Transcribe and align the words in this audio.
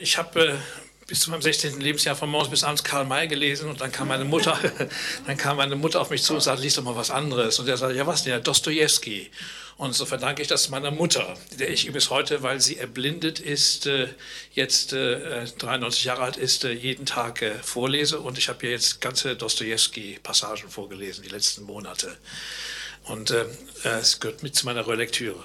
Ich 0.00 0.16
habe 0.16 0.40
äh, 0.40 0.54
bis 1.08 1.20
zu 1.20 1.30
meinem 1.30 1.42
16. 1.42 1.80
Lebensjahr 1.80 2.14
von 2.14 2.30
morgens 2.30 2.50
bis 2.50 2.62
abends 2.62 2.84
Karl 2.84 3.04
May 3.04 3.26
gelesen 3.26 3.68
und 3.68 3.80
dann 3.80 3.90
kam 3.90 4.06
meine 4.06 4.24
Mutter, 4.24 4.56
dann 5.26 5.36
kam 5.36 5.56
meine 5.56 5.74
Mutter 5.74 6.00
auf 6.00 6.10
mich 6.10 6.22
zu 6.22 6.34
und 6.34 6.40
sagte, 6.40 6.62
lies 6.62 6.76
doch 6.76 6.84
mal 6.84 6.94
was 6.94 7.10
anderes. 7.10 7.58
Und 7.58 7.68
er 7.68 7.76
sagte, 7.76 7.96
ja 7.96 8.06
was 8.06 8.22
denn, 8.22 8.32
ja, 8.32 8.38
Dostoevsky. 8.38 9.28
Und 9.76 9.96
so 9.96 10.06
verdanke 10.06 10.40
ich 10.40 10.46
das 10.46 10.68
meiner 10.68 10.92
Mutter, 10.92 11.36
der 11.58 11.70
ich 11.70 11.90
bis 11.92 12.10
heute, 12.10 12.44
weil 12.44 12.60
sie 12.60 12.76
erblindet 12.76 13.40
ist, 13.40 13.86
äh, 13.86 14.06
jetzt 14.52 14.92
93 14.92 16.04
äh, 16.04 16.06
Jahre 16.06 16.22
alt 16.22 16.36
ist, 16.36 16.62
jeden 16.62 17.04
Tag 17.04 17.44
vorlese. 17.64 18.20
Und 18.20 18.38
ich 18.38 18.48
habe 18.48 18.66
ihr 18.66 18.70
jetzt 18.70 19.00
ganze 19.00 19.34
Dostoevsky-Passagen 19.34 20.70
vorgelesen, 20.70 21.24
die 21.24 21.30
letzten 21.30 21.64
Monate. 21.64 22.16
Und 23.08 23.30
äh, 23.30 23.46
es 23.84 24.20
gehört 24.20 24.42
mit 24.42 24.54
zu 24.54 24.66
meiner 24.66 24.86
Relektüre. 24.86 25.42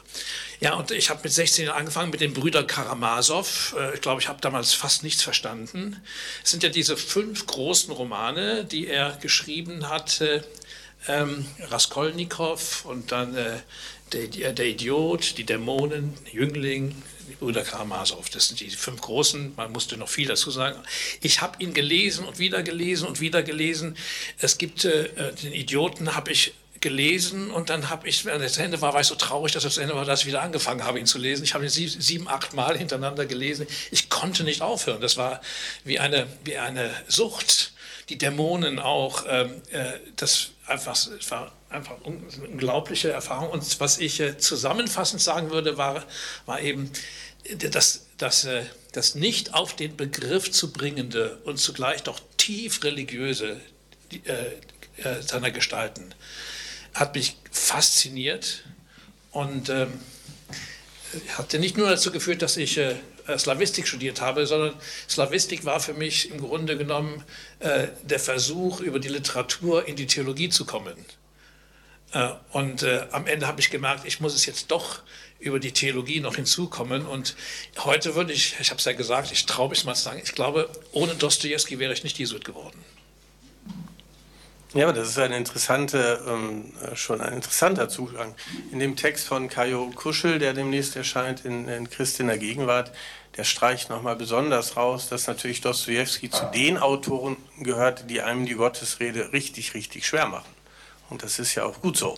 Ja, 0.59 0.75
und 0.75 0.91
ich 0.91 1.09
habe 1.09 1.21
mit 1.23 1.32
16 1.32 1.66
Jahren 1.66 1.80
angefangen 1.80 2.12
mit 2.12 2.21
den 2.21 2.34
Brüdern 2.34 2.68
Karamasow. 2.68 3.75
Äh, 3.77 3.95
ich 3.95 4.02
glaube, 4.02 4.21
ich 4.21 4.27
habe 4.27 4.41
damals 4.41 4.73
fast 4.73 5.04
nichts 5.04 5.23
verstanden. 5.23 6.02
Es 6.44 6.52
sind 6.52 6.63
ja 6.63 6.70
diese 6.70 6.98
fünf 6.98 7.45
großen 7.45 7.94
Romane, 7.94 8.66
die 8.66 8.88
er 8.88 9.18
geschrieben 9.21 9.90
hat. 9.90 10.21
Äh, 10.21 10.41
ähm, 11.07 11.45
Raskolnikow 11.59 12.85
und 12.85 13.12
dann 13.12 13.35
äh, 13.35 13.59
der, 14.13 14.54
der, 14.54 14.66
Idiot, 14.68 15.38
die 15.38 15.43
Dämonen, 15.43 16.13
Jüngling, 16.32 16.95
die 17.30 17.35
Brüder 17.35 17.63
Karamasow. 17.63 18.30
Das 18.30 18.48
sind 18.48 18.59
die 18.59 18.70
fünf 18.70 19.02
großen. 19.02 19.54
Man 19.55 19.71
musste 19.71 19.98
noch 19.98 20.07
viel 20.07 20.27
dazu 20.27 20.52
sagen. 20.52 20.80
Ich 21.21 21.41
habe 21.41 21.62
ihn 21.62 21.73
gelesen 21.73 22.26
und 22.26 22.40
wieder 22.40 22.63
gelesen 22.63 23.07
und 23.07 23.20
wieder 23.20 23.43
gelesen. 23.43 23.98
Es 24.38 24.57
gibt 24.57 24.85
äh, 24.85 25.34
den 25.41 25.54
Idioten, 25.54 26.16
habe 26.16 26.32
ich 26.32 26.54
gelesen 26.83 27.49
und 27.49 27.69
dann 27.69 27.89
habe 27.89 28.07
ich, 28.07 28.25
wenn 28.25 28.41
es 28.41 28.57
Ende 28.57 28.81
war, 28.81 28.93
war 28.93 29.01
ich 29.01 29.07
so 29.07 29.15
traurig, 29.15 29.53
dass 29.53 29.63
es 29.63 29.77
Ende 29.77 29.95
war, 29.95 30.03
dass 30.03 30.19
ich 30.19 30.25
wieder 30.27 30.41
angefangen 30.41 30.83
habe, 30.83 30.99
ihn 30.99 31.05
zu 31.05 31.17
lesen. 31.17 31.43
Ich 31.43 31.53
habe 31.53 31.63
ihn 31.63 31.69
sieben, 31.69 32.27
acht 32.27 32.53
Mal 32.53 32.77
hintereinander 32.77 33.25
gelesen. 33.25 33.65
Ich 33.89 34.09
konnte 34.09 34.43
nicht 34.43 34.61
aufhören. 34.61 34.99
Das 34.99 35.15
war 35.15 35.39
wie 35.85 35.99
eine, 35.99 36.27
wie 36.43 36.57
eine 36.57 36.91
Sucht. 37.07 37.71
Die 38.09 38.17
Dämonen 38.17 38.79
auch. 38.79 39.23
Ähm, 39.29 39.62
äh, 39.71 39.93
das 40.17 40.49
einfach, 40.67 40.91
es 40.91 41.31
war 41.31 41.53
einfach 41.70 41.95
eine 42.05 42.48
unglaubliche 42.51 43.12
Erfahrung. 43.12 43.49
Und 43.49 43.79
was 43.79 43.97
ich 43.97 44.20
äh, 44.20 44.37
zusammenfassend 44.37 45.21
sagen 45.21 45.51
würde, 45.51 45.77
war, 45.77 46.03
war 46.45 46.59
eben, 46.59 46.91
das, 47.71 48.07
das, 48.18 48.43
äh, 48.43 48.63
das 48.91 49.15
nicht 49.15 49.53
auf 49.53 49.73
den 49.73 49.95
Begriff 49.95 50.51
zu 50.51 50.73
bringende 50.73 51.40
und 51.45 51.57
zugleich 51.57 52.03
doch 52.03 52.20
tief 52.35 52.84
religiöse 52.84 53.62
äh, 54.25 55.01
äh, 55.01 55.21
seiner 55.21 55.51
Gestalten 55.51 56.13
hat 56.94 57.16
mich 57.16 57.38
fasziniert 57.52 58.63
und 59.32 59.70
ähm, 59.70 59.99
hat 61.38 61.54
nicht 61.54 61.77
nur 61.77 61.90
dazu 61.90 62.12
geführt, 62.12 62.41
dass 62.41 62.58
ich 62.58 62.77
äh, 62.77 62.96
Slavistik 63.38 63.88
studiert 63.88 64.22
habe, 64.22 64.46
sondern 64.46 64.74
Slavistik 65.09 65.66
war 65.66 65.80
für 65.80 65.94
mich 65.94 66.31
im 66.31 66.40
Grunde 66.40 66.78
genommen 66.78 67.24
äh, 67.59 67.88
der 68.03 68.19
Versuch, 68.19 68.81
über 68.81 69.00
die 69.00 69.08
Literatur 69.09 69.88
in 69.88 69.96
die 69.96 70.08
Theologie 70.08 70.50
zu 70.50 70.66
kommen. 70.66 70.94
Äh, 72.12 72.30
und 72.52 72.84
äh, 72.84 73.08
am 73.12 73.28
Ende 73.28 73.47
habe 73.47 73.59
ich 73.62 73.69
gemerkt, 73.69 74.06
ich 74.06 74.19
muss 74.19 74.36
es 74.36 74.46
jetzt 74.46 74.72
doch 74.72 75.02
über 75.40 75.59
die 75.59 75.72
Theologie 75.72 76.19
noch 76.19 76.36
hinzukommen. 76.36 77.06
Und 77.06 77.36
heute 77.80 78.16
würde 78.16 78.34
ich, 78.34 78.56
ich 78.59 78.69
habe 78.69 78.80
es 78.80 78.86
ja 78.86 78.94
gesagt, 78.94 79.31
ich 79.31 79.46
traue 79.46 79.69
mich 79.69 79.84
mal 79.84 79.96
zu 79.96 80.03
sagen, 80.03 80.22
ich 80.24 80.34
glaube, 80.34 80.69
ohne 80.91 81.16
Dostoevsky 81.16 81.80
wäre 81.80 81.94
ich 81.94 82.03
nicht 82.03 82.18
Jesuit 82.18 82.46
geworden. 82.46 82.80
Ja, 84.74 84.85
aber 84.85 84.94
das 84.94 85.09
ist 85.09 85.19
ein 85.19 85.34
interessante, 85.34 86.19
ähm, 86.28 86.74
schon 86.96 87.22
ein 87.22 87.34
interessanter 87.34 87.90
Zugang. 87.90 88.34
In 88.72 88.80
dem 88.80 88.96
Text 88.96 89.28
von 89.28 89.47
Kajo 89.47 89.91
Kuschel, 89.94 90.40
der 90.40 90.53
demnächst 90.53 90.96
erscheint 90.96 91.46
in, 91.46 91.68
in 91.68 91.88
Christ 91.91 92.19
in 92.19 92.25
der 92.25 92.40
Gegenwart, 92.40 92.91
der 93.38 93.44
streicht 93.44 93.91
nochmal 93.91 94.16
besonders 94.16 94.75
raus, 94.75 95.09
dass 95.09 95.28
natürlich 95.28 95.62
Dostoevsky 95.62 96.31
zu 96.31 96.46
den 96.56 96.80
Autoren 96.80 97.38
gehört, 97.59 98.09
die 98.09 98.22
einem 98.22 98.47
die 98.47 98.56
Gottesrede 98.56 99.31
richtig, 99.31 99.75
richtig 99.75 100.07
schwer 100.07 100.28
machen. 100.28 100.50
Und 101.12 101.22
das 101.22 101.38
ist 101.38 101.53
ja 101.53 101.66
auch 101.66 101.80
gut 101.80 101.96
so. 101.96 102.18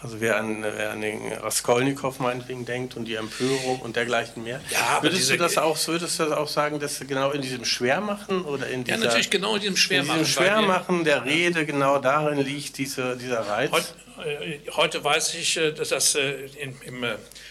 Also 0.00 0.20
wer 0.20 0.36
an, 0.36 0.62
wer 0.62 0.92
an 0.92 1.00
den 1.00 1.32
Raskolnikow 1.32 2.16
meinetwegen 2.20 2.64
denkt 2.64 2.96
und 2.96 3.06
die 3.06 3.16
Empörung 3.16 3.80
und 3.80 3.96
dergleichen 3.96 4.44
mehr. 4.44 4.60
Ja, 4.70 5.02
würdest, 5.02 5.28
du 5.28 5.36
das 5.36 5.58
auch, 5.58 5.76
würdest 5.88 6.20
du 6.20 6.24
das 6.24 6.32
auch 6.32 6.46
sagen, 6.46 6.78
dass 6.78 7.00
genau 7.00 7.32
in 7.32 7.42
diesem 7.42 7.64
Schwermachen 7.64 8.42
oder 8.42 8.68
in 8.68 8.84
dieser... 8.84 8.98
Ja, 8.98 9.04
natürlich 9.04 9.30
genau 9.30 9.56
in 9.56 9.62
diesem 9.62 9.76
Schwermachen. 9.76 10.20
In 10.20 10.24
diesem 10.24 10.42
Schwermachen 10.42 11.04
der 11.04 11.24
Rede, 11.24 11.66
genau 11.66 11.98
darin 11.98 12.38
liegt 12.38 12.78
diese, 12.78 13.16
dieser 13.16 13.40
Reiz. 13.40 13.72
Heute, 13.72 13.88
äh, 14.24 14.58
heute 14.70 15.02
weiß 15.02 15.34
ich, 15.34 15.56
äh, 15.56 15.72
dass 15.72 15.88
das 15.88 16.14
äh, 16.14 16.46
in, 16.60 16.76
im 16.82 17.04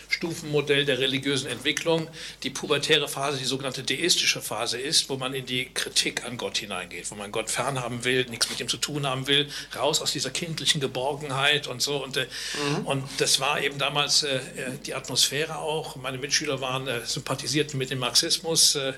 Stufenmodell 0.10 0.86
der 0.86 1.00
religiösen 1.00 1.48
Entwicklung 1.48 2.08
die 2.44 2.50
pubertäre 2.50 3.08
Phase, 3.08 3.38
die 3.38 3.46
sogenannte 3.46 3.84
deistische 3.84 4.42
Phase 4.42 4.80
ist, 4.80 5.10
wo 5.10 5.18
man 5.18 5.34
in 5.34 5.46
die 5.46 5.70
Kritik 5.74 6.26
an 6.26 6.38
Gott 6.38 6.58
hineingeht, 6.58 7.10
wo 7.12 7.16
man 7.16 7.32
Gott 7.32 7.50
fernhaben 7.50 8.04
will, 8.04 8.26
nichts 8.30 8.50
mit 8.50 8.60
ihm 8.60 8.68
zu 8.68 8.78
tun 8.78 9.06
haben 9.06 9.28
will, 9.28 9.50
raus 9.76 10.02
aus 10.02 10.12
dieser 10.12 10.30
kindlichen 10.30 10.82
Geborgenheit 10.82 11.68
und 11.68 11.82
so. 11.82 12.04
Und, 12.04 12.16
mhm. 12.18 12.86
und 12.86 13.04
das 13.18 13.40
war 13.40 13.62
eben 13.62 13.78
damals 13.78 14.24
äh, 14.24 14.40
die 14.86 14.94
Atmosphäre 14.94 15.58
auch. 15.58 15.96
Meine 15.96 16.18
Mitschüler 16.18 16.62
waren 16.62 16.88
äh, 16.88 17.06
sympathisierten 17.06 17.78
mit 17.78 17.90
dem 17.90 18.00
Marxismus. 18.00 18.76
Äh, 18.76 18.94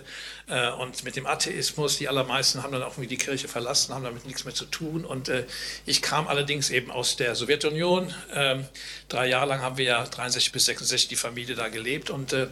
äh, 0.49 0.71
und 0.71 1.03
mit 1.03 1.15
dem 1.15 1.27
Atheismus. 1.27 1.97
Die 1.97 2.07
allermeisten 2.07 2.63
haben 2.63 2.71
dann 2.71 2.83
auch 2.83 2.93
irgendwie 2.93 3.07
die 3.07 3.17
Kirche 3.17 3.47
verlassen, 3.47 3.93
haben 3.93 4.03
damit 4.03 4.25
nichts 4.25 4.45
mehr 4.45 4.53
zu 4.53 4.65
tun. 4.65 5.05
Und 5.05 5.29
äh, 5.29 5.45
ich 5.85 6.01
kam 6.01 6.27
allerdings 6.27 6.69
eben 6.69 6.91
aus 6.91 7.15
der 7.15 7.35
Sowjetunion. 7.35 8.13
Ähm, 8.33 8.65
drei 9.07 9.27
Jahre 9.27 9.47
lang 9.47 9.61
haben 9.61 9.77
wir 9.77 9.85
ja 9.85 10.03
63 10.03 10.51
bis 10.51 10.65
66 10.65 10.98
die 11.07 11.15
Familie 11.15 11.55
da 11.55 11.69
gelebt 11.69 12.09
und, 12.09 12.33
äh, 12.33 12.47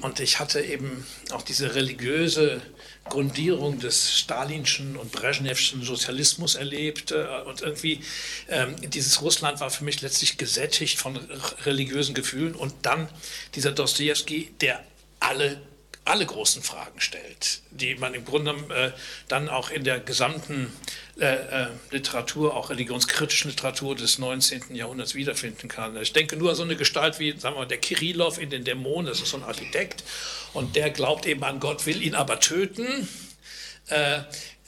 und 0.00 0.20
ich 0.20 0.40
hatte 0.40 0.60
eben 0.60 1.06
auch 1.30 1.42
diese 1.42 1.74
religiöse 1.74 2.60
Grundierung 3.08 3.78
des 3.80 4.18
stalinschen 4.18 4.96
und 4.96 5.12
brezhnevschen 5.12 5.82
Sozialismus 5.82 6.54
erlebt 6.54 7.12
und 7.12 7.60
irgendwie 7.60 8.00
ähm, 8.48 8.76
dieses 8.90 9.20
Russland 9.20 9.60
war 9.60 9.70
für 9.70 9.84
mich 9.84 10.00
letztlich 10.00 10.38
gesättigt 10.38 10.98
von 10.98 11.16
religiösen 11.64 12.14
Gefühlen 12.14 12.54
und 12.54 12.72
dann 12.82 13.08
dieser 13.54 13.72
Dostoevsky, 13.72 14.54
der 14.60 14.82
alle 15.20 15.60
alle 16.04 16.26
großen 16.26 16.62
Fragen 16.62 17.00
stellt, 17.00 17.60
die 17.70 17.94
man 17.94 18.12
im 18.12 18.24
Grunde 18.24 18.52
äh, 18.74 18.90
dann 19.28 19.48
auch 19.48 19.70
in 19.70 19.84
der 19.84 20.00
gesamten 20.00 20.70
äh, 21.18 21.24
äh, 21.34 21.66
Literatur, 21.90 22.54
auch 22.54 22.70
religionskritischen 22.70 23.50
Literatur 23.50 23.96
des 23.96 24.18
19. 24.18 24.74
Jahrhunderts 24.74 25.14
wiederfinden 25.14 25.68
kann. 25.68 25.96
Ich 26.00 26.12
denke 26.12 26.36
nur 26.36 26.50
an 26.50 26.56
so 26.56 26.62
eine 26.62 26.76
Gestalt 26.76 27.18
wie, 27.20 27.32
sagen 27.38 27.54
wir 27.54 27.60
mal, 27.60 27.66
der 27.66 27.78
Kirillov 27.78 28.38
in 28.38 28.50
den 28.50 28.64
Dämonen, 28.64 29.06
das 29.06 29.20
ist 29.20 29.30
so 29.30 29.38
ein 29.38 29.44
Architekt 29.44 30.04
und 30.52 30.76
der 30.76 30.90
glaubt 30.90 31.24
eben 31.26 31.42
an 31.42 31.58
Gott, 31.58 31.86
will 31.86 32.02
ihn 32.02 32.14
aber 32.14 32.38
töten. 32.38 33.08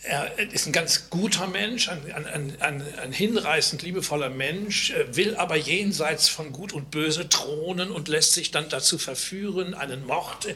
Äh, 0.06 0.30
er 0.36 0.52
ist 0.52 0.66
ein 0.66 0.72
ganz 0.72 1.10
guter 1.10 1.46
Mensch, 1.48 1.88
ein, 1.88 2.00
ein, 2.12 2.60
ein, 2.60 2.82
ein, 2.98 3.12
hinreißend 3.12 3.82
liebevoller 3.82 4.30
Mensch, 4.30 4.92
will 5.10 5.36
aber 5.36 5.56
jenseits 5.56 6.28
von 6.28 6.52
Gut 6.52 6.72
und 6.72 6.90
Böse 6.90 7.28
thronen 7.28 7.90
und 7.90 8.08
lässt 8.08 8.32
sich 8.32 8.50
dann 8.50 8.68
dazu 8.68 8.98
verführen, 8.98 9.74
einen 9.74 10.06
Mord 10.06 10.46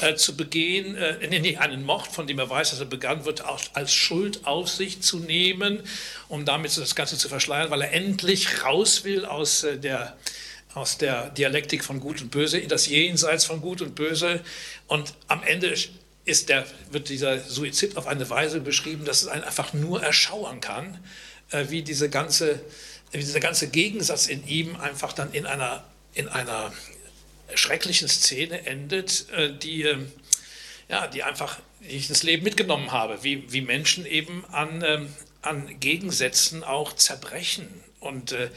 äh, 0.00 0.14
zu 0.14 0.36
begehen, 0.36 0.94
äh, 0.96 1.26
nee, 1.26 1.56
einen 1.56 1.84
Mord, 1.84 2.08
von 2.08 2.26
dem 2.26 2.38
er 2.38 2.50
weiß, 2.50 2.70
dass 2.70 2.80
er 2.80 2.86
begangen 2.86 3.24
wird, 3.24 3.44
auch 3.44 3.60
als 3.72 3.94
Schuld 3.94 4.46
auf 4.46 4.68
sich 4.68 5.00
zu 5.00 5.18
nehmen, 5.18 5.80
um 6.28 6.44
damit 6.44 6.76
das 6.76 6.94
Ganze 6.94 7.16
zu 7.16 7.28
verschleiern, 7.28 7.70
weil 7.70 7.82
er 7.82 7.92
endlich 7.92 8.62
raus 8.62 9.04
will 9.04 9.24
aus 9.24 9.64
äh, 9.64 9.78
der 9.78 10.16
aus 10.74 10.98
der 10.98 11.30
Dialektik 11.30 11.82
von 11.82 11.98
Gut 11.98 12.20
und 12.20 12.30
Böse 12.30 12.58
in 12.58 12.68
das 12.68 12.86
Jenseits 12.86 13.46
von 13.46 13.60
Gut 13.60 13.80
und 13.80 13.94
Böse. 13.94 14.40
Und 14.86 15.14
am 15.26 15.42
Ende 15.42 15.74
ist 16.28 16.48
der, 16.50 16.66
wird 16.90 17.08
dieser 17.08 17.40
Suizid 17.40 17.96
auf 17.96 18.06
eine 18.06 18.28
Weise 18.28 18.60
beschrieben, 18.60 19.04
dass 19.04 19.22
es 19.22 19.28
einen 19.28 19.44
einfach 19.44 19.72
nur 19.72 20.02
erschauern 20.02 20.60
kann, 20.60 20.98
äh, 21.50 21.66
wie, 21.68 21.82
diese 21.82 22.10
ganze, 22.10 22.60
wie 23.12 23.18
dieser 23.18 23.40
ganze 23.40 23.68
Gegensatz 23.68 24.26
in 24.26 24.46
ihm 24.46 24.76
einfach 24.76 25.12
dann 25.12 25.32
in 25.32 25.46
einer, 25.46 25.84
in 26.14 26.28
einer 26.28 26.72
schrecklichen 27.54 28.08
Szene 28.08 28.66
endet, 28.66 29.30
äh, 29.30 29.52
die, 29.56 29.84
äh, 29.84 29.98
ja, 30.88 31.06
die 31.06 31.22
einfach 31.22 31.58
ich 31.80 32.08
ins 32.08 32.22
Leben 32.22 32.44
mitgenommen 32.44 32.92
habe, 32.92 33.22
wie, 33.22 33.50
wie 33.52 33.62
Menschen 33.62 34.04
eben 34.04 34.44
an, 34.52 34.82
ähm, 34.84 35.14
an 35.42 35.80
Gegensätzen 35.80 36.64
auch 36.64 36.92
zerbrechen. 36.94 37.68
Und 38.00 38.32
äh, 38.32 38.50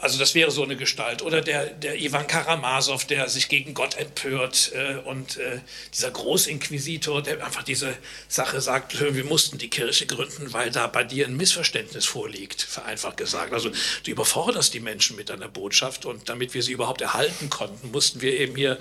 also 0.00 0.18
das 0.18 0.34
wäre 0.34 0.50
so 0.50 0.62
eine 0.62 0.76
Gestalt. 0.76 1.22
Oder 1.22 1.40
der, 1.40 1.66
der 1.66 2.00
Ivan 2.00 2.26
Karamasow, 2.26 3.04
der 3.04 3.28
sich 3.28 3.48
gegen 3.48 3.74
Gott 3.74 3.96
empört 3.96 4.72
äh, 4.74 4.96
und 5.08 5.36
äh, 5.38 5.60
dieser 5.92 6.10
Großinquisitor, 6.10 7.22
der 7.22 7.44
einfach 7.44 7.62
diese 7.62 7.96
Sache 8.28 8.60
sagt, 8.60 9.00
wir 9.00 9.24
mussten 9.24 9.58
die 9.58 9.70
Kirche 9.70 10.06
gründen, 10.06 10.52
weil 10.52 10.70
da 10.70 10.86
bei 10.86 11.04
dir 11.04 11.26
ein 11.26 11.36
Missverständnis 11.36 12.04
vorliegt, 12.04 12.62
vereinfacht 12.62 13.16
gesagt. 13.16 13.52
Also 13.52 13.70
du 14.04 14.10
überforderst 14.10 14.74
die 14.74 14.80
Menschen 14.80 15.16
mit 15.16 15.28
deiner 15.28 15.48
Botschaft 15.48 16.04
und 16.04 16.28
damit 16.28 16.54
wir 16.54 16.62
sie 16.62 16.72
überhaupt 16.72 17.00
erhalten 17.00 17.50
konnten, 17.50 17.90
mussten 17.90 18.20
wir 18.20 18.38
eben 18.38 18.56
hier 18.56 18.78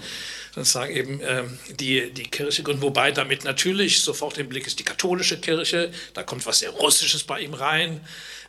sozusagen 0.54 0.96
eben 0.96 1.22
äh, 1.22 1.44
die, 1.80 2.12
die 2.12 2.24
Kirche 2.24 2.64
gründen. 2.64 2.82
Wobei 2.82 3.12
damit 3.12 3.44
natürlich 3.44 4.02
sofort 4.02 4.38
im 4.38 4.50
Blick 4.50 4.68
ist 4.68 4.80
die 4.80 4.84
katholische 4.84 5.40
Kirche, 5.40 5.92
da 6.14 6.24
kommt 6.24 6.46
was 6.46 6.60
sehr 6.60 6.70
Russisches 6.70 7.24
bei 7.24 7.42
ihm 7.42 7.54
rein. 7.54 8.02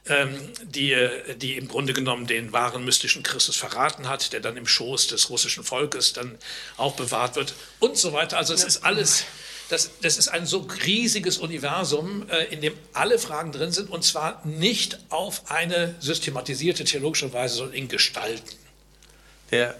Ähm, 0.08 0.38
die, 0.62 0.96
die 1.38 1.56
im 1.56 1.66
Grunde 1.66 1.92
genommen 1.92 2.28
den 2.28 2.52
wahren 2.52 2.84
mystischen 2.84 3.24
Christus 3.24 3.56
verraten 3.56 4.08
hat, 4.08 4.32
der 4.32 4.38
dann 4.38 4.56
im 4.56 4.66
Schoß 4.66 5.08
des 5.08 5.30
russischen 5.30 5.64
Volkes 5.64 6.12
dann 6.12 6.38
auch 6.76 6.94
bewahrt 6.94 7.34
wird 7.34 7.54
und 7.80 7.96
so 7.96 8.12
weiter. 8.12 8.36
Also 8.36 8.54
es 8.54 8.62
ist 8.62 8.84
alles, 8.84 9.24
das, 9.68 9.90
das 10.02 10.16
ist 10.16 10.28
ein 10.28 10.46
so 10.46 10.68
riesiges 10.84 11.38
Universum, 11.38 12.28
äh, 12.30 12.44
in 12.54 12.60
dem 12.60 12.74
alle 12.92 13.18
Fragen 13.18 13.50
drin 13.50 13.72
sind 13.72 13.90
und 13.90 14.04
zwar 14.04 14.40
nicht 14.46 15.00
auf 15.08 15.50
eine 15.50 15.96
systematisierte 15.98 16.84
theologische 16.84 17.32
Weise, 17.32 17.56
sondern 17.56 17.74
in 17.74 17.88
Gestalten. 17.88 18.56
Der, 19.50 19.76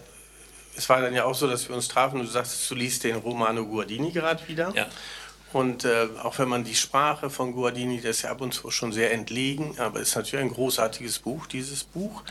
es 0.77 0.89
war 0.89 1.01
dann 1.01 1.15
ja 1.15 1.25
auch 1.25 1.37
so, 1.37 1.47
dass 1.47 1.69
wir 1.69 1.77
uns 1.77 1.87
trafen 1.87 2.19
und 2.19 2.27
du 2.27 2.33
sagst, 2.33 2.69
du 2.69 2.75
liest 2.75 3.05
den 3.05 3.15
Romano 3.15 3.65
Guardini 3.65 4.11
gerade 4.11 4.47
wieder. 4.49 4.73
Ja. 4.75 4.89
Und 5.53 5.85
äh, 5.85 6.09
auch 6.23 6.39
wenn 6.39 6.49
man 6.49 6.65
die 6.65 6.75
Sprache 6.75 7.31
von 7.31 7.53
Guardini, 7.53 8.01
das 8.01 8.19
ist 8.19 8.23
ja 8.23 8.31
ab 8.31 8.41
und 8.41 8.53
zu 8.53 8.71
schon 8.71 8.93
sehr 8.93 9.13
entlegen, 9.13 9.79
aber 9.79 10.01
es 10.01 10.09
ist 10.09 10.17
natürlich 10.17 10.45
ein 10.45 10.53
großartiges 10.53 11.21
Buch, 11.21 11.47
dieses 11.47 11.85
Buch, 11.85 12.23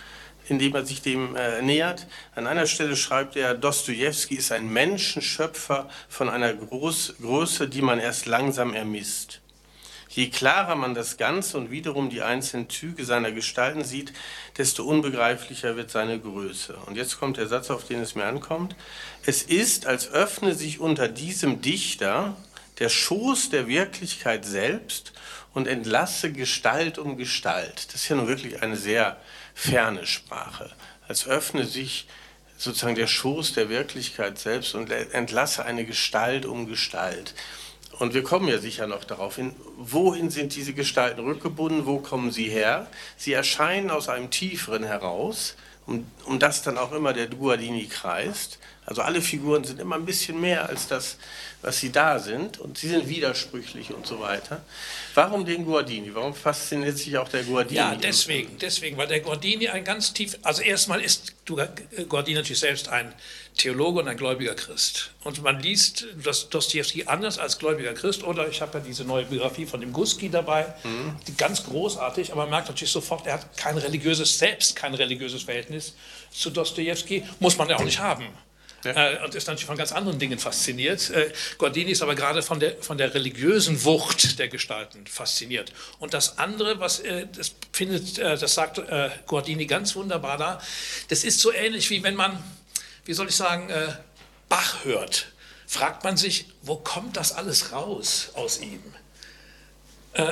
in 0.48 0.60
dem 0.60 0.76
er 0.76 0.86
sich 0.86 1.02
dem 1.02 1.36
äh, 1.36 1.62
nähert. 1.62 2.08
An 2.36 2.46
einer 2.46 2.68
Stelle 2.68 2.96
schreibt 2.96 3.36
er, 3.36 3.56
Dostoevsky 3.56 4.36
ist 4.36 4.52
ein 4.52 4.72
Menschenschöpfer 4.72 5.90
von 6.08 6.30
einer 6.30 6.54
Groß 6.54 7.16
Größe, 7.22 7.68
die 7.68 7.82
man 7.82 8.00
erst 8.00 8.26
langsam 8.26 8.74
ermisst. 8.74 9.42
Je 10.10 10.30
klarer 10.30 10.76
man 10.76 10.94
das 10.94 11.18
Ganze 11.18 11.58
und 11.58 11.72
wiederum 11.72 12.10
die 12.10 12.22
einzelnen 12.22 12.70
Züge 12.70 13.04
seiner 13.04 13.32
Gestalten 13.32 13.84
sieht, 13.84 14.14
desto 14.58 14.84
unbegreiflicher 14.86 15.76
wird 15.76 15.90
seine 15.90 16.20
Größe. 16.20 16.78
Und 16.86 16.96
jetzt 16.96 17.20
kommt 17.20 17.36
der 17.38 17.48
Satz, 17.48 17.70
auf 17.70 17.86
den 17.86 18.00
es 18.00 18.16
mir 18.16 18.26
ankommt. 18.26 18.76
Es 19.26 19.42
ist, 19.42 19.88
als 19.88 20.10
öffne 20.10 20.54
sich 20.54 20.80
unter 20.80 21.10
diesem 21.10 21.62
Dichter 21.62 22.38
der 22.80 22.90
Schoß 22.90 23.50
der 23.50 23.68
Wirklichkeit 23.68 24.46
selbst 24.46 25.14
und 25.54 25.68
entlasse 25.68 26.32
Gestalt 26.32 26.98
um 26.98 27.18
Gestalt. 27.18 27.88
Das 27.88 28.02
ist 28.02 28.10
ja 28.10 28.16
nun 28.16 28.28
wirklich 28.28 28.62
eine 28.62 28.76
sehr 28.76 29.18
ferne 29.54 30.06
Sprache. 30.06 30.72
Als 31.08 31.28
öffne 31.28 31.66
sich 31.66 32.08
sozusagen 32.58 32.96
der 32.96 33.08
Schoß 33.08 33.54
der 33.54 33.70
Wirklichkeit 33.70 34.38
selbst 34.38 34.76
und 34.76 34.92
entlasse 34.92 35.66
eine 35.66 35.86
Gestalt 35.86 36.46
um 36.46 36.68
Gestalt. 36.68 37.34
Und 38.00 38.14
wir 38.14 38.24
kommen 38.24 38.50
ja 38.50 38.58
sicher 38.58 38.88
noch 38.88 39.06
darauf 39.06 39.38
hin, 39.38 39.56
wohin 39.78 40.30
sind 40.30 40.56
diese 40.56 40.74
Gestalten 40.74 41.22
rückgebunden, 41.22 41.86
wo 41.86 42.00
kommen 42.00 42.32
sie 42.32 42.50
her? 42.50 42.88
Sie 43.16 43.32
erscheinen 43.32 43.90
aus 43.90 44.10
einem 44.10 44.32
Tieferen 44.32 44.84
heraus, 44.84 45.56
um, 45.86 46.06
um 46.26 46.40
das 46.40 46.62
dann 46.62 46.78
auch 46.78 46.92
immer 46.92 47.14
der 47.14 47.28
Guardini 47.28 47.86
kreist. 47.86 48.60
Also 48.86 49.02
alle 49.02 49.22
Figuren 49.22 49.64
sind 49.64 49.80
immer 49.80 49.96
ein 49.96 50.06
bisschen 50.06 50.42
mehr 50.42 50.68
als 50.68 50.88
das, 50.88 51.18
was 51.66 51.80
sie 51.80 51.92
da 51.92 52.20
sind 52.20 52.60
und 52.60 52.78
sie 52.78 52.88
sind 52.90 53.10
widersprüchlich 53.10 53.92
und 53.92 54.06
so 54.06 54.20
weiter. 54.20 54.64
Warum 55.16 55.46
den 55.46 55.66
Guardini? 55.66 56.14
Warum 56.14 56.36
fasziniert 56.36 56.96
sich 57.00 57.18
auch 57.18 57.28
der 57.28 57.44
Guardini? 57.44 57.78
Ja, 57.78 57.96
deswegen, 57.96 58.60
deswegen, 58.60 58.98
weil 58.98 59.08
der 59.08 59.22
Guardini 59.22 59.70
ein 59.70 59.84
ganz 59.84 60.14
tief, 60.14 60.38
also 60.44 60.62
erstmal 60.62 61.02
ist 61.02 61.34
Guardini 62.08 62.36
natürlich 62.36 62.60
selbst 62.60 62.90
ein 62.90 63.12
Theologe 63.58 64.02
und 64.02 64.08
ein 64.08 64.18
gläubiger 64.18 64.54
Christ. 64.54 65.12
Und 65.24 65.42
man 65.42 65.60
liest 65.60 66.06
Dostoevsky 66.52 67.06
anders 67.06 67.40
als 67.40 67.58
gläubiger 67.58 67.94
Christ. 67.94 68.24
Oder 68.24 68.48
ich 68.48 68.62
habe 68.62 68.78
ja 68.78 68.84
diese 68.84 69.04
neue 69.04 69.26
Biografie 69.26 69.66
von 69.66 69.82
dem 69.82 69.92
Guski 69.92 70.30
dabei, 70.30 70.68
mhm. 70.84 71.16
die 71.28 71.36
ganz 71.36 71.64
großartig, 71.64 72.32
aber 72.32 72.42
man 72.42 72.52
merkt 72.52 72.68
natürlich 72.68 72.92
sofort, 72.92 73.26
er 73.26 73.34
hat 73.36 73.58
kein 73.58 73.78
religiöses, 73.78 74.38
selbst 74.38 74.76
kein 74.76 74.94
religiöses 74.94 75.44
Verhältnis 75.44 75.96
zu 76.32 76.52
Dostoevsky. 76.52 77.24
Muss 77.40 77.58
man 77.58 77.70
ja 77.70 77.78
auch 77.78 77.84
nicht 77.84 78.00
haben. 78.00 78.28
Ja. 78.86 79.12
Äh, 79.12 79.24
und 79.24 79.34
ist 79.34 79.48
natürlich 79.48 79.66
von 79.66 79.78
ganz 79.78 79.92
anderen 79.92 80.20
Dingen 80.20 80.40
fasziniert. 80.40 81.10
Äh, 81.10 81.32
Guardini 81.58 81.92
ist 81.92 82.02
aber 82.02 82.16
gerade 82.16 82.42
von 82.44 82.60
der, 82.60 82.78
von 82.82 82.98
der 82.98 83.14
religiösen 83.14 83.84
Wucht 83.84 84.40
der 84.40 84.48
Gestalten 84.48 85.08
fasziniert. 85.08 85.74
Und 86.00 86.14
das 86.14 86.38
andere, 86.38 86.80
was 86.80 87.00
äh, 87.00 87.28
das 87.36 87.54
findet, 87.72 88.18
das 88.20 88.54
sagt 88.54 88.82
Guardini 89.26 89.66
ganz 89.66 89.96
wunderbar 89.96 90.38
da, 90.38 90.62
das 91.10 91.24
ist 91.24 91.40
so 91.40 91.52
ähnlich 91.52 91.90
wie 91.90 92.04
wenn 92.04 92.16
man 92.16 92.42
wie 93.06 93.14
soll 93.14 93.28
ich 93.28 93.36
sagen, 93.36 93.72
Bach 94.50 94.84
hört, 94.84 95.28
fragt 95.68 96.04
man 96.04 96.18
sich, 96.18 96.48
wo 96.62 96.76
kommt 96.76 97.18
das 97.18 97.34
alles 97.34 97.72
raus 97.72 98.32
aus 98.34 98.60
ihm? 98.60 98.82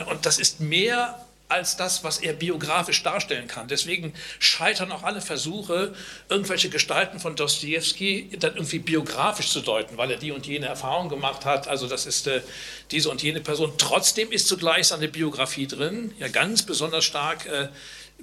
Und 0.10 0.26
das 0.26 0.40
ist 0.40 0.60
mehr 0.60 1.24
als 1.54 1.78
das, 1.78 2.04
was 2.04 2.18
er 2.18 2.34
biografisch 2.34 3.04
darstellen 3.04 3.48
kann. 3.48 3.68
Deswegen 3.68 4.14
scheitern 4.40 4.92
auch 4.92 5.04
alle 5.04 5.22
Versuche, 5.22 5.94
irgendwelche 6.28 6.70
Gestalten 6.70 7.20
von 7.20 7.36
Dostoevsky 7.36 8.30
dann 8.40 8.56
irgendwie 8.56 8.80
biografisch 8.80 9.52
zu 9.52 9.62
deuten, 9.62 9.98
weil 9.98 10.10
er 10.10 10.18
die 10.18 10.32
und 10.32 10.48
jene 10.48 10.66
Erfahrung 10.66 11.10
gemacht 11.10 11.46
hat. 11.46 11.68
Also 11.68 11.88
das 11.88 12.08
ist 12.08 12.26
äh, 12.28 12.42
diese 12.90 13.10
und 13.10 13.22
jene 13.22 13.40
Person. 13.40 13.74
Trotzdem 13.78 14.32
ist 14.32 14.48
zugleich 14.48 14.88
seine 14.88 15.08
Biografie 15.08 15.68
drin, 15.68 16.14
ja 16.20 16.28
ganz 16.28 16.64
besonders 16.64 17.06
stark 17.06 17.46
äh, 17.46 17.68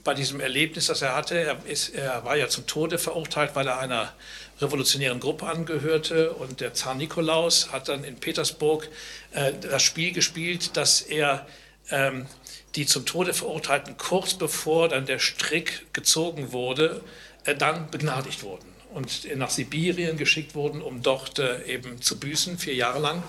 bei 0.03 0.15
diesem 0.15 0.41
Erlebnis, 0.41 0.87
das 0.87 1.03
er 1.03 1.15
hatte. 1.15 1.39
Er, 1.39 1.59
ist, 1.67 1.95
er 1.95 2.25
war 2.25 2.37
ja 2.37 2.49
zum 2.49 2.67
Tode 2.67 2.99
verurteilt, 2.99 3.51
weil 3.55 3.69
er 3.69 3.79
einer 3.79 4.13
revolutionären 4.61 5.21
Gruppe 5.21 5.47
angehörte. 5.47 6.33
Und 6.33 6.61
der 6.61 6.75
Zar 6.75 6.95
Nikolaus 6.95 7.71
hat 7.71 7.89
dann 7.89 8.03
in 8.03 8.17
Petersburg 8.17 8.89
äh, 9.33 9.53
das 9.61 9.83
Spiel 9.83 10.13
gespielt, 10.13 10.77
dass 10.77 11.01
er 11.01 11.47
ähm, 11.91 12.27
die 12.77 12.87
zum 12.87 13.07
Tode 13.07 13.35
verurteilten 13.35 13.97
kurz 13.97 14.35
bevor 14.35 14.89
dann 14.89 15.07
der 15.07 15.19
Strick 15.19 15.87
gezogen 15.93 16.53
wurde, 16.53 17.03
äh, 17.45 17.55
dann 17.55 17.91
begnadigt 17.91 18.43
wurden 18.43 18.71
und 18.93 19.37
nach 19.37 19.51
Sibirien 19.51 20.17
geschickt 20.17 20.55
wurden, 20.55 20.83
um 20.83 21.03
dort 21.03 21.39
äh, 21.39 21.65
eben 21.65 22.01
zu 22.03 22.19
büßen, 22.19 22.59
vier 22.59 22.75
Jahre 22.75 22.99
lang. 22.99 23.23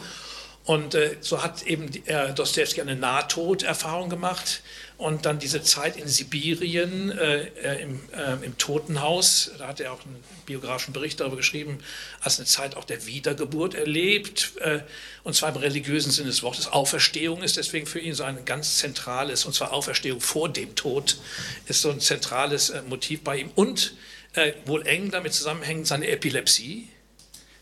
Und 0.63 0.95
äh, 0.95 1.17
so 1.21 1.41
hat 1.41 1.63
eben 1.63 1.89
äh, 2.05 2.33
Dostoevsky 2.33 2.81
eine 2.81 2.95
Nahtoderfahrung 2.95 4.09
gemacht 4.09 4.61
und 5.01 5.25
dann 5.25 5.39
diese 5.39 5.63
Zeit 5.63 5.97
in 5.97 6.07
Sibirien 6.07 7.09
äh, 7.09 7.47
äh, 7.63 7.81
im, 7.81 7.99
äh, 8.15 8.45
im, 8.45 8.55
Totenhaus, 8.59 9.49
da 9.57 9.67
hat 9.67 9.79
er 9.79 9.93
auch 9.93 10.05
einen 10.05 10.23
biografischen 10.45 10.93
Bericht 10.93 11.19
darüber 11.19 11.37
geschrieben, 11.37 11.79
als 12.21 12.37
eine 12.37 12.45
Zeit 12.45 12.77
auch 12.77 12.83
der 12.83 13.07
Wiedergeburt 13.07 13.73
erlebt, 13.73 14.51
äh, 14.59 14.81
und 15.23 15.35
zwar 15.35 15.49
im 15.49 15.55
religiösen 15.55 16.11
Sinne 16.11 16.27
des 16.27 16.43
Wortes. 16.43 16.67
Auferstehung 16.67 17.41
ist 17.41 17.57
deswegen 17.57 17.87
für 17.87 17.99
ihn 17.99 18.13
so 18.13 18.23
ein 18.23 18.45
ganz 18.45 18.77
zentrales, 18.77 19.43
und 19.45 19.55
zwar 19.55 19.73
Auferstehung 19.73 20.21
vor 20.21 20.49
dem 20.49 20.75
Tod, 20.75 21.17
ist 21.65 21.81
so 21.81 21.89
ein 21.89 21.99
zentrales 21.99 22.69
äh, 22.69 22.83
Motiv 22.83 23.23
bei 23.23 23.37
ihm. 23.37 23.49
Und 23.55 23.95
äh, 24.33 24.53
wohl 24.65 24.85
eng 24.85 25.09
damit 25.09 25.33
zusammenhängend 25.33 25.87
seine 25.87 26.09
Epilepsie 26.09 26.89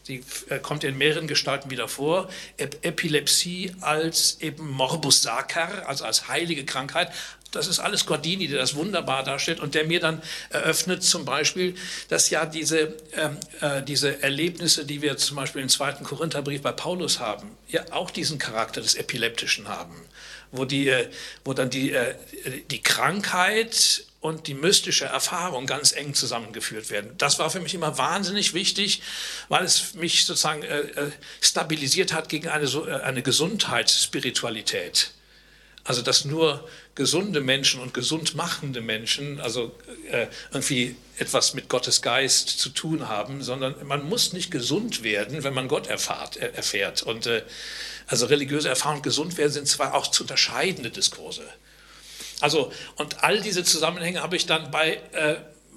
die 0.10 0.24
äh, 0.50 0.60
kommt 0.60 0.84
in 0.84 0.98
mehreren 0.98 1.28
Gestalten 1.28 1.70
wieder 1.70 1.88
vor. 1.88 2.30
Epilepsie 2.58 3.72
als 3.82 4.38
eben 4.42 4.70
Morbus 4.70 5.22
Sacer, 5.22 5.88
also 5.88 6.04
als 6.04 6.28
heilige 6.28 6.66
Krankheit. 6.66 7.12
Das 7.52 7.68
ist 7.68 7.80
alles 7.80 8.06
Gordini, 8.06 8.48
der 8.48 8.60
das 8.60 8.76
wunderbar 8.76 9.24
darstellt 9.24 9.60
und 9.60 9.74
der 9.74 9.86
mir 9.86 10.00
dann 10.00 10.22
eröffnet 10.50 11.04
zum 11.04 11.26
Beispiel, 11.26 11.76
dass 12.08 12.30
ja 12.30 12.46
diese, 12.46 12.96
ähm, 13.16 13.38
äh, 13.62 13.82
diese 13.82 14.22
Erlebnisse, 14.22 14.86
die 14.86 15.02
wir 15.02 15.18
zum 15.18 15.38
Beispiel 15.38 15.62
im 15.62 15.70
zweiten 15.70 16.04
Korintherbrief 16.04 16.62
bei 16.62 16.72
Paulus 16.72 17.20
haben, 17.20 17.58
ja 17.68 17.82
auch 17.92 18.12
diesen 18.12 18.38
Charakter 18.38 18.82
des 18.82 18.96
Epileptischen 18.96 19.68
haben, 19.68 19.96
wo, 20.52 20.66
die, 20.66 20.90
äh, 20.90 21.10
wo 21.44 21.54
dann 21.54 21.72
die, 21.72 21.92
äh, 21.92 22.14
die 22.70 22.84
Krankheit 22.84 24.04
und 24.22 24.48
die 24.48 24.54
mystische 24.54 25.06
Erfahrung 25.06 25.66
ganz 25.66 25.94
eng 25.94 26.14
zusammengeführt 26.14 26.90
werden. 26.90 27.12
Das 27.18 27.40
war 27.40 27.50
für 27.50 27.62
mich 27.62 27.74
immer 27.74 27.98
wahnsinnig 27.98 28.54
wichtig, 28.54 29.02
weil 29.48 29.64
es 29.64 29.94
mich 29.94 30.26
sozusagen 30.26 30.64
äh, 30.64 30.80
äh 30.80 31.12
stabilisiert 31.42 32.12
hat 32.14 32.28
gegen 32.28 32.50
eine, 32.50 32.66
äh, 32.66 33.02
eine 33.02 33.22
Gesundheitsspiritualität. 33.22 35.12
Also 35.86 36.02
dass 36.02 36.26
nur 36.26 36.68
gesunde 36.96 37.40
Menschen 37.40 37.82
und 37.82 37.94
gesund 37.94 38.36
machende 38.36 38.82
Menschen 38.82 39.40
also 39.40 39.74
äh, 40.12 40.28
irgendwie 40.52 40.98
etwas 41.18 41.54
mit 41.54 41.70
Gottes 41.70 42.02
Geist 42.02 42.50
zu 42.60 42.70
tun 42.70 43.08
haben, 43.08 43.42
sondern 43.42 43.76
man 43.88 44.08
muss 44.08 44.34
nicht 44.34 44.52
gesund 44.52 45.02
werden, 45.02 45.44
wenn 45.44 45.54
man 45.54 45.70
Gott 45.70 45.88
erfahrt, 45.88 46.36
äh, 46.38 46.52
erfährt. 46.54 47.04
Und 47.04 47.26
äh, 47.26 47.44
also 48.08 48.26
religiöse 48.26 48.68
Erfahrung 48.68 48.98
und 48.98 49.04
gesund 49.04 49.38
werden 49.38 49.52
sind 49.52 49.68
zwar 49.68 49.94
auch 49.94 50.08
zu 50.08 50.24
unterscheidende 50.24 50.90
Diskurse. 50.90 51.48
Also, 52.40 52.72
und 52.96 53.24
all 53.24 53.42
diese 53.42 53.64
Zusammenhänge 53.64 54.22
habe 54.22 54.36
ich 54.36 54.46
dann 54.46 54.72
bei, 54.72 55.00
äh, 55.12 55.36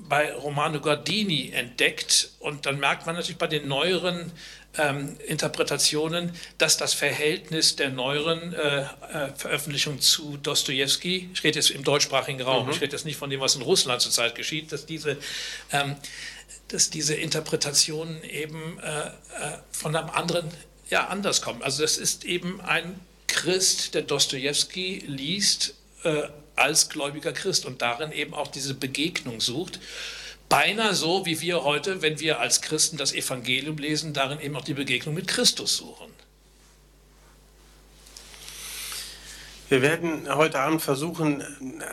bei 0.08 0.32
Romano 0.32 0.80
Gardini 0.80 1.50
entdeckt. 1.52 2.30
Und 2.38 2.66
dann 2.66 2.78
merkt 2.78 3.06
man 3.06 3.14
natürlich 3.14 3.38
bei 3.38 3.46
den 3.46 3.68
neueren 3.68 4.32
ähm, 4.78 5.16
Interpretationen, 5.26 6.32
dass 6.58 6.76
das 6.76 6.94
Verhältnis 6.94 7.76
der 7.76 7.90
neueren 7.90 8.54
äh, 8.54 8.82
äh, 8.82 8.86
Veröffentlichungen 9.36 10.00
zu 10.00 10.38
Dostoevsky, 10.38 11.30
ich 11.32 11.44
rede 11.44 11.58
jetzt 11.58 11.70
im 11.70 11.84
deutschsprachigen 11.84 12.40
Raum, 12.40 12.66
mhm. 12.66 12.72
ich 12.72 12.80
rede 12.80 12.92
jetzt 12.92 13.04
nicht 13.04 13.16
von 13.16 13.28
dem, 13.30 13.40
was 13.40 13.54
in 13.54 13.62
Russland 13.62 14.00
zurzeit 14.00 14.34
geschieht, 14.34 14.72
dass 14.72 14.86
diese, 14.86 15.18
ähm, 15.72 15.96
dass 16.68 16.90
diese 16.90 17.14
Interpretationen 17.14 18.22
eben 18.24 18.78
äh, 18.80 19.06
äh 19.06 19.10
von 19.70 19.94
einem 19.94 20.10
anderen, 20.10 20.48
ja, 20.88 21.08
anders 21.08 21.42
kommen. 21.42 21.62
Also 21.62 21.82
das 21.82 21.98
ist 21.98 22.24
eben 22.24 22.60
ein 22.60 22.98
Christ, 23.26 23.94
der 23.94 24.02
Dostoevsky 24.02 25.02
liest, 25.06 25.74
äh, 26.04 26.28
als 26.56 26.88
gläubiger 26.88 27.32
Christ 27.32 27.66
und 27.66 27.82
darin 27.82 28.12
eben 28.12 28.34
auch 28.34 28.48
diese 28.48 28.74
Begegnung 28.74 29.40
sucht. 29.40 29.80
Beinahe 30.48 30.94
so, 30.94 31.24
wie 31.24 31.40
wir 31.40 31.64
heute, 31.64 32.02
wenn 32.02 32.20
wir 32.20 32.40
als 32.40 32.60
Christen 32.60 32.96
das 32.96 33.12
Evangelium 33.14 33.78
lesen, 33.78 34.12
darin 34.12 34.40
eben 34.40 34.54
auch 34.56 34.64
die 34.64 34.74
Begegnung 34.74 35.14
mit 35.14 35.28
Christus 35.28 35.78
suchen. 35.78 36.12
Wir 39.70 39.80
werden 39.80 40.28
heute 40.28 40.60
Abend 40.60 40.82
versuchen, 40.82 41.42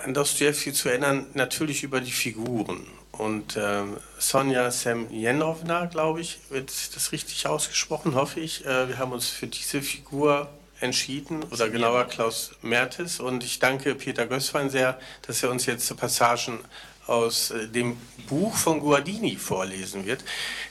an 0.03 0.13
Dostoevsky 0.13 0.73
zu 0.73 0.89
erinnern, 0.89 1.27
natürlich 1.33 1.83
über 1.83 2.01
die 2.01 2.11
Figuren. 2.11 2.85
Und 3.13 3.55
äh, 3.55 3.83
Sonja 4.17 4.69
Semjenovna, 4.69 5.85
glaube 5.85 6.19
ich, 6.19 6.39
wird 6.49 6.69
das 6.93 7.13
richtig 7.13 7.47
ausgesprochen, 7.47 8.15
hoffe 8.15 8.41
ich. 8.41 8.65
Äh, 8.65 8.89
wir 8.89 8.97
haben 8.97 9.13
uns 9.13 9.29
für 9.29 9.47
diese 9.47 9.81
Figur 9.81 10.49
entschieden, 10.79 11.43
oder 11.51 11.69
genauer 11.69 12.05
Klaus 12.05 12.51
Mertes. 12.61 13.19
Und 13.19 13.43
ich 13.43 13.59
danke 13.59 13.95
Peter 13.95 14.25
Gößwein 14.25 14.69
sehr, 14.69 14.99
dass 15.27 15.43
er 15.43 15.49
uns 15.51 15.65
jetzt 15.65 15.95
Passagen 15.97 16.59
aus 17.07 17.51
äh, 17.51 17.67
dem 17.67 17.97
Buch 18.27 18.55
von 18.55 18.79
Guardini 18.79 19.35
vorlesen 19.35 20.05
wird. 20.05 20.23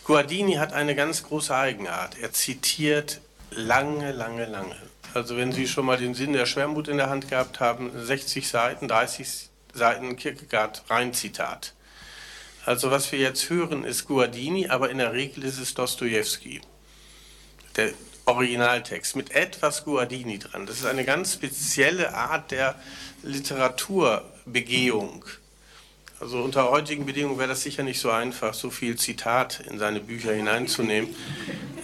Guardini 0.04 0.54
hat 0.54 0.72
eine 0.72 0.94
ganz 0.94 1.24
große 1.24 1.54
Eigenart. 1.54 2.18
Er 2.18 2.32
zitiert 2.32 3.20
lange, 3.50 4.12
lange, 4.12 4.46
lange. 4.46 4.76
Also 5.14 5.36
wenn 5.36 5.52
Sie 5.52 5.66
schon 5.66 5.86
mal 5.86 5.96
den 5.96 6.14
Sinn 6.14 6.32
der 6.32 6.46
Schwermut 6.46 6.88
in 6.88 6.98
der 6.98 7.10
Hand 7.10 7.28
gehabt 7.28 7.60
haben, 7.60 7.90
60 7.94 8.48
Seiten, 8.48 8.88
30 8.88 9.48
Seiten 9.74 10.16
Kierkegaard, 10.16 10.84
rein 10.88 11.12
Zitat. 11.12 11.72
Also 12.64 12.90
was 12.90 13.10
wir 13.12 13.18
jetzt 13.18 13.48
hören, 13.48 13.84
ist 13.84 14.06
Guardini, 14.06 14.68
aber 14.68 14.90
in 14.90 14.98
der 14.98 15.12
Regel 15.12 15.44
ist 15.44 15.58
es 15.58 15.74
Dostoevsky. 15.74 16.60
Der 17.78 17.92
Originaltext 18.26 19.16
mit 19.16 19.30
etwas 19.30 19.84
Guardini 19.84 20.38
dran. 20.38 20.66
Das 20.66 20.76
ist 20.76 20.84
eine 20.84 21.04
ganz 21.04 21.32
spezielle 21.32 22.12
Art 22.12 22.50
der 22.50 22.74
Literaturbegehung. 23.22 25.24
Also 26.20 26.42
unter 26.42 26.70
heutigen 26.70 27.06
Bedingungen 27.06 27.38
wäre 27.38 27.48
das 27.48 27.62
sicher 27.62 27.84
nicht 27.84 28.00
so 28.00 28.10
einfach, 28.10 28.52
so 28.52 28.70
viel 28.70 28.96
Zitat 28.96 29.60
in 29.60 29.78
seine 29.78 30.00
Bücher 30.00 30.32
hineinzunehmen. 30.32 31.14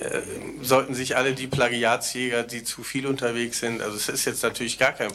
Äh, 0.00 0.22
sollten 0.60 0.94
sich 0.94 1.16
alle 1.16 1.34
die 1.34 1.46
Plagiatsjäger, 1.46 2.42
die 2.42 2.64
zu 2.64 2.82
viel 2.82 3.06
unterwegs 3.06 3.60
sind, 3.60 3.80
also 3.80 3.96
es 3.96 4.08
ist 4.08 4.24
jetzt 4.24 4.42
natürlich 4.42 4.78
gar 4.78 4.92
kein 4.92 5.12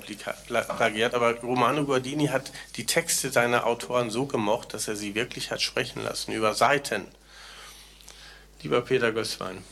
Plagiat, 0.48 1.14
aber 1.14 1.34
Romano 1.42 1.84
Guardini 1.84 2.28
hat 2.28 2.52
die 2.78 2.86
Texte 2.86 3.30
seiner 3.30 3.68
Autoren 3.68 4.10
so 4.10 4.26
gemocht, 4.26 4.74
dass 4.74 4.88
er 4.88 4.96
sie 4.96 5.16
wirklich 5.16 5.52
hat 5.52 5.62
sprechen 5.62 6.02
lassen, 6.02 6.32
über 6.32 6.54
Seiten. 6.54 7.06
Lieber 8.64 8.82
Peter 8.82 9.12
Gößwein. 9.12 9.64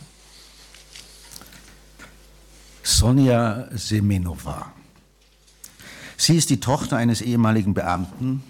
Sonja 2.88 3.68
Semenova. 3.76 4.72
Sie 6.16 6.38
ist 6.38 6.50
die 6.50 6.62
Tochter 6.62 6.96
eines 6.96 7.22
ehemaligen 7.22 7.74
Beamten, 7.74 8.42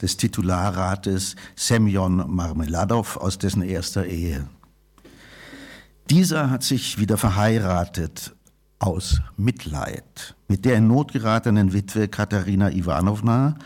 des 0.00 0.16
Titularrates 0.16 1.36
Semyon 1.56 2.34
Marmeladov 2.34 3.18
aus 3.18 3.36
dessen 3.36 3.60
erster 3.60 4.06
Ehe. 4.06 4.48
Dieser 6.08 6.48
hat 6.48 6.62
sich 6.62 6.98
wieder 6.98 7.18
verheiratet 7.18 8.34
aus 8.78 9.20
Mitleid 9.36 10.36
mit 10.48 10.64
der 10.64 10.76
in 10.76 10.88
Not 10.88 11.12
geratenen 11.12 11.74
Witwe 11.74 12.08
Katharina 12.08 12.70
Ivanovna 12.70 13.56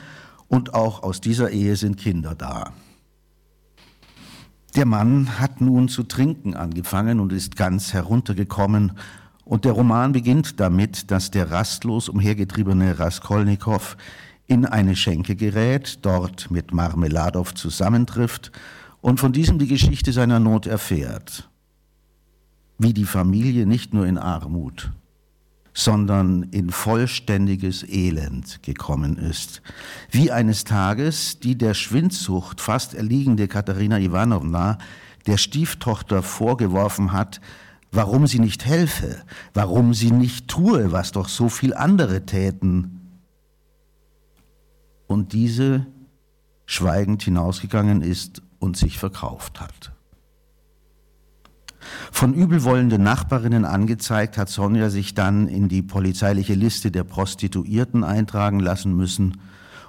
und 0.49 0.75
auch 0.75 1.05
aus 1.05 1.21
dieser 1.21 1.51
Ehe 1.51 1.77
sind 1.77 1.99
Kinder 1.99 2.35
da. 2.35 2.73
Der 4.75 4.87
Mann 4.87 5.39
hat 5.39 5.61
nun 5.61 5.89
zu 5.89 6.03
trinken 6.03 6.55
angefangen 6.55 7.21
und 7.21 7.33
ist 7.33 7.55
ganz 7.55 7.93
heruntergekommen 7.93 8.93
und 9.47 9.65
der 9.65 9.73
Roman 9.73 10.11
beginnt 10.11 10.59
damit, 10.59 11.11
dass 11.13 11.31
der 11.31 11.53
rastlos 11.53 12.09
umhergetriebene 12.09 12.99
Raskolnikow 12.99 13.97
in 14.49 14.67
eine 14.67 14.97
Schenke 14.97 15.37
gerät, 15.37 16.01
dort 16.03 16.51
mit 16.51 16.75
Marmeladow 16.75 17.55
zusammentrifft 17.55 18.51
und 19.01 19.21
von 19.21 19.33
diesem 19.33 19.61
die 19.61 19.69
Geschichte 19.69 20.13
seiner 20.13 20.41
Not 20.41 20.67
erfährt. 20.67 21.49
Wie 22.79 22.93
die 22.93 23.05
Familie 23.05 23.67
nicht 23.67 23.95
nur 23.95 24.05
in 24.07 24.19
Armut, 24.19 24.91
sondern 25.73 26.43
in 26.51 26.71
vollständiges 26.71 27.89
Elend 27.89 28.65
gekommen 28.65 29.17
ist. 29.17 29.63
Wie 30.11 30.33
eines 30.33 30.65
Tages 30.65 31.39
die 31.39 31.57
der 31.57 31.75
Schwindsucht 31.75 32.61
fast 32.61 32.95
erliegende 32.95 33.47
Katharina 33.47 34.01
Ivanovna 34.01 34.79
der 35.29 35.37
Stieftochter 35.37 36.25
vorgeworfen 36.25 37.13
hat, 37.13 37.41
warum 37.97 38.27
sie 38.27 38.39
nicht 38.39 38.65
helfe, 38.65 39.23
warum 39.55 39.95
sie 39.95 40.11
nicht 40.11 40.49
tue, 40.49 40.93
was 40.93 41.13
doch 41.13 41.29
so 41.29 41.49
viel 41.49 41.75
andere 41.75 42.27
täten, 42.27 42.93
und 45.07 45.33
diese 45.33 45.87
schweigend 46.67 47.23
hinausgegangen 47.23 48.03
ist 48.03 48.43
und 48.59 48.77
sich 48.77 48.99
verkauft 48.99 49.61
hat. 49.61 49.93
Von 52.11 52.35
übelwollenden 52.35 53.03
Nachbarinnen 53.03 53.65
angezeigt, 53.65 54.37
hat 54.37 54.49
Sonja 54.49 54.91
sich 54.91 55.15
dann 55.15 55.47
in 55.47 55.69
die 55.69 55.83
polizeiliche 55.83 56.55
Liste 56.55 56.91
der 56.91 57.05
Prostituierten 57.05 58.03
eintragen 58.03 58.59
lassen 58.59 58.97
müssen 58.97 59.41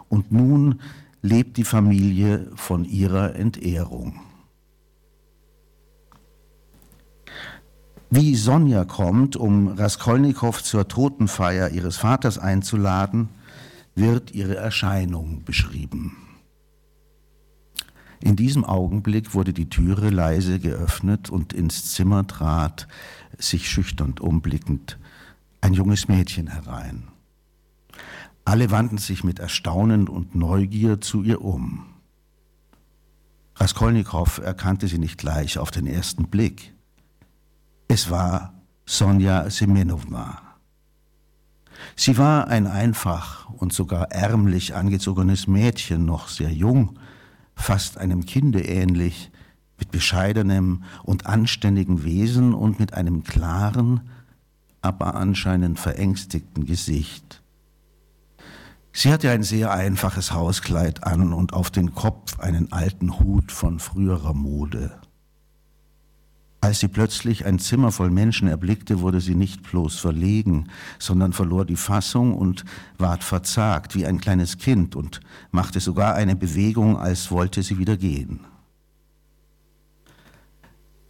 und 0.08 0.32
nun 0.32 0.82
lebt 1.24 1.58
die 1.58 1.64
Familie 1.64 2.52
von 2.56 2.86
ihrer 2.86 3.36
Entehrung. 3.36 4.27
Wie 8.10 8.36
Sonja 8.36 8.86
kommt, 8.86 9.36
um 9.36 9.68
Raskolnikow 9.68 10.64
zur 10.64 10.88
Totenfeier 10.88 11.70
ihres 11.70 11.98
Vaters 11.98 12.40
einzuladen, 12.40 13.30
wird 13.96 14.32
ihre 14.32 14.56
Erscheinung 14.56 15.44
beschrieben. 15.44 16.16
In 18.22 18.36
diesem 18.36 18.64
Augenblick 18.64 19.34
wurde 19.34 19.54
die 19.54 19.70
Türe 19.70 20.10
leise 20.10 20.60
geöffnet 20.60 21.30
und 21.30 21.52
ins 21.54 21.92
Zimmer 21.92 22.26
trat, 22.26 22.88
sich 23.38 23.70
schüchtern 23.70 24.16
umblickend, 24.20 24.98
ein 25.60 25.74
junges 25.74 26.08
Mädchen 26.08 26.48
herein. 26.48 27.10
Alle 28.46 28.72
wandten 28.72 28.98
sich 28.98 29.26
mit 29.26 29.40
Erstaunen 29.40 30.08
und 30.08 30.34
Neugier 30.34 31.02
zu 31.02 31.24
ihr 31.24 31.42
um. 31.42 31.86
Raskolnikow 33.56 34.38
erkannte 34.38 34.88
sie 34.88 35.00
nicht 35.00 35.18
gleich 35.18 35.58
auf 35.58 35.72
den 35.72 35.86
ersten 35.86 36.30
Blick. 36.30 36.74
Es 37.90 38.10
war 38.10 38.54
Sonja 38.86 39.50
Semenovna. 39.50 40.42
Sie 41.96 42.18
war 42.18 42.48
ein 42.48 42.68
einfach 42.68 43.50
und 43.50 43.72
sogar 43.72 44.12
ärmlich 44.12 44.76
angezogenes 44.76 45.48
Mädchen, 45.48 46.06
noch 46.06 46.28
sehr 46.28 46.52
jung, 46.52 47.00
fast 47.56 47.98
einem 47.98 48.26
Kinde 48.26 48.62
ähnlich, 48.62 49.32
mit 49.80 49.92
bescheidenem 49.92 50.84
und 51.04 51.28
anständigem 51.28 52.04
Wesen 52.04 52.54
und 52.54 52.80
mit 52.80 52.94
einem 52.94 53.24
klaren, 53.24 54.02
aber 54.82 55.16
anscheinend 55.16 55.80
verängstigten 55.80 56.66
Gesicht. 56.66 57.42
Sie 58.92 59.14
hatte 59.14 59.30
ein 59.30 59.44
sehr 59.44 59.72
einfaches 59.72 60.34
Hauskleid 60.34 61.04
an 61.04 61.32
und 61.32 61.54
auf 61.54 61.72
den 61.72 61.94
Kopf 61.94 62.40
einen 62.40 62.72
alten 62.74 63.20
Hut 63.20 63.52
von 63.52 63.80
früherer 63.80 64.34
Mode. 64.34 65.00
Als 66.60 66.80
sie 66.80 66.88
plötzlich 66.88 67.46
ein 67.46 67.60
Zimmer 67.60 67.92
voll 67.92 68.10
Menschen 68.10 68.48
erblickte, 68.48 69.00
wurde 69.02 69.22
sie 69.22 69.36
nicht 69.36 69.64
bloß 69.64 70.00
verlegen, 70.00 70.70
sondern 70.98 71.32
verlor 71.32 71.66
die 71.66 71.76
Fassung 71.76 72.36
und 72.36 72.66
ward 72.98 73.24
verzagt 73.24 73.94
wie 73.96 74.06
ein 74.06 74.20
kleines 74.20 74.58
Kind 74.58 74.96
und 74.96 75.20
machte 75.52 75.80
sogar 75.80 76.16
eine 76.16 76.36
Bewegung, 76.36 76.98
als 76.98 77.30
wollte 77.30 77.62
sie 77.62 77.78
wieder 77.78 77.96
gehen. 77.96 78.40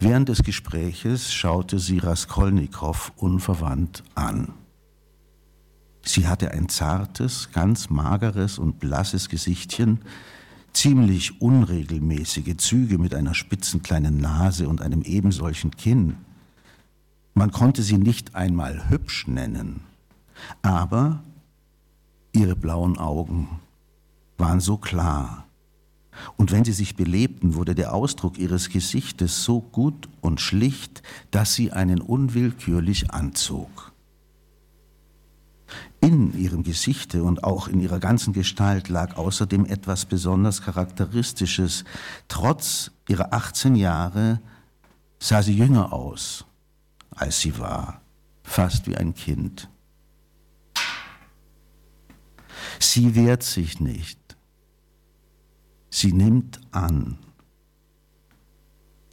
Während 0.00 0.28
des 0.28 0.42
Gespräches 0.44 1.32
schaute 1.32 1.78
sie 1.78 1.98
Raskolnikow 1.98 3.12
unverwandt 3.16 4.04
an. 4.14 4.52
Sie 6.04 6.28
hatte 6.28 6.52
ein 6.52 6.68
zartes, 6.68 7.50
ganz 7.52 7.90
mageres 7.90 8.58
und 8.58 8.78
blasses 8.78 9.28
Gesichtchen, 9.28 10.00
ziemlich 10.78 11.40
unregelmäßige 11.40 12.56
Züge 12.56 12.98
mit 12.98 13.12
einer 13.12 13.34
spitzen 13.34 13.82
kleinen 13.82 14.18
Nase 14.18 14.68
und 14.68 14.80
einem 14.80 15.02
ebensolchen 15.02 15.72
Kinn. 15.72 16.18
Man 17.34 17.50
konnte 17.50 17.82
sie 17.82 17.98
nicht 17.98 18.36
einmal 18.36 18.88
hübsch 18.88 19.26
nennen, 19.26 19.80
aber 20.62 21.24
ihre 22.32 22.54
blauen 22.54 22.96
Augen 22.96 23.48
waren 24.36 24.60
so 24.60 24.76
klar, 24.76 25.48
und 26.36 26.52
wenn 26.52 26.64
sie 26.64 26.72
sich 26.72 26.94
belebten, 26.94 27.54
wurde 27.54 27.74
der 27.74 27.92
Ausdruck 27.92 28.38
ihres 28.38 28.70
Gesichtes 28.70 29.42
so 29.42 29.60
gut 29.60 30.08
und 30.20 30.40
schlicht, 30.40 31.02
dass 31.32 31.54
sie 31.54 31.72
einen 31.72 32.00
unwillkürlich 32.00 33.10
anzog. 33.10 33.92
In 36.00 36.38
ihrem 36.38 36.62
Gesichte 36.62 37.24
und 37.24 37.42
auch 37.42 37.66
in 37.66 37.80
ihrer 37.80 37.98
ganzen 37.98 38.32
Gestalt 38.32 38.88
lag 38.88 39.16
außerdem 39.16 39.64
etwas 39.66 40.04
besonders 40.04 40.62
Charakteristisches. 40.62 41.84
Trotz 42.28 42.92
ihrer 43.08 43.32
18 43.32 43.74
Jahre 43.74 44.40
sah 45.18 45.42
sie 45.42 45.56
jünger 45.56 45.92
aus, 45.92 46.44
als 47.10 47.40
sie 47.40 47.58
war, 47.58 48.00
fast 48.44 48.86
wie 48.86 48.96
ein 48.96 49.14
Kind. 49.14 49.68
Sie 52.78 53.14
wehrt 53.16 53.42
sich 53.42 53.80
nicht. 53.80 54.36
Sie 55.90 56.12
nimmt 56.12 56.60
an. 56.70 57.18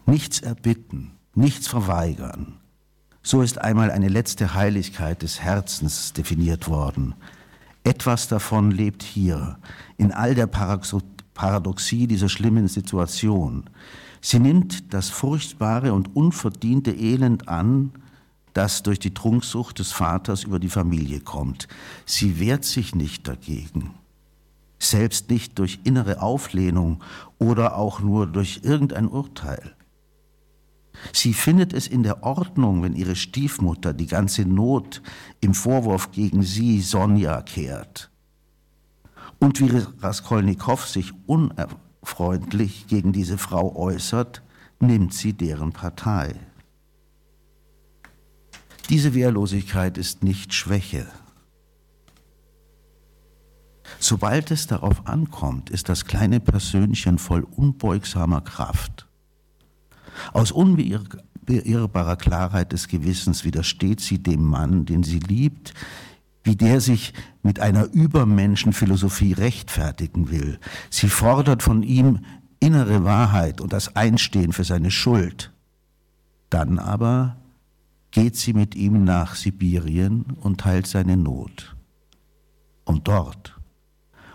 Nichts 0.06 0.40
erbitten, 0.40 1.18
nichts 1.34 1.68
verweigern. 1.68 2.60
So 3.28 3.42
ist 3.42 3.60
einmal 3.60 3.90
eine 3.90 4.08
letzte 4.08 4.54
Heiligkeit 4.54 5.24
des 5.24 5.42
Herzens 5.42 6.14
definiert 6.14 6.68
worden. 6.68 7.16
Etwas 7.84 8.28
davon 8.28 8.70
lebt 8.70 9.02
hier, 9.02 9.58
in 9.98 10.12
all 10.12 10.36
der 10.36 10.46
Paradoxie 10.46 12.06
dieser 12.06 12.30
schlimmen 12.30 12.68
Situation. 12.68 13.68
Sie 14.22 14.38
nimmt 14.38 14.94
das 14.94 15.10
furchtbare 15.10 15.92
und 15.94 16.16
unverdiente 16.16 16.92
Elend 16.92 17.48
an, 17.48 17.94
das 18.54 18.84
durch 18.84 19.00
die 19.00 19.16
Trunksucht 19.16 19.80
des 19.80 19.92
Vaters 19.92 20.44
über 20.44 20.60
die 20.60 20.70
Familie 20.70 21.20
kommt. 21.20 21.68
Sie 22.06 22.40
wehrt 22.40 22.64
sich 22.64 22.94
nicht 22.94 23.28
dagegen, 23.28 23.96
selbst 24.78 25.32
nicht 25.32 25.58
durch 25.58 25.80
innere 25.84 26.22
Auflehnung 26.22 27.02
oder 27.40 27.76
auch 27.76 28.02
nur 28.02 28.28
durch 28.28 28.60
irgendein 28.62 29.08
Urteil. 29.08 29.75
Sie 31.14 31.34
findet 31.34 31.74
es 31.74 31.88
in 31.88 32.04
der 32.04 32.24
Ordnung, 32.24 32.84
wenn 32.84 32.96
ihre 32.96 33.16
Stiefmutter 33.16 33.94
die 33.94 34.08
ganze 34.08 34.44
Not 34.44 35.02
im 35.42 35.54
Vorwurf 35.54 36.12
gegen 36.12 36.44
sie, 36.44 36.82
Sonja, 36.82 37.42
kehrt. 37.42 38.12
Und 39.40 39.60
wie 39.60 39.84
Raskolnikow 40.02 40.86
sich 40.86 41.14
unfreundlich 41.26 42.88
gegen 42.88 43.12
diese 43.12 43.38
Frau 43.38 43.76
äußert, 43.76 44.42
nimmt 44.80 45.14
sie 45.14 45.34
deren 45.34 45.72
Partei. 45.72 46.36
Diese 48.90 49.14
Wehrlosigkeit 49.14 49.98
ist 49.98 50.24
nicht 50.24 50.54
Schwäche. 50.54 51.08
Sobald 54.00 54.52
es 54.52 54.68
darauf 54.68 55.08
ankommt, 55.08 55.70
ist 55.70 55.90
das 55.90 56.06
kleine 56.06 56.40
Persönchen 56.40 57.18
voll 57.18 57.44
unbeugsamer 57.44 58.42
Kraft. 58.42 59.05
Aus 60.34 60.52
unbeirrbarer 60.52 62.16
Klarheit 62.16 62.72
des 62.72 62.88
Gewissens 62.88 63.44
widersteht 63.44 64.00
sie 64.00 64.22
dem 64.22 64.44
Mann, 64.44 64.86
den 64.86 65.04
sie 65.04 65.20
liebt, 65.20 65.74
wie 66.44 66.56
der 66.56 66.80
sich 66.80 67.14
mit 67.42 67.60
einer 67.60 67.92
Übermenschenphilosophie 67.92 69.34
rechtfertigen 69.34 70.30
will. 70.30 70.60
Sie 70.90 71.10
fordert 71.10 71.64
von 71.64 71.84
ihm 71.84 72.20
innere 72.60 73.04
Wahrheit 73.04 73.62
und 73.62 73.74
das 73.74 73.96
Einstehen 73.96 74.54
für 74.54 74.64
seine 74.64 74.92
Schuld. 74.92 75.52
Dann 76.50 76.80
aber 76.80 77.38
geht 78.12 78.36
sie 78.38 78.54
mit 78.54 78.76
ihm 78.76 79.04
nach 79.04 79.36
Sibirien 79.36 80.26
und 80.40 80.62
teilt 80.62 80.88
seine 80.88 81.18
Not. 81.18 81.76
Und 82.86 83.08
dort, 83.08 83.60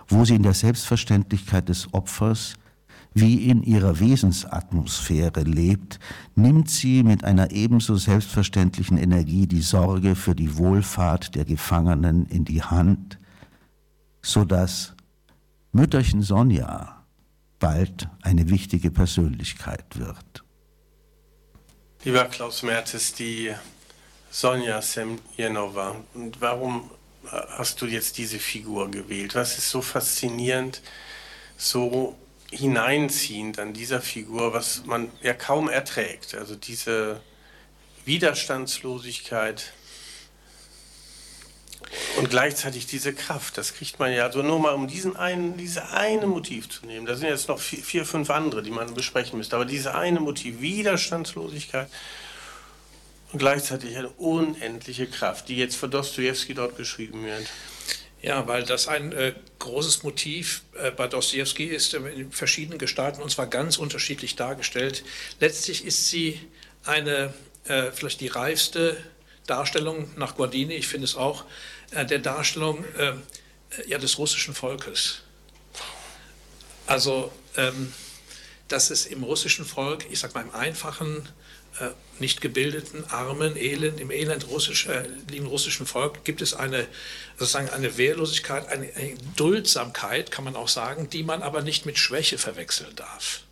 wo 0.08 0.25
sie 0.25 0.34
in 0.34 0.42
der 0.42 0.54
Selbstverständlichkeit 0.54 1.68
des 1.68 1.94
Opfers 1.94 2.54
wie 3.12 3.48
in 3.48 3.62
ihrer 3.62 3.98
Wesensatmosphäre 3.98 5.42
lebt, 5.42 5.98
nimmt 6.34 6.70
sie 6.70 7.02
mit 7.02 7.24
einer 7.24 7.50
ebenso 7.50 7.96
selbstverständlichen 7.96 8.98
Energie 8.98 9.46
die 9.46 9.62
Sorge 9.62 10.14
für 10.14 10.34
die 10.34 10.56
Wohlfahrt 10.56 11.34
der 11.34 11.44
Gefangenen 11.44 12.26
in 12.26 12.44
die 12.44 12.62
Hand, 12.62 13.18
so 14.22 14.44
dass 14.44 14.94
Mütterchen 15.72 16.22
Sonja 16.22 17.04
bald 17.58 18.08
eine 18.22 18.48
wichtige 18.48 18.90
Persönlichkeit 18.90 19.98
wird. 19.98 20.44
Lieber 22.04 22.24
Klaus 22.24 22.62
Mertes, 22.62 23.12
die 23.12 23.52
Sonja 24.30 24.80
Semjenova, 24.80 25.96
und 26.14 26.40
warum 26.40 26.90
hast 27.30 27.82
du 27.82 27.86
jetzt 27.86 28.16
diese 28.18 28.38
Figur 28.38 28.90
gewählt? 28.90 29.34
Was 29.34 29.58
ist 29.58 29.70
so 29.70 29.82
faszinierend, 29.82 30.80
so 31.56 32.16
hineinziehend 32.50 33.59
an 33.59 33.73
dieser 33.73 34.00
Figur, 34.00 34.52
was 34.52 34.85
man 34.87 35.11
ja 35.23 35.35
kaum 35.35 35.69
erträgt. 35.69 36.35
Also 36.35 36.54
diese 36.57 37.21
Widerstandslosigkeit 38.04 39.73
und 42.19 42.30
gleichzeitig 42.30 42.87
diese 42.87 43.12
Kraft. 43.12 43.59
Das 43.59 43.75
kriegt 43.75 43.99
man 43.99 44.12
ja, 44.12 44.25
also 44.25 44.42
nur 44.42 44.59
mal 44.59 44.75
um 44.75 44.87
diesen 44.88 45.16
einen, 45.16 45.57
diese 45.57 45.90
eine 45.90 46.26
Motiv 46.26 46.69
zu 46.69 46.87
nehmen. 46.87 47.07
Da 47.07 47.14
sind 47.14 47.28
jetzt 47.28 47.49
noch 47.49 47.59
vier, 47.59 47.83
vier 47.83 48.04
fünf 48.04 48.30
andere, 48.30 48.62
die 48.62 48.71
man 48.71 48.95
besprechen 48.95 49.38
müsste. 49.38 49.57
Aber 49.57 49.64
diese 49.64 49.95
eine 49.95 50.21
Motiv, 50.21 50.61
Widerstandslosigkeit 50.61 51.88
und 53.33 53.38
gleichzeitig 53.38 53.97
eine 53.97 54.09
unendliche 54.09 55.07
Kraft, 55.07 55.49
die 55.49 55.57
jetzt 55.57 55.76
für 55.76 55.88
Dostoevsky 55.88 56.54
dort 56.54 56.76
geschrieben 56.76 57.25
wird. 57.25 57.47
Ja, 58.22 58.46
weil 58.46 58.64
das 58.64 58.86
ein 58.86 59.12
äh, 59.12 59.32
großes 59.60 60.02
Motiv 60.02 60.62
äh, 60.75 60.90
bei 60.90 61.08
Dostoevsky 61.08 61.64
ist, 61.64 61.95
äh, 61.95 61.99
in 62.10 62.32
verschiedenen 62.32 62.78
Gestalten 62.78 63.23
und 63.23 63.30
zwar 63.30 63.47
ganz 63.47 63.78
unterschiedlich 63.78 64.36
dargestellt. 64.36 65.04
Letztlich 65.38 65.86
ist 65.86 66.08
sie 66.08 66.38
eine, 66.84 67.32
äh, 67.64 67.90
vielleicht 67.92 68.21
die 68.21 68.28
reifste 68.28 68.97
Darstellung 69.47 70.10
nach 70.16 70.36
Guardini, 70.36 70.75
ich 70.75 70.86
finde 70.86 71.06
es 71.06 71.16
auch, 71.16 71.45
äh, 71.92 72.04
der 72.04 72.18
Darstellung 72.18 72.84
äh, 72.99 73.14
ja, 73.86 73.97
des 73.97 74.18
russischen 74.18 74.54
Volkes. 74.54 75.23
Also, 76.86 77.32
ähm, 77.56 77.92
dass 78.68 78.90
es 78.90 79.06
im 79.06 79.23
russischen 79.23 79.64
Volk, 79.64 80.06
ich 80.10 80.18
sage 80.18 80.34
mal 80.34 80.42
im 80.42 80.54
einfachen 80.54 81.28
nicht 82.21 82.40
gebildeten, 82.40 83.04
armen, 83.10 83.56
elend, 83.56 84.00
im 84.00 84.10
Elend 84.10 84.49
russisch, 84.49 84.86
äh, 84.86 85.04
russischen 85.40 85.86
Volk 85.86 86.25
gibt 86.25 86.43
es 86.43 86.54
eine, 86.54 86.86
sozusagen 87.38 87.71
eine 87.71 87.97
Wehrlosigkeit, 87.97 88.69
eine, 88.69 88.88
Duldsamkeit, 89.36 90.30
kann 90.30 90.45
man 90.45 90.56
auch 90.56 90.69
sagen, 90.69 91.08
die 91.08 91.23
man 91.23 91.43
aber 91.43 91.62
nicht 91.62 91.86
mit 91.86 91.99
Schwäche 91.99 92.38
verwechseln 92.38 92.95
darf. 92.95 93.43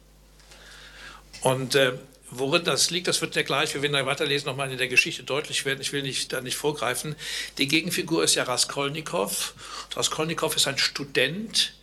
Und 1.40 1.74
äh, 1.74 1.94
worin 2.30 2.64
das 2.64 2.90
liegt, 2.90 3.08
das 3.08 3.20
wird 3.20 3.36
ja 3.36 3.42
gleich, 3.42 3.74
wir 3.74 3.82
werden 3.82 3.94
da 3.94 4.04
weiterlesen, 4.04 4.46
nochmal 4.46 4.70
in 4.70 4.78
der 4.78 4.88
Geschichte 4.88 5.22
deutlich 5.22 5.64
werden. 5.64 5.80
Ich 5.80 5.92
will 5.92 6.02
nicht, 6.02 6.32
da 6.32 6.40
nicht 6.40 6.56
vorgreifen. 6.56 7.16
Die 7.58 7.68
Gegenfigur 7.68 8.22
ist 8.24 8.34
ja 8.34 8.42
Raskolnikow. 8.42 9.54
Raskolnikow 9.94 10.54
ist 10.54 10.66
ein 10.66 10.78
Student, 10.78 11.74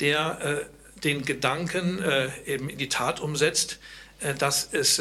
der 0.00 0.66
äh, 0.68 1.00
den 1.00 1.24
Gedanken 1.24 2.02
äh, 2.02 2.30
eben 2.46 2.68
in 2.68 2.78
die 2.78 2.88
Tat 2.88 3.20
umsetzt, 3.20 3.78
äh, 4.20 4.34
dass 4.34 4.68
es 4.72 5.00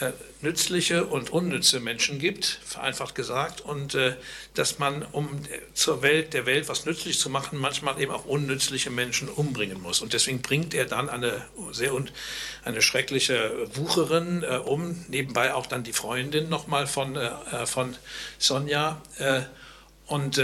äh, 0.00 0.10
nützliche 0.40 1.06
und 1.06 1.30
unnütze 1.30 1.78
Menschen 1.78 2.18
gibt, 2.18 2.58
vereinfacht 2.64 3.14
gesagt, 3.14 3.60
und 3.60 3.94
äh, 3.94 4.16
dass 4.54 4.80
man, 4.80 5.02
um 5.12 5.30
zur 5.72 6.02
Welt, 6.02 6.34
der 6.34 6.46
Welt 6.46 6.68
was 6.68 6.84
nützlich 6.84 7.18
zu 7.20 7.30
machen, 7.30 7.60
manchmal 7.60 8.00
eben 8.00 8.10
auch 8.10 8.24
unnützliche 8.24 8.90
Menschen 8.90 9.28
umbringen 9.28 9.80
muss. 9.80 10.02
Und 10.02 10.12
deswegen 10.12 10.42
bringt 10.42 10.74
er 10.74 10.86
dann 10.86 11.08
eine 11.08 11.44
sehr 11.70 11.94
und 11.94 12.12
eine 12.64 12.82
schreckliche 12.82 13.68
Wucherin 13.74 14.42
äh, 14.42 14.56
um, 14.56 15.04
nebenbei 15.08 15.54
auch 15.54 15.66
dann 15.66 15.84
die 15.84 15.92
Freundin 15.92 16.48
nochmal 16.48 16.88
von, 16.88 17.14
äh, 17.14 17.30
äh, 17.52 17.66
von 17.66 17.96
Sonja 18.38 19.00
und 20.06 20.38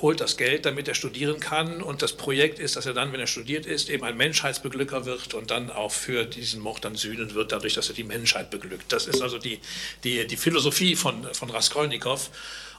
holt 0.00 0.20
das 0.20 0.36
Geld, 0.36 0.64
damit 0.64 0.88
er 0.88 0.94
studieren 0.94 1.40
kann. 1.40 1.82
Und 1.82 2.02
das 2.02 2.12
Projekt 2.12 2.58
ist, 2.58 2.76
dass 2.76 2.86
er 2.86 2.94
dann, 2.94 3.12
wenn 3.12 3.20
er 3.20 3.26
studiert 3.26 3.66
ist, 3.66 3.90
eben 3.90 4.04
ein 4.04 4.16
Menschheitsbeglücker 4.16 5.04
wird 5.04 5.34
und 5.34 5.50
dann 5.50 5.70
auch 5.70 5.92
für 5.92 6.24
diesen 6.24 6.60
Mord 6.60 6.84
dann 6.84 6.96
sühnen 6.96 7.34
wird, 7.34 7.52
dadurch, 7.52 7.74
dass 7.74 7.88
er 7.88 7.94
die 7.94 8.04
Menschheit 8.04 8.50
beglückt. 8.50 8.92
Das 8.92 9.06
ist 9.06 9.20
also 9.20 9.38
die, 9.38 9.60
die, 10.04 10.26
die 10.26 10.36
Philosophie 10.36 10.96
von, 10.96 11.26
von 11.34 11.50
Raskolnikow 11.50 12.30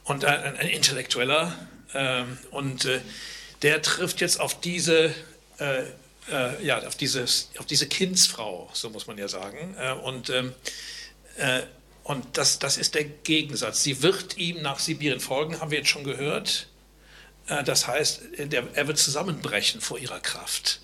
und 0.05 0.25
ein, 0.25 0.57
ein 0.57 0.69
Intellektueller. 0.69 1.53
Äh, 1.93 2.23
und 2.51 2.85
äh, 2.85 2.99
der 3.61 3.81
trifft 3.81 4.21
jetzt 4.21 4.39
auf 4.39 4.59
diese, 4.59 5.13
äh, 5.59 5.83
äh, 6.31 6.65
ja, 6.65 6.79
auf, 6.87 6.95
dieses, 6.95 7.51
auf 7.57 7.65
diese 7.65 7.87
Kindsfrau, 7.87 8.69
so 8.73 8.89
muss 8.89 9.07
man 9.07 9.17
ja 9.17 9.27
sagen. 9.27 9.75
Äh, 9.79 9.93
und 9.93 10.29
ähm, 10.29 10.53
äh, 11.37 11.61
und 12.03 12.37
das, 12.37 12.59
das 12.59 12.77
ist 12.77 12.95
der 12.95 13.05
Gegensatz. 13.05 13.83
Sie 13.83 14.01
wird 14.01 14.37
ihm 14.37 14.61
nach 14.61 14.79
Sibirien 14.79 15.21
folgen, 15.21 15.59
haben 15.59 15.71
wir 15.71 15.77
jetzt 15.77 15.89
schon 15.89 16.03
gehört. 16.03 16.67
Äh, 17.47 17.63
das 17.63 17.87
heißt, 17.87 18.21
er 18.37 18.87
wird 18.87 18.97
zusammenbrechen 18.97 19.81
vor 19.81 19.97
ihrer 19.97 20.19
Kraft. 20.19 20.79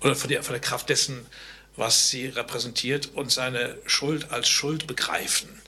Oder 0.00 0.14
vor 0.14 0.28
der, 0.28 0.42
vor 0.42 0.52
der 0.52 0.60
Kraft 0.60 0.88
dessen, 0.88 1.26
was 1.76 2.10
sie 2.10 2.26
repräsentiert 2.28 3.10
und 3.14 3.30
seine 3.30 3.76
Schuld 3.86 4.30
als 4.30 4.48
Schuld 4.48 4.86
begreifen. 4.86 5.60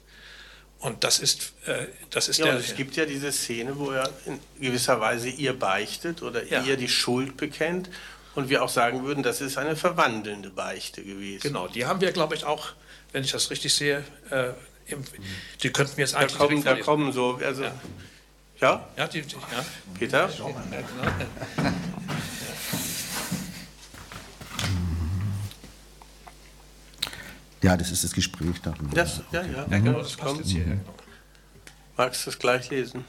Und 0.79 1.03
das 1.03 1.19
ist, 1.19 1.53
äh, 1.65 1.87
das 2.09 2.29
ist 2.29 2.37
ja, 2.37 2.45
der. 2.45 2.55
es 2.55 2.75
gibt 2.75 2.95
ja 2.95 3.05
diese 3.05 3.31
Szene, 3.31 3.77
wo 3.77 3.91
er 3.91 4.09
in 4.25 4.39
gewisser 4.59 4.99
Weise 5.01 5.27
ihr 5.29 5.57
beichtet 5.57 6.21
oder 6.21 6.43
ja. 6.45 6.63
ihr 6.63 6.77
die 6.77 6.87
Schuld 6.87 7.37
bekennt. 7.37 7.89
Und 8.35 8.47
wir 8.47 8.63
auch 8.63 8.69
sagen 8.69 9.03
würden, 9.03 9.23
das 9.23 9.41
ist 9.41 9.57
eine 9.57 9.75
verwandelnde 9.75 10.51
Beichte 10.51 11.03
gewesen. 11.03 11.41
Genau, 11.41 11.67
die 11.67 11.85
haben 11.85 11.99
wir, 11.99 12.11
glaube 12.11 12.35
ich, 12.35 12.45
auch, 12.45 12.69
wenn 13.11 13.23
ich 13.23 13.31
das 13.31 13.49
richtig 13.49 13.73
sehe, 13.73 14.03
äh, 14.29 14.51
im, 14.85 15.03
die 15.61 15.71
könnten 15.71 15.97
wir 15.97 16.05
jetzt 16.05 16.15
eigentlich. 16.15 16.37
Da 16.37 16.45
kommen, 16.45 16.63
da 16.63 16.75
kommen 16.75 17.11
so, 17.11 17.39
also 17.43 17.63
ja. 17.63 17.73
Ja? 18.61 18.85
Ja, 18.97 19.07
die, 19.07 19.21
die, 19.21 19.35
ja. 19.35 19.65
Peter? 19.97 20.29
Ja, 27.61 27.77
das 27.77 27.91
ist 27.91 28.03
das 28.03 28.13
Gespräch 28.13 28.61
darüber. 28.61 28.95
Das, 28.95 29.21
ja, 29.31 29.41
ja. 29.41 29.65
ja 29.69 29.79
genau, 29.79 29.99
das 29.99 30.15
passt 30.15 30.37
jetzt 30.37 30.49
hier. 30.49 30.65
Mhm. 30.65 30.81
Magst 31.97 32.25
du 32.25 32.29
es 32.29 32.39
gleich 32.39 32.69
lesen? 32.69 33.03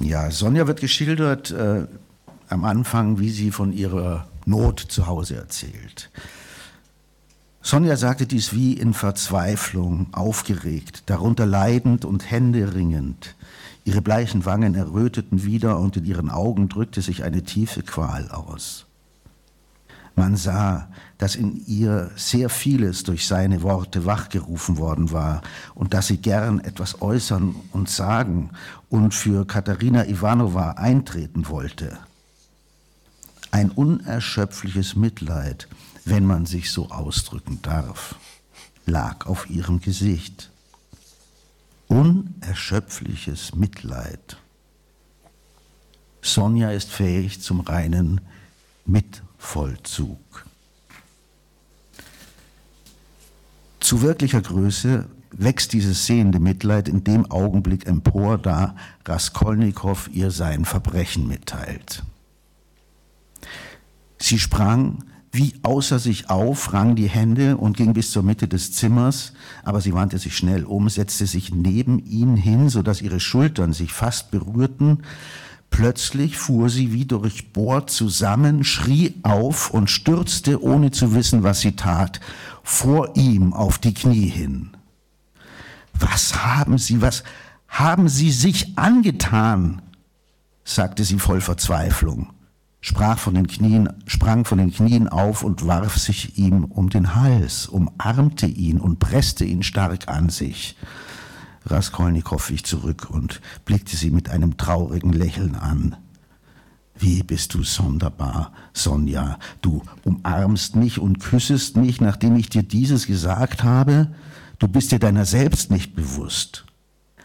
Ja, 0.00 0.30
Sonja 0.30 0.66
wird 0.66 0.80
geschildert 0.80 1.50
äh, 1.50 1.86
am 2.48 2.64
Anfang, 2.64 3.18
wie 3.18 3.30
sie 3.30 3.50
von 3.50 3.72
ihrer 3.72 4.26
Not 4.46 4.80
zu 4.80 5.06
Hause 5.06 5.36
erzählt. 5.36 6.10
Sonja 7.64 7.96
sagte 7.96 8.26
dies 8.26 8.52
wie 8.52 8.72
in 8.72 8.92
Verzweiflung, 8.92 10.08
aufgeregt, 10.12 11.04
darunter 11.06 11.46
leidend 11.46 12.04
und 12.04 12.28
händeringend. 12.28 13.36
Ihre 13.84 14.02
bleichen 14.02 14.44
Wangen 14.44 14.74
erröteten 14.74 15.44
wieder 15.44 15.78
und 15.78 15.96
in 15.96 16.04
ihren 16.04 16.28
Augen 16.28 16.68
drückte 16.68 17.02
sich 17.02 17.22
eine 17.22 17.42
tiefe 17.42 17.82
Qual 17.82 18.28
aus. 18.30 18.86
Man 20.14 20.36
sah, 20.36 20.88
dass 21.18 21.36
in 21.36 21.64
ihr 21.66 22.10
sehr 22.16 22.50
vieles 22.50 23.04
durch 23.04 23.26
seine 23.26 23.62
Worte 23.62 24.04
wachgerufen 24.04 24.76
worden 24.76 25.10
war 25.12 25.40
und 25.74 25.94
dass 25.94 26.08
sie 26.08 26.18
gern 26.18 26.60
etwas 26.60 27.00
äußern 27.00 27.54
und 27.72 27.88
sagen 27.88 28.50
und 28.90 29.14
für 29.14 29.46
Katharina 29.46 30.06
Ivanova 30.06 30.72
eintreten 30.72 31.48
wollte. 31.48 31.96
Ein 33.52 33.70
unerschöpfliches 33.70 34.96
Mitleid, 34.96 35.68
wenn 36.04 36.26
man 36.26 36.46
sich 36.46 36.70
so 36.70 36.90
ausdrücken 36.90 37.60
darf, 37.62 38.16
lag 38.86 39.26
auf 39.26 39.48
ihrem 39.48 39.80
Gesicht. 39.80 40.50
Unerschöpfliches 41.88 43.54
Mitleid. 43.54 44.36
Sonja 46.22 46.70
ist 46.70 46.90
fähig 46.90 47.42
zum 47.42 47.60
reinen 47.60 48.20
Mitvollzug. 48.86 50.46
Zu 53.80 54.00
wirklicher 54.00 54.40
Größe 54.40 55.06
wächst 55.32 55.72
dieses 55.72 56.06
sehende 56.06 56.38
Mitleid 56.38 56.88
in 56.88 57.04
dem 57.04 57.30
Augenblick 57.30 57.86
empor, 57.86 58.38
da 58.38 58.76
Raskolnikow 59.04 60.08
ihr 60.12 60.30
sein 60.30 60.64
Verbrechen 60.64 61.26
mitteilt. 61.26 62.02
Sie 64.18 64.38
sprang 64.38 65.04
wie 65.34 65.54
außer 65.62 65.98
sich 65.98 66.28
auf, 66.28 66.74
rang 66.74 66.94
die 66.94 67.08
Hände 67.08 67.56
und 67.56 67.74
ging 67.78 67.94
bis 67.94 68.10
zur 68.10 68.22
Mitte 68.22 68.48
des 68.48 68.72
Zimmers, 68.72 69.32
aber 69.64 69.80
sie 69.80 69.94
wandte 69.94 70.18
sich 70.18 70.36
schnell 70.36 70.64
um, 70.64 70.90
setzte 70.90 71.26
sich 71.26 71.54
neben 71.54 72.04
ihn 72.04 72.36
hin, 72.36 72.68
so 72.68 72.82
dass 72.82 73.00
ihre 73.00 73.18
Schultern 73.18 73.72
sich 73.72 73.94
fast 73.94 74.30
berührten. 74.30 75.04
Plötzlich 75.70 76.36
fuhr 76.36 76.68
sie 76.68 76.92
wie 76.92 77.06
durchbohrt 77.06 77.88
zusammen, 77.88 78.62
schrie 78.62 79.14
auf 79.22 79.70
und 79.70 79.88
stürzte, 79.88 80.62
ohne 80.62 80.90
zu 80.90 81.14
wissen, 81.14 81.42
was 81.42 81.60
sie 81.60 81.76
tat, 81.76 82.20
vor 82.62 83.16
ihm 83.16 83.54
auf 83.54 83.78
die 83.78 83.94
Knie 83.94 84.28
hin. 84.28 84.72
Was 85.94 86.44
haben 86.44 86.76
Sie, 86.76 87.00
was 87.00 87.24
haben 87.68 88.08
Sie 88.10 88.32
sich 88.32 88.76
angetan? 88.76 89.80
sagte 90.62 91.04
sie 91.04 91.18
voll 91.18 91.40
Verzweiflung 91.40 92.28
sprach 92.82 93.18
von 93.18 93.34
den 93.34 93.46
Knien, 93.46 93.88
sprang 94.06 94.44
von 94.44 94.58
den 94.58 94.72
Knien 94.72 95.08
auf 95.08 95.42
und 95.42 95.66
warf 95.66 95.96
sich 95.96 96.36
ihm 96.36 96.64
um 96.64 96.90
den 96.90 97.14
Hals, 97.14 97.66
umarmte 97.66 98.46
ihn 98.46 98.78
und 98.78 98.98
presste 98.98 99.46
ihn 99.46 99.62
stark 99.62 100.08
an 100.08 100.28
sich. 100.28 100.76
Raskolnikow 101.64 102.50
wich 102.50 102.64
zurück 102.64 103.08
und 103.08 103.40
blickte 103.64 103.96
sie 103.96 104.10
mit 104.10 104.28
einem 104.28 104.56
traurigen 104.56 105.12
Lächeln 105.12 105.54
an. 105.54 105.96
Wie 106.98 107.22
bist 107.22 107.54
du 107.54 107.62
sonderbar, 107.62 108.52
Sonja. 108.72 109.38
Du 109.60 109.82
umarmst 110.04 110.76
mich 110.76 110.98
und 110.98 111.20
küssest 111.20 111.76
mich, 111.76 112.00
nachdem 112.00 112.36
ich 112.36 112.48
dir 112.48 112.64
dieses 112.64 113.06
gesagt 113.06 113.62
habe. 113.62 114.12
Du 114.58 114.68
bist 114.68 114.92
dir 114.92 114.98
deiner 114.98 115.24
selbst 115.24 115.70
nicht 115.70 115.94
bewusst. 115.94 116.64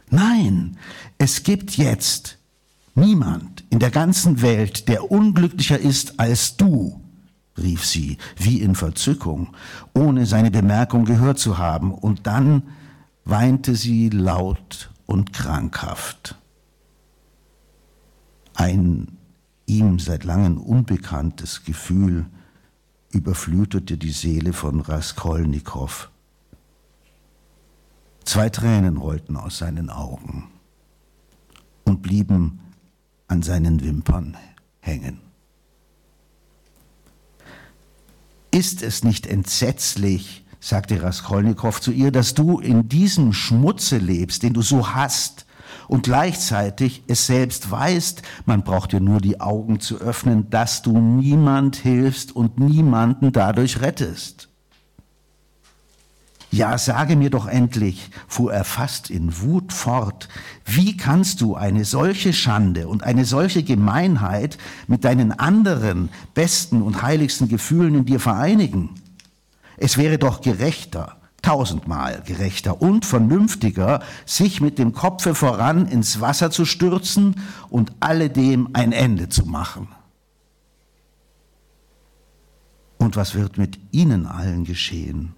Nein, 0.10 0.78
es 1.18 1.44
gibt 1.44 1.78
jetzt 1.78 2.38
Niemand 2.98 3.64
in 3.70 3.78
der 3.78 3.92
ganzen 3.92 4.42
Welt, 4.42 4.88
der 4.88 5.12
unglücklicher 5.12 5.78
ist 5.78 6.20
als 6.20 6.58
du, 6.58 7.00
rief 7.56 7.86
sie, 7.86 8.18
wie 8.38 8.60
in 8.60 8.74
Verzückung, 8.74 9.56
ohne 9.94 10.26
seine 10.26 10.50
Bemerkung 10.50 11.06
gehört 11.06 11.38
zu 11.38 11.60
haben, 11.60 11.94
und 11.94 12.26
dann 12.26 12.64
weinte 13.24 13.76
sie 13.76 14.10
laut 14.10 14.90
und 15.06 15.32
krankhaft. 15.32 16.40
Ein 18.56 19.10
ihm 19.68 20.00
seit 20.00 20.24
langem 20.24 20.58
unbekanntes 20.58 21.66
Gefühl 21.66 22.26
überflutete 23.12 24.00
die 24.00 24.10
Seele 24.10 24.54
von 24.54 24.80
Raskolnikow. 24.80 26.10
Zwei 28.26 28.50
Tränen 28.50 28.98
rollten 28.98 29.38
aus 29.38 29.60
seinen 29.60 29.92
Augen 29.92 30.50
und 31.84 32.02
blieben 32.02 32.62
an 33.28 33.42
seinen 33.42 33.84
Wimpern 33.84 34.38
hängen. 34.80 35.20
Ist 38.52 38.82
es 38.82 39.04
nicht 39.04 39.28
entsetzlich, 39.28 40.46
sagte 40.60 41.02
Raskolnikow 41.02 41.80
zu 41.80 41.92
ihr, 41.92 42.12
dass 42.12 42.34
du 42.34 42.60
in 42.60 42.90
diesem 42.90 43.34
Schmutze 43.34 43.98
lebst, 43.98 44.44
den 44.44 44.54
du 44.54 44.62
so 44.62 44.94
hast, 44.94 45.46
und 45.88 46.04
gleichzeitig 46.04 47.04
es 47.08 47.28
selbst 47.28 47.70
weißt, 47.72 48.22
man 48.46 48.64
braucht 48.64 48.92
dir 48.92 49.00
nur 49.00 49.22
die 49.22 49.40
Augen 49.40 49.80
zu 49.80 50.00
öffnen, 50.00 50.50
dass 50.50 50.82
du 50.82 50.98
niemand 50.98 51.78
hilfst 51.78 52.36
und 52.36 52.60
niemanden 52.60 53.32
dadurch 53.32 53.82
rettest. 53.82 54.47
Ja, 56.50 56.78
sage 56.78 57.18
mir 57.18 57.30
doch 57.30 57.48
endlich, 57.48 58.10
fuhr 58.28 58.54
er 58.54 58.64
fast 58.64 59.10
in 59.10 59.42
Wut 59.42 59.74
fort, 59.74 60.30
wie 60.66 60.96
kannst 60.96 61.42
du 61.42 61.56
eine 61.56 61.84
solche 61.84 62.32
Schande 62.32 62.88
und 62.88 63.04
eine 63.04 63.26
solche 63.26 63.64
Gemeinheit 63.64 64.58
mit 64.88 65.04
deinen 65.04 65.34
anderen 65.34 66.10
besten 66.34 66.82
und 66.82 67.02
heiligsten 67.02 67.50
Gefühlen 67.50 67.96
in 67.96 68.06
dir 68.06 68.22
vereinigen? 68.22 68.92
Es 69.76 69.98
wäre 69.98 70.18
doch 70.18 70.40
gerechter, 70.42 71.18
tausendmal 71.42 72.24
gerechter 72.26 72.82
und 72.82 73.06
vernünftiger, 73.06 74.02
sich 74.26 74.62
mit 74.62 74.80
dem 74.80 74.94
Kopfe 74.94 75.36
voran 75.36 75.86
ins 75.86 76.22
Wasser 76.22 76.50
zu 76.50 76.64
stürzen 76.64 77.36
und 77.70 77.92
alledem 78.00 78.70
ein 78.72 78.94
Ende 78.94 79.28
zu 79.28 79.46
machen. 79.46 79.90
Und 82.98 83.16
was 83.18 83.36
wird 83.36 83.58
mit 83.58 83.78
ihnen 83.92 84.26
allen 84.26 84.64
geschehen? 84.64 85.37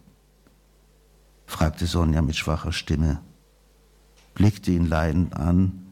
Fragte 1.49 1.87
Sonja 1.87 2.21
mit 2.21 2.37
schwacher 2.37 2.71
Stimme, 2.71 3.19
blickte 4.35 4.71
ihn 4.71 4.85
leidend 4.85 5.35
an, 5.35 5.87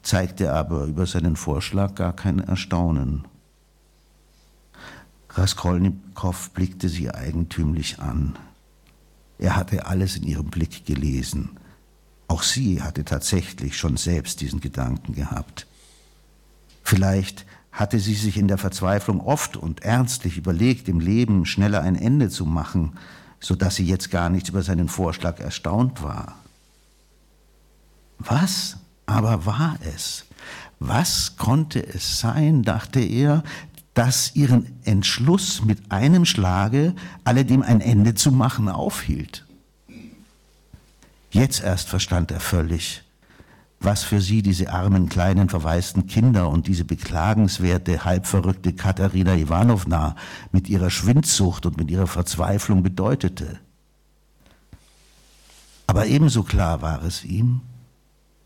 zeigte 0.00 0.52
aber 0.52 0.84
über 0.84 1.06
seinen 1.06 1.34
Vorschlag 1.34 1.96
gar 1.96 2.14
kein 2.14 2.38
Erstaunen. 2.38 3.26
Raskolnikow 5.30 6.50
blickte 6.50 6.88
sie 6.88 7.10
eigentümlich 7.10 7.98
an. 7.98 8.38
Er 9.38 9.56
hatte 9.56 9.86
alles 9.86 10.16
in 10.16 10.22
ihrem 10.22 10.46
Blick 10.46 10.86
gelesen. 10.86 11.58
Auch 12.28 12.44
sie 12.44 12.80
hatte 12.80 13.04
tatsächlich 13.04 13.76
schon 13.76 13.96
selbst 13.96 14.40
diesen 14.40 14.60
Gedanken 14.60 15.14
gehabt. 15.14 15.66
Vielleicht 16.84 17.44
hatte 17.72 17.98
sie 17.98 18.14
sich 18.14 18.36
in 18.36 18.46
der 18.46 18.58
Verzweiflung 18.58 19.20
oft 19.20 19.56
und 19.56 19.82
ernstlich 19.82 20.36
überlegt, 20.38 20.88
im 20.88 21.00
Leben 21.00 21.44
schneller 21.44 21.82
ein 21.82 21.96
Ende 21.96 22.30
zu 22.30 22.46
machen, 22.46 22.92
so 23.40 23.54
dass 23.54 23.76
sie 23.76 23.86
jetzt 23.86 24.10
gar 24.10 24.28
nicht 24.28 24.48
über 24.48 24.62
seinen 24.62 24.88
Vorschlag 24.88 25.40
erstaunt 25.40 26.02
war. 26.02 26.36
Was 28.18 28.76
aber 29.06 29.46
war 29.46 29.78
es? 29.94 30.26
Was 30.78 31.36
konnte 31.36 31.84
es 31.86 32.20
sein, 32.20 32.62
dachte 32.62 33.00
er, 33.00 33.42
das 33.94 34.34
ihren 34.36 34.78
Entschluss 34.84 35.64
mit 35.64 35.90
einem 35.90 36.24
Schlage 36.24 36.94
alledem 37.24 37.62
ein 37.62 37.80
Ende 37.80 38.14
zu 38.14 38.30
machen 38.30 38.68
aufhielt? 38.68 39.46
Jetzt 41.30 41.62
erst 41.62 41.88
verstand 41.88 42.30
er 42.30 42.40
völlig, 42.40 43.02
was 43.80 44.02
für 44.02 44.20
sie 44.20 44.42
diese 44.42 44.70
armen, 44.72 45.08
kleinen, 45.08 45.48
verwaisten 45.48 46.06
Kinder 46.06 46.50
und 46.50 46.66
diese 46.66 46.84
beklagenswerte, 46.84 48.04
halbverrückte 48.04 48.74
Katharina 48.74 49.34
Iwanowna 49.34 50.16
mit 50.52 50.68
ihrer 50.68 50.90
Schwindsucht 50.90 51.64
und 51.64 51.78
mit 51.78 51.90
ihrer 51.90 52.06
Verzweiflung 52.06 52.82
bedeutete. 52.82 53.58
Aber 55.86 56.06
ebenso 56.06 56.42
klar 56.42 56.82
war 56.82 57.02
es 57.02 57.24
ihm, 57.24 57.62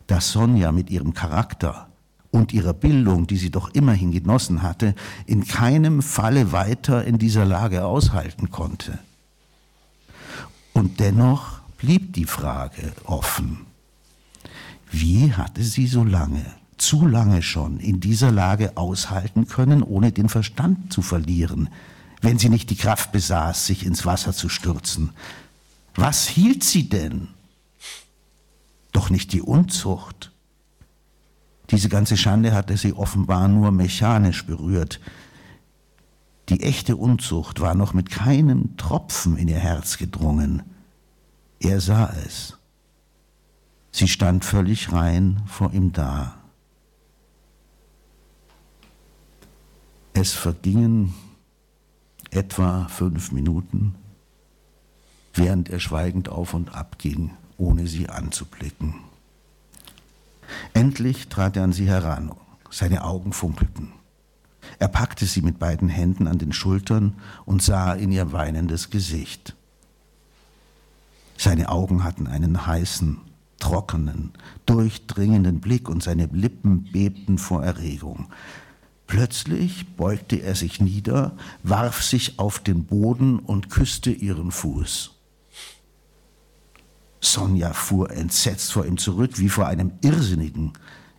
dass 0.07 0.31
Sonja 0.31 0.71
mit 0.71 0.89
ihrem 0.89 1.13
Charakter 1.13 1.89
und 2.31 2.53
ihrer 2.53 2.73
Bildung, 2.73 3.27
die 3.27 3.37
sie 3.37 3.51
doch 3.51 3.69
immerhin 3.73 4.11
genossen 4.11 4.61
hatte, 4.61 4.95
in 5.25 5.45
keinem 5.45 6.01
Falle 6.01 6.53
weiter 6.53 7.03
in 7.03 7.17
dieser 7.17 7.45
Lage 7.45 7.85
aushalten 7.85 8.51
konnte. 8.51 8.99
Und 10.73 10.99
dennoch 11.01 11.59
blieb 11.77 12.13
die 12.13 12.25
Frage 12.25 12.93
offen 13.03 13.65
wie 15.01 15.33
hatte 15.33 15.63
sie 15.63 15.87
so 15.87 16.03
lange, 16.03 16.45
zu 16.77 17.05
lange 17.05 17.41
schon, 17.41 17.79
in 17.79 17.99
dieser 17.99 18.31
Lage 18.31 18.77
aushalten 18.77 19.47
können, 19.47 19.83
ohne 19.83 20.11
den 20.11 20.29
Verstand 20.29 20.93
zu 20.93 21.01
verlieren, 21.01 21.69
wenn 22.21 22.39
sie 22.39 22.49
nicht 22.49 22.69
die 22.69 22.77
Kraft 22.77 23.11
besaß, 23.11 23.67
sich 23.67 23.85
ins 23.85 24.05
Wasser 24.05 24.33
zu 24.33 24.47
stürzen? 24.47 25.11
Was 25.95 26.27
hielt 26.27 26.63
sie 26.63 26.87
denn? 26.87 27.27
Doch 28.93 29.09
nicht 29.09 29.33
die 29.33 29.41
Unzucht. 29.41 30.31
Diese 31.71 31.89
ganze 31.89 32.15
Schande 32.15 32.53
hatte 32.53 32.77
sie 32.77 32.93
offenbar 32.93 33.47
nur 33.49 33.71
mechanisch 33.71 34.45
berührt. 34.45 35.01
Die 36.49 36.61
echte 36.61 36.95
Unzucht 36.95 37.59
war 37.59 37.75
noch 37.75 37.93
mit 37.93 38.09
keinem 38.09 38.77
Tropfen 38.77 39.35
in 39.35 39.49
ihr 39.49 39.59
Herz 39.59 39.97
gedrungen. 39.97 40.63
Er 41.59 41.81
sah 41.81 42.13
es. 42.25 42.57
Sie 43.95 44.09
stand 44.09 44.43
völlig 44.43 44.91
rein 44.91 45.41
vor 45.47 45.71
ihm 45.71 45.93
da. 45.93 46.35
Es 50.11 50.33
vergingen 50.33 51.13
etwa 52.29 52.89
fünf 52.89 53.31
Minuten, 53.31 53.95
während 55.33 55.69
er 55.69 55.79
schweigend 55.79 56.27
auf 56.27 56.53
und 56.53 56.75
ab 56.75 56.99
ging, 56.99 57.37
ohne 57.57 57.87
sie 57.87 58.09
anzublicken. 58.09 58.95
Endlich 60.73 61.29
trat 61.29 61.55
er 61.55 61.63
an 61.63 61.71
sie 61.71 61.87
heran, 61.87 62.33
seine 62.69 63.05
Augen 63.05 63.31
funkelten. 63.31 63.93
Er 64.77 64.89
packte 64.89 65.25
sie 65.25 65.41
mit 65.41 65.57
beiden 65.57 65.87
Händen 65.87 66.27
an 66.27 66.37
den 66.37 66.51
Schultern 66.51 67.15
und 67.45 67.63
sah 67.63 67.93
in 67.93 68.11
ihr 68.11 68.33
weinendes 68.33 68.89
Gesicht. 68.89 69.55
Seine 71.37 71.69
Augen 71.69 72.03
hatten 72.03 72.27
einen 72.27 72.67
heißen, 72.67 73.21
trockenen, 73.59 74.31
durchdringenden 74.65 75.61
Blick 75.61 75.89
und 75.89 76.03
seine 76.03 76.27
Lippen 76.27 76.83
bebten 76.91 77.37
vor 77.37 77.63
Erregung. 77.63 78.27
Plötzlich 79.07 79.95
beugte 79.95 80.37
er 80.37 80.55
sich 80.55 80.81
nieder, 80.81 81.37
warf 81.63 82.03
sich 82.03 82.39
auf 82.39 82.59
den 82.59 82.85
Boden 82.85 83.39
und 83.39 83.69
küsste 83.69 84.11
ihren 84.11 84.51
Fuß. 84.51 85.11
Sonja 87.21 87.73
fuhr 87.73 88.11
entsetzt 88.11 88.73
vor 88.73 88.85
ihm 88.85 88.97
zurück, 88.97 89.39
wie 89.39 89.49
vor 89.49 89.67
einem 89.67 89.91
Irrsinnigen. 90.01 90.73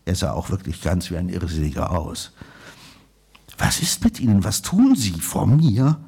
Er 0.04 0.14
sah 0.14 0.32
auch 0.32 0.50
wirklich 0.50 0.82
ganz 0.82 1.10
wie 1.10 1.16
ein 1.16 1.28
Irrsinniger 1.28 1.90
aus. 1.90 2.32
Was 3.58 3.80
ist 3.80 4.04
mit 4.04 4.20
Ihnen? 4.20 4.44
Was 4.44 4.62
tun 4.62 4.94
Sie 4.94 5.12
vor 5.12 5.46
mir? 5.46 5.98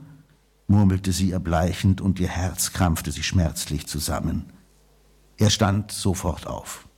murmelte 0.69 1.12
sie 1.12 1.33
erbleichend 1.33 2.01
und 2.01 2.21
ihr 2.21 2.29
Herz 2.29 2.73
krampfte 2.73 3.11
sich 3.11 3.27
schmerzlich 3.27 3.87
zusammen. 3.87 4.45
Er 5.38 5.51
stand 5.51 5.92
sofort 5.92 6.48
auf. 6.48 6.88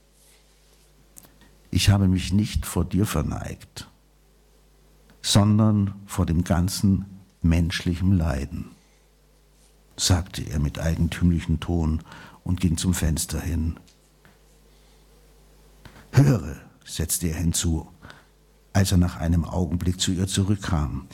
Ich 1.70 1.90
habe 1.90 2.08
mich 2.08 2.32
nicht 2.32 2.64
vor 2.66 2.84
dir 2.86 3.04
verneigt, 3.04 3.88
sondern 5.22 5.94
vor 6.06 6.24
dem 6.24 6.42
ganzen 6.42 7.04
menschlichen 7.42 8.16
Leiden, 8.16 8.70
sagte 9.96 10.42
er 10.42 10.58
mit 10.58 10.78
eigentümlichem 10.78 11.60
Ton 11.60 12.02
und 12.42 12.60
ging 12.60 12.78
zum 12.78 12.94
Fenster 12.94 13.38
hin. 13.38 13.78
Höre, 16.12 16.56
setzte 16.84 17.28
er 17.28 17.36
hinzu, 17.36 17.88
als 18.72 18.90
er 18.90 18.98
nach 18.98 19.16
einem 19.16 19.44
Augenblick 19.44 20.00
zu 20.00 20.12
ihr 20.12 20.26
zurückkam. 20.26 21.06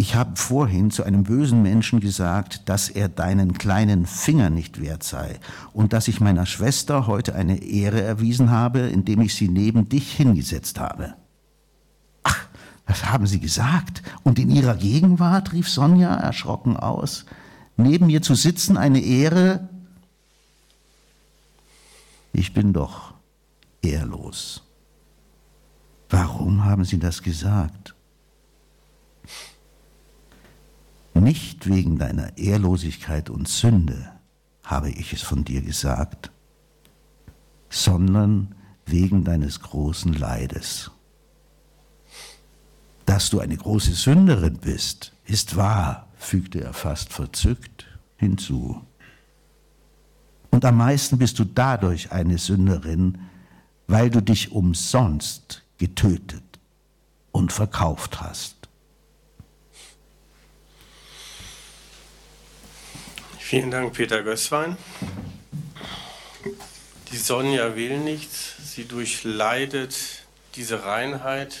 Ich 0.00 0.14
habe 0.14 0.34
vorhin 0.36 0.90
zu 0.90 1.04
einem 1.04 1.24
bösen 1.24 1.60
Menschen 1.60 2.00
gesagt, 2.00 2.70
dass 2.70 2.88
er 2.88 3.10
deinen 3.10 3.58
kleinen 3.58 4.06
Finger 4.06 4.48
nicht 4.48 4.80
wert 4.80 5.02
sei 5.02 5.38
und 5.74 5.92
dass 5.92 6.08
ich 6.08 6.22
meiner 6.22 6.46
Schwester 6.46 7.06
heute 7.06 7.34
eine 7.34 7.62
Ehre 7.62 8.00
erwiesen 8.00 8.50
habe, 8.50 8.78
indem 8.78 9.20
ich 9.20 9.34
sie 9.34 9.48
neben 9.48 9.90
dich 9.90 10.10
hingesetzt 10.14 10.80
habe. 10.80 11.16
Ach, 12.22 12.48
was 12.86 13.04
haben 13.10 13.26
Sie 13.26 13.40
gesagt? 13.40 14.02
Und 14.22 14.38
in 14.38 14.50
Ihrer 14.50 14.74
Gegenwart, 14.74 15.52
rief 15.52 15.68
Sonja 15.68 16.14
erschrocken 16.14 16.78
aus, 16.78 17.26
neben 17.76 18.06
mir 18.06 18.22
zu 18.22 18.34
sitzen 18.34 18.78
eine 18.78 19.00
Ehre? 19.00 19.68
Ich 22.32 22.54
bin 22.54 22.72
doch 22.72 23.12
ehrlos. 23.82 24.62
Warum 26.08 26.64
haben 26.64 26.86
Sie 26.86 26.98
das 26.98 27.22
gesagt? 27.22 27.94
Nicht 31.20 31.68
wegen 31.68 31.98
deiner 31.98 32.38
Ehrlosigkeit 32.38 33.28
und 33.28 33.46
Sünde 33.46 34.10
habe 34.64 34.90
ich 34.90 35.12
es 35.12 35.20
von 35.20 35.44
dir 35.44 35.60
gesagt, 35.60 36.30
sondern 37.68 38.54
wegen 38.86 39.22
deines 39.24 39.60
großen 39.60 40.14
Leides. 40.14 40.90
Dass 43.04 43.28
du 43.28 43.40
eine 43.40 43.56
große 43.56 43.92
Sünderin 43.92 44.56
bist, 44.56 45.12
ist 45.26 45.56
wahr, 45.56 46.08
fügte 46.16 46.62
er 46.62 46.72
fast 46.72 47.12
verzückt 47.12 47.86
hinzu. 48.16 48.80
Und 50.50 50.64
am 50.64 50.78
meisten 50.78 51.18
bist 51.18 51.38
du 51.38 51.44
dadurch 51.44 52.12
eine 52.12 52.38
Sünderin, 52.38 53.18
weil 53.88 54.08
du 54.08 54.22
dich 54.22 54.52
umsonst 54.52 55.64
getötet 55.76 56.58
und 57.30 57.52
verkauft 57.52 58.22
hast. 58.22 58.59
Vielen 63.50 63.72
Dank, 63.72 63.94
Peter 63.94 64.22
Gößwein. 64.22 64.76
Die 67.10 67.16
Sonja 67.16 67.74
will 67.74 67.98
nichts, 67.98 68.54
sie 68.64 68.84
durchleidet 68.84 69.96
diese 70.54 70.84
Reinheit, 70.84 71.56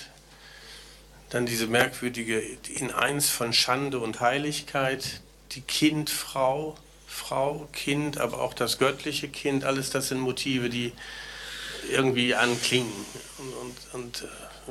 dann 1.30 1.46
diese 1.46 1.66
merkwürdige 1.66 2.38
in 2.76 2.92
eins 2.92 3.28
von 3.28 3.52
Schande 3.52 3.98
und 3.98 4.20
Heiligkeit, 4.20 5.20
die 5.50 5.62
Kindfrau, 5.62 6.76
Frau, 7.08 7.68
Kind, 7.72 8.18
aber 8.18 8.40
auch 8.40 8.54
das 8.54 8.78
göttliche 8.78 9.28
Kind, 9.28 9.64
alles 9.64 9.90
das 9.90 10.10
sind 10.10 10.20
Motive, 10.20 10.68
die 10.68 10.92
irgendwie 11.90 12.36
anklingen 12.36 13.04
und, 13.38 13.94
und, 13.94 13.94
und 13.94 14.28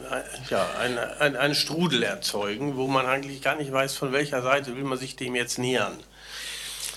äh, 0.10 0.24
ja, 0.50 0.70
einen 0.78 1.36
ein 1.36 1.54
Strudel 1.54 2.02
erzeugen, 2.02 2.78
wo 2.78 2.88
man 2.88 3.06
eigentlich 3.08 3.42
gar 3.42 3.58
nicht 3.58 3.74
weiß, 3.74 3.96
von 3.98 4.14
welcher 4.14 4.42
Seite 4.42 4.78
will 4.78 4.86
man 4.86 4.98
sich 4.98 5.18
dem 5.18 5.36
jetzt 5.36 5.60
nähern. 5.60 6.00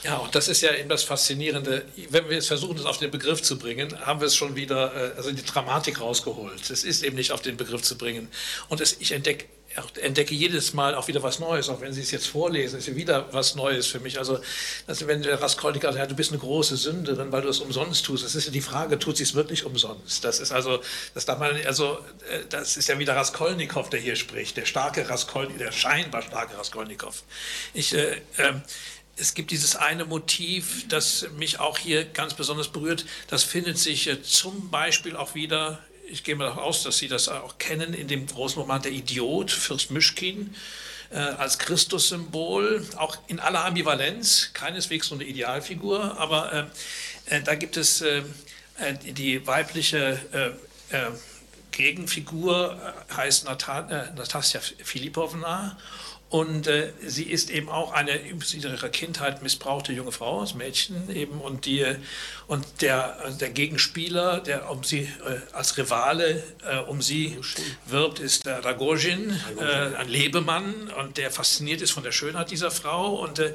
Ja, 0.03 0.17
und 0.17 0.35
das 0.35 0.49
ist 0.49 0.61
ja 0.62 0.75
eben 0.75 0.88
das 0.88 1.05
Faszinierende. 1.05 1.85
Wenn 2.09 2.29
wir 2.29 2.35
jetzt 2.35 2.49
versuchen, 2.49 2.77
das 2.77 2.87
auf 2.87 2.99
den 2.99 3.11
Begriff 3.11 3.41
zu 3.43 3.57
bringen, 3.57 3.97
haben 4.05 4.21
wir 4.21 4.27
es 4.27 4.35
schon 4.35 4.57
wieder, 4.57 4.95
äh, 4.95 5.17
also 5.17 5.31
die 5.31 5.45
Dramatik 5.45 6.01
rausgeholt. 6.01 6.71
Es 6.71 6.83
ist 6.83 7.05
eben 7.05 7.17
nicht 7.17 7.31
auf 7.31 7.41
den 7.41 7.57
Begriff 7.57 7.83
zu 7.83 7.97
bringen. 7.97 8.29
Und 8.69 8.81
es, 8.81 8.97
ich 8.99 9.12
entdecke 9.12 9.47
entdecke 10.01 10.35
jedes 10.35 10.75
Mal 10.75 10.95
auch 10.95 11.09
wieder 11.09 11.23
was 11.23 11.38
Neues, 11.38 11.69
auch 11.69 11.81
wenn 11.81 11.93
Sie 11.93 12.03
es 12.03 12.11
jetzt 12.11 12.27
vorlesen, 12.27 12.79
ist 12.79 12.95
wieder 12.95 13.33
was 13.33 13.55
Neues 13.55 13.87
für 13.87 14.01
mich. 14.01 14.19
Also, 14.19 14.38
dass, 14.87 15.07
wenn 15.07 15.23
der 15.23 15.41
Raskolnikov 15.41 15.93
sagt, 15.93 15.99
ja, 15.99 16.07
du 16.07 16.15
bist 16.15 16.31
eine 16.31 16.41
große 16.41 16.77
Sünderin, 16.77 17.33
weil 17.33 17.43
du 17.43 17.49
es 17.49 17.61
umsonst 17.61 18.05
tust, 18.05 18.25
das 18.25 18.35
ist 18.35 18.47
ja 18.47 18.53
die 18.53 18.61
Frage, 18.61 18.99
tut 18.99 19.17
sie 19.17 19.23
es 19.23 19.35
wirklich 19.35 19.65
umsonst? 19.65 20.25
Das 20.25 20.41
ist 20.41 20.53
also, 20.53 20.81
das 21.15 21.25
darf 21.25 21.38
man, 21.38 21.57
also, 21.67 21.99
äh, 22.31 22.41
das 22.51 22.77
ist 22.77 22.88
ja 22.88 22.99
wieder 22.99 23.17
Raskolnikow, 23.17 23.88
der 23.88 24.01
hier 24.01 24.17
spricht, 24.17 24.57
der 24.57 24.67
starke 24.67 25.09
Raskolnikow, 25.09 25.59
der 25.59 25.73
scheinbar 25.73 26.23
starke 26.23 26.59
Raskolnikow. 26.59 27.23
Ich, 27.73 27.95
äh, 27.95 28.17
äh, 28.37 28.53
es 29.23 29.35
gibt 29.35 29.53
dieses 29.53 29.77
eine 29.77 30.05
Motiv, 30.05 30.87
das 30.89 31.29
mich 31.39 31.61
auch 31.61 31.79
hier 31.79 32.05
ganz 32.05 32.35
besonders 32.35 32.69
berührt. 32.69 33.07
Das 33.29 33.45
findet 33.45 33.79
sich 33.79 34.09
äh, 34.09 34.21
zum 34.21 34.69
Beispiel 34.71 35.17
auch 35.17 35.35
wieder 35.35 35.79
ich 36.09 36.25
gehe 36.25 36.37
mal 36.37 36.45
davon 36.45 36.65
aus, 36.65 36.83
dass 36.83 36.99
Sie 36.99 37.09
das 37.09 37.31
auch 37.31 37.57
kennen, 37.57 37.95
in 37.95 38.07
dem 38.07 38.27
großen 38.27 38.61
Roman 38.61 38.83
Der 38.83 38.93
Idiot, 38.93 39.51
Fürst 39.51 39.91
Mischkin, 39.91 40.55
äh, 41.11 41.17
als 41.17 41.59
Christussymbol, 41.59 42.87
auch 42.97 43.17
in 43.29 43.41
aller 43.41 43.65
Ambivalenz, 43.65 44.51
keineswegs 44.53 45.11
nur 45.11 45.21
eine 45.21 45.31
Idealfigur, 45.31 46.19
aber 46.19 46.69
äh, 47.31 47.41
da 47.41 47.55
gibt 47.55 47.79
es 47.79 48.05
die 49.05 49.47
weibliche 49.47 50.59
Gegenfigur, 51.71 52.79
heißt 53.17 53.45
Natasja 53.47 54.61
Filipovna 54.61 55.79
und 56.33 56.66
äh, 56.66 56.95
sie 57.07 57.25
ist 57.25 57.51
eben 57.51 57.68
auch 57.68 57.92
eine 57.92 58.12
in 58.12 58.40
ihrer 58.62 58.88
Kindheit 58.88 59.42
missbrauchte 59.42 59.92
junge 59.92 60.12
Frau, 60.12 60.40
das 60.40 60.55
Mädchen 60.55 61.14
eben. 61.14 61.42
Und, 61.42 61.66
die, 61.66 61.85
und 62.47 62.64
der, 62.81 63.33
der 63.38 63.51
Gegenspieler, 63.51 64.40
der 64.40 64.71
um 64.71 64.83
sie 64.83 65.01
äh, 65.01 65.40
als 65.53 65.77
Rivale 65.77 66.42
äh, 66.64 66.79
um 66.79 67.03
sie 67.03 67.38
wirbt, 67.85 68.18
ist 68.18 68.47
der 68.47 68.64
Ragozin, 68.64 69.38
äh, 69.61 69.95
ein 69.95 70.09
Lebemann 70.09 70.90
und 70.99 71.18
der 71.18 71.31
fasziniert 71.31 71.83
ist 71.83 71.90
von 71.90 72.03
der 72.03 72.12
Schönheit 72.12 72.51
dieser 72.51 72.71
Frau. 72.71 73.16
Und, 73.16 73.38
äh, 73.38 73.53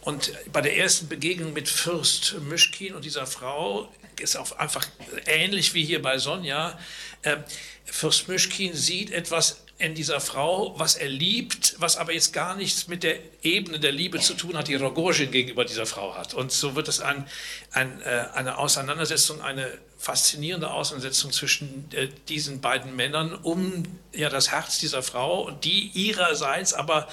und 0.00 0.32
bei 0.54 0.62
der 0.62 0.74
ersten 0.74 1.08
Begegnung 1.08 1.52
mit 1.52 1.68
Fürst 1.68 2.36
Mischkin 2.40 2.94
und 2.94 3.04
dieser 3.04 3.26
Frau 3.26 3.92
ist 4.18 4.38
auch 4.38 4.52
einfach 4.52 4.86
ähnlich 5.26 5.74
wie 5.74 5.84
hier 5.84 6.00
bei 6.00 6.16
Sonja. 6.16 6.78
Äh, 7.20 7.36
Fürst 7.84 8.26
Mischkin 8.28 8.72
sieht 8.72 9.10
etwas 9.10 9.65
in 9.78 9.94
dieser 9.94 10.20
Frau, 10.20 10.74
was 10.78 10.96
er 10.96 11.08
liebt, 11.08 11.74
was 11.78 11.98
aber 11.98 12.12
jetzt 12.12 12.32
gar 12.32 12.56
nichts 12.56 12.88
mit 12.88 13.02
der 13.02 13.18
Ebene 13.42 13.78
der 13.78 13.92
Liebe 13.92 14.18
zu 14.20 14.32
tun 14.32 14.56
hat, 14.56 14.68
die 14.68 14.74
Rogozhin 14.74 15.30
gegenüber 15.30 15.66
dieser 15.66 15.84
Frau 15.84 16.14
hat. 16.16 16.32
Und 16.32 16.50
so 16.50 16.74
wird 16.74 16.88
es 16.88 17.00
ein, 17.00 17.26
ein, 17.72 18.00
äh, 18.00 18.24
eine 18.32 18.56
Auseinandersetzung, 18.56 19.42
eine 19.42 19.70
faszinierende 19.98 20.70
Auseinandersetzung 20.70 21.30
zwischen 21.30 21.90
äh, 21.92 22.08
diesen 22.28 22.62
beiden 22.62 22.96
Männern 22.96 23.34
um 23.34 23.84
ja, 24.14 24.30
das 24.30 24.50
Herz 24.50 24.78
dieser 24.78 25.02
Frau, 25.02 25.50
die 25.50 25.90
ihrerseits 25.92 26.72
aber 26.72 27.06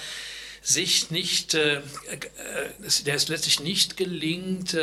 sich 0.62 1.10
nicht, 1.10 1.52
äh, 1.52 1.82
der 3.04 3.14
es 3.14 3.28
letztlich 3.28 3.60
nicht 3.60 3.98
gelingt, 3.98 4.74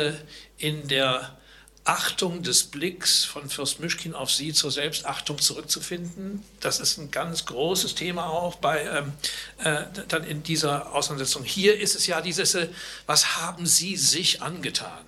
in 0.56 0.86
der 0.86 1.36
Achtung 1.84 2.44
des 2.44 2.64
Blicks 2.64 3.24
von 3.24 3.50
Fürst 3.50 3.80
Mischkin 3.80 4.14
auf 4.14 4.30
sie 4.30 4.52
zur 4.52 4.70
Selbstachtung 4.70 5.38
zurückzufinden. 5.38 6.44
Das 6.60 6.78
ist 6.78 6.96
ein 6.98 7.10
ganz 7.10 7.44
großes 7.46 7.96
Thema 7.96 8.28
auch 8.28 8.54
bei 8.56 8.84
ähm, 8.84 9.12
äh, 9.58 9.84
dann 10.06 10.22
in 10.22 10.44
dieser 10.44 10.94
Auseinandersetzung. 10.94 11.42
Hier 11.42 11.78
ist 11.80 11.96
es 11.96 12.06
ja 12.06 12.20
dieses, 12.20 12.54
äh, 12.54 12.68
was 13.06 13.36
haben 13.38 13.66
Sie 13.66 13.96
sich 13.96 14.42
angetan? 14.42 15.04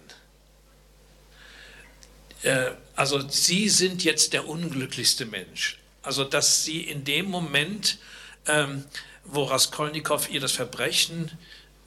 Äh, 2.42 2.72
also 2.96 3.28
Sie 3.28 3.68
sind 3.68 4.02
jetzt 4.02 4.32
der 4.32 4.48
unglücklichste 4.48 5.26
Mensch. 5.26 5.78
Also 6.02 6.24
dass 6.24 6.64
Sie 6.64 6.80
in 6.80 7.04
dem 7.04 7.26
Moment, 7.26 7.98
ähm, 8.46 8.84
wo 9.24 9.44
Raskolnikow 9.44 10.28
ihr 10.28 10.40
das 10.40 10.52
Verbrechen 10.52 11.30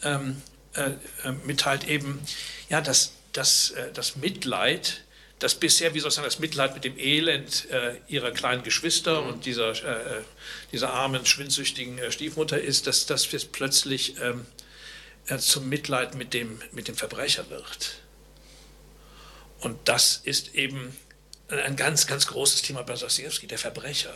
ähm, 0.01 0.41
äh, 0.75 0.91
äh, 1.23 1.31
mitteilt, 1.45 1.87
eben, 1.87 2.21
ja, 2.69 2.79
dass 2.79 3.16
das, 3.37 3.71
äh, 3.71 3.91
das 3.93 4.15
Mitleid, 4.15 5.01
das 5.39 5.55
bisher, 5.55 5.93
wie 5.93 5.99
soll 5.99 6.09
ich 6.09 6.15
sagen, 6.15 6.25
das 6.25 6.39
Mitleid 6.39 6.73
mit 6.73 6.83
dem 6.83 6.97
Elend 6.97 7.69
äh, 7.69 7.95
ihrer 8.07 8.31
kleinen 8.31 8.63
Geschwister 8.63 9.21
mhm. 9.21 9.29
und 9.29 9.45
dieser, 9.45 9.71
äh, 9.71 10.23
dieser 10.71 10.93
armen, 10.93 11.25
schwindsüchtigen 11.25 12.11
Stiefmutter 12.11 12.59
ist, 12.59 12.87
dass 12.87 13.05
das 13.05 13.31
jetzt 13.31 13.51
plötzlich 13.51 14.15
ähm, 14.19 14.45
zum 15.39 15.69
Mitleid 15.69 16.15
mit 16.15 16.33
dem, 16.33 16.61
mit 16.71 16.87
dem 16.87 16.95
Verbrecher 16.95 17.49
wird. 17.49 17.99
Und 19.59 19.77
das 19.85 20.21
ist 20.23 20.55
eben 20.55 20.95
ein 21.49 21.75
ganz, 21.75 22.07
ganz 22.07 22.27
großes 22.27 22.61
Thema 22.61 22.83
bei 22.83 22.93
Dostoevsky, 22.95 23.47
der 23.47 23.57
Verbrecher. 23.57 24.13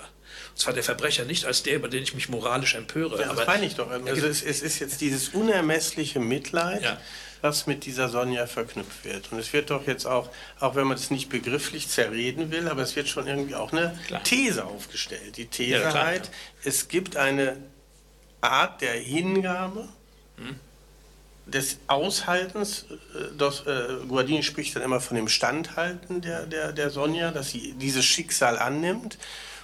Und 0.52 0.60
zwar 0.60 0.74
der 0.74 0.84
Verbrecher 0.84 1.26
nicht 1.26 1.46
als 1.46 1.64
der, 1.64 1.76
über 1.76 1.88
den 1.88 2.04
ich 2.04 2.14
mich 2.14 2.30
moralisch 2.30 2.76
empöre. 2.76 3.20
Ja, 3.20 3.28
das 3.28 3.38
aber 3.38 3.46
meine 3.46 3.66
ich 3.66 3.76
doch. 3.76 3.90
Also 3.90 4.28
es, 4.28 4.42
es, 4.42 4.62
ist 4.62 4.80
jetzt 4.80 5.02
dieses 5.02 5.30
unermessliche 5.30 6.20
Mitleid, 6.20 6.84
ja. 6.84 7.02
Was 7.42 7.68
mit 7.68 7.86
dieser 7.86 8.10
Sonja 8.10 8.48
verknüpft 8.48 9.04
wird. 9.04 9.32
Und 9.32 9.40
es 9.40 9.52
wird 9.54 9.70
doch 9.70 9.88
jetzt 9.88 10.06
auch, 10.06 10.30
auch 10.60 10.76
wenn 10.76 10.88
man 10.88 10.98
es 10.98 11.12
nicht 11.12 11.30
begrifflich 11.30 11.90
zerreden 11.90 12.52
will, 12.52 12.68
aber 12.68 12.82
es 12.82 12.96
wird 12.96 13.08
schon 13.08 13.28
irgendwie 13.28 13.56
auch 13.56 13.72
eine 13.72 13.98
klar. 14.08 14.24
These 14.24 14.66
aufgestellt. 14.66 15.38
Die 15.38 15.48
These 15.48 15.80
ja, 15.80 15.90
klar, 15.90 16.06
halt, 16.06 16.32
es 16.64 16.88
gibt 16.88 17.18
eine 17.18 17.58
Art 18.42 18.82
der 18.82 18.94
Hingabe, 18.94 19.88
hm 20.38 20.60
des 21.46 21.78
Aushaltens, 21.88 22.86
äh, 22.90 23.36
das, 23.38 23.66
äh, 23.68 24.06
Guardini 24.08 24.44
spricht 24.44 24.76
dann 24.76 24.84
immer 24.84 25.00
von 25.00 25.16
dem 25.16 25.28
Standhalten 25.28 26.22
der, 26.22 26.46
der, 26.46 26.72
der 26.72 26.90
Sonja, 26.90 27.32
dass 27.32 27.50
sie 27.50 27.74
dieses 27.74 28.06
Schicksal 28.06 28.58
annimmt 28.58 29.18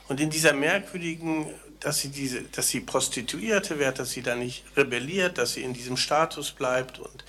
und 0.08 0.20
in 0.20 0.30
dieser 0.30 0.54
merkwürdigen, 0.54 1.48
dass 1.80 2.00
sie, 2.00 2.10
diese, 2.10 2.42
dass 2.44 2.70
sie 2.70 2.82
Prostituierte 2.82 3.80
wird, 3.80 4.00
dass 4.00 4.12
sie 4.12 4.22
da 4.22 4.36
nicht 4.36 4.64
rebelliert, 4.76 5.38
dass 5.38 5.54
sie 5.54 5.64
in 5.64 5.74
diesem 5.74 5.98
Status 5.98 6.52
bleibt 6.52 7.00
und 7.00 7.24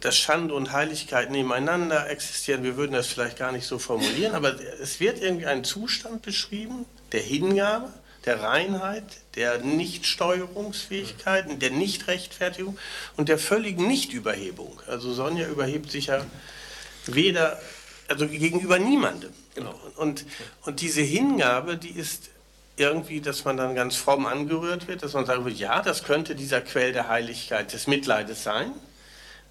dass 0.00 0.16
Schande 0.16 0.54
und 0.54 0.72
Heiligkeit 0.72 1.30
nebeneinander 1.30 2.10
existieren. 2.10 2.62
Wir 2.62 2.76
würden 2.76 2.92
das 2.92 3.06
vielleicht 3.06 3.38
gar 3.38 3.52
nicht 3.52 3.66
so 3.66 3.78
formulieren, 3.78 4.34
aber 4.34 4.54
es 4.80 5.00
wird 5.00 5.20
irgendwie 5.20 5.46
ein 5.46 5.64
Zustand 5.64 6.22
beschrieben 6.22 6.86
der 7.12 7.20
Hingabe, 7.20 7.92
der 8.24 8.40
Reinheit, 8.40 9.04
der 9.34 9.58
Nichtsteuerungsfähigkeit, 9.58 11.60
der 11.60 11.70
Nichtrechtfertigung 11.70 12.78
und 13.16 13.28
der 13.28 13.38
völligen 13.38 13.88
Nichtüberhebung. 13.88 14.80
Also 14.86 15.12
Sonja 15.12 15.48
überhebt 15.48 15.90
sich 15.90 16.06
ja 16.06 16.24
weder, 17.06 17.60
also 18.08 18.28
gegenüber 18.28 18.78
niemandem. 18.78 19.32
Genau. 19.54 19.74
Und, 19.96 20.24
und 20.64 20.80
diese 20.80 21.02
Hingabe, 21.02 21.76
die 21.76 21.90
ist 21.90 22.30
irgendwie, 22.76 23.20
dass 23.20 23.44
man 23.44 23.56
dann 23.56 23.74
ganz 23.74 23.96
fromm 23.96 24.26
angerührt 24.26 24.88
wird, 24.88 25.02
dass 25.02 25.12
man 25.12 25.26
würde, 25.26 25.50
ja, 25.50 25.82
das 25.82 26.04
könnte 26.04 26.34
dieser 26.34 26.60
Quell 26.60 26.92
der 26.92 27.08
Heiligkeit, 27.08 27.72
des 27.72 27.86
Mitleides 27.86 28.42
sein. 28.42 28.72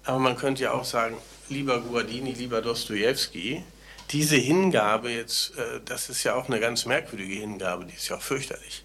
Aber 0.04 0.18
man 0.18 0.36
könnte 0.36 0.64
ja 0.64 0.72
auch 0.72 0.84
sagen, 0.84 1.16
lieber 1.48 1.80
Guardini, 1.80 2.32
lieber 2.32 2.60
Dostoevsky, 2.60 3.62
diese 4.10 4.36
Hingabe 4.36 5.10
jetzt, 5.10 5.56
äh, 5.56 5.80
das 5.84 6.08
ist 6.08 6.24
ja 6.24 6.34
auch 6.34 6.48
eine 6.48 6.60
ganz 6.60 6.86
merkwürdige 6.86 7.34
Hingabe, 7.34 7.86
die 7.86 7.94
ist 7.94 8.08
ja 8.08 8.16
auch 8.16 8.22
fürchterlich. 8.22 8.84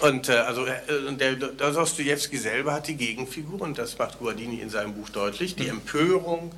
Und 0.00 0.28
äh, 0.28 0.32
also 0.32 0.66
äh, 0.66 0.80
der, 1.12 1.34
Dostoevsky 1.34 2.36
selber 2.36 2.72
hat 2.72 2.88
die 2.88 2.96
Gegenfigur, 2.96 3.60
und 3.60 3.78
das 3.78 3.98
macht 3.98 4.18
Guardini 4.18 4.60
in 4.60 4.70
seinem 4.70 4.94
Buch 4.94 5.08
deutlich, 5.08 5.56
die 5.56 5.64
mhm. 5.64 5.70
Empörung 5.70 6.52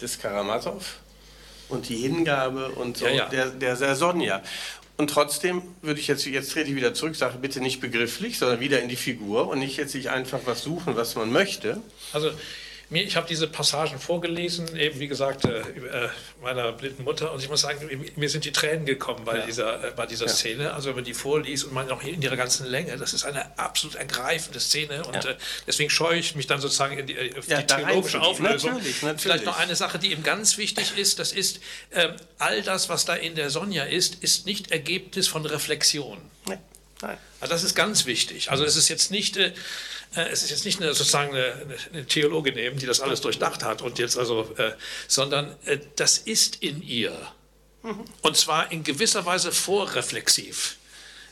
des 0.00 0.18
Karamasow 0.18 0.82
und 1.68 1.88
die 1.88 1.96
Hingabe 1.96 2.70
und 2.70 2.98
so 2.98 3.06
ja, 3.06 3.12
ja. 3.12 3.28
Der, 3.28 3.46
der, 3.50 3.76
der 3.76 3.96
Sonja. 3.96 4.42
Und 4.96 5.08
trotzdem 5.08 5.62
würde 5.80 6.00
ich 6.00 6.06
jetzt, 6.06 6.26
jetzt 6.26 6.52
trete 6.52 6.68
ich 6.68 6.76
wieder 6.76 6.94
zurück, 6.94 7.16
sage 7.16 7.38
bitte 7.38 7.60
nicht 7.60 7.80
begrifflich, 7.80 8.38
sondern 8.38 8.60
wieder 8.60 8.80
in 8.80 8.88
die 8.88 8.96
Figur 8.96 9.48
und 9.48 9.58
nicht 9.58 9.76
jetzt 9.76 9.92
sich 9.92 10.10
einfach 10.10 10.40
was 10.44 10.62
suchen, 10.62 10.96
was 10.96 11.14
man 11.14 11.32
möchte. 11.32 11.80
Also 12.12 12.30
ich 12.94 13.16
habe 13.16 13.26
diese 13.26 13.46
Passagen 13.46 13.98
vorgelesen, 13.98 14.76
eben 14.76 15.00
wie 15.00 15.08
gesagt, 15.08 15.44
äh, 15.44 15.60
äh, 15.60 16.08
meiner 16.42 16.72
blinden 16.72 17.04
Mutter, 17.04 17.32
und 17.32 17.42
ich 17.42 17.48
muss 17.48 17.62
sagen, 17.62 17.88
mir 18.16 18.28
sind 18.28 18.44
die 18.44 18.52
Tränen 18.52 18.84
gekommen 18.86 19.24
bei 19.24 19.38
ja. 19.38 19.46
dieser, 19.46 19.84
äh, 19.84 19.92
bei 19.92 20.06
dieser 20.06 20.26
ja. 20.26 20.32
Szene. 20.32 20.74
Also 20.74 20.88
wenn 20.88 20.96
man 20.96 21.04
die 21.04 21.14
vorliest 21.14 21.64
und 21.64 21.72
man 21.72 21.90
auch 21.90 22.02
in 22.02 22.20
ihrer 22.20 22.36
ganzen 22.36 22.66
Länge, 22.66 22.96
das 22.96 23.14
ist 23.14 23.24
eine 23.24 23.58
absolut 23.58 23.96
ergreifende 23.96 24.60
Szene 24.60 25.04
und 25.04 25.24
ja. 25.24 25.30
äh, 25.30 25.36
deswegen 25.66 25.90
scheue 25.90 26.18
ich 26.18 26.34
mich 26.34 26.46
dann 26.46 26.60
sozusagen 26.60 26.98
in 26.98 27.06
die, 27.06 27.14
äh, 27.14 27.38
auf 27.38 27.46
die 27.46 27.66
theologische 27.66 28.20
Auflösung. 28.20 28.72
Natürlich, 28.72 29.02
natürlich. 29.02 29.22
Vielleicht 29.22 29.44
noch 29.46 29.58
eine 29.58 29.76
Sache, 29.76 29.98
die 29.98 30.12
eben 30.12 30.22
ganz 30.22 30.58
wichtig 30.58 30.96
ist, 30.96 31.18
das 31.18 31.32
ist, 31.32 31.60
ähm, 31.92 32.14
all 32.38 32.62
das, 32.62 32.88
was 32.88 33.04
da 33.04 33.14
in 33.14 33.34
der 33.34 33.50
Sonja 33.50 33.84
ist, 33.84 34.22
ist 34.22 34.46
nicht 34.46 34.70
Ergebnis 34.70 35.28
von 35.28 35.46
Reflexion. 35.46 36.18
Nee. 36.46 36.58
Nein. 37.00 37.18
Also 37.40 37.54
das 37.54 37.64
ist 37.64 37.74
ganz 37.74 38.06
wichtig. 38.06 38.50
Also 38.50 38.64
es 38.64 38.76
ist 38.76 38.88
jetzt 38.88 39.10
nicht, 39.10 39.36
äh, 39.36 39.52
es 40.14 40.42
ist 40.42 40.50
jetzt 40.50 40.64
nicht 40.64 40.80
eine, 40.80 40.94
sozusagen 40.94 41.34
eine, 41.34 41.54
eine, 41.92 42.06
Theologin 42.06 42.58
eben, 42.58 42.78
die 42.78 42.86
das 42.86 43.00
alles 43.00 43.20
durchdacht 43.20 43.62
hat 43.64 43.82
und 43.82 43.98
jetzt 43.98 44.18
also, 44.18 44.48
äh, 44.58 44.72
sondern 45.08 45.56
äh, 45.64 45.78
das 45.96 46.18
ist 46.18 46.62
in 46.62 46.82
ihr. 46.82 47.16
Mhm. 47.82 48.04
Und 48.20 48.36
zwar 48.36 48.70
in 48.70 48.84
gewisser 48.84 49.24
Weise 49.24 49.52
vorreflexiv. 49.52 50.76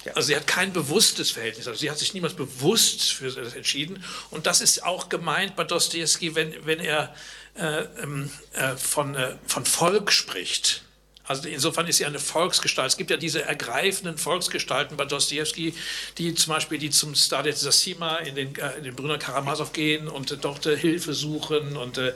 Ja. 0.04 0.12
Also 0.14 0.28
sie 0.28 0.36
hat 0.36 0.46
kein 0.46 0.72
bewusstes 0.72 1.30
Verhältnis, 1.30 1.68
also 1.68 1.78
sie 1.78 1.90
hat 1.90 1.98
sich 1.98 2.14
niemals 2.14 2.34
bewusst 2.34 3.12
für 3.12 3.30
das 3.30 3.54
entschieden. 3.54 4.02
Und 4.30 4.46
das 4.46 4.60
ist 4.60 4.82
auch 4.82 5.08
gemeint 5.08 5.56
bei 5.56 5.64
Dostoevsky, 5.64 6.34
wenn, 6.34 6.54
wenn 6.64 6.80
er 6.80 7.14
äh, 7.56 7.82
ähm, 8.02 8.30
äh, 8.54 8.76
von, 8.76 9.14
äh, 9.14 9.36
von 9.46 9.66
Volk 9.66 10.12
spricht. 10.12 10.82
Also 11.30 11.46
insofern 11.48 11.86
ist 11.86 11.98
sie 11.98 12.06
eine 12.06 12.18
Volksgestalt. 12.18 12.88
Es 12.88 12.96
gibt 12.96 13.08
ja 13.08 13.16
diese 13.16 13.44
ergreifenden 13.44 14.18
Volksgestalten 14.18 14.96
bei 14.96 15.04
Dostoevsky, 15.04 15.74
die 16.18 16.34
zum 16.34 16.54
Beispiel 16.54 16.78
die 16.78 16.90
zum 16.90 17.14
Stadet 17.14 17.56
Sassima 17.56 18.16
in 18.16 18.34
den, 18.34 18.56
äh, 18.56 18.78
in 18.78 18.82
den 18.82 18.96
Brüder 18.96 19.16
Karamasow 19.16 19.72
gehen 19.72 20.08
und 20.08 20.32
äh, 20.32 20.36
dort 20.36 20.66
äh, 20.66 20.76
Hilfe 20.76 21.14
suchen 21.14 21.76
und 21.76 21.98
äh, 21.98 22.14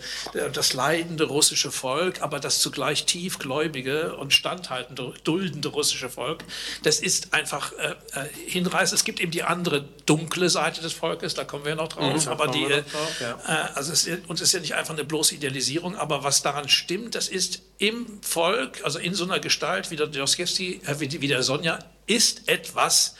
das 0.52 0.72
leidende 0.72 1.26
russische 1.26 1.70
Volk, 1.70 2.22
aber 2.22 2.40
das 2.40 2.58
zugleich 2.58 3.06
tiefgläubige 3.06 4.16
und 4.16 4.32
standhaltende, 4.32 5.14
duldende 5.22 5.68
russische 5.68 6.10
Volk, 6.10 6.42
das 6.82 6.98
ist 6.98 7.34
einfach 7.34 7.72
äh, 7.74 7.94
äh, 8.18 8.26
hinreißend. 8.48 8.98
Es 8.98 9.04
gibt 9.04 9.20
eben 9.20 9.30
die 9.30 9.44
andere 9.44 9.84
dunkle 10.06 10.50
Seite 10.50 10.80
des 10.82 10.92
Volkes, 10.92 11.34
da 11.34 11.44
kommen 11.44 11.64
wir 11.64 11.76
noch 11.76 11.86
drauf, 11.86 12.26
mhm, 12.26 12.32
aber 12.32 12.48
die, 12.48 12.66
drauf, 12.66 13.20
ja. 13.20 13.36
also 13.74 13.92
es, 13.92 14.08
und 14.26 14.40
es 14.40 14.48
ist 14.48 14.54
ja 14.54 14.58
nicht 14.60 14.74
einfach 14.74 14.94
eine 14.94 15.04
bloße 15.04 15.36
Idealisierung, 15.36 15.94
aber 15.94 16.24
was 16.24 16.42
daran 16.42 16.68
stimmt, 16.68 17.14
das 17.14 17.28
ist 17.28 17.62
im 17.78 18.06
Volk, 18.22 18.80
also 18.84 18.98
in 19.04 19.14
so 19.14 19.24
einer 19.24 19.38
Gestalt 19.38 19.90
wie 19.90 19.96
der 19.96 20.06
Dostoevsky, 20.06 20.80
äh, 20.86 20.98
wie, 20.98 21.28
der 21.28 21.42
Sonja, 21.42 21.78
ist 22.06 22.48
etwas, 22.48 23.14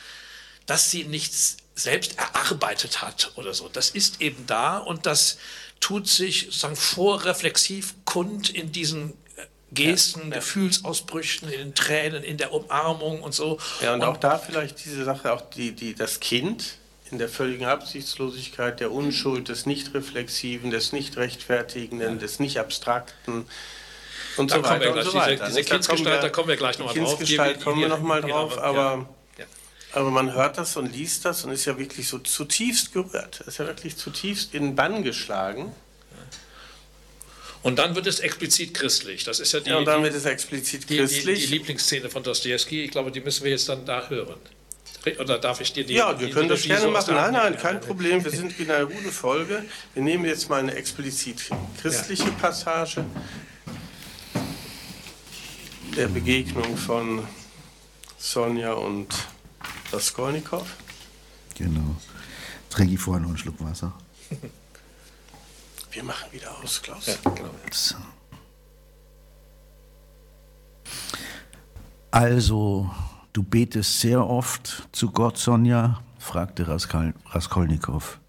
das 0.65 0.91
sie 0.91 1.03
nicht 1.03 1.33
selbst 1.75 2.17
erarbeitet 2.17 3.01
hat 3.01 3.31
oder 3.35 3.53
so. 3.53 3.69
Das 3.69 3.89
ist 3.89 4.21
eben 4.21 4.45
da 4.47 4.77
und 4.77 5.05
das 5.05 5.37
tut 5.79 6.07
sich 6.07 6.45
sozusagen 6.45 6.75
vorreflexiv 6.75 7.93
kund 8.05 8.49
in 8.49 8.71
diesen 8.71 9.11
äh, 9.35 9.45
Gesten, 9.73 10.21
ja, 10.21 10.27
ja. 10.27 10.33
Gefühlsausbrüchen, 10.35 11.49
in 11.49 11.59
den 11.59 11.75
Tränen, 11.75 12.23
in 12.23 12.37
der 12.37 12.53
Umarmung 12.53 13.21
und 13.21 13.33
so. 13.33 13.59
Ja, 13.81 13.93
und, 13.93 14.01
und 14.01 14.07
auch 14.07 14.17
da 14.17 14.39
vielleicht 14.39 14.83
diese 14.83 15.03
Sache, 15.03 15.31
auch 15.33 15.41
die, 15.41 15.73
die, 15.73 15.93
das 15.93 16.19
Kind 16.19 16.77
in 17.11 17.19
der 17.19 17.29
völligen 17.29 17.65
Absichtslosigkeit, 17.65 18.79
der 18.79 18.91
Unschuld, 18.91 19.49
des 19.49 19.67
Nicht-Reflexiven, 19.67 20.71
des 20.71 20.91
Nicht-Rechtfertigenden, 20.91 22.13
ja. 22.13 22.19
des 22.19 22.39
Nicht-Abstrakten, 22.39 23.45
und 24.37 24.51
so 24.51 24.63
weiter 24.63 24.93
und 24.93 25.03
so 25.03 25.13
weiter. 25.13 25.45
Diese, 25.45 25.59
diese 25.59 25.69
Kindsgestalt, 25.69 26.23
da 26.23 26.29
kommen 26.29 26.49
wir 26.49 26.57
gleich 26.57 26.79
nochmal 26.79 26.95
drauf. 26.95 27.17
Kindsgestalt 27.17 27.63
kommen 27.63 27.81
wir 27.81 27.87
nochmal 27.87 28.21
drauf, 28.21 28.57
aber, 28.57 29.07
ja. 29.37 29.45
aber 29.93 30.11
man 30.11 30.33
hört 30.33 30.57
das 30.57 30.75
und 30.77 30.91
liest 30.91 31.25
das 31.25 31.43
und 31.43 31.51
ist 31.51 31.65
ja 31.65 31.77
wirklich 31.77 32.07
so 32.07 32.19
zutiefst 32.19 32.93
gerührt. 32.93 33.41
Ist 33.41 33.59
ja 33.59 33.67
wirklich 33.67 33.97
zutiefst 33.97 34.53
in 34.53 34.63
den 34.63 34.75
Bann 34.75 35.03
geschlagen. 35.03 35.73
Und 37.63 37.79
dann 37.79 37.95
wird 37.95 38.05
es 38.05 38.19
explizit 38.19 38.75
christlich. 38.75 39.23
Das 39.23 39.39
ist 39.39 39.51
ja 39.51 39.59
die, 39.59 39.71
ja, 39.71 39.77
und 39.77 39.85
dann 39.85 40.03
wird 40.03 40.13
es 40.13 40.25
explizit 40.25 40.87
christlich. 40.87 41.23
Die, 41.23 41.33
die, 41.33 41.47
die 41.47 41.53
Lieblingsszene 41.57 42.09
von 42.11 42.21
Dostoevsky. 42.21 42.83
Ich 42.83 42.91
glaube, 42.91 43.11
die 43.11 43.21
müssen 43.21 43.43
wir 43.43 43.49
jetzt 43.49 43.67
dann 43.67 43.83
da 43.87 44.07
hören. 44.07 44.39
Oder 45.19 45.37
darf 45.37 45.61
ich 45.61 45.73
dir 45.73 45.83
die? 45.83 45.93
Ja, 45.93 46.19
wir 46.19 46.29
können 46.29 46.49
das 46.49 46.63
gerne 46.63 46.87
machen. 46.87 47.15
Nein, 47.15 47.33
nein, 47.33 47.57
kein 47.57 47.79
Problem. 47.79 48.23
Wir 48.23 48.31
sind 48.31 48.59
in 48.59 48.69
einer 48.69 48.85
guten 48.85 49.11
Folge. 49.11 49.63
Wir 49.93 50.03
nehmen 50.03 50.25
jetzt 50.25 50.49
mal 50.49 50.59
eine 50.59 50.75
explizit 50.75 51.49
christliche 51.81 52.29
Passage 52.39 53.05
der 55.95 56.07
Begegnung 56.07 56.75
von 56.75 57.25
Sonja 58.17 58.73
und 58.73 59.07
Raskolnikow. 59.93 60.67
Genau. 61.55 61.95
Trinke 62.69 62.95
ich 62.95 62.99
vorher 62.99 63.21
noch 63.21 63.29
einen 63.29 63.37
Schluck 63.37 63.63
Wasser. 63.63 63.93
Wir 65.91 66.03
machen 66.03 66.29
wieder 66.33 66.51
aus, 66.61 66.81
Klaus. 66.81 67.05
Ja, 67.05 67.15
genau. 67.23 67.49
So. 67.71 67.95
Also, 72.11 72.91
du 73.31 73.43
betest 73.43 74.01
sehr 74.01 74.25
oft 74.27 74.89
zu 74.91 75.11
Gott, 75.11 75.37
Sonja? 75.37 76.01
fragte 76.19 76.67
Raskol 76.67 77.13
Raskolnikow. 77.27 78.19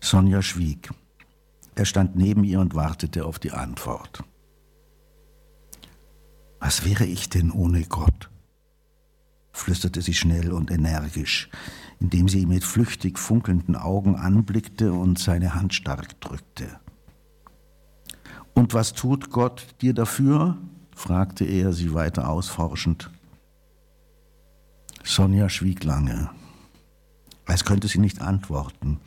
Sonja 0.00 0.42
schwieg. 0.42 0.90
Er 1.74 1.86
stand 1.86 2.14
neben 2.14 2.44
ihr 2.44 2.60
und 2.60 2.74
wartete 2.74 3.24
auf 3.24 3.38
die 3.38 3.52
Antwort. 3.52 4.22
Was 6.60 6.84
wäre 6.84 7.04
ich 7.04 7.28
denn 7.28 7.50
ohne 7.50 7.84
Gott? 7.84 8.30
flüsterte 9.52 10.02
sie 10.02 10.14
schnell 10.14 10.52
und 10.52 10.70
energisch, 10.70 11.48
indem 12.00 12.28
sie 12.28 12.40
ihn 12.40 12.48
mit 12.48 12.64
flüchtig 12.64 13.18
funkelnden 13.18 13.76
Augen 13.76 14.16
anblickte 14.16 14.92
und 14.92 15.18
seine 15.18 15.54
Hand 15.54 15.74
stark 15.74 16.20
drückte. 16.20 16.80
Und 18.52 18.74
was 18.74 18.92
tut 18.92 19.30
Gott 19.30 19.66
dir 19.80 19.94
dafür? 19.94 20.58
fragte 20.94 21.44
er 21.44 21.72
sie 21.72 21.94
weiter 21.94 22.28
ausforschend. 22.28 23.10
Sonja 25.02 25.48
schwieg 25.48 25.84
lange, 25.84 26.30
als 27.46 27.64
könnte 27.64 27.88
sie 27.88 27.98
nicht 27.98 28.22
antworten. 28.22 29.00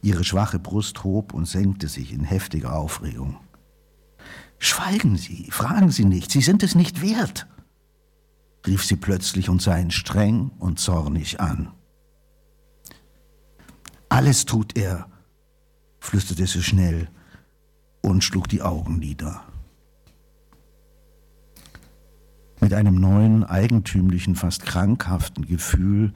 Ihre 0.00 0.22
schwache 0.22 0.58
Brust 0.58 1.02
hob 1.02 1.34
und 1.34 1.46
senkte 1.46 1.88
sich 1.88 2.12
in 2.12 2.24
heftiger 2.24 2.74
Aufregung. 2.76 3.36
Schweigen 4.58 5.16
Sie, 5.16 5.48
fragen 5.50 5.90
Sie 5.90 6.04
nicht, 6.04 6.30
Sie 6.30 6.40
sind 6.40 6.62
es 6.62 6.74
nicht 6.74 7.00
wert, 7.00 7.46
rief 8.66 8.84
sie 8.84 8.96
plötzlich 8.96 9.48
und 9.48 9.62
sah 9.62 9.78
ihn 9.78 9.90
streng 9.90 10.50
und 10.58 10.78
zornig 10.80 11.40
an. 11.40 11.72
Alles 14.08 14.46
tut 14.46 14.76
er, 14.76 15.06
flüsterte 16.00 16.46
sie 16.46 16.62
schnell 16.62 17.08
und 18.00 18.24
schlug 18.24 18.48
die 18.48 18.62
Augen 18.62 18.98
nieder. 18.98 19.42
Mit 22.60 22.72
einem 22.74 22.96
neuen, 22.96 23.44
eigentümlichen, 23.44 24.34
fast 24.34 24.64
krankhaften 24.64 25.46
Gefühl 25.46 26.12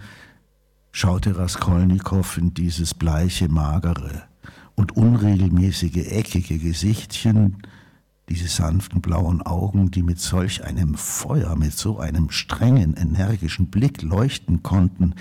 schaute 0.90 1.36
Raskolnikow 1.38 2.36
in 2.36 2.54
dieses 2.54 2.94
bleiche, 2.94 3.48
magere 3.48 4.24
und 4.74 4.96
unregelmäßige, 4.96 6.08
eckige 6.08 6.58
Gesichtchen, 6.58 7.62
diese 8.28 8.48
sanften 8.48 9.00
blauen 9.00 9.42
Augen, 9.42 9.90
die 9.90 10.02
mit 10.02 10.20
solch 10.20 10.64
einem 10.64 10.94
Feuer, 10.94 11.56
mit 11.56 11.72
so 11.72 11.98
einem 11.98 12.30
strengen, 12.30 12.94
energischen 12.94 13.70
Blick 13.70 14.02
leuchten 14.02 14.62
konnten, 14.62 15.14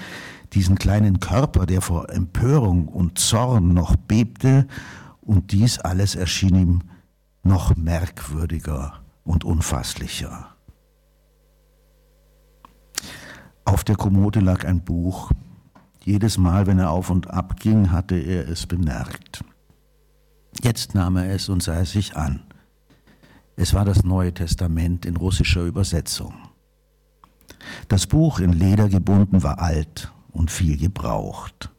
diesen 0.54 0.78
kleinen 0.78 1.20
Körper, 1.20 1.66
der 1.66 1.82
vor 1.82 2.10
Empörung 2.10 2.88
und 2.88 3.20
Zorn 3.20 3.74
noch 3.74 3.96
bebte, 3.96 4.68
und 5.22 5.52
dies 5.52 5.80
alles 5.80 6.16
erschien 6.16 6.56
ihm 6.56 6.80
noch 7.44 7.76
merkwürdiger 7.76 9.02
und 9.24 9.44
unfasslicher. 9.44 10.56
Auf 13.66 13.84
der 13.84 13.96
Kommode 13.96 14.40
lag 14.40 14.66
ein 14.66 14.84
Buch. 14.84 15.32
Jedes 16.04 16.38
Mal, 16.38 16.66
wenn 16.66 16.80
er 16.80 16.90
auf 16.90 17.10
und 17.10 17.30
ab 17.30 17.60
ging, 17.60 17.92
hatte 17.92 18.16
er 18.16 18.48
es 18.50 18.66
bemerkt. 18.66 19.44
Jetzt 20.62 20.96
nahm 20.96 21.16
er 21.18 21.34
es 21.34 21.48
und 21.48 21.64
sah 21.64 21.80
es 21.80 21.92
sich 21.92 22.18
an. 22.18 22.42
Es 23.56 23.74
war 23.74 23.86
das 23.86 24.04
Neue 24.04 24.34
Testament 24.34 25.06
in 25.06 25.18
russischer 25.18 25.64
Übersetzung. 25.64 26.34
Das 27.88 28.08
Buch 28.08 28.40
in 28.40 28.54
Leder 28.54 28.90
gebunden 28.90 29.44
war 29.44 29.60
alt 29.60 30.12
und 30.32 30.52
viel 30.52 30.78
gebraucht. 30.78 31.70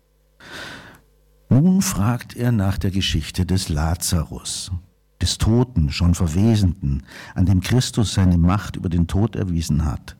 Nun 1.49 1.83
fragt 1.83 2.37
er 2.37 2.53
nach 2.53 2.79
der 2.79 2.91
Geschichte 2.91 3.45
des 3.45 3.69
Lazarus, 3.69 4.73
des 5.21 5.39
Toten, 5.39 5.91
schon 5.91 6.15
Verwesenden, 6.15 7.03
an 7.35 7.47
dem 7.47 7.61
Christus 7.61 8.15
seine 8.15 8.39
Macht 8.39 8.77
über 8.77 8.89
den 8.89 9.07
Tod 9.07 9.37
erwiesen 9.37 9.85
hat, 9.85 10.17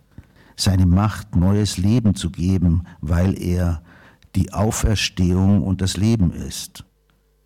seine 0.57 0.87
Macht, 0.87 1.35
neues 1.35 1.79
Leben 1.79 2.15
zu 2.15 2.31
geben, 2.31 2.85
weil 3.01 3.41
er 3.41 3.83
die 4.35 4.53
Auferstehung 4.53 5.63
und 5.63 5.81
das 5.81 5.97
Leben 5.97 6.33
ist. 6.33 6.85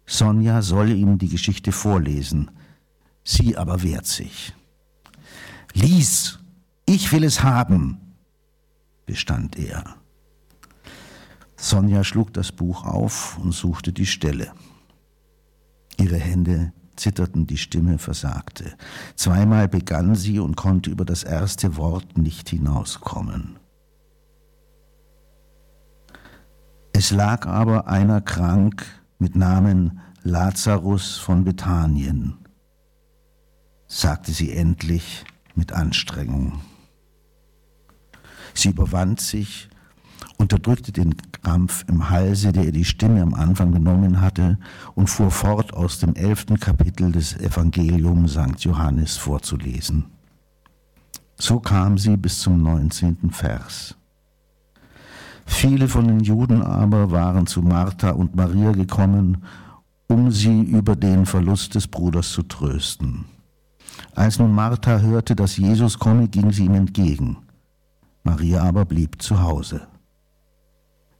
Sonja 0.04 0.62
soll 0.62 0.90
ihm 0.90 1.18
die 1.18 1.28
Geschichte 1.28 1.72
vorlesen, 1.72 2.50
sie 3.26 3.56
aber 3.56 3.82
wehrt 3.82 4.06
sich. 4.06 4.54
Lies, 5.74 6.38
ich 6.86 7.12
will 7.12 7.24
es 7.24 7.42
haben, 7.42 8.00
bestand 9.04 9.58
er. 9.58 9.96
Sonja 11.56 12.04
schlug 12.04 12.32
das 12.32 12.52
Buch 12.52 12.84
auf 12.84 13.38
und 13.38 13.52
suchte 13.52 13.92
die 13.92 14.06
Stelle. 14.06 14.52
Ihre 15.98 16.16
Hände 16.16 16.72
zitterten, 16.94 17.46
die 17.46 17.58
Stimme 17.58 17.98
versagte. 17.98 18.74
Zweimal 19.16 19.68
begann 19.68 20.14
sie 20.14 20.38
und 20.38 20.56
konnte 20.56 20.90
über 20.90 21.04
das 21.04 21.24
erste 21.24 21.76
Wort 21.76 22.16
nicht 22.16 22.48
hinauskommen. 22.48 23.58
Es 26.92 27.10
lag 27.10 27.46
aber 27.46 27.88
einer 27.88 28.22
krank 28.22 28.86
mit 29.18 29.34
Namen 29.36 30.00
Lazarus 30.22 31.16
von 31.16 31.44
Bethanien 31.44 32.45
sagte 33.88 34.32
sie 34.32 34.52
endlich 34.52 35.24
mit 35.54 35.72
Anstrengung. 35.72 36.60
Sie 38.54 38.70
überwand 38.70 39.20
sich, 39.20 39.68
unterdrückte 40.38 40.92
den 40.92 41.14
Krampf 41.32 41.84
im 41.88 42.10
Halse, 42.10 42.52
der 42.52 42.64
ihr 42.64 42.72
die 42.72 42.84
Stimme 42.84 43.22
am 43.22 43.34
Anfang 43.34 43.72
genommen 43.72 44.20
hatte, 44.20 44.58
und 44.94 45.08
fuhr 45.08 45.30
fort 45.30 45.72
aus 45.74 45.98
dem 45.98 46.14
elften 46.14 46.58
Kapitel 46.58 47.12
des 47.12 47.36
Evangeliums 47.36 48.32
St. 48.32 48.60
Johannes 48.60 49.16
vorzulesen. 49.16 50.06
So 51.38 51.60
kam 51.60 51.98
sie 51.98 52.16
bis 52.16 52.40
zum 52.40 52.62
neunzehnten 52.62 53.30
Vers. 53.30 53.94
Viele 55.44 55.86
von 55.86 56.08
den 56.08 56.20
Juden 56.20 56.62
aber 56.62 57.10
waren 57.10 57.46
zu 57.46 57.62
Martha 57.62 58.10
und 58.10 58.34
Maria 58.34 58.72
gekommen, 58.72 59.44
um 60.08 60.30
sie 60.30 60.62
über 60.62 60.96
den 60.96 61.26
Verlust 61.26 61.74
des 61.74 61.86
Bruders 61.86 62.30
zu 62.30 62.42
trösten. 62.42 63.26
Als 64.16 64.38
nun 64.38 64.52
Martha 64.52 64.98
hörte, 65.00 65.36
dass 65.36 65.58
Jesus 65.58 65.98
komme, 65.98 66.26
ging 66.26 66.50
sie 66.50 66.64
ihm 66.64 66.74
entgegen. 66.74 67.36
Maria 68.24 68.62
aber 68.62 68.86
blieb 68.86 69.20
zu 69.20 69.42
Hause. 69.42 69.86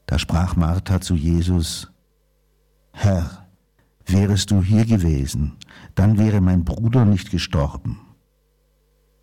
Da 0.07 0.19
sprach 0.19 0.57
Martha 0.57 1.03
zu 1.03 1.15
Jesus, 1.15 1.93
Herr, 2.93 3.47
wärest 4.07 4.51
du 4.51 4.63
hier 4.63 4.87
gewesen, 4.87 5.59
dann 5.95 6.17
wäre 6.17 6.41
mein 6.41 6.65
Bruder 6.65 7.05
nicht 7.05 7.31
gestorben. 7.31 8.01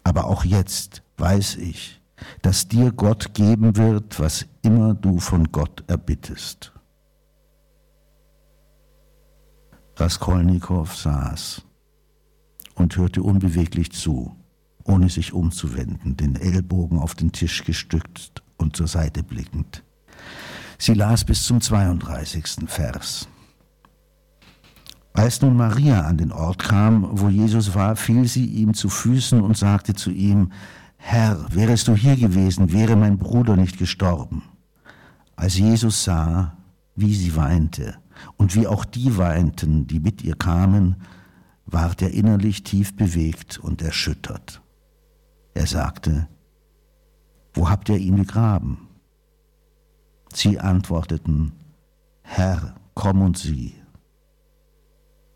Aber 0.03 0.25
auch 0.25 0.45
jetzt 0.45 1.01
weiß 1.17 1.55
ich, 1.55 1.99
dass 2.43 2.67
dir 2.67 2.91
Gott 2.91 3.33
geben 3.33 3.75
wird, 3.75 4.19
was 4.19 4.45
immer 4.61 4.93
du 4.93 5.19
von 5.19 5.51
Gott 5.51 5.83
erbittest. 5.87 6.73
Raskolnikow 9.95 10.93
saß 10.93 11.63
und 12.75 12.95
hörte 12.97 13.23
unbeweglich 13.23 13.91
zu, 13.91 14.35
ohne 14.83 15.09
sich 15.09 15.33
umzuwenden, 15.33 16.17
den 16.17 16.35
Ellbogen 16.35 16.99
auf 16.99 17.15
den 17.15 17.31
Tisch 17.31 17.63
gestützt 17.63 18.43
und 18.57 18.75
zur 18.75 18.87
Seite 18.87 19.23
blickend. 19.23 19.83
Sie 20.77 20.93
las 20.93 21.23
bis 21.23 21.43
zum 21.43 21.61
32. 21.61 22.67
Vers. 22.67 23.27
Als 25.13 25.41
nun 25.41 25.55
Maria 25.55 26.01
an 26.01 26.17
den 26.17 26.31
Ort 26.31 26.63
kam, 26.63 27.07
wo 27.11 27.29
Jesus 27.29 27.75
war, 27.75 27.95
fiel 27.95 28.27
sie 28.27 28.45
ihm 28.47 28.73
zu 28.73 28.89
Füßen 28.89 29.39
und 29.41 29.55
sagte 29.55 29.93
zu 29.93 30.09
ihm, 30.09 30.51
Herr, 30.97 31.45
wärest 31.53 31.87
du 31.87 31.95
hier 31.95 32.15
gewesen, 32.15 32.71
wäre 32.71 32.95
mein 32.95 33.19
Bruder 33.19 33.55
nicht 33.55 33.77
gestorben. 33.77 34.41
Als 35.35 35.57
Jesus 35.57 36.03
sah, 36.03 36.57
wie 36.95 37.13
sie 37.13 37.35
weinte 37.35 37.95
und 38.37 38.55
wie 38.55 38.67
auch 38.67 38.85
die 38.85 39.17
weinten, 39.17 39.85
die 39.85 39.99
mit 39.99 40.23
ihr 40.23 40.35
kamen, 40.35 40.95
ward 41.73 42.01
er 42.01 42.11
innerlich 42.11 42.63
tief 42.63 42.95
bewegt 42.95 43.57
und 43.57 43.81
erschüttert. 43.81 44.61
Er 45.53 45.67
sagte, 45.67 46.27
Wo 47.53 47.69
habt 47.69 47.89
ihr 47.89 47.97
ihn 47.97 48.15
begraben? 48.15 48.87
Sie 50.33 50.59
antworteten, 50.59 51.53
Herr, 52.21 52.75
komm 52.93 53.21
und 53.21 53.37
sieh. 53.37 53.75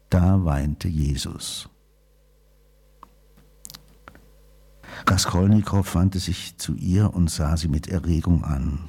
Da 0.10 0.44
weinte 0.46 0.88
Jesus. 0.88 1.70
Raskolnikow 5.06 5.94
wandte 5.96 6.20
sich 6.20 6.58
zu 6.58 6.74
ihr 6.76 7.14
und 7.14 7.30
sah 7.30 7.58
sie 7.58 7.68
mit 7.68 7.88
Erregung 7.88 8.44
an. 8.44 8.80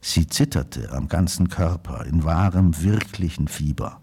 Sie 0.00 0.26
zitterte 0.26 0.92
am 0.92 1.08
ganzen 1.08 1.48
Körper 1.48 2.04
in 2.04 2.24
wahrem, 2.24 2.82
wirklichen 2.82 3.48
Fieber. 3.48 4.00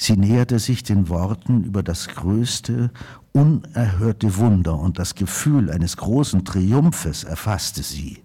Sie 0.00 0.16
näherte 0.16 0.60
sich 0.60 0.84
den 0.84 1.08
Worten 1.08 1.64
über 1.64 1.82
das 1.82 2.06
größte, 2.06 2.92
unerhörte 3.32 4.36
Wunder 4.36 4.78
und 4.78 5.00
das 5.00 5.16
Gefühl 5.16 5.70
eines 5.70 5.96
großen 5.96 6.44
Triumphes 6.44 7.24
erfasste 7.24 7.82
sie. 7.82 8.22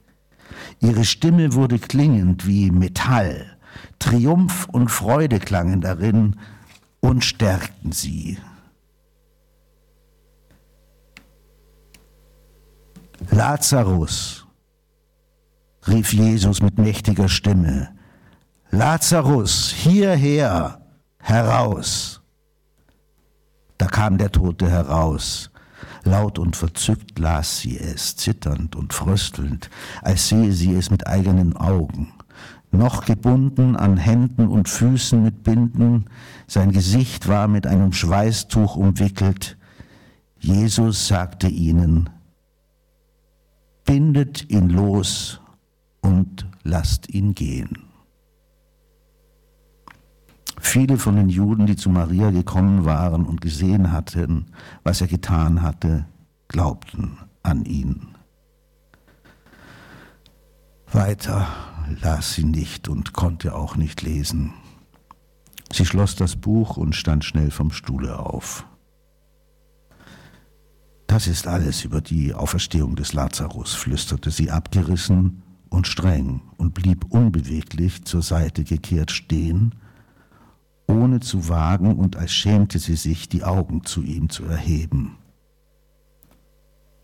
Ihre 0.79 1.03
Stimme 1.03 1.53
wurde 1.53 1.79
klingend 1.79 2.45
wie 2.45 2.69
Metall. 2.69 3.57
Triumph 3.97 4.69
und 4.71 4.89
Freude 4.89 5.39
klangen 5.39 5.81
darin 5.81 6.35
und 6.99 7.25
stärkten 7.25 7.91
sie. 7.91 8.37
Lazarus, 13.31 14.45
rief 15.87 16.13
Jesus 16.13 16.61
mit 16.61 16.77
mächtiger 16.77 17.29
Stimme, 17.29 17.89
Lazarus, 18.69 19.71
hierher! 19.71 20.82
Heraus. 21.23 22.21
Da 23.77 23.87
kam 23.87 24.17
der 24.17 24.31
Tote 24.31 24.69
heraus, 24.69 25.49
Laut 26.03 26.37
und 26.37 26.55
verzückt 26.55 27.17
las 27.17 27.59
sie 27.59 27.79
es, 27.79 28.15
zitternd 28.17 28.75
und 28.75 28.93
fröstelnd, 28.93 29.69
als 30.01 30.27
sehe 30.27 30.51
sie 30.51 30.75
es 30.75 30.89
mit 30.91 31.07
eigenen 31.07 31.55
Augen. 31.55 32.13
Noch 32.71 33.05
gebunden 33.05 33.75
an 33.75 33.97
Händen 33.97 34.47
und 34.47 34.67
Füßen 34.67 35.21
mit 35.21 35.43
Binden, 35.43 36.05
sein 36.47 36.71
Gesicht 36.71 37.27
war 37.27 37.47
mit 37.47 37.67
einem 37.67 37.93
Schweißtuch 37.93 38.75
umwickelt. 38.75 39.57
Jesus 40.39 41.07
sagte 41.07 41.47
ihnen, 41.47 42.09
bindet 43.85 44.49
ihn 44.49 44.69
los 44.69 45.39
und 46.01 46.47
lasst 46.63 47.09
ihn 47.09 47.33
gehen. 47.35 47.82
Viele 50.59 50.97
von 50.97 51.15
den 51.15 51.29
Juden, 51.29 51.65
die 51.65 51.75
zu 51.75 51.89
Maria 51.89 52.31
gekommen 52.31 52.85
waren 52.85 53.25
und 53.25 53.41
gesehen 53.41 53.91
hatten, 53.91 54.47
was 54.83 55.01
er 55.01 55.07
getan 55.07 55.61
hatte, 55.61 56.05
glaubten 56.47 57.17
an 57.43 57.65
ihn. 57.65 58.15
Weiter 60.91 61.47
las 62.01 62.33
sie 62.33 62.43
nicht 62.43 62.87
und 62.87 63.13
konnte 63.13 63.55
auch 63.55 63.75
nicht 63.75 64.01
lesen. 64.01 64.53
Sie 65.71 65.85
schloss 65.85 66.15
das 66.15 66.35
Buch 66.35 66.77
und 66.77 66.95
stand 66.95 67.25
schnell 67.25 67.51
vom 67.51 67.71
Stuhle 67.71 68.19
auf. 68.19 68.65
Das 71.07 71.27
ist 71.27 71.47
alles 71.47 71.83
über 71.83 72.01
die 72.01 72.33
Auferstehung 72.33 72.95
des 72.95 73.13
Lazarus, 73.13 73.73
flüsterte 73.73 74.31
sie 74.31 74.49
abgerissen 74.49 75.43
und 75.69 75.87
streng 75.87 76.41
und 76.57 76.73
blieb 76.73 77.05
unbeweglich 77.09 78.05
zur 78.05 78.21
Seite 78.21 78.63
gekehrt 78.63 79.11
stehen 79.11 79.75
ohne 80.87 81.19
zu 81.19 81.49
wagen 81.49 81.97
und 81.97 82.17
als 82.17 82.31
schämte 82.31 82.79
sie 82.79 82.95
sich, 82.95 83.29
die 83.29 83.43
Augen 83.43 83.83
zu 83.83 84.01
ihm 84.01 84.29
zu 84.29 84.43
erheben. 84.45 85.17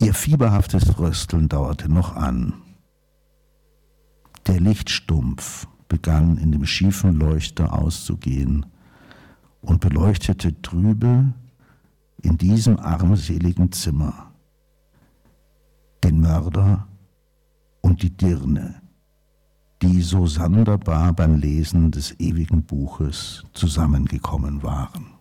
Ihr 0.02 0.14
fieberhaftes 0.14 0.98
Rösteln 0.98 1.50
dauerte 1.50 1.90
noch 1.90 2.16
an. 2.16 2.54
Der 4.48 4.60
Lichtstumpf 4.60 5.68
begann 5.88 6.38
in 6.38 6.52
dem 6.52 6.66
schiefen 6.66 7.14
Leuchter 7.14 7.74
auszugehen 7.74 8.66
und 9.62 9.82
beleuchtete 9.82 10.62
trübe 10.62 11.34
in 12.22 12.38
diesem 12.38 12.80
armseligen 12.80 13.72
Zimmer 13.72 14.32
den 16.04 16.22
Mörder 16.22 16.88
und 17.82 18.02
die 18.04 18.16
Dirne 18.16 18.79
die 19.82 20.02
so 20.02 20.28
sonderbar 20.28 21.14
beim 21.14 21.36
Lesen 21.36 21.92
des 21.92 22.20
ewigen 22.20 22.64
Buches 22.64 23.44
zusammengekommen 23.54 24.62
waren. 24.62 25.14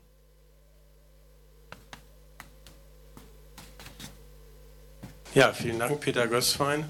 Ja, 5.35 5.53
vielen 5.53 5.79
Dank, 5.79 6.01
Peter 6.01 6.27
Gößwein. 6.27 6.85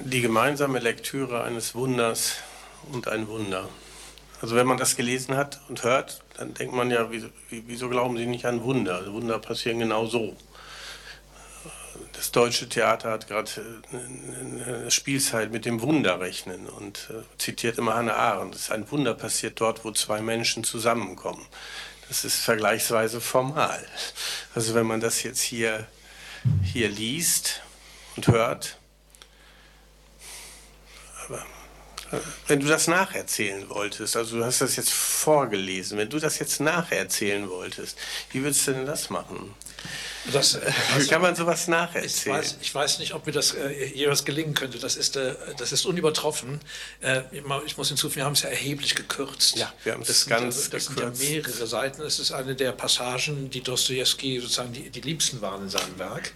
Die 0.00 0.20
gemeinsame 0.20 0.80
Lektüre 0.80 1.44
eines 1.44 1.74
Wunders 1.74 2.34
und 2.92 3.08
ein 3.08 3.28
Wunder. 3.28 3.68
Also 4.42 4.56
wenn 4.56 4.66
man 4.66 4.76
das 4.76 4.96
gelesen 4.96 5.36
hat 5.36 5.60
und 5.68 5.84
hört, 5.84 6.22
dann 6.36 6.52
denkt 6.52 6.74
man 6.74 6.90
ja, 6.90 7.10
wieso, 7.10 7.28
wieso 7.48 7.88
glauben 7.88 8.16
Sie 8.18 8.26
nicht 8.26 8.44
an 8.44 8.62
Wunder? 8.62 9.10
Wunder 9.10 9.38
passieren 9.38 9.78
genau 9.78 10.04
so 10.06 10.36
das 12.14 12.30
deutsche 12.30 12.68
Theater 12.68 13.10
hat 13.10 13.28
gerade 13.28 13.50
äh, 13.92 13.96
eine 13.96 14.90
Spielzeit 14.90 15.52
mit 15.52 15.64
dem 15.64 15.82
Wunder 15.82 16.20
rechnen 16.20 16.66
und 16.68 17.10
äh, 17.10 17.22
zitiert 17.38 17.78
immer 17.78 17.94
Hannah 17.94 18.14
Arendt. 18.14 18.54
Ist 18.54 18.70
ein 18.70 18.90
Wunder 18.90 19.14
passiert 19.14 19.60
dort, 19.60 19.84
wo 19.84 19.92
zwei 19.92 20.20
Menschen 20.20 20.64
zusammenkommen. 20.64 21.44
Das 22.08 22.24
ist 22.24 22.36
vergleichsweise 22.36 23.20
formal. 23.20 23.84
Also 24.54 24.74
wenn 24.74 24.86
man 24.86 25.00
das 25.00 25.22
jetzt 25.22 25.40
hier, 25.40 25.86
hier 26.62 26.88
liest 26.88 27.62
und 28.16 28.28
hört, 28.28 28.78
aber 31.26 31.44
äh, 32.12 32.20
wenn 32.46 32.60
du 32.60 32.66
das 32.66 32.86
nacherzählen 32.86 33.68
wolltest, 33.68 34.16
also 34.16 34.38
du 34.38 34.44
hast 34.44 34.60
das 34.60 34.76
jetzt 34.76 34.92
vorgelesen, 34.92 35.98
wenn 35.98 36.10
du 36.10 36.18
das 36.18 36.38
jetzt 36.38 36.60
nacherzählen 36.60 37.48
wolltest, 37.48 37.98
wie 38.30 38.42
würdest 38.42 38.66
du 38.66 38.72
denn 38.72 38.86
das 38.86 39.10
machen? 39.10 39.54
Das, 40.32 40.58
Wie 40.96 41.06
kann 41.06 41.20
man 41.20 41.36
sowas 41.36 41.68
nacherzählen? 41.68 42.06
Ich 42.06 42.26
weiß, 42.26 42.56
ich 42.62 42.74
weiß 42.74 42.98
nicht, 42.98 43.14
ob 43.14 43.26
mir 43.26 43.32
das 43.32 43.52
äh, 43.52 43.86
jeweils 43.94 44.24
gelingen 44.24 44.54
könnte. 44.54 44.78
Das 44.78 44.96
ist, 44.96 45.16
äh, 45.16 45.34
das 45.58 45.72
ist 45.72 45.84
unübertroffen. 45.84 46.60
Äh, 47.00 47.22
ich 47.66 47.76
muss 47.76 47.88
hinzufügen, 47.88 48.16
wir 48.16 48.24
haben 48.24 48.32
es 48.32 48.42
ja 48.42 48.48
erheblich 48.48 48.94
gekürzt. 48.94 49.56
Ja, 49.56 49.72
wir 49.84 49.92
haben 49.92 50.02
es 50.02 50.26
ganz 50.26 50.40
ja, 50.40 50.70
Das 50.70 50.86
gekürzt. 50.86 51.18
sind 51.18 51.28
ja 51.28 51.30
mehrere 51.30 51.66
Seiten. 51.66 52.02
Es 52.02 52.18
ist 52.18 52.32
eine 52.32 52.54
der 52.54 52.72
Passagen, 52.72 53.50
die 53.50 53.60
Dostoevsky 53.60 54.40
sozusagen 54.40 54.72
die, 54.72 54.88
die 54.88 55.02
liebsten 55.02 55.42
waren 55.42 55.64
in 55.64 55.68
seinem 55.68 55.98
Werk. 55.98 56.32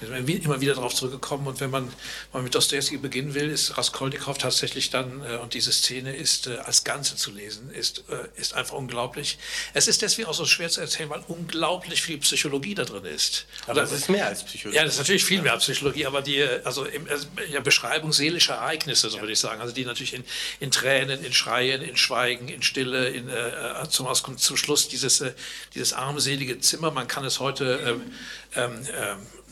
Wir 0.00 0.08
sind 0.08 0.44
immer 0.44 0.60
wieder 0.60 0.74
darauf 0.74 0.94
zurückgekommen. 0.94 1.46
Und 1.46 1.60
wenn 1.60 1.70
man 1.70 1.92
mal 2.32 2.42
mit 2.42 2.54
Dostoevsky 2.54 2.96
beginnen 2.96 3.34
will, 3.34 3.50
ist 3.50 3.78
Raskolnikow 3.78 4.36
tatsächlich 4.36 4.90
dann, 4.90 5.22
äh, 5.24 5.36
und 5.36 5.54
diese 5.54 5.70
Szene 5.70 6.14
ist 6.16 6.48
äh, 6.48 6.56
als 6.56 6.82
Ganze 6.82 7.14
zu 7.14 7.30
lesen, 7.30 7.70
ist, 7.70 8.02
ist 8.36 8.54
einfach 8.54 8.74
unglaublich. 8.74 9.38
Es 9.74 9.86
ist 9.86 10.02
deswegen 10.02 10.28
auch 10.28 10.34
so 10.34 10.44
schwer 10.44 10.68
zu 10.70 10.80
erzählen, 10.80 11.10
weil 11.10 11.22
unglaublich 11.28 12.02
viel 12.02 12.18
Psychologie 12.18 12.74
da 12.74 12.84
drin 12.84 13.04
ist 13.04 13.27
ist. 13.28 13.46
Aber 13.66 13.80
das 13.80 13.92
ist 13.92 14.08
mehr 14.08 14.26
als 14.26 14.44
Psychologie. 14.44 14.76
Ja, 14.76 14.84
das 14.84 14.94
ist 14.94 14.98
natürlich 14.98 15.24
viel 15.24 15.42
mehr 15.42 15.52
als 15.52 15.64
Psychologie, 15.64 16.06
aber 16.06 16.22
die 16.22 16.42
also, 16.64 16.84
im, 16.84 17.08
also 17.08 17.26
ja, 17.50 17.60
Beschreibung 17.60 18.12
seelischer 18.12 18.54
Ereignisse, 18.54 19.10
so 19.10 19.16
ja. 19.16 19.22
würde 19.22 19.32
ich 19.32 19.38
sagen. 19.38 19.60
Also 19.60 19.74
die 19.74 19.84
natürlich 19.84 20.14
in, 20.14 20.24
in 20.60 20.70
Tränen, 20.70 21.24
in 21.24 21.32
Schreien, 21.32 21.82
in 21.82 21.96
Schweigen, 21.96 22.48
in 22.48 22.62
Stille, 22.62 23.08
in, 23.08 23.28
äh, 23.28 23.88
zum, 23.90 24.06
kommt 24.22 24.40
zum 24.40 24.56
Schluss 24.56 24.88
dieses, 24.88 25.20
äh, 25.20 25.32
dieses 25.74 25.92
armselige 25.92 26.60
Zimmer. 26.60 26.90
Man 26.90 27.08
kann 27.08 27.24
es 27.24 27.40
heute 27.40 27.80
ähm, 27.86 28.02
ähm, 28.56 28.86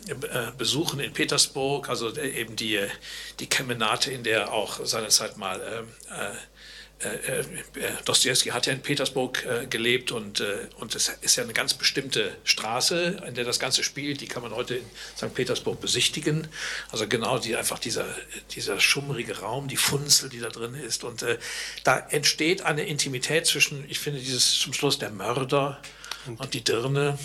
äh, 0.09 0.53
besuchen 0.57 1.01
in 1.01 1.12
Petersburg, 1.12 1.89
also 1.89 2.14
äh, 2.14 2.29
eben 2.29 2.55
die, 2.55 2.79
die 3.41 3.49
Kemenate, 3.49 4.12
in 4.12 4.22
der 4.22 4.53
auch 4.53 4.85
seinerzeit 4.87 5.37
mal 5.37 5.61
ähm, 5.61 5.89
äh, 6.11 6.37
äh, 6.99 7.40
äh, 7.40 7.44
Dostoevsky 8.07 8.51
hat 8.51 8.66
ja 8.66 8.72
in 8.72 8.80
Petersburg 8.80 9.44
äh, 9.44 9.66
gelebt 9.66 10.12
und, 10.12 10.40
äh, 10.40 10.66
und 10.78 10.94
es 10.94 11.11
ist 11.20 11.36
ja 11.36 11.44
eine 11.44 11.53
ganz 11.53 11.74
bestimmte 11.74 12.34
Straße, 12.44 13.22
in 13.26 13.34
der 13.34 13.44
das 13.44 13.59
Ganze 13.59 13.82
spielt. 13.82 14.22
Die 14.22 14.26
kann 14.26 14.42
man 14.42 14.55
heute 14.55 14.76
in 14.76 14.84
St. 15.14 15.34
Petersburg 15.34 15.78
besichtigen. 15.78 16.49
Also 16.90 17.07
genau 17.07 17.38
die, 17.38 17.55
einfach 17.55 17.78
dieser, 17.78 18.07
dieser 18.53 18.80
schummrige 18.80 19.40
Raum, 19.40 19.68
die 19.68 19.76
Funzel, 19.76 20.30
die 20.30 20.40
da 20.40 20.49
drin 20.49 20.74
ist. 20.74 21.05
Und 21.05 21.22
äh, 21.22 21.38
da 21.84 21.99
entsteht 21.99 22.62
eine 22.62 22.86
Intimität 22.86 23.47
zwischen, 23.47 23.84
ich 23.90 23.99
finde, 23.99 24.20
dieses 24.20 24.59
zum 24.59 24.72
Schluss 24.72 24.99
der 24.99 25.11
Mörder 25.11 25.82
und 26.38 26.55
die 26.55 26.64
Dirne 26.64 27.18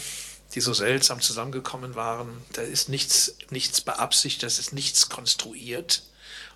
die 0.54 0.60
so 0.60 0.74
seltsam 0.74 1.22
zusammengekommen 1.22 1.96
waren. 1.96 2.44
Da 2.52 2.62
ist 2.62 2.90
nichts, 2.90 3.38
nichts 3.52 3.80
beabsichtigt, 3.80 4.44
das 4.44 4.60
ist 4.60 4.74
nichts 4.74 5.08
konstruiert 5.08 6.04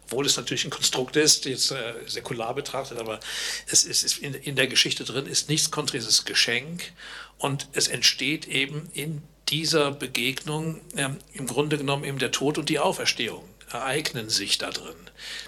obwohl 0.06 0.26
es 0.26 0.38
natürlich 0.38 0.66
ein 0.66 0.72
Konstrukt 0.72 1.16
ist, 1.16 1.46
jetzt 1.46 1.72
äh, 1.72 1.94
säkular 2.06 2.54
betrachtet, 2.54 3.00
aber 3.00 3.20
es 3.68 3.84
ist, 3.84 4.20
in, 4.20 4.34
in, 4.34 4.56
der 4.56 4.68
Geschichte 4.68 5.04
drin, 5.04 5.26
ist 5.26 5.50
nichts 5.50 5.72
konträres 5.72 6.26
Geschenk 6.26 6.92
und 7.38 7.68
es 7.74 7.88
entsteht 7.88 8.48
eben 8.48 8.90
in 8.94 9.24
dieser 9.50 9.92
Begegnung 9.92 10.82
ähm, 10.96 11.18
im 11.34 11.48
Grunde 11.48 11.78
genommen 11.78 12.04
eben 12.04 12.20
der 12.20 12.32
Tod 12.32 12.58
und 12.58 12.70
die 12.70 12.80
Auferstehung 12.80 13.44
ereignen 13.72 14.30
sich 14.30 14.58
da 14.58 14.70
drin. 14.70 14.96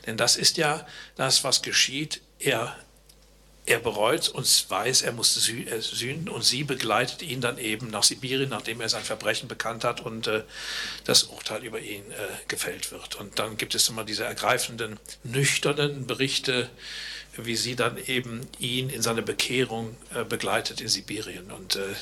Denn 0.05 0.17
das 0.17 0.37
ist 0.37 0.57
ja 0.57 0.85
das, 1.15 1.43
was 1.43 1.61
geschieht. 1.61 2.21
Er 2.39 2.75
er 3.67 3.79
bereut 3.79 4.29
und 4.29 4.65
weiß, 4.69 5.01
er 5.01 5.11
muss 5.11 5.49
äh, 5.49 5.81
sühnen 5.81 6.29
und 6.29 6.43
sie 6.43 6.63
begleitet 6.63 7.21
ihn 7.21 7.41
dann 7.41 7.57
eben 7.57 7.89
nach 7.89 8.03
Sibirien, 8.03 8.49
nachdem 8.49 8.79
er 8.79 8.87
sein 8.89 9.03
Verbrechen 9.03 9.47
bekannt 9.47 9.83
hat 9.83 9.99
und 10.01 10.27
äh, 10.27 10.43
das 11.03 11.23
Urteil 11.23 11.63
über 11.63 11.79
ihn 11.79 12.03
äh, 12.11 12.15
gefällt 12.47 12.91
wird. 12.91 13.15
Und 13.15 13.39
dann 13.39 13.57
gibt 13.57 13.75
es 13.75 13.89
immer 13.89 14.05
diese 14.05 14.23
ergreifenden, 14.23 14.97
nüchternen 15.23 16.07
Berichte, 16.07 16.69
wie 17.35 17.57
sie 17.57 17.75
dann 17.75 17.97
eben 18.07 18.47
ihn 18.57 18.89
in 18.89 19.01
seine 19.01 19.21
Bekehrung 19.21 19.95
äh, 20.15 20.23
begleitet 20.23 20.79
in 20.79 20.87
Sibirien. 20.87 21.51
Und 21.51 21.75
äh, 21.75 21.93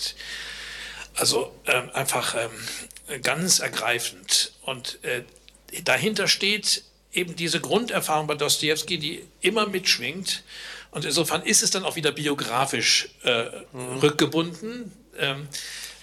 also 1.16 1.52
ähm, 1.66 1.90
einfach 1.94 2.36
ähm, 2.36 3.22
ganz 3.24 3.60
ergreifend. 3.60 4.54
Und 4.62 5.04
äh, 5.04 5.24
dahinter 5.84 6.28
steht 6.28 6.84
eben 7.12 7.36
diese 7.36 7.60
Grunderfahrung 7.60 8.28
bei 8.28 8.36
Dostoevsky, 8.36 9.00
die 9.00 9.26
immer 9.42 9.68
mitschwingt 9.68 10.44
und 10.96 11.04
insofern 11.04 11.44
ist 11.44 11.62
es 11.62 11.72
dann 11.72 11.84
auch 11.84 11.98
wieder 11.98 12.14
biografisch 12.14 13.10
äh, 13.26 13.48
mhm. 13.74 14.00
rückgebunden, 14.00 14.94
ähm, 15.20 15.50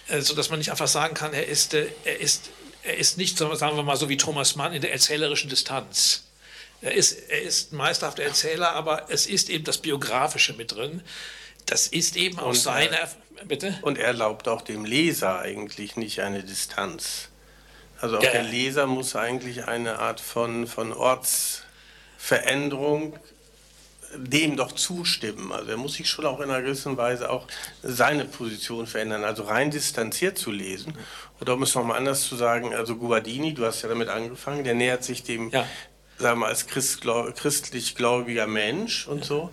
äh, 0.09 0.20
sodass 0.20 0.51
man 0.51 0.59
nicht 0.59 0.70
einfach 0.70 0.86
sagen 0.86 1.14
kann, 1.14 1.32
er 1.32 1.47
ist, 1.47 1.72
äh, 1.72 1.86
er 2.05 2.20
ist, 2.20 2.51
er 2.82 2.99
ist 2.99 3.16
nicht, 3.16 3.38
sagen 3.38 3.74
wir 3.74 3.84
mal, 3.84 3.97
so 3.97 4.11
wie 4.11 4.18
Thomas 4.18 4.55
Mann 4.55 4.74
in 4.74 4.82
der 4.82 4.93
erzählerischen 4.93 5.49
Distanz. 5.49 6.24
Er 6.82 6.93
ist, 6.93 7.12
er 7.30 7.40
ist 7.40 7.72
meisterhafter 7.72 8.22
Erzähler, 8.22 8.72
aber 8.72 9.07
es 9.09 9.26
ist 9.26 9.49
eben 9.49 9.64
das 9.64 9.78
Biografische 9.78 10.53
mit 10.53 10.72
drin. 10.72 11.01
Das 11.64 11.86
ist 11.86 12.16
eben 12.16 12.38
aus 12.38 12.59
und 12.59 12.64
seiner. 12.64 12.99
Er, 12.99 13.09
bitte? 13.47 13.78
Und 13.80 13.97
er 13.97 14.09
erlaubt 14.09 14.47
auch 14.47 14.61
dem 14.61 14.84
Leser 14.84 15.38
eigentlich 15.38 15.97
nicht 15.97 16.20
eine 16.20 16.45
Distanz. 16.45 17.30
Also 17.99 18.18
auch 18.18 18.22
ja. 18.22 18.32
der 18.32 18.43
Leser 18.43 18.86
muss 18.86 19.16
eigentlich 19.16 19.64
eine 19.64 20.01
Art 20.01 20.20
von, 20.20 20.66
von 20.66 20.93
Ortsveränderung 20.93 23.18
dem 24.16 24.56
doch 24.56 24.72
zustimmen. 24.72 25.52
Also 25.52 25.70
er 25.70 25.76
muss 25.76 25.94
sich 25.94 26.08
schon 26.08 26.26
auch 26.26 26.40
in 26.40 26.50
einer 26.50 26.62
gewissen 26.62 26.96
Weise 26.96 27.30
auch 27.30 27.46
seine 27.82 28.24
Position 28.24 28.86
verändern, 28.86 29.24
also 29.24 29.44
rein 29.44 29.70
distanziert 29.70 30.38
zu 30.38 30.50
lesen. 30.50 30.94
Oder 31.40 31.54
um 31.54 31.62
es 31.62 31.74
nochmal 31.74 31.98
anders 31.98 32.28
zu 32.28 32.36
sagen, 32.36 32.74
also 32.74 32.96
Guardini, 32.96 33.54
du 33.54 33.64
hast 33.64 33.82
ja 33.82 33.88
damit 33.88 34.08
angefangen, 34.08 34.64
der 34.64 34.74
nähert 34.74 35.04
sich 35.04 35.22
dem, 35.22 35.50
ja. 35.50 35.66
sagen 36.18 36.40
wir 36.40 36.46
mal, 36.46 36.48
als 36.48 36.66
christlich 36.66 37.94
gläubiger 37.94 38.46
Mensch 38.46 39.08
und 39.08 39.20
ja. 39.20 39.24
so. 39.24 39.50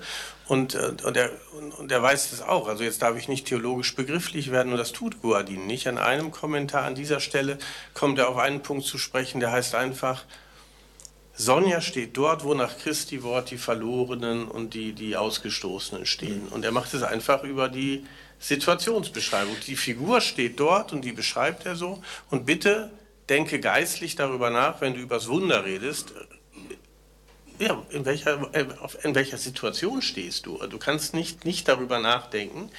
Und, 0.47 0.73
äh, 0.73 0.93
und, 1.03 1.15
er, 1.15 1.29
und 1.77 1.91
er 1.91 2.01
weiß 2.01 2.31
das 2.31 2.41
auch. 2.41 2.67
Also 2.67 2.83
jetzt 2.83 3.03
darf 3.03 3.15
ich 3.15 3.27
nicht 3.27 3.45
theologisch 3.45 3.95
begrifflich 3.95 4.51
werden 4.51 4.71
und 4.71 4.79
das 4.79 4.91
tut 4.91 5.21
Guardini 5.21 5.63
nicht. 5.63 5.87
An 5.87 5.99
einem 5.99 6.31
Kommentar 6.31 6.85
an 6.85 6.95
dieser 6.95 7.19
Stelle 7.19 7.59
kommt 7.93 8.17
er 8.17 8.29
auf 8.29 8.37
einen 8.37 8.61
Punkt 8.61 8.85
zu 8.85 8.97
sprechen, 8.97 9.39
der 9.39 9.51
heißt 9.51 9.75
einfach, 9.75 10.25
Sonja 11.39 11.79
steht 11.79 12.17
dort, 12.17 12.43
wo 12.43 12.53
nach 12.53 12.77
Christi 12.77 13.23
Wort 13.23 13.49
die 13.49 13.57
Verlorenen 13.57 14.49
und 14.49 14.73
die, 14.73 14.91
die 14.91 15.15
Ausgestoßenen 15.15 16.05
stehen. 16.05 16.49
Und 16.49 16.65
er 16.65 16.73
macht 16.73 16.93
es 16.93 17.01
einfach 17.01 17.45
über 17.45 17.69
die 17.69 18.05
Situationsbeschreibung. 18.39 19.55
Die 19.65 19.77
Figur 19.77 20.19
steht 20.19 20.59
dort 20.59 20.91
und 20.91 21.01
die 21.01 21.13
beschreibt 21.13 21.65
er 21.65 21.77
so. 21.77 22.03
Und 22.29 22.45
bitte 22.45 22.91
denke 23.29 23.61
geistlich 23.61 24.17
darüber 24.17 24.49
nach, 24.49 24.81
wenn 24.81 24.95
du 24.95 24.99
übers 24.99 25.29
Wunder 25.29 25.63
redest. 25.63 26.11
Ja, 27.57 27.81
in 27.89 28.03
welcher, 28.03 28.53
äh, 28.53 28.65
in 29.03 29.15
welcher 29.15 29.37
Situation 29.37 30.01
stehst 30.01 30.45
du? 30.45 30.57
Du 30.67 30.77
kannst 30.77 31.13
nicht, 31.13 31.45
nicht 31.45 31.69
darüber 31.69 31.99
nachdenken. 31.99 32.69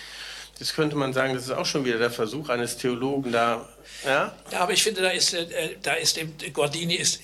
Das 0.59 0.75
könnte 0.75 0.97
man 0.97 1.15
sagen, 1.15 1.33
das 1.33 1.45
ist 1.45 1.53
auch 1.53 1.65
schon 1.65 1.87
wieder 1.87 1.97
der 1.97 2.11
Versuch 2.11 2.51
eines 2.51 2.77
Theologen 2.77 3.33
da. 3.33 3.67
Ja, 4.05 4.37
ja 4.53 4.61
aber 4.61 4.75
ich 4.75 4.83
finde, 4.83 5.01
da 5.01 5.09
ist, 5.09 5.33
äh, 5.33 5.77
da 5.83 5.95
ist 5.95 6.19
eben, 6.19 6.35
Gordini 6.53 6.97
ist 6.97 7.23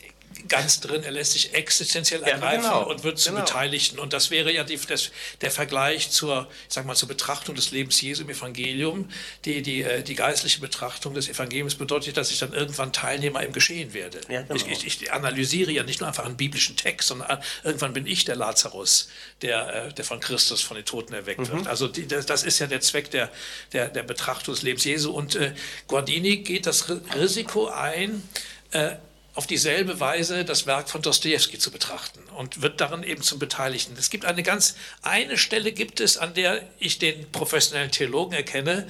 ganz 0.48 0.80
drin, 0.80 1.02
er 1.02 1.10
lässt 1.10 1.32
sich 1.32 1.54
existenziell 1.54 2.22
ergreifen 2.22 2.64
ja, 2.64 2.78
genau, 2.78 2.90
und 2.90 3.04
wird 3.04 3.18
zum 3.18 3.34
genau. 3.34 3.44
Beteiligten. 3.44 3.98
Und 3.98 4.12
das 4.12 4.30
wäre 4.30 4.52
ja 4.52 4.64
die, 4.64 4.78
das, 4.88 5.10
der 5.40 5.50
Vergleich 5.50 6.10
zur, 6.10 6.48
ich 6.68 6.74
sag 6.74 6.86
mal, 6.86 6.94
zur 6.94 7.08
Betrachtung 7.08 7.54
des 7.54 7.70
Lebens 7.70 8.00
Jesu 8.00 8.22
im 8.22 8.30
Evangelium. 8.30 9.08
Die, 9.44 9.62
die, 9.62 9.82
äh, 9.82 10.02
die 10.02 10.14
geistliche 10.14 10.60
Betrachtung 10.60 11.14
des 11.14 11.28
Evangeliums 11.28 11.74
bedeutet, 11.74 12.16
dass 12.16 12.30
ich 12.30 12.38
dann 12.38 12.52
irgendwann 12.52 12.92
Teilnehmer 12.92 13.42
im 13.42 13.52
Geschehen 13.52 13.94
werde. 13.94 14.20
Ja, 14.28 14.42
genau. 14.42 14.54
ich, 14.54 14.66
ich, 14.84 15.02
ich, 15.02 15.12
analysiere 15.12 15.72
ja 15.72 15.82
nicht 15.82 16.00
nur 16.00 16.08
einfach 16.08 16.24
einen 16.24 16.36
biblischen 16.36 16.76
Text, 16.76 17.08
sondern 17.08 17.40
irgendwann 17.64 17.92
bin 17.92 18.06
ich 18.06 18.24
der 18.24 18.36
Lazarus, 18.36 19.08
der, 19.42 19.86
äh, 19.86 19.92
der 19.92 20.04
von 20.04 20.20
Christus 20.20 20.62
von 20.62 20.76
den 20.76 20.84
Toten 20.84 21.14
erweckt 21.14 21.40
mhm. 21.40 21.48
wird. 21.48 21.66
Also 21.66 21.88
die, 21.88 22.06
das, 22.06 22.26
das, 22.26 22.42
ist 22.42 22.58
ja 22.58 22.66
der 22.66 22.80
Zweck 22.80 23.10
der, 23.10 23.30
der, 23.72 23.88
der 23.88 24.02
Betrachtung 24.02 24.54
des 24.54 24.62
Lebens 24.62 24.84
Jesu. 24.84 25.10
Und 25.12 25.34
äh, 25.36 25.52
Guardini 25.86 26.38
geht 26.38 26.66
das 26.66 26.86
Risiko 27.14 27.68
ein, 27.68 28.22
äh, 28.70 28.96
auf 29.36 29.46
dieselbe 29.46 30.00
Weise 30.00 30.46
das 30.46 30.66
Werk 30.66 30.88
von 30.88 31.02
Dostoevsky 31.02 31.58
zu 31.58 31.70
betrachten 31.70 32.20
und 32.36 32.62
wird 32.62 32.80
darin 32.80 33.02
eben 33.02 33.20
zum 33.20 33.38
Beteiligten. 33.38 33.94
Es 33.98 34.08
gibt 34.08 34.24
eine 34.24 34.42
ganz, 34.42 34.76
eine 35.02 35.36
Stelle 35.36 35.72
gibt 35.72 36.00
es, 36.00 36.16
an 36.16 36.32
der 36.32 36.62
ich 36.78 36.98
den 36.98 37.30
professionellen 37.32 37.90
Theologen 37.90 38.32
erkenne. 38.32 38.88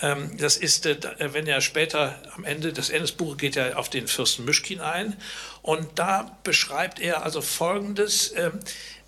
Ähm, 0.00 0.38
das 0.38 0.56
ist, 0.56 0.86
äh, 0.86 0.96
wenn 1.18 1.48
er 1.48 1.60
später 1.60 2.22
am 2.36 2.44
Ende 2.44 2.72
des 2.72 2.90
Endesbuches 2.90 3.38
geht 3.38 3.56
er 3.56 3.76
auf 3.76 3.90
den 3.90 4.06
Fürsten 4.06 4.44
Mischkin 4.44 4.80
ein 4.80 5.16
und 5.62 5.98
da 5.98 6.38
beschreibt 6.44 7.00
er 7.00 7.24
also 7.24 7.42
Folgendes, 7.42 8.32
ähm, 8.36 8.60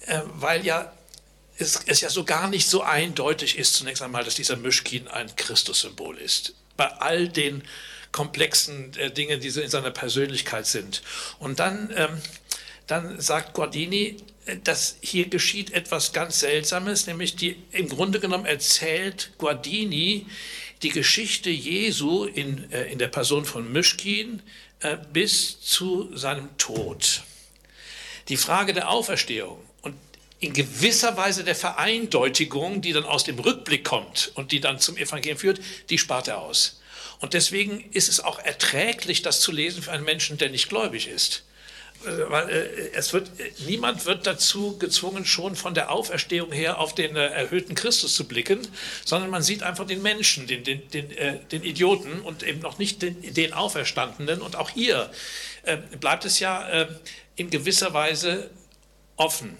äh, 0.07 0.23
weil 0.35 0.67
ja 0.67 0.93
es, 1.57 1.85
es 1.87 2.01
ja 2.01 2.11
so 2.11 2.25
gar 2.25 2.49
nicht 2.49 2.69
so 2.69 2.83
eindeutig 2.83 3.57
ist 3.57 3.75
zunächst 3.75 4.03
einmal, 4.03 4.25
dass 4.25 4.35
dieser 4.35 4.57
Mischkin 4.57 5.07
ein 5.07 5.37
Christussymbol 5.37 6.19
ist. 6.19 6.55
Bei 6.77 6.89
all 6.89 7.29
den 7.29 7.63
komplexen 8.13 8.93
äh, 8.97 9.11
Dinge, 9.11 9.39
die 9.39 9.51
so 9.51 9.61
in 9.61 9.71
seiner 9.71 9.91
Persönlichkeit 9.91 10.67
sind. 10.67 11.03
Und 11.39 11.61
dann, 11.61 11.93
ähm, 11.97 12.21
dann 12.87 13.21
sagt 13.21 13.55
Guardini, 13.55 14.17
äh, 14.47 14.57
dass 14.63 14.97
hier 15.01 15.29
geschieht 15.29 15.73
etwas 15.73 16.13
ganz 16.13 16.41
Seltsames, 16.41 17.07
nämlich 17.07 17.37
die, 17.37 17.57
im 17.73 17.89
Grunde 17.89 18.21
genommen 18.21 18.47
erzählt 18.47 19.33
Guardini 19.39 20.27
die 20.83 20.91
Geschichte 20.91 21.51
Jesu 21.51 22.25
in, 22.25 22.71
äh, 22.73 22.91
in 22.91 22.99
der 22.99 23.09
Person 23.09 23.45
von 23.45 23.71
Mischkin 23.71 24.43
äh, 24.81 24.97
bis 25.13 25.61
zu 25.61 26.15
seinem 26.17 26.57
Tod. 26.57 27.23
Die 28.29 28.37
Frage 28.37 28.73
der 28.73 28.89
Auferstehung 28.89 29.59
und 29.83 29.95
in 30.39 30.53
gewisser 30.53 31.17
Weise 31.17 31.45
der 31.45 31.55
Vereindeutigung, 31.55 32.81
die 32.81 32.93
dann 32.93 33.05
aus 33.05 33.25
dem 33.25 33.39
Rückblick 33.39 33.85
kommt 33.85 34.33
und 34.35 34.53
die 34.53 34.61
dann 34.61 34.79
zum 34.79 34.97
Evangelium 34.97 35.39
führt, 35.39 35.61
die 35.91 35.99
spart 35.99 36.29
er 36.29 36.39
aus. 36.39 36.80
Und 37.21 37.35
deswegen 37.35 37.85
ist 37.93 38.09
es 38.09 38.21
auch 38.21 38.39
erträglich, 38.39 39.23
das 39.23 39.41
zu 39.41 39.53
lesen 39.53 39.83
für 39.83 39.93
einen 39.93 40.05
Menschen, 40.05 40.39
der 40.39 40.49
nicht 40.49 40.69
gläubig 40.69 41.07
ist. 41.07 41.45
Äh, 42.05 42.31
weil 42.31 42.49
äh, 42.49 42.91
es 42.95 43.13
wird, 43.13 43.29
äh, 43.41 43.51
niemand 43.67 44.07
wird 44.07 44.27
dazu 44.27 44.79
gezwungen, 44.79 45.27
schon 45.27 45.55
von 45.55 45.75
der 45.75 45.91
Auferstehung 45.91 46.51
her 46.51 46.79
auf 46.79 46.95
den 46.95 47.15
erhöhten 47.15 47.75
Christus 47.75 48.15
zu 48.15 48.27
blicken, 48.27 48.67
sondern 49.05 49.31
man 49.31 49.43
sieht 49.43 49.63
einfach 49.63 49.87
den 49.87 50.01
Menschen, 50.01 50.47
den, 50.47 50.65
den, 50.65 50.89
den, 50.89 51.11
den 51.51 51.63
Idioten 51.63 52.21
und 52.21 52.43
eben 52.43 52.61
noch 52.61 52.79
nicht 52.79 53.03
den, 53.03 53.35
den 53.35 53.53
Auferstandenen. 53.53 54.41
Und 54.41 54.57
auch 54.57 54.71
hier 54.71 55.11
bleibt 56.01 56.25
es 56.25 56.41
ja 56.41 56.89
in 57.37 57.51
gewisser 57.51 57.93
Weise 57.93 58.51
offen. 59.17 59.59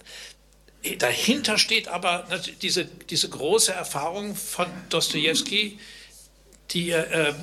Dahinter 0.99 1.59
steht 1.59 1.89
aber 1.89 2.27
diese, 2.63 2.87
diese 2.87 3.29
große 3.29 3.73
Erfahrung 3.73 4.35
von 4.35 4.67
Dostoevsky, 4.89 5.79
die, 6.73 6.91
äh, 6.91 7.35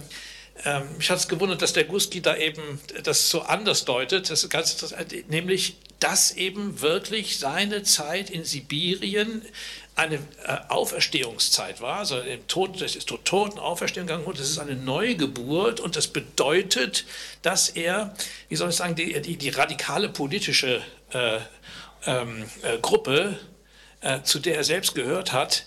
äh, 0.63 0.79
mich 0.97 1.09
hat 1.09 1.19
es 1.19 1.27
gewundert, 1.27 1.61
dass 1.61 1.73
der 1.73 1.83
Guski 1.83 2.21
da 2.21 2.35
eben 2.35 2.79
das 3.03 3.29
so 3.29 3.41
anders 3.41 3.85
deutet, 3.85 4.29
das 4.29 4.49
ganz 4.49 4.93
nämlich, 5.27 5.75
dass 5.99 6.31
eben 6.31 6.81
wirklich 6.81 7.39
seine 7.39 7.83
Zeit 7.83 8.29
in 8.29 8.43
Sibirien 8.43 9.43
eine 9.97 10.15
äh, 10.15 10.57
Auferstehungszeit 10.69 11.81
war, 11.81 11.99
also 11.99 12.19
im 12.19 12.47
Tod, 12.47 12.79
das 12.81 12.95
ist 12.95 13.07
Toten 13.07 13.57
Auferstehung 13.57 14.05
gegangen 14.05 14.25
das 14.37 14.47
ist 14.47 14.59
eine 14.59 14.75
Neugeburt. 14.75 15.79
Und 15.79 15.95
das 15.95 16.07
bedeutet, 16.07 17.05
dass 17.41 17.69
er, 17.69 18.13
wie 18.47 18.55
soll 18.55 18.69
ich 18.69 18.75
sagen, 18.75 18.95
die, 18.95 19.19
die, 19.21 19.37
die 19.37 19.49
radikale 19.49 20.09
politische 20.09 20.83
äh, 21.11 21.39
ähm, 22.05 22.45
äh, 22.61 22.77
Gruppe, 22.79 23.39
äh, 24.01 24.21
zu 24.21 24.37
der 24.37 24.57
er 24.57 24.63
selbst 24.63 24.93
gehört 24.93 25.33
hat, 25.33 25.65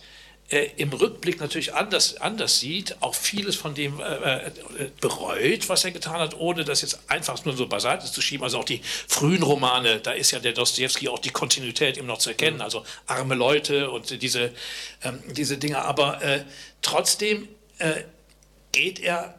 äh, 0.51 0.70
im 0.76 0.92
Rückblick 0.92 1.40
natürlich 1.40 1.74
anders, 1.74 2.16
anders 2.16 2.59
sieht, 2.61 2.96
auch 3.01 3.14
vieles 3.14 3.57
von 3.57 3.74
dem 3.74 4.01
äh, 4.01 4.46
äh, 4.46 4.51
bereut, 5.01 5.68
was 5.68 5.84
er 5.84 5.92
getan 5.92 6.20
hat, 6.20 6.38
ohne 6.38 6.64
das 6.64 6.82
jetzt 6.82 6.98
einfach 7.09 7.44
nur 7.44 7.57
so 7.57 7.68
beiseite 7.68 8.11
zu 8.11 8.20
schieben. 8.20 8.44
Also 8.44 8.59
auch 8.59 8.64
die 8.64 8.80
frühen 9.07 9.42
Romane, 9.42 10.01
da 10.01 10.12
ist 10.12 10.32
ja 10.32 10.40
der 10.40 10.53
Dostoevsky 10.53 11.09
auch 11.09 11.20
die 11.20 11.30
Kontinuität 11.30 11.98
eben 11.98 12.07
noch 12.07 12.18
zu 12.18 12.30
erkennen, 12.30 12.57
mhm. 12.57 12.62
also 12.62 12.84
arme 13.07 13.36
Leute 13.36 13.90
und 13.90 14.22
diese, 14.22 14.53
ähm, 15.03 15.22
diese 15.28 15.57
Dinge. 15.57 15.82
Aber 15.82 16.22
äh, 16.22 16.44
trotzdem 16.82 17.48
äh, 17.78 18.03
geht 18.72 18.98
er 18.98 19.34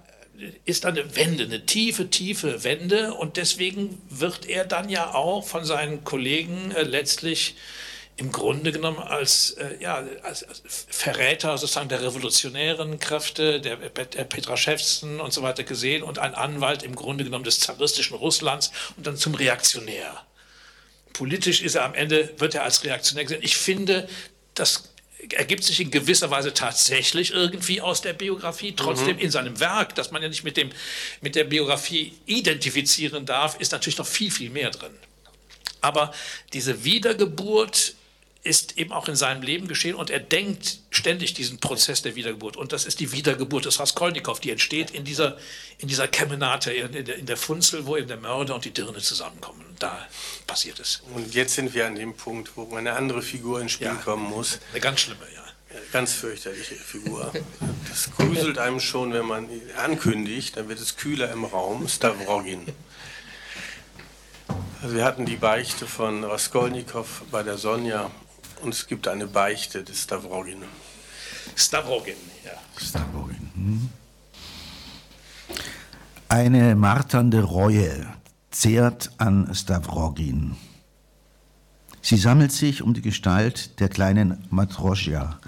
ist 0.66 0.86
eine 0.86 1.16
Wende, 1.16 1.43
eine 1.43 1.66
tiefe, 1.66 2.09
tiefe 2.09 2.64
Wende 2.64 3.14
und 3.14 3.38
deswegen 3.38 4.01
wird 4.09 4.47
er 4.47 4.66
dann 4.66 4.89
ja 4.89 5.14
auch 5.14 5.45
von 5.45 5.66
seinen 5.66 6.03
Kollegen 6.03 6.72
äh, 6.72 6.84
letztlich 6.84 7.55
im 8.22 8.32
Grunde 8.32 8.72
genommen 8.72 8.99
als, 8.99 9.51
äh, 9.51 9.78
ja, 9.80 10.05
als, 10.22 10.45
Verräter 10.63 11.57
sozusagen 11.57 11.89
der 11.89 12.03
revolutionären 12.03 12.99
Kräfte, 12.99 13.59
der, 13.59 13.78
der 13.78 14.24
Petraschewsen 14.26 15.19
und 15.19 15.34
so 15.34 15.41
weiter 15.41 15.63
gesehen 15.63 16.03
und 16.03 16.19
ein 16.19 16.36
Anwalt 16.36 16.84
im 16.84 16.95
Grunde 16.95 17.24
genommen 17.24 17.45
des 17.45 17.59
zaristischen 17.59 18.15
Russlands 18.15 18.72
und 18.95 19.07
dann 19.07 19.17
zum 19.17 19.34
Reaktionär. 19.34 20.24
Politisch 21.13 21.63
ist 21.63 21.74
er 21.74 21.84
am 21.84 21.95
Ende, 21.95 22.32
wird 22.38 22.53
er 22.53 22.63
als 22.63 22.84
Reaktionär 22.84 23.24
gesehen. 23.26 23.41
Ich 23.41 23.57
finde, 23.57 24.07
das 24.53 24.93
ergibt 25.34 25.63
sich 25.63 25.80
in 25.80 25.89
gewisser 25.89 26.30
Weise 26.30 26.53
tatsächlich 26.53 27.32
irgendwie 27.32 27.82
aus 27.82 28.01
der 28.01 28.13
Biografie. 28.13 28.76
Trotzdem 28.76 29.15
mhm. 29.15 29.24
in 29.24 29.32
seinem 29.32 29.59
Werk, 29.59 29.95
das 29.95 30.11
man 30.11 30.22
ja 30.22 30.30
nicht 30.30 30.43
mit, 30.43 30.57
dem, 30.57 30.69
mit 31.22 31.34
der 31.34 31.45
Biografie 31.45 32.13
identifizieren 32.28 33.26
darf, 33.26 33.59
ist 33.59 33.72
natürlich 33.72 33.97
noch 33.97 34.07
viel, 34.07 34.30
viel 34.30 34.51
mehr 34.51 34.69
drin. 34.69 34.93
Aber 35.82 36.13
diese 36.53 36.84
Wiedergeburt 36.84 37.95
ist 38.44 38.78
eben 38.78 38.92
auch 38.92 39.08
in 39.08 39.16
seinem 39.16 39.44
Leben 39.44 39.68
geschehen 39.68 39.96
und 39.96 40.10
er 40.10 40.20
denkt 40.20 40.80
ständig 40.89 41.36
diesen 41.36 41.60
Prozess 41.60 42.02
der 42.02 42.16
Wiedergeburt. 42.16 42.58
Und 42.58 42.74
das 42.74 42.86
ist 42.86 43.00
die 43.00 43.12
Wiedergeburt 43.12 43.66
des 43.66 43.80
Raskolnikow, 43.80 44.39
die 44.39 44.50
entsteht 44.50 44.89
in 44.92 45.04
dieser, 45.04 45.38
in 45.78 45.88
dieser 45.88 46.08
Kemenate, 46.08 46.72
in 46.72 47.06
der, 47.06 47.18
in 47.18 47.28
der 47.28 47.38
Funzel, 47.38 47.86
wo 47.86 47.98
eben 47.98 48.08
der 48.08 48.18
Mörder 48.18 48.56
und 48.56 48.66
die 48.66 48.72
Dirne 48.72 48.98
zusammenkommen. 48.98 49.64
Da 49.78 50.08
passiert 50.48 50.80
es. 50.80 51.04
Und 51.14 51.34
jetzt 51.36 51.54
sind 51.54 51.74
wir 51.76 51.86
an 51.86 51.96
dem 51.96 52.16
Punkt, 52.16 52.52
wo 52.56 52.76
eine 52.76 52.94
andere 52.94 53.22
Figur 53.22 53.62
ins 53.62 53.74
Spiel 53.74 53.88
ja, 53.88 53.96
kommen 53.96 54.28
muss. 54.28 54.60
Eine 54.72 54.82
ganz 54.82 55.02
schlimme, 55.02 55.26
ja. 55.36 55.42
Ganz 55.94 56.14
fürchterliche 56.14 56.76
Figur. 56.76 57.32
Das 57.88 58.10
gruselt 58.18 58.58
einem 58.58 58.80
schon, 58.80 59.14
wenn 59.14 59.26
man 59.26 59.48
ankündigt, 59.78 60.58
dann 60.58 60.68
wird 60.68 60.80
es 60.80 60.98
kühler 60.98 61.32
im 61.32 61.46
Raum. 61.46 61.88
Stavrogin. 61.88 62.66
Also 64.82 64.96
wir 64.96 65.06
hatten 65.06 65.26
die 65.26 65.36
Beichte 65.36 65.86
von 65.86 66.24
Raskolnikow 66.24 67.22
bei 67.32 67.44
der 67.44 67.58
Sonja 67.58 68.10
und 68.62 68.74
es 68.74 68.88
gibt 68.88 69.07
eine 69.07 69.28
Beichte 69.28 69.84
des 69.84 70.03
Stavrogin. 70.03 70.64
Stavrogin, 71.55 72.16
ja. 72.45 72.51
Stavrogin. 72.78 73.51
Hm. 73.55 73.89
Eine 76.30 76.76
marternde 76.76 77.43
Reue 77.43 78.07
zehrt 78.51 79.12
an 79.18 79.53
Stavrogin. 79.53 80.55
Sie 82.01 82.18
sammelt 82.18 82.51
sich 82.51 82.82
um 82.82 82.93
die 82.93 83.01
Gestalt 83.01 83.80
der 83.80 83.89
kleinen 83.89 84.45
Matrosja. 84.49 85.39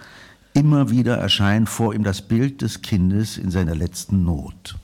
Immer 0.53 0.91
wieder 0.91 1.17
erscheint 1.17 1.67
vor 1.67 1.95
ihm 1.95 2.03
das 2.03 2.21
Bild 2.21 2.61
des 2.61 2.81
Kindes 2.81 3.37
in 3.37 3.49
seiner 3.49 3.75
letzten 3.75 4.23
Not. 4.23 4.75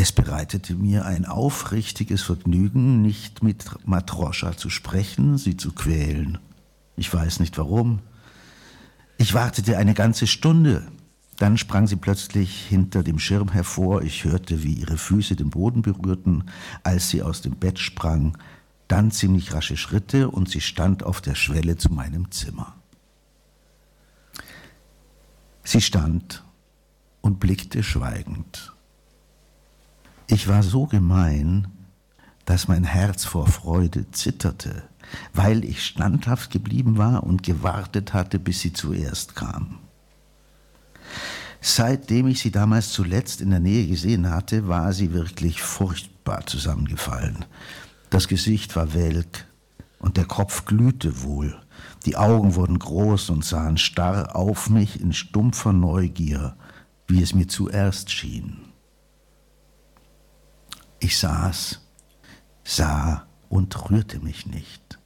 Es 0.00 0.12
bereitete 0.12 0.76
mir 0.76 1.06
ein 1.06 1.24
aufrichtiges 1.24 2.22
Vergnügen, 2.22 3.02
nicht 3.02 3.42
mit 3.42 3.84
Matroscha 3.84 4.56
zu 4.56 4.70
sprechen, 4.70 5.38
sie 5.38 5.56
zu 5.56 5.72
quälen. 5.72 6.38
Ich 6.94 7.12
weiß 7.12 7.40
nicht 7.40 7.58
warum. 7.58 7.98
Ich 9.16 9.34
wartete 9.34 9.76
eine 9.76 9.94
ganze 9.94 10.28
Stunde. 10.28 10.86
Dann 11.38 11.58
sprang 11.58 11.88
sie 11.88 11.96
plötzlich 11.96 12.64
hinter 12.64 13.02
dem 13.02 13.18
Schirm 13.18 13.50
hervor. 13.50 14.02
Ich 14.02 14.22
hörte, 14.22 14.62
wie 14.62 14.74
ihre 14.74 14.98
Füße 14.98 15.34
den 15.34 15.50
Boden 15.50 15.82
berührten, 15.82 16.44
als 16.84 17.10
sie 17.10 17.24
aus 17.24 17.42
dem 17.42 17.56
Bett 17.56 17.80
sprang. 17.80 18.38
Dann 18.86 19.10
ziemlich 19.10 19.52
rasche 19.52 19.76
Schritte 19.76 20.30
und 20.30 20.48
sie 20.48 20.60
stand 20.60 21.02
auf 21.02 21.20
der 21.20 21.34
Schwelle 21.34 21.76
zu 21.76 21.92
meinem 21.92 22.30
Zimmer. 22.30 22.76
Sie 25.64 25.80
stand 25.80 26.44
und 27.20 27.40
blickte 27.40 27.82
schweigend. 27.82 28.77
Ich 30.30 30.46
war 30.46 30.62
so 30.62 30.84
gemein, 30.84 31.68
dass 32.44 32.68
mein 32.68 32.84
Herz 32.84 33.24
vor 33.24 33.46
Freude 33.46 34.10
zitterte, 34.10 34.82
weil 35.32 35.64
ich 35.64 35.82
standhaft 35.82 36.50
geblieben 36.50 36.98
war 36.98 37.22
und 37.22 37.42
gewartet 37.42 38.12
hatte, 38.12 38.38
bis 38.38 38.60
sie 38.60 38.74
zuerst 38.74 39.34
kam. 39.34 39.78
Seitdem 41.62 42.26
ich 42.26 42.40
sie 42.40 42.50
damals 42.50 42.90
zuletzt 42.90 43.40
in 43.40 43.48
der 43.48 43.60
Nähe 43.60 43.86
gesehen 43.86 44.28
hatte, 44.28 44.68
war 44.68 44.92
sie 44.92 45.14
wirklich 45.14 45.62
furchtbar 45.62 46.46
zusammengefallen. 46.46 47.46
Das 48.10 48.28
Gesicht 48.28 48.76
war 48.76 48.92
welk 48.92 49.46
und 49.98 50.18
der 50.18 50.26
Kopf 50.26 50.66
glühte 50.66 51.22
wohl. 51.22 51.58
Die 52.04 52.16
Augen 52.16 52.54
wurden 52.54 52.78
groß 52.78 53.30
und 53.30 53.46
sahen 53.46 53.78
starr 53.78 54.36
auf 54.36 54.68
mich 54.68 55.00
in 55.00 55.14
stumpfer 55.14 55.72
Neugier, 55.72 56.54
wie 57.06 57.22
es 57.22 57.34
mir 57.34 57.48
zuerst 57.48 58.10
schien. 58.10 58.67
Ich 61.00 61.18
saß, 61.18 61.80
sah 62.64 63.26
und 63.48 63.90
rührte 63.90 64.20
mich 64.20 64.46
nicht. 64.46 64.98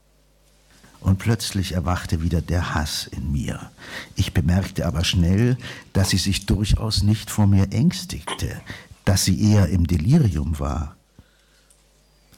Und 0.99 1.19
plötzlich 1.19 1.73
erwachte 1.73 2.21
wieder 2.21 2.41
der 2.41 2.73
Hass 2.73 3.07
in 3.07 3.31
mir. 3.31 3.71
Ich 4.15 4.33
bemerkte 4.33 4.85
aber 4.85 5.03
schnell, 5.03 5.57
dass 5.91 6.11
sie 6.11 6.17
sich 6.17 6.45
durchaus 6.45 7.03
nicht 7.03 7.29
vor 7.29 7.45
mir 7.45 7.73
ängstigte, 7.73 8.61
dass 9.03 9.25
sie 9.25 9.51
eher 9.51 9.67
im 9.67 9.85
Delirium 9.85 10.59
war. 10.59 10.95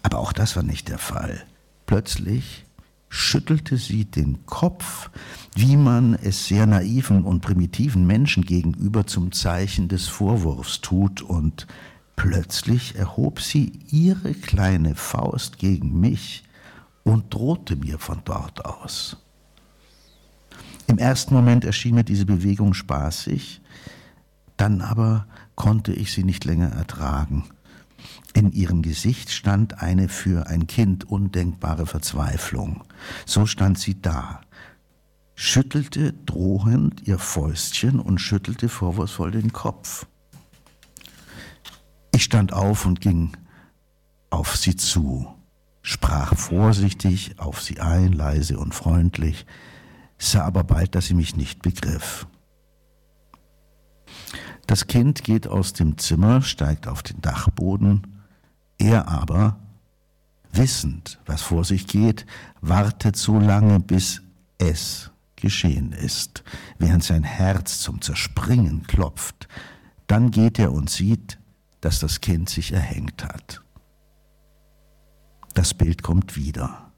Aber 0.02 0.18
auch 0.20 0.34
das 0.34 0.56
war 0.56 0.64
nicht 0.64 0.90
der 0.90 0.98
Fall. 0.98 1.44
Plötzlich 1.86 2.66
schüttelte 3.08 3.78
sie 3.78 4.06
den 4.06 4.46
Kopf, 4.46 5.10
wie 5.56 5.78
man 5.78 6.16
es 6.16 6.48
sehr 6.48 6.66
naiven 6.66 7.24
und 7.24 7.42
primitiven 7.42 8.06
Menschen 8.06 8.44
gegenüber 8.46 9.08
zum 9.08 9.32
Zeichen 9.32 9.88
des 9.88 10.08
Vorwurfs 10.08 10.82
tut, 10.82 11.22
und 11.22 11.68
Plötzlich 12.16 12.96
erhob 12.96 13.42
sie 13.42 13.80
ihre 13.90 14.34
kleine 14.34 14.96
Faust 14.96 15.58
gegen 15.58 16.00
mich 16.00 16.44
und 17.04 17.34
drohte 17.34 17.76
mir 17.76 18.00
von 18.00 18.22
dort 18.26 18.66
aus. 18.66 19.18
Im 20.88 20.98
ersten 20.98 21.34
Moment 21.34 21.66
erschien 21.66 21.96
mir 21.96 22.04
diese 22.04 22.26
Bewegung 22.26 22.74
spaßig, 22.74 23.62
dann 24.58 24.82
aber 24.82 25.28
konnte 25.56 25.94
ich 25.94 26.14
sie 26.14 26.24
nicht 26.24 26.46
länger 26.46 26.70
ertragen. 26.70 27.46
In 28.34 28.52
ihrem 28.52 28.82
Gesicht 28.82 29.32
stand 29.32 29.82
eine 29.82 30.10
für 30.10 30.48
ein 30.48 30.68
Kind 30.68 31.06
undenkbare 31.06 31.86
Verzweiflung. 31.86 32.84
So 33.26 33.46
stand 33.46 33.80
sie 33.80 34.00
da, 34.02 34.42
schüttelte 35.36 36.14
drohend 36.14 37.08
ihr 37.08 37.18
Fäustchen 37.18 38.00
und 38.00 38.20
schüttelte 38.20 38.70
vorwurfsvoll 38.70 39.32
den 39.32 39.54
Kopf. 39.54 40.06
Ich 42.16 42.24
stand 42.24 42.54
auf 42.54 42.86
und 42.86 43.02
ging 43.02 43.36
auf 44.30 44.56
sie 44.56 44.78
zu, 44.78 45.28
sprach 45.82 46.34
vorsichtig 46.38 47.38
auf 47.40 47.62
sie 47.62 47.82
ein, 47.82 48.14
leise 48.14 48.58
und 48.58 48.74
freundlich, 48.74 49.46
sah 50.18 50.46
aber 50.46 50.64
bald, 50.64 50.96
dass 50.96 51.08
sie 51.08 51.14
mich 51.14 51.36
nicht 51.36 51.62
begriff. 51.62 52.26
Das 54.66 54.88
Kind 54.88 55.26
geht 55.26 55.46
aus 55.46 55.74
dem 55.74 55.98
Zimmer, 55.98 56.42
steigt 56.42 56.88
auf 56.88 57.04
den 57.04 57.20
Dachboden, 57.20 58.24
er 58.78 59.10
aber, 59.10 59.60
wissend, 60.54 61.20
was 61.26 61.42
vor 61.42 61.66
sich 61.66 61.86
geht, 61.86 62.26
wartet 62.62 63.18
so 63.18 63.42
lange, 63.42 63.82
bis 63.82 64.22
es 64.58 65.12
geschehen 65.36 65.92
ist, 65.92 66.46
während 66.80 67.04
sein 67.04 67.24
Herz 67.24 67.80
zum 67.80 68.00
Zerspringen 68.00 68.88
klopft. 68.88 69.50
Dann 70.08 70.32
geht 70.32 70.60
er 70.60 70.72
und 70.72 70.90
sieht, 70.90 71.40
dass 71.82 72.00
das 72.00 72.22
Kind 72.22 72.50
sich 72.50 72.74
erhängt 72.74 73.24
hat. 73.24 73.62
Das 75.54 75.74
Bild 75.74 76.04
kommt 76.04 76.36
wieder. 76.36 76.92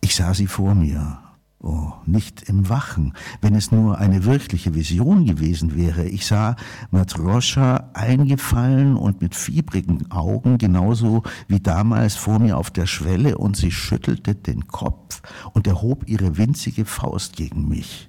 Ich 0.00 0.14
sah 0.16 0.32
sie 0.32 0.46
vor 0.46 0.74
mir, 0.74 1.18
oh, 1.60 1.92
nicht 2.06 2.42
im 2.48 2.70
Wachen, 2.70 3.12
wenn 3.42 3.54
es 3.54 3.70
nur 3.70 3.98
eine 3.98 4.24
wirkliche 4.24 4.74
Vision 4.74 5.26
gewesen 5.26 5.76
wäre. 5.76 6.06
Ich 6.06 6.26
sah 6.26 6.56
Matroscha 6.90 7.90
eingefallen 7.92 8.96
und 8.96 9.20
mit 9.20 9.34
fiebrigen 9.34 10.10
Augen, 10.10 10.56
genauso 10.56 11.22
wie 11.48 11.60
damals 11.60 12.14
vor 12.14 12.38
mir 12.38 12.56
auf 12.56 12.70
der 12.70 12.86
Schwelle, 12.86 13.36
und 13.36 13.56
sie 13.56 13.70
schüttelte 13.70 14.34
den 14.34 14.68
Kopf 14.68 15.20
und 15.52 15.66
erhob 15.66 16.08
ihre 16.08 16.38
winzige 16.38 16.86
Faust 16.86 17.36
gegen 17.36 17.68
mich. 17.68 18.08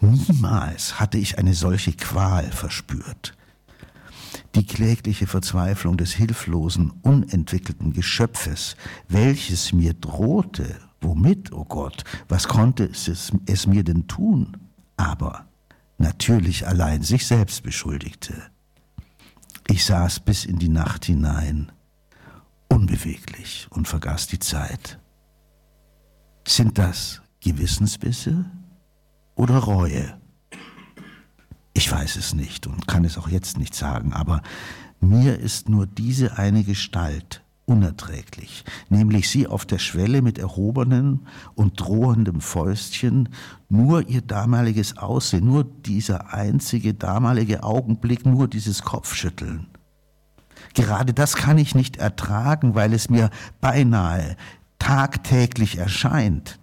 Niemals 0.00 1.00
hatte 1.00 1.18
ich 1.18 1.38
eine 1.38 1.54
solche 1.54 1.92
Qual 1.92 2.50
verspürt 2.52 3.36
die 4.54 4.66
klägliche 4.66 5.26
Verzweiflung 5.26 5.96
des 5.96 6.12
hilflosen, 6.12 6.90
unentwickelten 7.02 7.92
Geschöpfes, 7.92 8.76
welches 9.08 9.72
mir 9.72 9.94
drohte, 9.94 10.76
womit, 11.00 11.52
o 11.52 11.60
oh 11.60 11.64
Gott, 11.64 12.04
was 12.28 12.48
konnte 12.48 12.84
es, 12.84 13.32
es 13.46 13.66
mir 13.66 13.84
denn 13.84 14.06
tun? 14.08 14.56
Aber 14.96 15.46
natürlich 15.98 16.66
allein 16.66 17.02
sich 17.02 17.26
selbst 17.26 17.62
beschuldigte. 17.62 18.34
Ich 19.68 19.84
saß 19.84 20.20
bis 20.20 20.44
in 20.44 20.58
die 20.58 20.68
Nacht 20.68 21.06
hinein, 21.06 21.72
unbeweglich 22.68 23.68
und 23.70 23.88
vergaß 23.88 24.26
die 24.26 24.38
Zeit. 24.38 24.98
Sind 26.46 26.78
das 26.78 27.22
Gewissensbisse 27.40 28.44
oder 29.34 29.58
Reue? 29.58 30.21
Ich 31.82 31.90
weiß 31.90 32.14
es 32.14 32.32
nicht 32.32 32.68
und 32.68 32.86
kann 32.86 33.04
es 33.04 33.18
auch 33.18 33.26
jetzt 33.26 33.58
nicht 33.58 33.74
sagen, 33.74 34.12
aber 34.12 34.40
mir 35.00 35.40
ist 35.40 35.68
nur 35.68 35.84
diese 35.84 36.38
eine 36.38 36.62
Gestalt 36.62 37.42
unerträglich, 37.64 38.64
nämlich 38.88 39.28
sie 39.28 39.48
auf 39.48 39.66
der 39.66 39.80
Schwelle 39.80 40.22
mit 40.22 40.38
erhobenem 40.38 41.26
und 41.56 41.80
drohendem 41.80 42.40
Fäustchen, 42.40 43.30
nur 43.68 44.08
ihr 44.08 44.20
damaliges 44.20 44.96
Aussehen, 44.96 45.46
nur 45.46 45.64
dieser 45.64 46.32
einzige 46.32 46.94
damalige 46.94 47.64
Augenblick, 47.64 48.26
nur 48.26 48.46
dieses 48.46 48.82
Kopfschütteln. 48.82 49.66
Gerade 50.74 51.12
das 51.12 51.34
kann 51.34 51.58
ich 51.58 51.74
nicht 51.74 51.96
ertragen, 51.96 52.76
weil 52.76 52.92
es 52.92 53.10
mir 53.10 53.28
beinahe 53.60 54.36
tagtäglich 54.78 55.78
erscheint. 55.78 56.60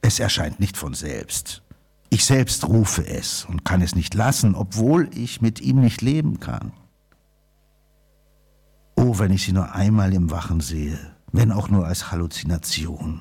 Es 0.00 0.18
erscheint 0.18 0.58
nicht 0.58 0.78
von 0.78 0.94
selbst. 0.94 1.62
Ich 2.10 2.24
selbst 2.24 2.66
rufe 2.68 3.06
es 3.06 3.44
und 3.44 3.64
kann 3.64 3.82
es 3.82 3.94
nicht 3.94 4.14
lassen, 4.14 4.54
obwohl 4.54 5.10
ich 5.14 5.42
mit 5.42 5.60
ihm 5.60 5.80
nicht 5.80 6.00
leben 6.00 6.40
kann. 6.40 6.72
Oh, 8.96 9.18
wenn 9.18 9.30
ich 9.30 9.44
sie 9.44 9.52
nur 9.52 9.74
einmal 9.74 10.12
im 10.14 10.30
Wachen 10.30 10.60
sehe, 10.60 10.98
wenn 11.32 11.52
auch 11.52 11.68
nur 11.68 11.86
als 11.86 12.10
Halluzination. 12.10 13.20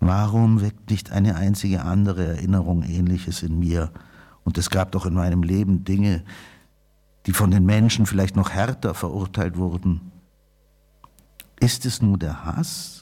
Warum 0.00 0.60
weckt 0.60 0.90
nicht 0.90 1.10
eine 1.10 1.36
einzige 1.36 1.82
andere 1.82 2.26
Erinnerung 2.26 2.82
ähnliches 2.82 3.42
in 3.42 3.58
mir? 3.58 3.90
Und 4.44 4.58
es 4.58 4.70
gab 4.70 4.92
doch 4.92 5.06
in 5.06 5.14
meinem 5.14 5.42
Leben 5.42 5.84
Dinge, 5.84 6.22
die 7.26 7.32
von 7.32 7.50
den 7.50 7.64
Menschen 7.64 8.06
vielleicht 8.06 8.36
noch 8.36 8.50
härter 8.50 8.94
verurteilt 8.94 9.56
wurden. 9.56 10.12
Ist 11.58 11.86
es 11.86 12.02
nur 12.02 12.18
der 12.18 12.44
Hass? 12.44 12.95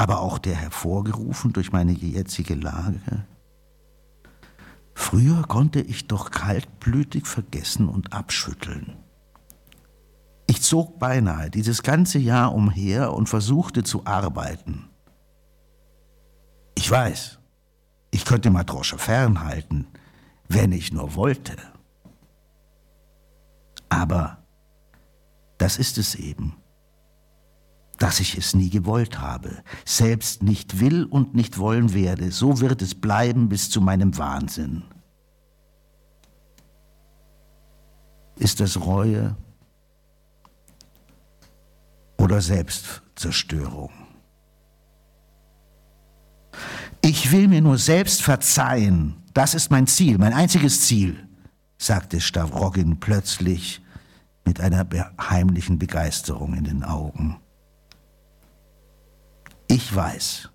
Aber 0.00 0.22
auch 0.22 0.38
der 0.38 0.54
hervorgerufen 0.54 1.52
durch 1.52 1.72
meine 1.72 1.92
jetzige 1.92 2.54
Lage? 2.54 3.26
Früher 4.94 5.42
konnte 5.42 5.82
ich 5.82 6.06
doch 6.06 6.30
kaltblütig 6.30 7.26
vergessen 7.26 7.86
und 7.86 8.14
abschütteln. 8.14 8.96
Ich 10.46 10.62
zog 10.62 10.98
beinahe 10.98 11.50
dieses 11.50 11.82
ganze 11.82 12.18
Jahr 12.18 12.54
umher 12.54 13.12
und 13.12 13.28
versuchte 13.28 13.82
zu 13.82 14.06
arbeiten. 14.06 14.88
Ich 16.74 16.90
weiß, 16.90 17.38
ich 18.10 18.24
könnte 18.24 18.50
Matrosche 18.50 18.96
fernhalten, 18.96 19.86
wenn 20.48 20.72
ich 20.72 20.94
nur 20.94 21.14
wollte. 21.14 21.58
Aber 23.90 24.38
das 25.58 25.76
ist 25.76 25.98
es 25.98 26.14
eben. 26.14 26.56
Dass 28.00 28.18
ich 28.18 28.38
es 28.38 28.54
nie 28.54 28.70
gewollt 28.70 29.20
habe, 29.20 29.62
selbst 29.84 30.42
nicht 30.42 30.80
will 30.80 31.04
und 31.04 31.34
nicht 31.34 31.58
wollen 31.58 31.92
werde, 31.92 32.32
so 32.32 32.60
wird 32.60 32.80
es 32.80 32.94
bleiben 32.94 33.50
bis 33.50 33.68
zu 33.68 33.82
meinem 33.82 34.16
Wahnsinn. 34.16 34.84
Ist 38.36 38.58
das 38.58 38.80
Reue 38.80 39.36
oder 42.16 42.40
Selbstzerstörung? 42.40 43.92
Ich 47.02 47.30
will 47.32 47.48
mir 47.48 47.60
nur 47.60 47.76
selbst 47.76 48.22
verzeihen, 48.22 49.22
das 49.34 49.54
ist 49.54 49.70
mein 49.70 49.86
Ziel, 49.86 50.16
mein 50.16 50.32
einziges 50.32 50.80
Ziel, 50.86 51.28
sagte 51.76 52.22
Stavrogin 52.22 52.98
plötzlich 52.98 53.82
mit 54.46 54.58
einer 54.58 54.88
heimlichen 55.20 55.78
Begeisterung 55.78 56.54
in 56.54 56.64
den 56.64 56.82
Augen. 56.82 57.36
Ich 59.70 59.94
weiß, 59.94 60.48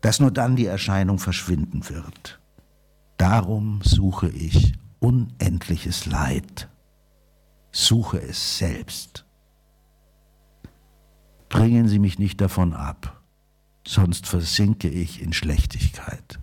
dass 0.00 0.18
nur 0.18 0.30
dann 0.30 0.56
die 0.56 0.64
Erscheinung 0.64 1.18
verschwinden 1.18 1.90
wird. 1.90 2.40
Darum 3.18 3.82
suche 3.84 4.30
ich 4.30 4.72
unendliches 4.98 6.06
Leid, 6.06 6.70
suche 7.70 8.18
es 8.18 8.56
selbst. 8.56 9.26
Bringen 11.50 11.86
Sie 11.86 11.98
mich 11.98 12.18
nicht 12.18 12.40
davon 12.40 12.72
ab, 12.72 13.20
sonst 13.86 14.26
versinke 14.26 14.88
ich 14.88 15.20
in 15.20 15.34
Schlechtigkeit. 15.34 16.38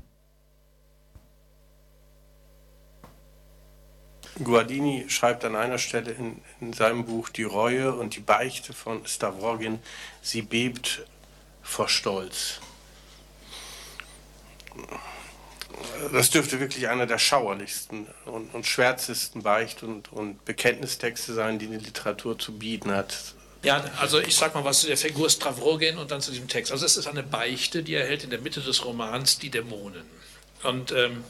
Guardini 4.44 5.06
schreibt 5.08 5.44
an 5.46 5.56
einer 5.56 5.80
Stelle 5.80 6.12
in, 6.12 6.42
in, 6.62 6.74
seinem 6.74 7.06
Buch 7.06 7.30
Die 7.30 7.42
Reue 7.42 7.96
und 7.96 8.16
die 8.16 8.22
Beichte 8.22 8.74
von 8.74 9.04
Stavrogin, 9.08 9.80
sie 10.22 10.44
bebt 10.44 11.08
vor 11.62 11.90
Stolz. 11.90 12.60
Das 16.12 16.30
dürfte 16.30 16.60
wirklich 16.60 16.88
einer 16.88 17.06
der 17.06 17.18
schauerlichsten 17.18 18.08
und, 18.26 18.54
und 18.54 18.66
schwärzesten 18.66 19.44
Beicht- 19.44 19.84
und, 19.84 20.12
und 20.12 20.44
Bekenntnistexte 20.46 21.34
sein, 21.34 21.60
die 21.60 21.68
die 21.68 21.78
Literatur 21.78 22.38
zu 22.38 22.58
bieten 22.58 22.92
hat. 22.92 23.16
Ja, 23.64 23.84
also 24.00 24.20
ich 24.20 24.36
sag 24.36 24.56
mal 24.56 24.64
was 24.64 24.82
zu 24.82 24.88
der 24.88 24.98
Figur 24.98 25.30
Stavrogin 25.30 25.98
und 25.98 26.12
dann 26.12 26.22
zu 26.22 26.32
diesem 26.32 26.48
Text. 26.48 26.72
Also 26.72 26.86
es 26.86 26.96
ist 26.96 27.08
eine 27.08 27.24
Beichte, 27.24 27.84
die 27.84 27.94
er 27.94 28.08
hält 28.08 28.24
in 28.24 28.30
der 28.30 28.40
Mitte 28.40 28.62
des 28.62 28.86
Romans 28.86 29.38
Die 29.40 29.50
Dämonen. 29.50 30.04
Und 30.64 30.92
ähm, 30.92 31.24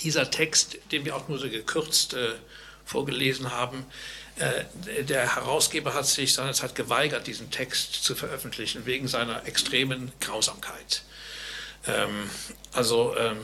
dieser 0.00 0.30
Text, 0.30 0.78
den 0.92 1.04
wir 1.04 1.16
auch 1.16 1.28
nur 1.28 1.38
so 1.38 1.48
gekürzt 1.48 2.14
äh, 2.14 2.34
vorgelesen 2.84 3.52
haben, 3.52 3.86
der 4.38 5.36
Herausgeber 5.36 5.94
hat 5.94 6.06
sich 6.06 6.32
seinerzeit 6.32 6.74
geweigert, 6.74 7.26
diesen 7.26 7.50
Text 7.50 8.04
zu 8.04 8.14
veröffentlichen, 8.14 8.86
wegen 8.86 9.08
seiner 9.08 9.46
extremen 9.46 10.12
Grausamkeit. 10.20 11.02
Ähm, 11.86 12.30
also 12.72 13.16
ähm, 13.16 13.38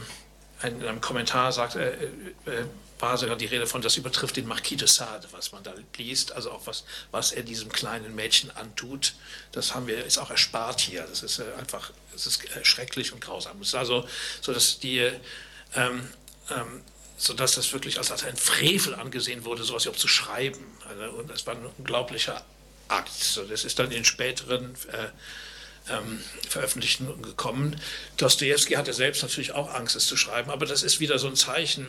in 0.63 0.83
einem 0.87 1.01
Kommentar 1.01 1.53
sagt 1.53 1.77
er, 1.77 1.93
äh, 2.01 2.05
äh, 2.47 2.65
war 3.01 3.19
sogar 3.19 3.37
die 3.37 3.47
Rede 3.47 3.67
von, 3.67 3.83
das 3.83 3.97
übertrifft 3.97 4.37
den 4.37 4.47
Marquis 4.47 4.79
de 4.79 4.89
Sade, 4.89 5.27
was 5.33 5.53
man 5.53 5.63
da 5.63 5.75
liest, 5.97 6.33
also 6.33 6.53
auch 6.53 6.67
was, 6.67 6.85
was 7.11 7.33
er 7.33 7.43
diesem 7.43 7.71
kleinen 7.71 8.15
Mädchen 8.15 8.51
antut, 8.53 9.15
das 9.53 9.75
haben 9.75 9.87
wir, 9.87 10.05
ist 10.05 10.19
auch 10.19 10.31
erspart 10.31 10.81
hier. 10.81 11.03
Das 11.03 11.23
ist 11.23 11.39
äh, 11.39 11.45
einfach, 11.59 11.91
es 12.15 12.27
ist 12.27 12.45
äh, 12.57 12.65
schrecklich 12.65 13.13
und 13.13 13.21
grausam. 13.21 13.61
Es 13.61 13.69
ist 13.69 13.75
also 13.75 14.09
so, 14.41 14.53
dass 14.53 14.79
die 14.79 15.11
ähm, 15.75 16.09
ähm, 16.51 16.83
sodass 17.17 17.53
das 17.53 17.73
wirklich 17.73 17.99
als, 17.99 18.11
als 18.11 18.25
ein 18.25 18.37
Frevel 18.37 18.95
angesehen 18.95 19.45
wurde, 19.45 19.65
sowas 19.65 19.85
überhaupt 19.85 20.01
zu 20.01 20.09
schreiben. 20.09 20.65
Also, 20.89 21.17
und 21.17 21.31
das 21.31 21.47
war 21.47 21.55
ein 21.55 21.67
unglaublicher 21.79 22.45
Akt. 22.89 23.13
So, 23.13 23.45
das 23.45 23.65
ist 23.65 23.79
dann 23.79 23.91
in 23.91 24.05
späteren 24.05 24.75
äh, 24.93 25.09
ähm, 25.93 26.21
Veröffentlichungen 26.49 27.23
gekommen. 27.23 27.81
Dostoevsky 28.17 28.75
hatte 28.75 28.93
selbst 28.93 29.23
natürlich 29.23 29.53
auch 29.53 29.73
Angst, 29.73 29.97
es 29.97 30.07
zu 30.07 30.17
schreiben, 30.17 30.51
aber 30.51 30.67
das 30.67 30.83
ist 30.83 31.01
wieder 31.01 31.19
so 31.19 31.29
ein 31.29 31.37
Zeichen, 31.37 31.89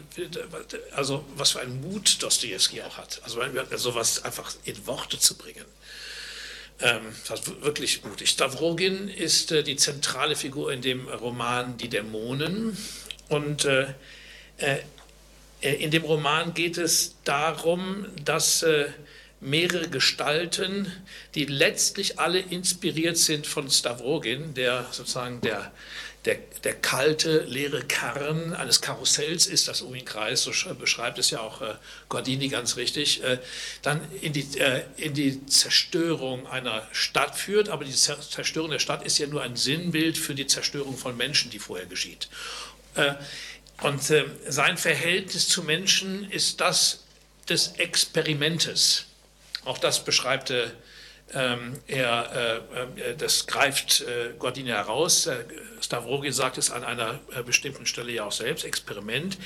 also 0.91 1.25
was 1.35 1.51
für 1.51 1.61
einen 1.61 1.81
Mut 1.81 2.21
Dostoevsky 2.21 2.81
auch 2.81 2.97
hat. 2.97 3.21
Also 3.23 3.41
sowas 3.77 4.23
einfach 4.23 4.53
in 4.65 4.85
Worte 4.85 5.17
zu 5.17 5.35
bringen. 5.35 5.65
Ähm, 6.81 7.01
das 7.27 7.47
war 7.47 7.61
wirklich 7.61 8.03
mutig. 8.03 8.29
Stavrogin 8.29 9.07
ist 9.07 9.51
äh, 9.53 9.63
die 9.63 9.77
zentrale 9.77 10.35
Figur 10.35 10.73
in 10.73 10.81
dem 10.81 11.07
Roman 11.07 11.77
Die 11.77 11.87
Dämonen 11.87 12.77
und 13.29 13.63
äh, 13.63 13.93
äh, 14.57 14.79
in 15.73 15.91
dem 15.91 16.03
Roman 16.03 16.53
geht 16.53 16.77
es 16.77 17.15
darum, 17.23 18.05
dass 18.23 18.63
äh, 18.63 18.85
mehrere 19.41 19.89
Gestalten, 19.89 20.91
die 21.35 21.45
letztlich 21.45 22.19
alle 22.19 22.39
inspiriert 22.39 23.17
sind 23.17 23.47
von 23.47 23.69
Stavrogin, 23.69 24.53
der 24.53 24.87
sozusagen 24.91 25.41
der, 25.41 25.71
der, 26.25 26.37
der 26.63 26.73
kalte, 26.73 27.41
leere 27.41 27.81
Kern 27.81 28.53
eines 28.53 28.81
Karussells 28.81 29.45
ist, 29.45 29.67
das 29.67 29.81
um 29.81 29.93
ihn 29.93 30.05
kreist, 30.05 30.43
so 30.43 30.51
beschreibt 30.75 31.19
es 31.19 31.29
ja 31.29 31.39
auch 31.39 31.61
äh, 31.61 31.75
Gordini 32.09 32.47
ganz 32.47 32.77
richtig, 32.77 33.23
äh, 33.23 33.37
dann 33.81 34.01
in 34.21 34.33
die, 34.33 34.59
äh, 34.59 34.83
in 34.97 35.13
die 35.13 35.45
Zerstörung 35.45 36.47
einer 36.47 36.87
Stadt 36.91 37.35
führt. 37.35 37.69
Aber 37.69 37.85
die 37.85 37.93
Zerstörung 37.93 38.71
der 38.71 38.79
Stadt 38.79 39.05
ist 39.05 39.17
ja 39.19 39.27
nur 39.27 39.43
ein 39.43 39.55
Sinnbild 39.55 40.17
für 40.17 40.33
die 40.33 40.47
Zerstörung 40.47 40.97
von 40.97 41.15
Menschen, 41.17 41.51
die 41.51 41.59
vorher 41.59 41.85
geschieht. 41.85 42.29
Und 43.81 44.09
äh, 44.09 44.25
sein 44.47 44.77
Verhältnis 44.77 45.47
zu 45.49 45.63
Menschen 45.63 46.29
ist 46.31 46.61
das 46.61 47.03
des 47.49 47.73
Experimentes. 47.77 49.05
Auch 49.65 49.77
das 49.77 50.03
beschreibt 50.03 50.49
äh, 50.49 50.67
er, 51.33 52.61
äh, 52.97 53.01
äh, 53.01 53.15
das 53.17 53.47
greift 53.47 54.01
äh, 54.01 54.33
Gordini 54.37 54.69
heraus. 54.69 55.27
Äh, 55.27 55.43
Stavrogi 55.81 56.31
sagt 56.31 56.57
es 56.57 56.71
an 56.71 56.83
einer 56.83 57.19
bestimmten 57.45 57.85
Stelle 57.85 58.11
ja 58.11 58.25
auch 58.25 58.31
selbst, 58.31 58.63
Experiment. 58.63 59.37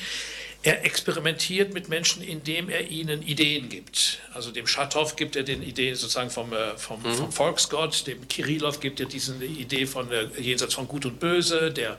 Er 0.62 0.84
experimentiert 0.84 1.74
mit 1.74 1.88
Menschen, 1.88 2.22
indem 2.22 2.70
er 2.70 2.89
ihnen 2.89 3.22
Ideen 3.22 3.70
gibt. 3.70 4.20
Also 4.34 4.51
dem 4.51 4.68
Schatow 4.68 5.16
gibt 5.16 5.38
er 5.38 5.43
den 5.43 5.64
Ideen 5.64 5.95
sozusagen 5.95 6.30
vom, 6.30 6.51
äh, 6.51 6.78
vom, 6.78 7.01
mhm. 7.01 7.14
vom 7.14 7.32
Volksgott, 7.32 8.05
dem 8.07 8.28
Kirillov 8.28 8.82
gibt 8.82 8.99
er 8.99 9.05
diese 9.05 9.34
Idee 9.43 9.86
von 9.86 10.12
äh, 10.12 10.28
jenseits 10.38 10.74
von 10.74 10.86
Gut 10.89 11.05
und 11.05 11.18
Böse, 11.18 11.72
der, 11.72 11.97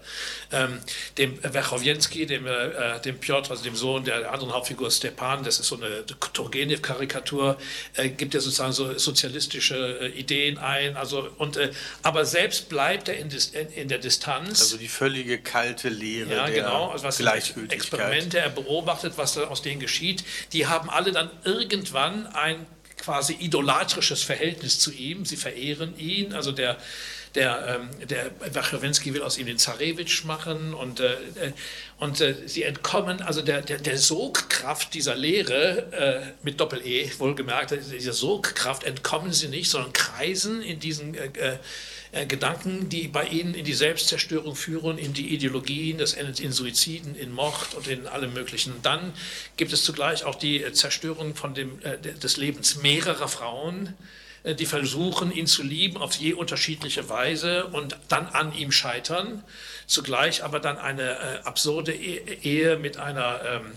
ähm, 0.53 0.79
dem 1.17 1.39
Werchowienski, 1.43 2.27
dem, 2.27 2.47
äh, 2.47 3.01
dem 3.03 3.19
Piotr, 3.19 3.51
also 3.51 3.65
dem 3.65 3.75
Sohn 3.77 4.05
der 4.05 4.31
anderen 4.31 4.53
Hauptfigur 4.53 4.91
Stepan, 4.91 5.43
das 5.43 5.59
ist 5.59 5.69
so 5.69 5.77
eine 5.77 6.05
Turgenev-Karikatur, 6.07 7.57
äh, 7.95 8.11
gibt 8.11 8.35
er 8.35 8.43
sozusagen 8.43 8.73
so 8.73 8.99
sozialistische 8.99 10.01
äh, 10.03 10.09
Ideen 10.09 10.59
ein. 10.59 10.99
Also, 10.99 11.31
und, 11.39 11.57
äh, 11.57 11.71
aber 12.03 12.27
selbst 12.27 12.69
bleibt 12.69 13.09
er 13.09 13.17
in, 13.17 13.31
in, 13.31 13.69
in, 13.73 13.89
der 13.89 13.99
Distanz. 13.99 14.61
Also 14.61 14.77
die 14.77 14.89
völlige 14.89 15.39
kalte 15.39 15.89
Lehre 15.89 16.31
ja, 16.31 16.47
der 16.47 16.55
genau, 16.55 16.91
also 16.91 17.05
was 17.05 17.17
Gleichgültigkeit. 17.17 17.73
Experimente, 17.73 18.50
beobachtet, 18.51 19.15
was 19.17 19.37
aus 19.39 19.63
denen 19.63 19.81
geschieht, 19.81 20.25
die 20.53 20.67
haben 20.67 20.91
alle 20.91 21.13
dann 21.13 21.31
irgendwann 21.45 22.27
ein 22.29 22.67
quasi 23.01 23.37
idolatrisches 23.41 24.23
Verhältnis 24.23 24.79
zu 24.79 24.93
ihm. 24.93 25.25
Sie 25.25 25.37
verehren 25.37 25.99
ihn. 25.99 26.35
Also 26.35 26.53
der, 26.53 26.77
der, 27.35 27.81
ähm, 27.81 28.09
der 28.09 28.31
Wachowensky 28.55 29.15
will 29.15 29.23
aus 29.23 29.39
ihm 29.39 29.47
den 29.47 29.59
Zarewitsch 29.59 30.25
machen 30.25 30.75
und, 30.75 31.01
äh, 31.01 31.13
äh, 31.13 31.53
und 31.99 32.21
äh, 32.21 32.35
sie 32.47 32.63
entkommen, 32.63 33.23
also 33.23 33.41
der, 33.43 33.63
der, 33.63 33.79
der 33.79 33.99
Sogkraft 33.99 34.95
dieser 34.95 35.15
Lehre, 35.15 35.93
äh, 35.93 36.33
mit 36.43 36.61
Doppel-E 36.61 37.11
wohlgemerkt, 37.19 37.71
dieser 37.71 38.13
Sogkraft 38.13 38.85
entkommen 38.85 39.33
sie 39.33 39.49
nicht, 39.49 39.71
sondern 39.71 39.93
kreisen 39.93 40.63
in 40.63 40.81
diesen 40.81 41.15
äh, 41.15 41.27
äh, 41.39 41.59
Gedanken, 42.27 42.89
die 42.89 43.07
bei 43.07 43.25
ihnen 43.25 43.55
in 43.55 43.65
die 43.65 43.73
Selbstzerstörung 43.73 44.57
führen, 44.57 44.99
in 44.99 45.13
die 45.13 45.33
Ideologien, 45.33 45.99
das 45.99 46.15
endet 46.15 46.41
in 46.41 46.51
Suiziden, 46.51 47.15
in 47.15 47.33
Mord 47.33 47.75
und 47.75 47.87
in 47.87 48.09
allem 48.09 48.33
Möglichen. 48.35 48.75
Dann 48.83 49.13
gibt 49.57 49.73
es 49.73 49.85
zugleich 49.85 50.25
auch 50.25 50.35
die 50.35 50.63
äh, 50.63 50.73
Zerstörung 50.73 51.37
von 51.37 51.55
dem, 51.55 51.81
äh, 51.83 51.99
des 51.99 52.37
Lebens 52.37 52.83
mehrerer 52.83 53.29
Frauen, 53.29 53.95
äh, 54.43 54.57
die 54.57 54.67
versuchen, 54.67 55.31
ihn 55.31 55.47
zu 55.47 55.63
lieben 55.63 55.99
auf 55.99 56.15
je 56.15 56.33
unterschiedliche 56.33 57.09
Weise 57.09 57.67
und 57.67 57.97
dann 58.09 58.27
an 58.27 58.53
ihm 58.55 58.73
scheitern. 58.73 59.45
Zugleich 59.87 60.43
aber 60.43 60.59
dann 60.59 60.79
eine 60.79 61.13
äh, 61.13 61.39
absurde 61.45 61.93
e 61.93 62.39
Ehe 62.43 62.77
mit 62.77 62.97
einer 62.97 63.41
ähm, 63.45 63.73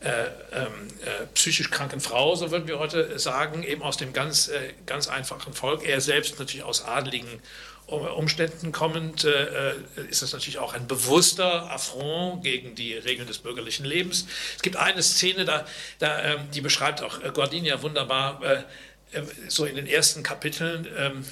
äh, 0.00 0.26
ähm, 0.52 0.88
äh, 1.02 1.26
psychisch 1.34 1.70
kranken 1.70 2.00
Frau, 2.00 2.36
so 2.36 2.50
würden 2.50 2.68
wir 2.68 2.78
heute 2.78 3.18
sagen, 3.18 3.62
eben 3.62 3.82
aus 3.82 3.96
dem 3.96 4.12
ganz, 4.12 4.48
äh, 4.48 4.74
ganz 4.84 5.08
einfachen 5.08 5.54
Volk. 5.54 5.82
Er 5.86 6.02
selbst 6.02 6.38
natürlich 6.38 6.64
aus 6.64 6.84
adligen 6.84 7.40
Umständen 7.86 8.72
kommend 8.72 9.24
äh, 9.24 9.72
äh, 9.72 9.74
ist 10.08 10.22
das 10.22 10.32
natürlich 10.32 10.58
auch 10.58 10.72
ein 10.72 10.86
bewusster 10.86 11.70
Affront 11.70 12.42
gegen 12.42 12.74
die 12.74 12.94
Regeln 12.94 13.28
des 13.28 13.38
bürgerlichen 13.38 13.84
Lebens. 13.84 14.26
Es 14.56 14.62
gibt 14.62 14.76
eine 14.76 15.02
Szene, 15.02 15.44
da, 15.44 15.66
da 15.98 16.22
ähm, 16.22 16.50
die 16.54 16.62
beschreibt 16.62 17.02
auch 17.02 17.22
äh, 17.22 17.30
Gordinia 17.30 17.82
wunderbar, 17.82 18.42
äh, 18.42 19.18
äh, 19.18 19.22
so 19.48 19.66
in 19.66 19.76
den 19.76 19.86
ersten 19.86 20.22
Kapiteln, 20.22 20.88
ähm, 20.96 21.26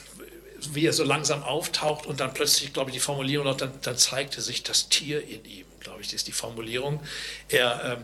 wie 0.73 0.87
er 0.87 0.93
so 0.93 1.05
langsam 1.05 1.43
auftaucht 1.43 2.05
und 2.05 2.21
dann 2.21 2.35
plötzlich, 2.35 2.73
glaube 2.75 2.91
ich, 2.91 2.95
die 2.95 3.01
Formulierung 3.01 3.47
noch, 3.47 3.57
dann, 3.57 3.73
dann 3.81 3.97
zeigte 3.97 4.43
sich 4.43 4.63
das 4.63 4.91
Tier 4.91 5.27
in 5.27 5.45
ihm, 5.47 5.67
glaube 5.81 6.03
ich, 6.03 6.13
ist 6.13 6.29
die 6.29 6.33
Formulierung. 6.33 7.03
Er, 7.49 7.99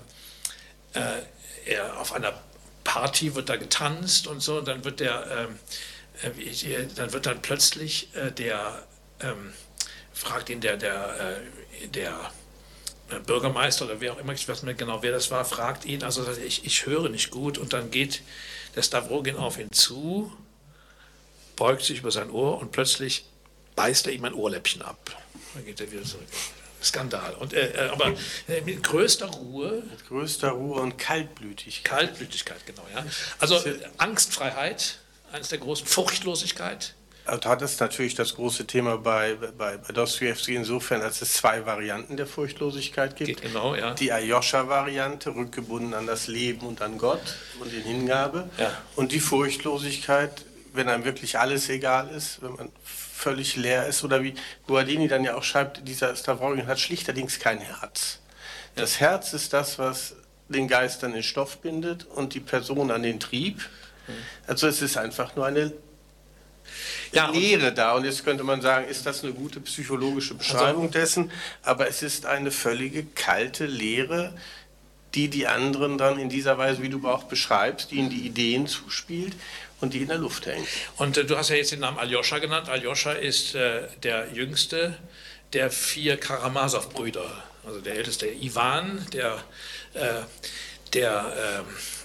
ähm, 0.94 1.02
er 1.66 2.00
auf 2.00 2.14
einer 2.14 2.32
Party 2.82 3.34
wird 3.34 3.50
da 3.50 3.56
getanzt 3.56 4.26
und 4.26 4.40
so, 4.40 4.58
und 4.58 4.66
dann 4.66 4.84
wird 4.84 5.00
der 5.00 5.26
ähm, 5.30 5.54
äh, 5.54 5.58
dann 6.96 7.12
wird 7.12 7.26
dann 7.26 7.42
plötzlich 7.42 8.14
äh, 8.14 8.30
der, 8.32 8.86
ähm, 9.20 9.52
fragt 10.12 10.50
ihn 10.50 10.60
der, 10.60 10.76
der, 10.76 11.40
äh, 11.82 11.88
der 11.88 12.32
Bürgermeister 13.26 13.86
oder 13.86 14.00
wer 14.00 14.12
auch 14.12 14.18
immer, 14.18 14.32
ich 14.32 14.46
weiß 14.48 14.62
nicht 14.64 14.78
genau, 14.78 15.02
wer 15.02 15.12
das 15.12 15.30
war, 15.30 15.44
fragt 15.44 15.84
ihn, 15.84 16.02
also 16.02 16.26
ich, 16.44 16.64
ich 16.64 16.86
höre 16.86 17.08
nicht 17.08 17.30
gut 17.30 17.56
und 17.56 17.72
dann 17.72 17.90
geht 17.90 18.22
der 18.76 18.82
Stavrogin 18.82 19.36
auf 19.36 19.58
ihn 19.58 19.72
zu, 19.72 20.32
beugt 21.56 21.82
sich 21.82 22.00
über 22.00 22.10
sein 22.10 22.30
Ohr 22.30 22.58
und 22.58 22.72
plötzlich 22.72 23.24
beißt 23.76 24.06
er 24.08 24.12
ihm 24.12 24.24
ein 24.24 24.34
Ohrläppchen 24.34 24.82
ab. 24.82 25.16
Dann 25.54 25.64
geht 25.64 25.80
er 25.80 25.90
wieder 25.90 26.04
zurück. 26.04 26.26
Skandal. 26.82 27.34
Und, 27.34 27.54
äh, 27.54 27.88
aber 27.90 28.14
äh, 28.46 28.60
mit 28.60 28.82
größter 28.82 29.26
Ruhe. 29.26 29.82
Mit 29.90 30.06
größter 30.06 30.50
Ruhe 30.50 30.80
und 30.80 30.96
Kaltblütigkeit. 30.96 31.98
Kaltblütigkeit, 31.98 32.64
genau. 32.66 32.86
Ja. 32.94 33.04
Also 33.40 33.56
äh, 33.56 33.80
Angstfreiheit, 33.96 34.98
eines 35.32 35.48
der 35.48 35.58
großen, 35.58 35.86
Furchtlosigkeit. 35.86 36.94
Also 37.24 37.48
hat 37.50 37.60
es 37.60 37.78
natürlich 37.78 38.14
das 38.14 38.36
große 38.36 38.66
Thema 38.66 38.96
bei, 38.96 39.34
bei, 39.34 39.76
bei 39.76 39.92
Dostoevsky 39.92 40.54
insofern, 40.54 41.02
als 41.02 41.20
es 41.20 41.34
zwei 41.34 41.66
Varianten 41.66 42.16
der 42.16 42.26
Furchtlosigkeit 42.26 43.16
gibt. 43.16 43.42
Genau, 43.42 43.74
ja. 43.74 43.92
Die 43.92 44.10
Ayosha-Variante, 44.10 45.34
rückgebunden 45.34 45.92
an 45.92 46.06
das 46.06 46.26
Leben 46.26 46.66
und 46.66 46.80
an 46.80 46.96
Gott 46.96 47.36
und 47.60 47.72
in 47.72 47.82
Hingabe. 47.82 48.48
Ja. 48.56 48.72
Und 48.96 49.12
die 49.12 49.20
Furchtlosigkeit, 49.20 50.46
wenn 50.72 50.88
einem 50.88 51.04
wirklich 51.04 51.38
alles 51.38 51.68
egal 51.68 52.08
ist, 52.08 52.40
wenn 52.40 52.54
man 52.54 52.70
völlig 52.82 53.56
leer 53.56 53.86
ist. 53.86 54.04
Oder 54.04 54.22
wie 54.22 54.34
Guardini 54.66 55.08
dann 55.08 55.24
ja 55.24 55.36
auch 55.36 55.42
schreibt, 55.42 55.86
dieser 55.86 56.16
Stavrogin 56.16 56.66
hat 56.66 56.80
schlichterdings 56.80 57.38
kein 57.38 57.58
Herz. 57.58 58.20
Das 58.74 59.00
Herz 59.00 59.32
ist 59.34 59.52
das, 59.52 59.78
was 59.78 60.14
den 60.48 60.68
Geist 60.68 61.04
an 61.04 61.12
den 61.12 61.22
Stoff 61.22 61.58
bindet 61.58 62.06
und 62.06 62.32
die 62.32 62.40
Person 62.40 62.90
an 62.90 63.02
den 63.02 63.20
Trieb. 63.20 63.68
Also 64.46 64.66
es 64.66 64.82
ist 64.82 64.96
einfach 64.96 65.36
nur 65.36 65.46
eine 65.46 65.72
ja, 67.12 67.30
Lehre 67.30 67.72
da. 67.72 67.92
Und 67.92 68.04
jetzt 68.04 68.24
könnte 68.24 68.44
man 68.44 68.60
sagen, 68.60 68.86
ist 68.88 69.06
das 69.06 69.24
eine 69.24 69.32
gute 69.32 69.60
psychologische 69.60 70.34
Beschreibung 70.34 70.86
also, 70.86 70.98
dessen? 70.98 71.32
Aber 71.62 71.88
es 71.88 72.02
ist 72.02 72.26
eine 72.26 72.50
völlige 72.50 73.04
kalte 73.04 73.66
Lehre, 73.66 74.34
die 75.14 75.28
die 75.28 75.46
anderen 75.46 75.98
dann 75.98 76.18
in 76.18 76.28
dieser 76.28 76.58
Weise, 76.58 76.82
wie 76.82 76.90
du 76.90 77.06
auch 77.08 77.24
beschreibst, 77.24 77.92
ihnen 77.92 78.10
die 78.10 78.26
Ideen 78.26 78.66
zuspielt 78.66 79.34
und 79.80 79.94
die 79.94 80.02
in 80.02 80.08
der 80.08 80.18
Luft 80.18 80.46
hängt. 80.46 80.66
Und 80.96 81.16
äh, 81.16 81.24
du 81.24 81.36
hast 81.36 81.48
ja 81.50 81.56
jetzt 81.56 81.72
den 81.72 81.80
Namen 81.80 81.98
Aljoscha 81.98 82.38
genannt. 82.38 82.68
Aljoscha 82.68 83.12
ist 83.12 83.54
äh, 83.54 83.88
der 84.02 84.28
jüngste 84.32 84.96
der 85.52 85.70
vier 85.70 86.18
Karamasow-Brüder. 86.18 87.44
Also 87.64 87.80
der 87.80 87.96
älteste 87.96 88.26
Ivan, 88.26 89.06
der, 89.12 89.42
äh, 89.94 90.22
der 90.92 91.32
ähm, 91.36 91.64
äh, 91.64 91.64
äh, 91.64 91.97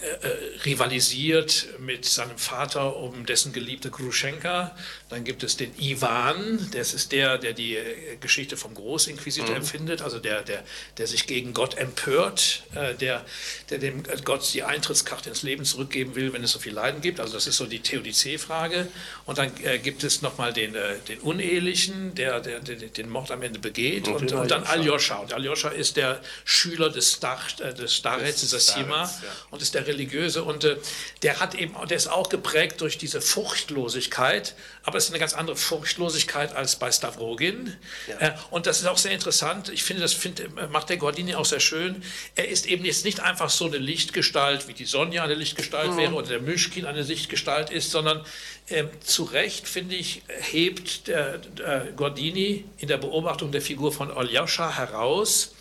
rivalisiert 0.66 1.68
mit 1.80 2.06
seinem 2.06 2.38
Vater 2.38 2.98
um 2.98 3.26
dessen 3.26 3.54
geliebte 3.54 3.90
Gruschenka. 3.90 4.76
Dann 5.14 5.24
gibt 5.24 5.44
es 5.44 5.58
den 5.58 5.72
Ivan, 5.78 6.70
das 6.72 6.96
ist 6.96 7.12
der, 7.12 7.38
der 7.38 7.54
die 7.54 7.76
äh, 7.76 8.16
Geschichte 8.20 8.58
vom 8.58 8.74
Großinquisitor 8.74 9.52
mhm. 9.52 9.58
empfindet, 9.58 10.02
also 10.02 10.18
der, 10.18 10.42
der, 10.42 10.64
der 10.98 11.06
sich 11.06 11.28
gegen 11.28 11.54
Gott 11.54 11.78
empört, 11.78 12.64
äh, 12.74 12.96
der, 12.96 13.24
der 13.70 13.78
dem 13.78 14.02
Gott 14.24 14.52
die 14.56 14.64
Eintrittskarte 14.64 15.30
ins 15.30 15.44
Leben 15.44 15.66
zurückgeben 15.66 16.16
will, 16.16 16.34
wenn 16.34 16.44
es 16.44 16.52
so 16.52 16.58
viel 16.58 16.74
Leiden 16.74 17.02
gibt. 17.02 17.20
Also 17.20 17.34
das 17.34 17.46
ist 17.46 17.58
so 17.58 17.68
die 17.68 17.80
Theodizee-Frage. 17.80 18.88
Und 19.26 19.38
dann 19.38 19.52
äh, 19.64 19.78
gibt 19.78 20.04
es 20.04 20.24
nochmal 20.24 20.52
den, 20.52 20.74
äh, 20.74 20.96
den 21.08 21.20
Unehelichen, 21.20 22.16
der, 22.16 22.40
der, 22.40 22.60
der, 22.62 22.76
den 22.76 23.10
Mord 23.10 23.30
am 23.30 23.44
Ende 23.44 23.60
begeht. 23.60 24.08
Und, 24.08 24.32
und, 24.32 24.34
und 24.34 24.50
dann 24.50 24.64
Aljoscha. 24.64 25.18
Und 25.18 25.32
Aljoscha 25.32 25.70
ist 25.70 25.96
der 25.96 26.22
Schüler 26.44 26.90
des, 26.90 27.12
Star, 27.12 27.40
des 27.78 27.96
Starets, 27.96 28.42
dieser 28.42 28.60
Sima, 28.60 29.04
ja. 29.04 29.12
und 29.52 29.62
ist 29.62 29.76
der 29.76 29.86
religiöse 29.86 30.44
und 30.44 30.64
äh, 30.64 30.78
der 31.22 31.40
hat 31.40 31.54
eben, 31.54 31.76
der 31.88 31.98
ist 31.98 32.08
auch 32.08 32.30
geprägt 32.30 32.82
durch 32.82 32.98
diese 32.98 33.22
Furchtlosigkeit, 33.22 34.56
aber 34.84 34.98
es 34.98 35.06
ist 35.06 35.12
eine 35.12 35.20
ganz 35.20 35.34
andere 35.34 35.56
Furchtlosigkeit 35.56 36.56
als 36.56 36.76
bei 36.76 36.92
Stavrogin. 36.92 37.76
Ja. 38.08 38.20
Äh, 38.20 38.34
und 38.52 38.66
das 38.66 38.80
ist 38.80 38.88
auch 38.88 38.98
sehr 38.98 39.12
interessant. 39.12 39.70
Ich 39.70 39.84
finde, 39.84 40.02
das 40.02 40.14
find, 40.14 40.40
äh, 40.40 40.48
macht 40.72 40.90
der 40.90 40.98
Gordini 40.98 41.36
auch 41.36 41.46
sehr 41.46 41.60
schön. 41.60 42.04
Er 42.36 42.48
ist 42.50 42.66
eben 42.66 42.86
jetzt 42.86 43.06
nicht 43.06 43.20
einfach 43.20 43.50
so 43.50 43.66
eine 43.66 43.78
Lichtgestalt, 43.78 44.68
wie 44.68 44.74
die 44.74 44.86
Sonja 44.86 45.24
eine 45.24 45.36
Lichtgestalt 45.36 45.92
mhm. 45.92 45.98
wäre 45.98 46.14
oder 46.14 46.28
der 46.28 46.42
Mischkin 46.42 46.86
eine 46.86 47.02
Lichtgestalt 47.02 47.70
ist, 47.70 47.92
sondern 47.92 48.26
äh, 48.68 48.86
zu 49.04 49.24
Recht, 49.24 49.68
finde 49.68 49.96
ich, 49.96 50.22
hebt 50.28 51.08
der, 51.08 51.38
der 51.38 51.88
Gordini 51.96 52.66
in 52.78 52.88
der 52.88 52.98
Beobachtung 52.98 53.52
der 53.52 53.62
Figur 53.62 53.92
von 53.92 54.12
Oljascha 54.12 54.78
heraus, 54.78 55.54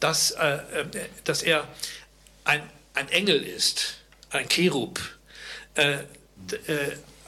dass, 0.00 0.32
äh, 0.32 0.54
äh, 0.54 0.60
dass 1.24 1.42
er 1.42 1.66
ein 2.44 2.62
ein 2.98 3.08
Engel 3.10 3.42
ist, 3.42 3.94
ein 4.30 4.48
Cherub, 4.48 5.00
äh, 5.74 5.98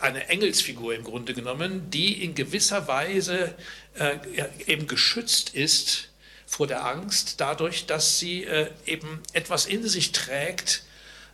eine 0.01 0.29
Engelsfigur 0.29 0.95
im 0.95 1.05
Grunde 1.05 1.35
genommen, 1.35 1.91
die 1.91 2.25
in 2.25 2.35
gewisser 2.35 2.89
Weise 2.89 3.55
äh, 3.99 4.19
eben 4.67 4.87
geschützt 4.87 5.55
ist 5.55 6.09
vor 6.47 6.67
der 6.67 6.85
Angst, 6.85 7.41
dadurch, 7.41 7.87
dass 7.87 8.19
sie 8.19 8.45
äh, 8.45 8.71
eben 8.87 9.23
etwas 9.33 9.67
in 9.67 9.87
sich 9.87 10.13
trägt, 10.13 10.83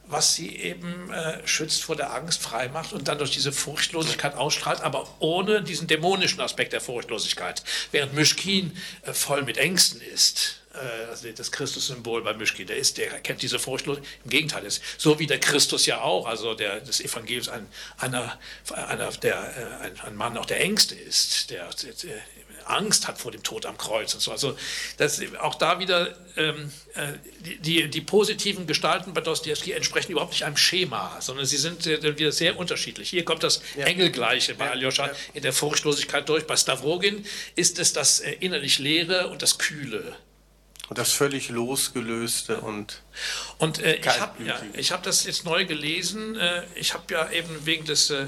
was 0.09 0.35
sie 0.35 0.55
eben 0.57 1.11
äh, 1.11 1.47
schützt 1.47 1.83
vor 1.83 1.97
der 1.97 2.13
Angst, 2.13 2.43
frei 2.43 2.69
macht 2.69 2.93
und 2.93 3.09
dann 3.09 3.19
durch 3.19 3.33
diese 3.33 3.53
Furchtlosigkeit 3.53 4.35
ausstrahlt, 4.35 4.81
aber 4.81 5.09
ohne 5.19 5.63
diesen 5.63 5.89
dämonischen 5.89 6.41
Aspekt 6.41 6.73
der 6.73 6.81
Furchtlosigkeit. 6.81 7.63
Während 7.93 8.15
Mischkin 8.15 8.77
äh, 9.03 9.13
voll 9.13 9.43
mit 9.43 9.59
Ängsten 9.59 10.01
ist, 10.01 10.61
das 11.37 11.53
Christus-Symbol 11.53 12.23
bei 12.23 12.35
Mischkin, 12.35 12.67
der 12.67 12.77
ist, 12.77 12.99
der 12.99 13.19
kennt 13.21 13.43
diese 13.43 13.59
Furchtlosigkeit. 13.59 14.11
Im 14.25 14.31
Gegenteil, 14.31 14.65
ist 14.65 14.83
so 14.99 15.19
wie 15.19 15.27
der 15.27 15.41
Christus 15.41 15.87
ja 15.87 16.01
auch, 16.01 16.27
also 16.27 16.55
der 16.55 16.81
des 16.81 17.01
Evangeliums 17.01 17.49
ein, 17.49 17.67
einer, 17.99 18.39
einer 18.73 19.11
der, 19.13 19.35
äh, 19.35 19.85
ein, 19.85 20.01
ein 20.01 20.17
Mann 20.17 20.37
auch 20.37 20.47
der 20.47 20.61
Ängste 20.61 20.95
ist, 20.95 21.51
der, 21.51 21.69
der 22.03 22.23
Angst 22.67 23.07
hat 23.07 23.19
vor 23.19 23.31
dem 23.31 23.43
Tod 23.43 23.65
am 23.67 23.79
Kreuz 23.79 24.15
und 24.15 24.21
so. 24.21 24.33
Also 24.33 24.57
das, 24.97 25.21
auch 25.41 25.55
da 25.55 25.79
wieder 25.79 26.17
ähm, 26.37 26.71
äh, 26.95 27.13
die, 27.61 27.89
die, 27.89 28.01
positiven 28.01 28.67
Gestalten 28.67 29.15
bei 29.15 29.21
Dostoevsky 29.21 29.73
entsprechen 29.73 30.13
überhaupt 30.13 30.33
nicht 30.33 30.45
einem 30.45 30.57
Schema, 30.57 31.17
sondern 31.21 31.47
sie 31.47 31.57
sind 31.57 31.87
äh, 31.87 32.19
wieder 32.19 32.33
sehr 32.33 32.59
unterschiedlich. 32.59 33.11
Hier 33.11 33.25
kommt 33.25 33.43
das 33.43 33.63
ja. 33.77 33.87
Engelgleiche 33.87 34.55
bei 34.55 34.67
ja. 34.67 34.71
Aljoscha 34.73 35.07
ja. 35.07 35.13
in 35.35 35.43
der 35.43 35.53
Furchtlosigkeit 35.53 36.29
durch. 36.29 36.47
Bei 36.47 36.57
Stavrogin 36.57 37.25
ist 37.55 37.79
es 37.79 37.93
das 37.93 38.21
äh, 38.21 38.33
innerlich 38.41 38.79
Leere 38.79 39.29
und 39.29 39.43
das 39.43 39.59
Kühle. 39.59 40.17
Das 40.91 41.13
völlig 41.13 41.49
losgelöste 41.49 42.61
und. 42.61 43.03
Und 43.59 43.81
äh, 43.81 43.97
ich 43.97 44.21
habe 44.21 44.45
ja, 44.45 44.55
hab 44.57 45.03
das 45.03 45.25
jetzt 45.25 45.45
neu 45.45 45.65
gelesen. 45.65 46.37
Äh, 46.37 46.63
ich 46.77 46.95
habe 46.95 47.13
ja 47.13 47.29
eben 47.31 47.67
wegen 47.67 47.85
des, 47.85 48.11
äh, 48.11 48.27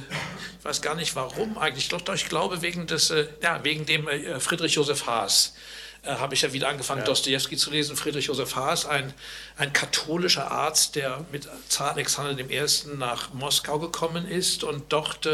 ich 0.58 0.64
weiß 0.64 0.82
gar 0.82 0.96
nicht 0.96 1.14
warum 1.14 1.56
eigentlich, 1.56 1.88
doch, 1.88 2.00
doch 2.00 2.14
ich 2.14 2.28
glaube 2.28 2.60
wegen 2.60 2.88
des, 2.88 3.10
äh, 3.10 3.28
ja, 3.42 3.62
wegen 3.62 3.86
dem 3.86 4.08
äh, 4.08 4.40
Friedrich 4.40 4.74
Josef 4.74 5.06
Haas 5.06 5.54
äh, 6.02 6.10
habe 6.10 6.34
ich 6.34 6.42
ja 6.42 6.52
wieder 6.52 6.68
angefangen, 6.68 7.00
ja. 7.00 7.06
Dostoevsky 7.06 7.56
zu 7.56 7.70
lesen. 7.70 7.96
Friedrich 7.96 8.26
Josef 8.26 8.56
Haas, 8.56 8.86
ein, 8.86 9.14
ein 9.56 9.72
katholischer 9.72 10.50
Arzt, 10.50 10.96
der 10.96 11.24
mit 11.30 11.48
Zar 11.68 11.92
Alexander 11.92 12.36
I. 12.40 12.64
nach 12.96 13.32
Moskau 13.34 13.78
gekommen 13.78 14.26
ist 14.26 14.64
und 14.64 14.92
dort 14.92 15.28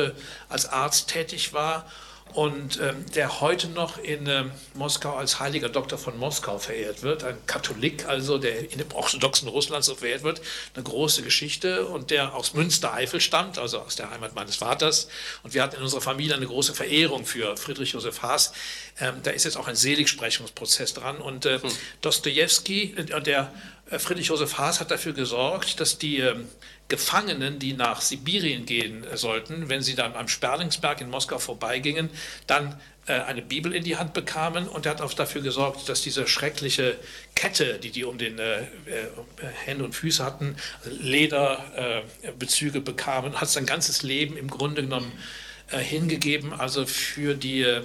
als 0.51 0.67
Arzt 0.67 1.09
tätig 1.09 1.55
war 1.55 1.91
und 2.33 2.81
ähm, 2.81 3.07
der 3.15 3.41
heute 3.41 3.69
noch 3.69 3.97
in 3.99 4.27
ähm, 4.27 4.51
Moskau 4.75 5.15
als 5.15 5.39
heiliger 5.39 5.69
Doktor 5.69 5.99
von 5.99 6.19
Moskau 6.19 6.59
verehrt 6.59 7.03
wird, 7.03 7.23
ein 7.23 7.37
Katholik 7.47 8.07
also, 8.09 8.39
der 8.39 8.73
in 8.73 8.79
dem 8.79 8.91
orthodoxen 8.93 9.47
Russland 9.47 9.85
so 9.85 9.95
verehrt 9.95 10.25
wird, 10.25 10.41
eine 10.75 10.83
große 10.83 11.23
Geschichte 11.23 11.87
und 11.87 12.11
der 12.11 12.35
aus 12.35 12.55
Münstereifel 12.55 13.21
stammt, 13.21 13.57
also 13.57 13.79
aus 13.79 13.95
der 13.95 14.11
Heimat 14.11 14.35
meines 14.35 14.57
Vaters. 14.57 15.07
Und 15.45 15.55
wir 15.55 15.63
hatten 15.63 15.77
in 15.77 15.83
unserer 15.83 16.01
Familie 16.01 16.35
eine 16.35 16.47
große 16.47 16.75
Verehrung 16.75 17.25
für 17.25 17.57
Friedrich 17.57 17.93
Josef 17.93 18.23
Haas. 18.23 18.53
Ähm, 19.01 19.15
da 19.23 19.31
ist 19.31 19.45
jetzt 19.45 19.57
auch 19.57 19.69
ein 19.69 19.77
Seligsprechungsprozess 19.77 20.93
dran 20.95 21.19
und 21.19 21.47
äh, 21.47 21.61
hm. 21.61 21.71
Dostoevsky, 22.01 22.95
äh, 22.97 23.21
der 23.23 23.53
Friedrich 23.87 24.29
Josef 24.29 24.57
Haas 24.57 24.81
hat 24.81 24.91
dafür 24.91 25.13
gesorgt, 25.13 25.79
dass 25.79 25.99
die 25.99 26.19
ähm, 26.19 26.49
Gefangenen, 26.89 27.59
die 27.59 27.75
nach 27.75 28.01
Sibirien 28.01 28.65
gehen 28.65 29.05
äh, 29.05 29.17
sollten, 29.17 29.69
wenn 29.69 29.83
sie 29.83 29.95
dann 29.95 30.15
am 30.15 30.29
Sperlingsberg 30.29 31.01
in 31.01 31.11
Moskau 31.11 31.39
vorbeigingen, 31.39 32.09
dann 32.47 32.81
äh, 33.07 33.13
eine 33.13 33.43
Bibel 33.43 33.75
in 33.75 33.85
die 33.85 33.97
Hand 33.97 34.15
bekamen. 34.15 34.69
Und 34.69 34.87
er 34.87 34.93
hat 34.93 35.03
auch 35.03 35.13
dafür 35.13 35.43
gesorgt, 35.43 35.89
dass 35.89 36.01
diese 36.01 36.27
schreckliche 36.27 36.97
Kette, 37.35 37.79
die 37.79 37.91
die 37.91 38.05
um 38.05 38.17
den 38.17 38.39
äh, 38.39 38.63
äh, 38.63 38.67
Hände 39.65 39.85
und 39.85 39.95
Füße 39.95 40.25
hatten, 40.25 40.57
Lederbezüge 40.85 42.79
äh, 42.79 42.83
bekamen, 42.83 43.41
hat 43.41 43.51
sein 43.51 43.67
ganzes 43.67 44.03
Leben 44.03 44.39
im 44.39 44.49
Grunde 44.49 44.83
genommen 44.83 45.13
äh, 45.71 45.79
hingegeben, 45.79 46.53
also 46.53 46.87
für 46.87 47.35
die 47.35 47.63
äh, 47.63 47.83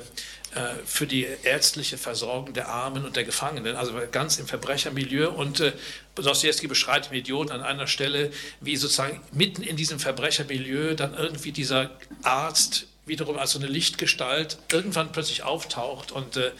für 0.86 1.06
die 1.06 1.28
ärztliche 1.44 1.98
Versorgung 1.98 2.54
der 2.54 2.70
Armen 2.70 3.06
und 3.06 3.16
der 3.16 3.24
Gefangenen, 3.24 3.76
also 3.76 3.94
ganz 4.12 4.40
im 4.40 4.48
Verbrechermilieu. 4.48 5.30
Und 5.30 5.60
äh, 5.60 5.74
Dostoevsky 6.16 6.68
beschreibt 6.68 7.12
im 7.12 7.18
Idioten 7.18 7.52
an 7.52 7.62
einer 7.62 7.88
Stelle, 7.88 8.32
wie 8.60 8.76
sozusagen 8.76 9.22
mitten 9.32 9.62
in 9.62 9.76
diesem 9.78 10.00
Verbrechermilieu 10.00 10.96
dann 10.96 11.14
irgendwie 11.14 11.52
dieser 11.52 11.92
Arzt 12.24 12.88
wiederum 13.06 13.38
als 13.38 13.52
so 13.52 13.60
eine 13.60 13.68
Lichtgestalt 13.68 14.58
irgendwann 14.72 15.12
plötzlich 15.12 15.44
auftaucht 15.44 16.12
und 16.12 16.38
äh, 16.38 16.52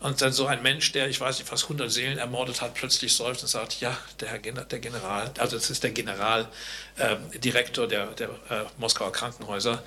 und 0.00 0.20
dann 0.22 0.32
so 0.32 0.46
ein 0.46 0.62
Mensch, 0.62 0.92
der, 0.92 1.08
ich 1.08 1.20
weiß 1.20 1.38
nicht, 1.38 1.48
fast 1.48 1.64
100 1.64 1.92
Seelen 1.92 2.16
ermordet 2.16 2.62
hat, 2.62 2.72
plötzlich 2.74 3.14
seufzt 3.14 3.42
und 3.42 3.48
sagt, 3.48 3.80
ja, 3.80 3.94
der, 4.18 4.30
Herr 4.30 4.38
der 4.38 4.78
General, 4.78 5.30
also 5.38 5.56
das 5.56 5.68
ist 5.68 5.82
der 5.84 5.90
Generaldirektor 5.90 7.84
ähm, 7.84 7.90
der, 7.90 8.06
der 8.06 8.28
äh, 8.48 8.64
Moskauer 8.78 9.12
Krankenhäuser, 9.12 9.82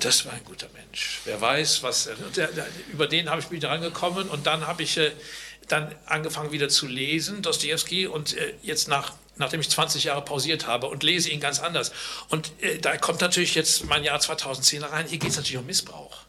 das 0.00 0.24
war 0.24 0.32
ein 0.32 0.44
guter 0.44 0.68
Mensch. 0.74 1.20
Wer 1.24 1.40
weiß, 1.40 1.82
was. 1.82 2.08
Der, 2.36 2.48
der, 2.48 2.66
über 2.92 3.06
den 3.06 3.30
habe 3.30 3.40
ich 3.40 3.50
wieder 3.50 3.70
angekommen 3.70 4.28
und 4.28 4.46
dann 4.46 4.66
habe 4.66 4.82
ich 4.82 4.96
äh, 4.96 5.12
dann 5.68 5.94
angefangen 6.06 6.52
wieder 6.52 6.68
zu 6.68 6.86
lesen, 6.86 7.42
Dostoevsky, 7.42 8.06
und 8.06 8.36
äh, 8.36 8.54
jetzt 8.62 8.88
nach, 8.88 9.14
nachdem 9.36 9.60
ich 9.60 9.68
20 9.68 10.04
Jahre 10.04 10.22
pausiert 10.22 10.66
habe 10.66 10.86
und 10.86 11.02
lese 11.02 11.30
ihn 11.30 11.40
ganz 11.40 11.60
anders. 11.60 11.92
Und 12.28 12.52
äh, 12.60 12.78
da 12.78 12.96
kommt 12.96 13.20
natürlich 13.20 13.54
jetzt 13.54 13.84
mein 13.84 14.04
Jahr 14.04 14.18
2010 14.20 14.82
rein. 14.82 15.06
Hier 15.06 15.18
geht 15.18 15.30
es 15.30 15.36
natürlich 15.36 15.58
um 15.58 15.66
Missbrauch. 15.66 16.22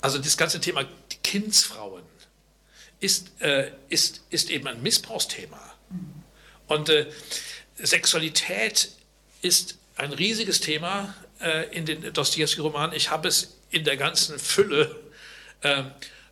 Also 0.00 0.18
das 0.18 0.36
ganze 0.36 0.60
Thema 0.60 0.84
Kindsfrauen 1.22 2.02
ist, 3.00 3.40
äh, 3.40 3.70
ist, 3.88 4.22
ist 4.30 4.50
eben 4.50 4.66
ein 4.66 4.82
Missbrauchsthema. 4.82 5.60
Und 6.66 6.88
äh, 6.88 7.06
Sexualität 7.76 8.90
ist 9.42 9.78
ein 9.96 10.12
riesiges 10.12 10.60
Thema 10.60 11.14
äh, 11.21 11.21
in 11.72 11.86
den 11.86 12.12
Dostoevsky-Romanen. 12.12 12.94
Ich 12.94 13.10
habe 13.10 13.28
es 13.28 13.58
in 13.70 13.84
der 13.84 13.96
ganzen 13.96 14.38
Fülle 14.38 14.94
äh, 15.62 15.82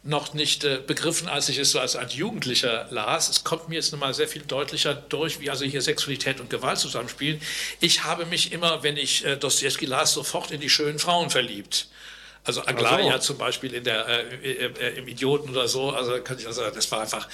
noch 0.03 0.33
nicht 0.33 0.65
äh, 0.65 0.81
begriffen, 0.87 1.29
als 1.29 1.49
ich 1.49 1.59
es 1.59 1.77
als, 1.77 1.95
als 1.95 2.15
Jugendlicher 2.15 2.87
las. 2.91 3.29
Es 3.29 3.45
kommt 3.45 3.69
mir 3.69 3.75
jetzt 3.75 3.93
nochmal 3.93 4.15
sehr 4.15 4.29
viel 4.29 4.43
deutlicher 4.43 4.95
durch, 4.95 5.41
wie 5.41 5.51
also 5.51 5.65
hier 5.65 5.83
Sexualität 5.83 6.41
und 6.41 6.49
Gewalt 6.49 6.79
zusammenspielen. 6.79 7.41
Ich 7.81 8.05
habe 8.05 8.25
mich 8.25 8.53
immer, 8.53 8.83
wenn 8.83 8.97
ich 8.97 9.25
äh, 9.27 9.37
Dostoevsky 9.37 9.85
las, 9.85 10.15
sofort 10.15 10.53
in 10.53 10.61
die 10.61 10.71
schönen 10.71 10.99
Frauen 10.99 11.29
verliebt. 11.29 11.89
Also 12.45 12.63
Aglaia 12.65 13.13
so. 13.15 13.29
zum 13.29 13.39
Beispiel 13.39 13.75
in 13.75 13.85
der, 13.85 14.09
äh, 14.09 14.23
äh, 14.43 14.67
äh, 14.67 14.99
im 14.99 15.09
Idioten 15.09 15.51
oder 15.51 15.69
so, 15.69 15.91
also 15.91 16.21
kann 16.23 16.39
ich 16.39 16.47
also, 16.47 16.63
das 16.71 16.91
war 16.91 17.03
einfach 17.03 17.29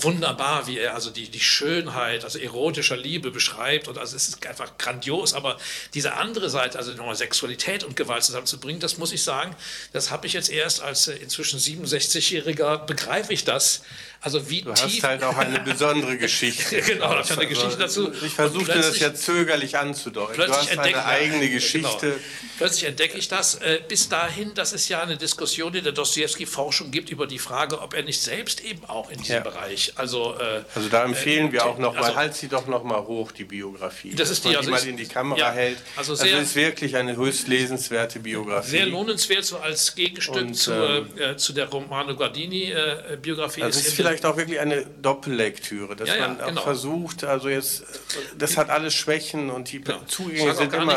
wunderbar, 0.00 0.66
wie 0.66 0.78
er 0.78 0.94
also 0.94 1.10
die, 1.10 1.28
die 1.28 1.40
Schönheit, 1.40 2.24
also 2.24 2.38
erotischer 2.38 2.96
Liebe 2.96 3.30
beschreibt. 3.30 3.88
Und 3.88 3.98
also 3.98 4.16
es 4.16 4.28
ist 4.28 4.46
einfach 4.46 4.78
grandios. 4.78 5.34
Aber 5.34 5.58
diese 5.94 6.14
andere 6.14 6.50
Seite, 6.50 6.78
also 6.78 6.92
nochmal 6.92 7.16
Sexualität 7.16 7.84
und 7.84 7.96
Gewalt 7.96 8.22
zusammenzubringen, 8.22 8.80
das 8.80 8.98
muss 8.98 9.12
ich 9.12 9.22
sagen, 9.22 9.54
das 9.92 10.10
habe 10.10 10.26
ich 10.26 10.32
jetzt 10.34 10.50
erst 10.50 10.82
als 10.82 11.08
äh, 11.08 11.14
inzwischen 11.16 11.58
67-Jähriger 11.58 12.86
begreife 12.86 13.32
ich 13.32 13.44
das. 13.44 13.82
Also 14.20 14.48
wie 14.48 14.62
du 14.62 14.72
tief. 14.72 14.84
hast 14.84 15.02
halt 15.02 15.24
auch 15.24 15.36
eine 15.36 15.58
besondere 15.58 16.16
Geschichte. 16.18 16.80
genau, 16.82 17.18
ich 17.20 17.30
habe 17.30 17.40
eine 17.40 17.48
Geschichte 17.48 17.76
dazu. 17.76 18.12
Ich 18.24 18.34
versuchte 18.34 18.72
das 18.72 18.98
ja 19.00 19.12
zögerlich 19.12 19.76
anzudeuten. 19.76 20.36
Du 20.36 20.48
hast 20.48 20.78
eine 20.78 21.04
eigene 21.04 21.40
genau. 21.40 21.54
Geschichte. 21.54 22.06
Genau. 22.10 22.22
Plötzlich 22.58 22.84
entdecke 22.84 23.18
ich 23.18 23.26
das. 23.26 23.56
Äh, 23.56 23.80
bis 23.88 24.08
dahin, 24.08 24.31
dass 24.54 24.72
es 24.72 24.88
ja 24.88 25.02
eine 25.02 25.16
Diskussion 25.16 25.74
in 25.74 25.84
der 25.84 25.92
Dostoevsky-Forschung 25.92 26.90
gibt 26.90 27.10
über 27.10 27.26
die 27.26 27.38
Frage, 27.38 27.80
ob 27.80 27.94
er 27.94 28.02
nicht 28.02 28.20
selbst 28.20 28.64
eben 28.64 28.84
auch 28.86 29.10
in 29.10 29.18
diesem 29.18 29.36
ja. 29.36 29.40
Bereich. 29.40 29.92
Also, 29.96 30.34
äh, 30.38 30.62
also 30.74 30.88
da 30.88 31.04
empfehlen 31.04 31.48
äh, 31.48 31.52
wir 31.52 31.66
auch 31.66 31.78
noch 31.78 31.94
mal, 31.94 32.04
also, 32.04 32.16
halt 32.16 32.34
sie 32.34 32.48
doch 32.48 32.66
noch 32.66 32.84
mal 32.84 33.02
hoch, 33.06 33.32
die 33.32 33.44
Biografie. 33.44 34.14
Das 34.14 34.30
ist 34.30 34.44
die, 34.44 34.56
also 34.56 34.70
mal 34.70 34.84
in 34.86 34.96
die 34.96 35.06
Kamera 35.06 35.38
ja, 35.38 35.52
hält. 35.52 35.78
Also, 35.96 36.14
sehr, 36.14 36.36
also 36.36 36.42
ist 36.42 36.54
wirklich 36.54 36.96
eine 36.96 37.16
höchst 37.16 37.48
lesenswerte 37.48 38.20
Biografie. 38.20 38.70
Sehr 38.70 38.86
lohnenswert, 38.86 39.44
so 39.44 39.58
als 39.58 39.94
Gegenstück 39.94 40.36
Und, 40.36 40.54
zu, 40.54 40.72
ähm, 40.72 41.08
äh, 41.18 41.36
zu 41.36 41.52
der 41.52 41.68
Romano 41.68 42.14
Guardini-Biografie. 42.14 43.60
Äh, 43.60 43.66
das 43.66 43.76
ist, 43.76 43.88
ist 43.88 43.94
vielleicht 43.94 44.24
auch 44.24 44.36
wirklich 44.36 44.60
eine 44.60 44.84
Doppellektüre, 44.84 45.96
dass 45.96 46.08
ja, 46.08 46.28
man 46.28 46.40
auch 46.40 46.46
genau. 46.46 46.62
versucht, 46.62 47.24
also 47.24 47.48
jetzt, 47.48 47.84
das 48.36 48.56
hat 48.56 48.70
alles 48.70 48.94
Schwächen 48.94 49.50
und 49.50 49.72
die 49.72 49.80
genau. 49.80 50.00
Zugänge 50.06 50.54
sind 50.54 50.72
immer 50.72 50.96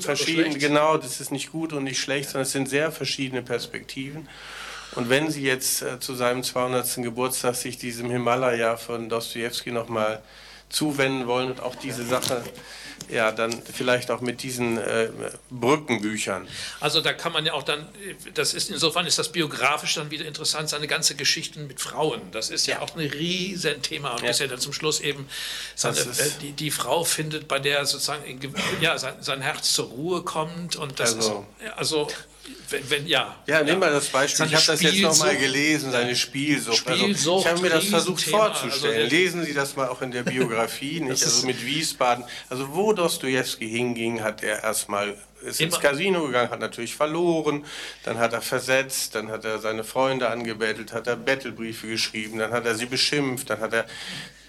verschieden. 0.00 0.58
Genau, 0.58 0.96
das 0.96 1.20
ist 1.20 1.30
nicht 1.30 1.50
gut 1.52 1.72
und 1.72 1.84
nicht 1.84 2.00
schlecht, 2.00 2.30
sondern 2.30 2.42
es 2.42 2.52
sind 2.52 2.68
sehr 2.74 2.90
verschiedene 2.90 3.42
Perspektiven. 3.42 4.28
Und 4.96 5.08
wenn 5.08 5.30
Sie 5.30 5.42
jetzt 5.42 5.82
äh, 5.82 6.00
zu 6.00 6.16
seinem 6.16 6.42
200. 6.42 6.96
Geburtstag 6.96 7.54
sich 7.54 7.78
diesem 7.78 8.10
Himalaya 8.10 8.76
von 8.76 9.08
Dostoevsky 9.08 9.70
nochmal 9.70 10.20
zuwenden 10.70 11.28
wollen 11.28 11.52
und 11.52 11.60
auch 11.60 11.76
diese 11.76 12.04
Sache, 12.04 12.42
ja, 13.08 13.30
dann 13.30 13.52
vielleicht 13.62 14.10
auch 14.10 14.20
mit 14.20 14.42
diesen 14.42 14.78
äh, 14.78 15.08
Brückenbüchern. 15.50 16.48
Also 16.80 17.00
da 17.00 17.12
kann 17.12 17.32
man 17.32 17.46
ja 17.46 17.52
auch 17.52 17.62
dann, 17.62 17.86
das 18.34 18.54
ist 18.54 18.70
insofern 18.70 19.06
ist 19.06 19.18
das 19.18 19.30
biografisch 19.30 19.94
dann 19.94 20.10
wieder 20.10 20.24
interessant, 20.24 20.68
seine 20.68 20.88
ganze 20.88 21.14
Geschichten 21.14 21.68
mit 21.68 21.80
Frauen. 21.80 22.20
Das 22.32 22.50
ist 22.50 22.66
ja, 22.66 22.76
ja 22.76 22.80
auch 22.80 22.96
ein 22.96 23.08
Riesenthema 23.08 24.14
und 24.14 24.22
ja. 24.22 24.28
bis 24.28 24.40
er 24.40 24.48
dann 24.48 24.58
zum 24.58 24.72
Schluss 24.72 25.00
eben 25.00 25.28
seine, 25.76 26.00
äh, 26.00 26.30
die, 26.40 26.52
die 26.52 26.70
Frau 26.70 27.04
findet, 27.04 27.46
bei 27.46 27.60
der 27.60 27.86
sozusagen 27.86 28.22
ja, 28.80 28.98
sein, 28.98 29.14
sein 29.20 29.42
Herz 29.42 29.72
zur 29.72 29.86
Ruhe 29.86 30.22
kommt 30.22 30.74
und 30.74 30.98
das 30.98 31.14
also, 31.14 31.46
ist 31.60 31.72
also 31.76 32.08
wenn, 32.70 32.90
wenn, 32.90 33.06
ja. 33.06 33.36
Ja, 33.46 33.62
nimm 33.62 33.78
mal 33.78 33.92
das 33.92 34.08
Beispiel. 34.08 34.46
ich 34.46 34.54
habe 34.54 34.66
das 34.66 34.82
jetzt 34.82 35.00
nochmal 35.00 35.36
gelesen, 35.36 35.90
seine 35.90 36.16
Spielsucht. 36.16 36.78
Spielsucht 36.78 37.08
also, 37.08 37.40
ich 37.40 37.46
habe 37.46 37.60
mir 37.60 37.70
das 37.70 37.84
versucht 37.86 38.22
vorzustellen. 38.22 39.04
Also, 39.04 39.16
Lesen 39.16 39.44
Sie 39.44 39.54
das 39.54 39.76
mal 39.76 39.88
auch 39.88 40.02
in 40.02 40.10
der 40.10 40.22
Biografie, 40.22 41.00
nicht? 41.00 41.22
also 41.22 41.46
mit 41.46 41.64
Wiesbaden. 41.64 42.24
Also 42.48 42.74
wo 42.74 42.92
Dostoevsky 42.92 43.68
hinging, 43.68 44.22
hat 44.22 44.42
er 44.42 44.62
erstmal 44.62 45.16
ist 45.42 45.60
ins 45.60 45.78
Casino 45.78 46.26
gegangen, 46.26 46.50
hat 46.50 46.60
natürlich 46.60 46.94
verloren, 46.94 47.64
dann 48.04 48.18
hat 48.18 48.32
er 48.32 48.40
versetzt, 48.40 49.14
dann 49.14 49.30
hat 49.30 49.44
er 49.44 49.58
seine 49.58 49.84
Freunde 49.84 50.30
angebettelt, 50.30 50.94
hat 50.94 51.06
er 51.06 51.16
Bettelbriefe 51.16 51.86
geschrieben, 51.86 52.38
dann 52.38 52.52
hat 52.52 52.64
er 52.64 52.74
sie 52.74 52.86
beschimpft, 52.86 53.50
dann 53.50 53.60
hat 53.60 53.74
er 53.74 53.84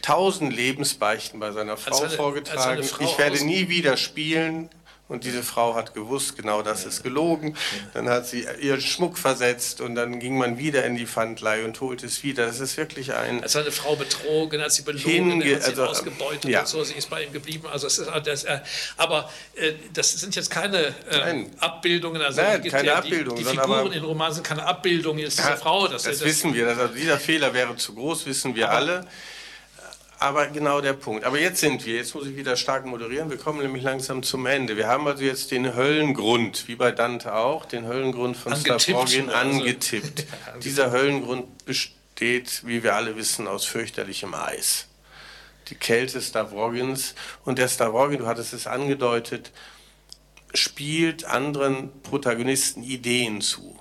tausend 0.02 0.56
Lebensbeichten 0.56 1.40
bei 1.40 1.52
seiner 1.52 1.76
Frau 1.76 1.98
seine, 1.98 2.12
vorgetragen. 2.12 2.84
Frau 2.84 3.04
ich 3.04 3.18
werde 3.18 3.44
nie 3.44 3.68
wieder 3.68 3.98
spielen, 3.98 4.70
und 5.08 5.24
diese 5.24 5.44
Frau 5.44 5.76
hat 5.76 5.94
gewusst, 5.94 6.36
genau 6.36 6.64
das 6.64 6.84
ist 6.86 7.04
gelogen. 7.04 7.56
Dann 7.94 8.10
hat 8.10 8.26
sie 8.26 8.48
ihren 8.60 8.82
Schmuck 8.82 9.20
versetzt 9.20 9.80
und 9.80 9.94
dann 9.94 10.20
ging 10.20 10.36
man 10.38 10.58
wieder 10.58 10.84
in 10.84 10.96
die 10.96 11.06
Pfandlei 11.06 11.64
und 11.64 11.80
holte 11.80 12.08
es 12.08 12.24
wieder. 12.24 12.48
Das 12.48 12.60
ist 12.60 12.76
wirklich 12.76 13.14
ein. 13.14 13.44
Als 13.44 13.56
eine 13.56 13.72
Frau 13.72 13.96
betrogen, 13.96 14.62
hat 14.62 14.72
sie 14.72 14.82
belogen, 14.82 15.44
hat 15.44 15.64
sie 15.64 15.70
also, 15.70 15.86
ausgebeutet 15.86 16.46
ja. 16.46 16.62
und 16.62 16.68
so. 16.68 16.84
Sie 16.84 16.96
ist 16.96 17.10
bei 17.12 17.24
ihm 17.24 17.32
geblieben. 17.32 17.68
Also 17.72 17.86
es 17.86 18.00
ist, 18.00 18.10
das, 18.24 18.46
äh, 18.46 18.62
aber 18.98 19.30
äh, 19.56 19.74
das 19.94 20.12
sind 20.12 20.36
jetzt 20.36 20.50
keine 20.50 20.88
äh, 20.88 21.46
Abbildungen. 21.60 22.24
Also 22.24 22.42
Nein, 22.42 22.64
keine 22.64 22.88
ja, 22.88 22.96
Abbildungen. 22.96 23.38
Die, 23.38 23.44
die 23.44 23.50
Figuren 23.50 23.92
in 23.92 24.04
Romanen 24.04 24.34
sind 24.34 24.44
keine 24.44 24.66
Abbildungen 24.66 25.24
dieser 25.24 25.52
ja, 25.52 25.56
Frau. 25.56 25.88
Das, 25.88 26.02
das, 26.02 26.18
das 26.18 26.28
wissen 26.28 26.56
wir. 26.56 26.68
Also 26.68 26.88
dieser 26.88 27.20
Fehler 27.20 27.54
wäre 27.54 27.76
zu 27.76 27.94
groß, 27.94 28.26
wissen 28.26 28.56
wir 28.56 28.72
alle. 28.72 29.06
Aber 30.26 30.48
genau 30.48 30.82
der 30.82 30.94
Punkt. 30.94 31.24
Aber 31.24 31.40
jetzt 31.40 31.60
sind 31.60 31.86
wir, 31.86 31.98
jetzt 31.98 32.16
muss 32.16 32.26
ich 32.26 32.36
wieder 32.36 32.56
stark 32.56 32.84
moderieren, 32.88 33.30
wir 33.30 33.38
kommen 33.38 33.62
nämlich 33.62 33.84
langsam 33.84 34.24
zum 34.24 34.48
Ende. 34.48 34.76
Wir 34.76 34.88
haben 34.88 35.06
also 35.06 35.24
jetzt 35.24 35.52
den 35.52 35.76
Höllengrund, 35.76 36.68
wie 36.68 36.76
bei 36.76 36.92
Dante 36.92 37.36
auch, 37.36 37.66
den 37.66 37.86
Höllengrund 37.86 38.36
von 38.36 38.56
Stavrogin 38.56 39.30
also. 39.30 39.60
angetippt. 39.60 40.26
Dieser 40.64 40.90
Höllengrund 40.90 41.64
besteht, 41.66 42.64
wie 42.66 42.82
wir 42.82 42.96
alle 42.96 43.16
wissen, 43.16 43.48
aus 43.48 43.66
fürchterlichem 43.66 44.34
Eis. 44.34 44.88
Die 45.68 45.76
Kälte 45.76 46.20
Stavrogins 46.20 47.14
und 47.44 47.60
der 47.60 47.68
Stavrogin, 47.68 48.18
du 48.18 48.26
hattest 48.26 48.54
es 48.54 48.66
angedeutet, 48.66 49.52
spielt 50.56 51.26
anderen 51.26 52.02
Protagonisten 52.02 52.82
Ideen 52.82 53.42
zu. 53.42 53.80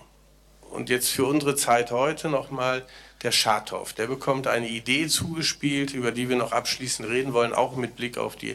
Und 0.68 0.90
jetzt 0.90 1.09
für 1.09 1.24
unsere 1.24 1.57
Zeit 1.57 1.90
heute 1.90 2.28
nochmal 2.28 2.84
der 3.25 3.33
Schatow. 3.33 3.93
Der 3.95 4.07
bekommt 4.07 4.47
eine 4.47 4.68
Idee 4.68 5.09
zugespielt, 5.09 5.93
über 5.93 6.12
die 6.12 6.29
wir 6.29 6.37
noch 6.37 6.53
abschließend 6.53 7.09
reden 7.09 7.33
wollen, 7.33 7.53
auch 7.53 7.75
mit 7.77 7.97
Blick 7.97 8.18
auf 8.18 8.37
die, 8.37 8.51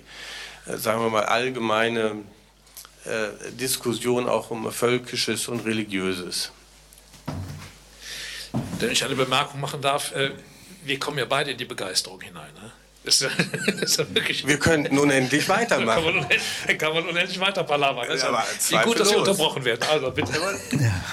äh, 0.66 0.78
sagen 0.78 1.02
wir 1.02 1.10
mal, 1.10 1.26
allgemeine 1.26 2.16
äh, 3.06 3.52
Diskussion 3.52 4.30
auch 4.30 4.52
um 4.52 4.72
Völkisches 4.72 5.48
und 5.48 5.66
Religiöses. 5.66 6.52
Wenn 8.80 8.92
ich 8.92 9.04
eine 9.04 9.16
Bemerkung 9.16 9.60
machen 9.60 9.82
darf, 9.82 10.14
äh, 10.14 10.32
wir 10.86 11.00
kommen 11.00 11.18
ja 11.18 11.26
beide 11.26 11.52
in 11.52 11.58
die 11.58 11.66
Begeisterung 11.66 12.22
hinein. 12.22 12.54
Ne? 12.54 12.72
Das 13.04 13.22
ist, 13.22 13.32
das 13.82 13.98
ist 13.98 14.48
wir 14.48 14.60
könnten 14.60 14.98
unendlich 14.98 15.50
weitermachen. 15.50 16.04
Kann 16.04 16.04
man 16.04 16.24
unendlich, 16.26 16.78
kann 16.78 16.94
man 16.94 17.08
unendlich 17.08 17.40
weiter 17.40 17.64
palavern. 17.64 18.08
Ja, 18.18 18.46
wie 18.70 18.86
gut, 18.86 19.00
dass 19.00 19.10
wir 19.10 19.18
unterbrochen 19.18 19.66
werden. 19.66 19.88
Also 19.90 20.12
bitte. 20.12 20.34
Ja. 20.72 21.04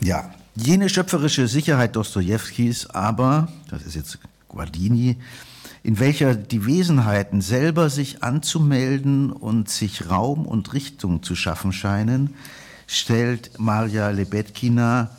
Ja, 0.00 0.30
jene 0.54 0.88
schöpferische 0.88 1.48
Sicherheit 1.48 1.96
Dostojewskis 1.96 2.86
aber, 2.86 3.48
das 3.68 3.82
ist 3.82 3.94
jetzt 3.94 4.18
Guardini, 4.48 5.16
in 5.82 5.98
welcher 5.98 6.34
die 6.34 6.66
Wesenheiten 6.66 7.40
selber 7.40 7.88
sich 7.90 8.22
anzumelden 8.22 9.32
und 9.32 9.70
sich 9.70 10.10
Raum 10.10 10.44
und 10.44 10.72
Richtung 10.74 11.22
zu 11.22 11.34
schaffen 11.34 11.72
scheinen, 11.72 12.34
stellt 12.86 13.58
Maria 13.58 14.10
Lebetkina 14.10 15.10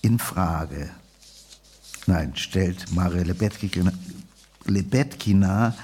in 0.00 0.18
Frage. 0.18 0.90
Nein, 2.06 2.32
stellt 2.36 2.92
Maria 2.92 3.22
Lebetkina, 3.22 3.92
Lebetkina 4.64 5.74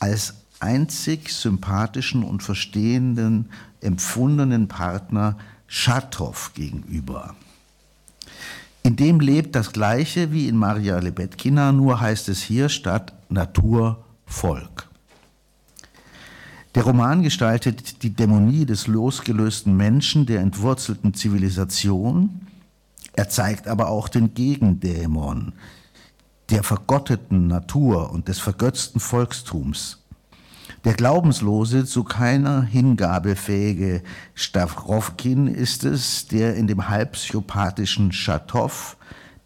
als 0.00 0.34
einzig 0.60 1.30
sympathischen 1.30 2.24
und 2.24 2.42
verstehenden, 2.42 3.50
empfundenen 3.80 4.68
Partner 4.68 5.36
Schartrow 5.68 6.52
gegenüber. 6.54 7.36
In 8.82 8.96
dem 8.96 9.20
lebt 9.20 9.54
das 9.54 9.72
Gleiche 9.72 10.32
wie 10.32 10.48
in 10.48 10.56
Maria 10.56 10.98
Lebetkina, 10.98 11.72
nur 11.72 12.00
heißt 12.00 12.28
es 12.30 12.42
hier 12.42 12.68
statt 12.68 13.12
Natur 13.28 14.04
Volk. 14.26 14.88
Der 16.74 16.82
Roman 16.82 17.22
gestaltet 17.22 18.02
die 18.02 18.14
Dämonie 18.14 18.66
des 18.66 18.86
losgelösten 18.86 19.76
Menschen, 19.76 20.26
der 20.26 20.40
entwurzelten 20.40 21.14
Zivilisation. 21.14 22.46
Er 23.12 23.28
zeigt 23.28 23.68
aber 23.68 23.88
auch 23.88 24.08
den 24.08 24.34
Gegendämon 24.34 25.52
der 26.50 26.62
vergotteten 26.62 27.46
Natur 27.46 28.10
und 28.10 28.28
des 28.28 28.38
vergötzten 28.38 29.00
Volkstums. 29.00 29.97
Der 30.84 30.94
glaubenslose, 30.94 31.84
zu 31.84 32.04
keiner 32.04 32.62
Hingabe 32.62 33.34
fähige 33.34 34.02
Stavrovkin 34.34 35.48
ist 35.48 35.84
es, 35.84 36.28
der 36.28 36.54
in 36.54 36.68
dem 36.68 36.88
halb 36.88 37.12
psychopathischen 37.12 38.12
Schatow 38.12 38.96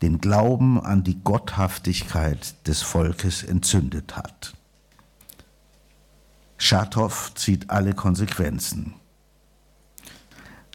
den 0.03 0.21
Glauben 0.21 0.81
an 0.81 1.05
die 1.05 1.23
Gotthaftigkeit 1.23 2.67
des 2.67 2.83
Volkes 2.83 3.43
entzündet 3.43 4.17
hat. 4.17 4.55
Schatow 6.59 7.33
zieht 7.35 7.71
alle 7.71 7.95
Konsequenzen. 7.95 8.95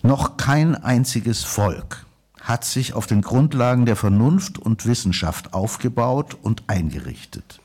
Noch 0.02 0.38
kein 0.38 0.76
einziges 0.76 1.44
Volk 1.44 2.06
hat 2.42 2.64
sich 2.64 2.94
auf 2.94 3.08
den 3.08 3.22
Grundlagen 3.22 3.86
der 3.86 3.96
Vernunft 3.96 4.58
und 4.58 4.86
Wissenschaft 4.86 5.54
aufgebaut 5.54 6.38
und 6.42 6.64
eingerichtet. 6.68 7.60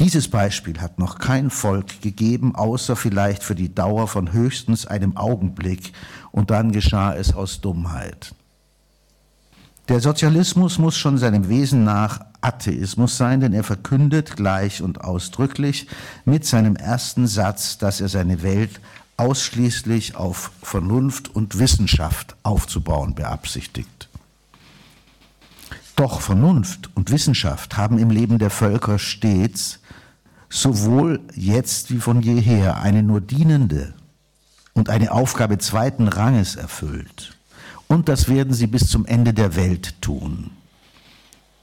Dieses 0.00 0.28
Beispiel 0.28 0.80
hat 0.80 0.98
noch 0.98 1.18
kein 1.18 1.50
Volk 1.50 2.00
gegeben, 2.00 2.54
außer 2.54 2.96
vielleicht 2.96 3.42
für 3.42 3.54
die 3.54 3.74
Dauer 3.74 4.08
von 4.08 4.32
höchstens 4.32 4.86
einem 4.86 5.18
Augenblick, 5.18 5.92
und 6.32 6.50
dann 6.50 6.72
geschah 6.72 7.14
es 7.14 7.34
aus 7.34 7.60
Dummheit. 7.60 8.34
Der 9.90 10.00
Sozialismus 10.00 10.78
muss 10.78 10.96
schon 10.96 11.18
seinem 11.18 11.50
Wesen 11.50 11.84
nach 11.84 12.20
Atheismus 12.40 13.18
sein, 13.18 13.40
denn 13.40 13.52
er 13.52 13.62
verkündet 13.62 14.36
gleich 14.36 14.80
und 14.80 15.02
ausdrücklich 15.02 15.86
mit 16.24 16.46
seinem 16.46 16.76
ersten 16.76 17.26
Satz, 17.26 17.76
dass 17.76 18.00
er 18.00 18.08
seine 18.08 18.42
Welt 18.42 18.80
ausschließlich 19.18 20.16
auf 20.16 20.50
Vernunft 20.62 21.28
und 21.34 21.58
Wissenschaft 21.58 22.36
aufzubauen 22.42 23.14
beabsichtigt. 23.14 24.08
Doch 25.94 26.22
Vernunft 26.22 26.88
und 26.94 27.10
Wissenschaft 27.10 27.76
haben 27.76 27.98
im 27.98 28.08
Leben 28.08 28.38
der 28.38 28.48
Völker 28.48 28.98
stets, 28.98 29.79
sowohl 30.50 31.20
jetzt 31.34 31.90
wie 31.90 31.98
von 31.98 32.20
jeher, 32.20 32.82
eine 32.82 33.02
nur 33.02 33.20
dienende 33.20 33.94
und 34.74 34.90
eine 34.90 35.12
Aufgabe 35.12 35.58
zweiten 35.58 36.08
Ranges 36.08 36.56
erfüllt. 36.56 37.36
Und 37.86 38.08
das 38.08 38.28
werden 38.28 38.52
sie 38.52 38.66
bis 38.66 38.88
zum 38.88 39.06
Ende 39.06 39.32
der 39.32 39.56
Welt 39.56 40.00
tun. 40.02 40.50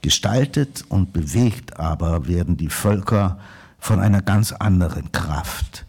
Gestaltet 0.01 0.85
und 0.89 1.13
bewegt 1.13 1.79
aber 1.79 2.27
werden 2.27 2.57
die 2.57 2.69
Völker 2.69 3.39
von 3.79 3.99
einer 3.99 4.21
ganz 4.21 4.51
anderen 4.53 5.11
Kraft, 5.11 5.85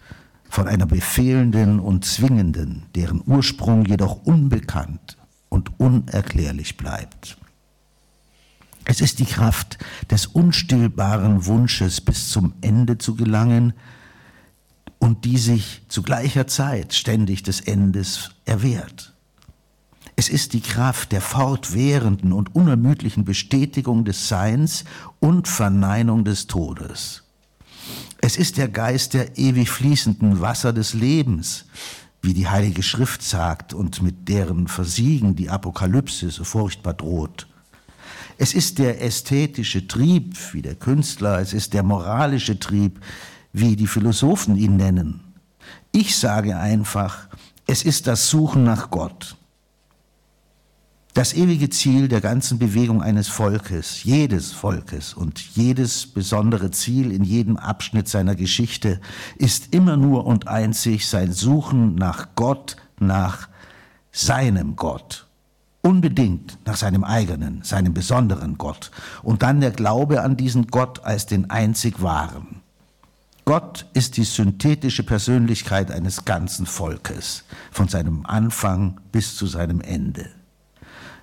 von 0.48 0.66
einer 0.66 0.86
befehlenden 0.86 1.78
und 1.78 2.04
zwingenden, 2.04 2.86
deren 2.94 3.22
Ursprung 3.26 3.84
jedoch 3.84 4.24
unbekannt 4.24 5.16
und 5.48 5.78
unerklärlich 5.78 6.76
bleibt. 6.76 7.36
Es 8.90 9.02
ist 9.02 9.18
die 9.18 9.26
Kraft 9.26 9.76
des 10.10 10.24
unstillbaren 10.24 11.44
Wunsches, 11.44 12.00
bis 12.00 12.30
zum 12.30 12.54
Ende 12.62 12.96
zu 12.96 13.16
gelangen 13.16 13.74
und 14.98 15.26
die 15.26 15.36
sich 15.36 15.82
zu 15.88 16.02
gleicher 16.02 16.46
Zeit 16.46 16.94
ständig 16.94 17.42
des 17.42 17.60
Endes 17.60 18.30
erwehrt. 18.46 19.12
Es 20.16 20.30
ist 20.30 20.54
die 20.54 20.62
Kraft 20.62 21.12
der 21.12 21.20
fortwährenden 21.20 22.32
und 22.32 22.54
unermüdlichen 22.54 23.26
Bestätigung 23.26 24.06
des 24.06 24.26
Seins 24.26 24.84
und 25.20 25.48
Verneinung 25.48 26.24
des 26.24 26.46
Todes. 26.46 27.24
Es 28.22 28.38
ist 28.38 28.56
der 28.56 28.68
Geist 28.68 29.12
der 29.12 29.36
ewig 29.36 29.68
fließenden 29.68 30.40
Wasser 30.40 30.72
des 30.72 30.94
Lebens, 30.94 31.66
wie 32.22 32.32
die 32.32 32.48
Heilige 32.48 32.82
Schrift 32.82 33.22
sagt 33.22 33.74
und 33.74 34.00
mit 34.00 34.30
deren 34.30 34.66
Versiegen 34.66 35.36
die 35.36 35.50
Apokalypse 35.50 36.30
so 36.30 36.42
furchtbar 36.42 36.94
droht. 36.94 37.46
Es 38.40 38.54
ist 38.54 38.78
der 38.78 39.02
ästhetische 39.02 39.88
Trieb, 39.88 40.36
wie 40.54 40.62
der 40.62 40.76
Künstler, 40.76 41.40
es 41.40 41.52
ist 41.52 41.74
der 41.74 41.82
moralische 41.82 42.58
Trieb, 42.58 43.00
wie 43.52 43.74
die 43.74 43.88
Philosophen 43.88 44.56
ihn 44.56 44.76
nennen. 44.76 45.34
Ich 45.90 46.16
sage 46.16 46.56
einfach, 46.56 47.28
es 47.66 47.82
ist 47.82 48.06
das 48.06 48.30
Suchen 48.30 48.62
nach 48.62 48.90
Gott. 48.90 49.36
Das 51.14 51.34
ewige 51.34 51.68
Ziel 51.68 52.06
der 52.06 52.20
ganzen 52.20 52.60
Bewegung 52.60 53.02
eines 53.02 53.26
Volkes, 53.26 54.04
jedes 54.04 54.52
Volkes 54.52 55.14
und 55.14 55.40
jedes 55.56 56.06
besondere 56.06 56.70
Ziel 56.70 57.10
in 57.10 57.24
jedem 57.24 57.56
Abschnitt 57.56 58.06
seiner 58.06 58.36
Geschichte 58.36 59.00
ist 59.36 59.74
immer 59.74 59.96
nur 59.96 60.26
und 60.26 60.46
einzig 60.46 61.08
sein 61.08 61.32
Suchen 61.32 61.96
nach 61.96 62.28
Gott, 62.36 62.76
nach 63.00 63.48
seinem 64.12 64.76
Gott. 64.76 65.27
Unbedingt 65.88 66.58
nach 66.66 66.76
seinem 66.76 67.02
eigenen, 67.02 67.62
seinem 67.62 67.94
besonderen 67.94 68.58
Gott. 68.58 68.90
Und 69.22 69.42
dann 69.42 69.62
der 69.62 69.70
Glaube 69.70 70.20
an 70.22 70.36
diesen 70.36 70.66
Gott 70.66 71.02
als 71.02 71.24
den 71.24 71.48
einzig 71.48 72.02
wahren. 72.02 72.60
Gott 73.46 73.86
ist 73.94 74.18
die 74.18 74.24
synthetische 74.24 75.02
Persönlichkeit 75.02 75.90
eines 75.90 76.26
ganzen 76.26 76.66
Volkes, 76.66 77.44
von 77.70 77.88
seinem 77.88 78.26
Anfang 78.26 79.00
bis 79.12 79.34
zu 79.36 79.46
seinem 79.46 79.80
Ende. 79.80 80.26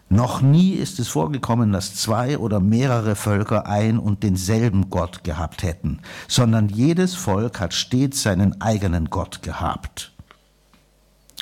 Noch 0.09 0.41
nie 0.41 0.71
ist 0.71 0.97
es 0.97 1.09
vorgekommen, 1.09 1.71
dass 1.71 1.93
zwei 1.93 2.39
oder 2.39 2.59
mehrere 2.59 3.15
Völker 3.15 3.67
ein 3.67 3.99
und 3.99 4.23
denselben 4.23 4.89
Gott 4.89 5.23
gehabt 5.23 5.61
hätten, 5.61 5.99
sondern 6.27 6.69
jedes 6.69 7.13
Volk 7.13 7.59
hat 7.59 7.75
stets 7.75 8.23
seinen 8.23 8.59
eigenen 8.63 9.11
Gott 9.11 9.43
gehabt. 9.43 10.14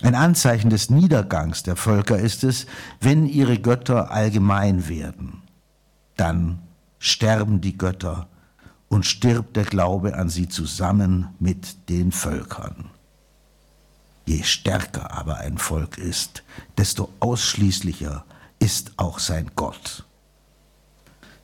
Ein 0.01 0.15
Anzeichen 0.15 0.69
des 0.69 0.89
Niedergangs 0.89 1.63
der 1.63 1.75
Völker 1.75 2.17
ist 2.17 2.43
es, 2.43 2.65
wenn 2.99 3.27
ihre 3.27 3.59
Götter 3.59 4.11
allgemein 4.11 4.87
werden. 4.89 5.43
Dann 6.17 6.59
sterben 6.99 7.61
die 7.61 7.77
Götter 7.77 8.27
und 8.89 9.05
stirbt 9.05 9.55
der 9.55 9.65
Glaube 9.65 10.15
an 10.15 10.29
sie 10.29 10.49
zusammen 10.49 11.29
mit 11.39 11.89
den 11.89 12.11
Völkern. 12.11 12.89
Je 14.25 14.43
stärker 14.43 15.11
aber 15.11 15.37
ein 15.37 15.57
Volk 15.57 15.97
ist, 15.97 16.43
desto 16.77 17.09
ausschließlicher 17.19 18.23
ist 18.59 18.93
auch 18.97 19.19
sein 19.19 19.51
Gott. 19.55 20.05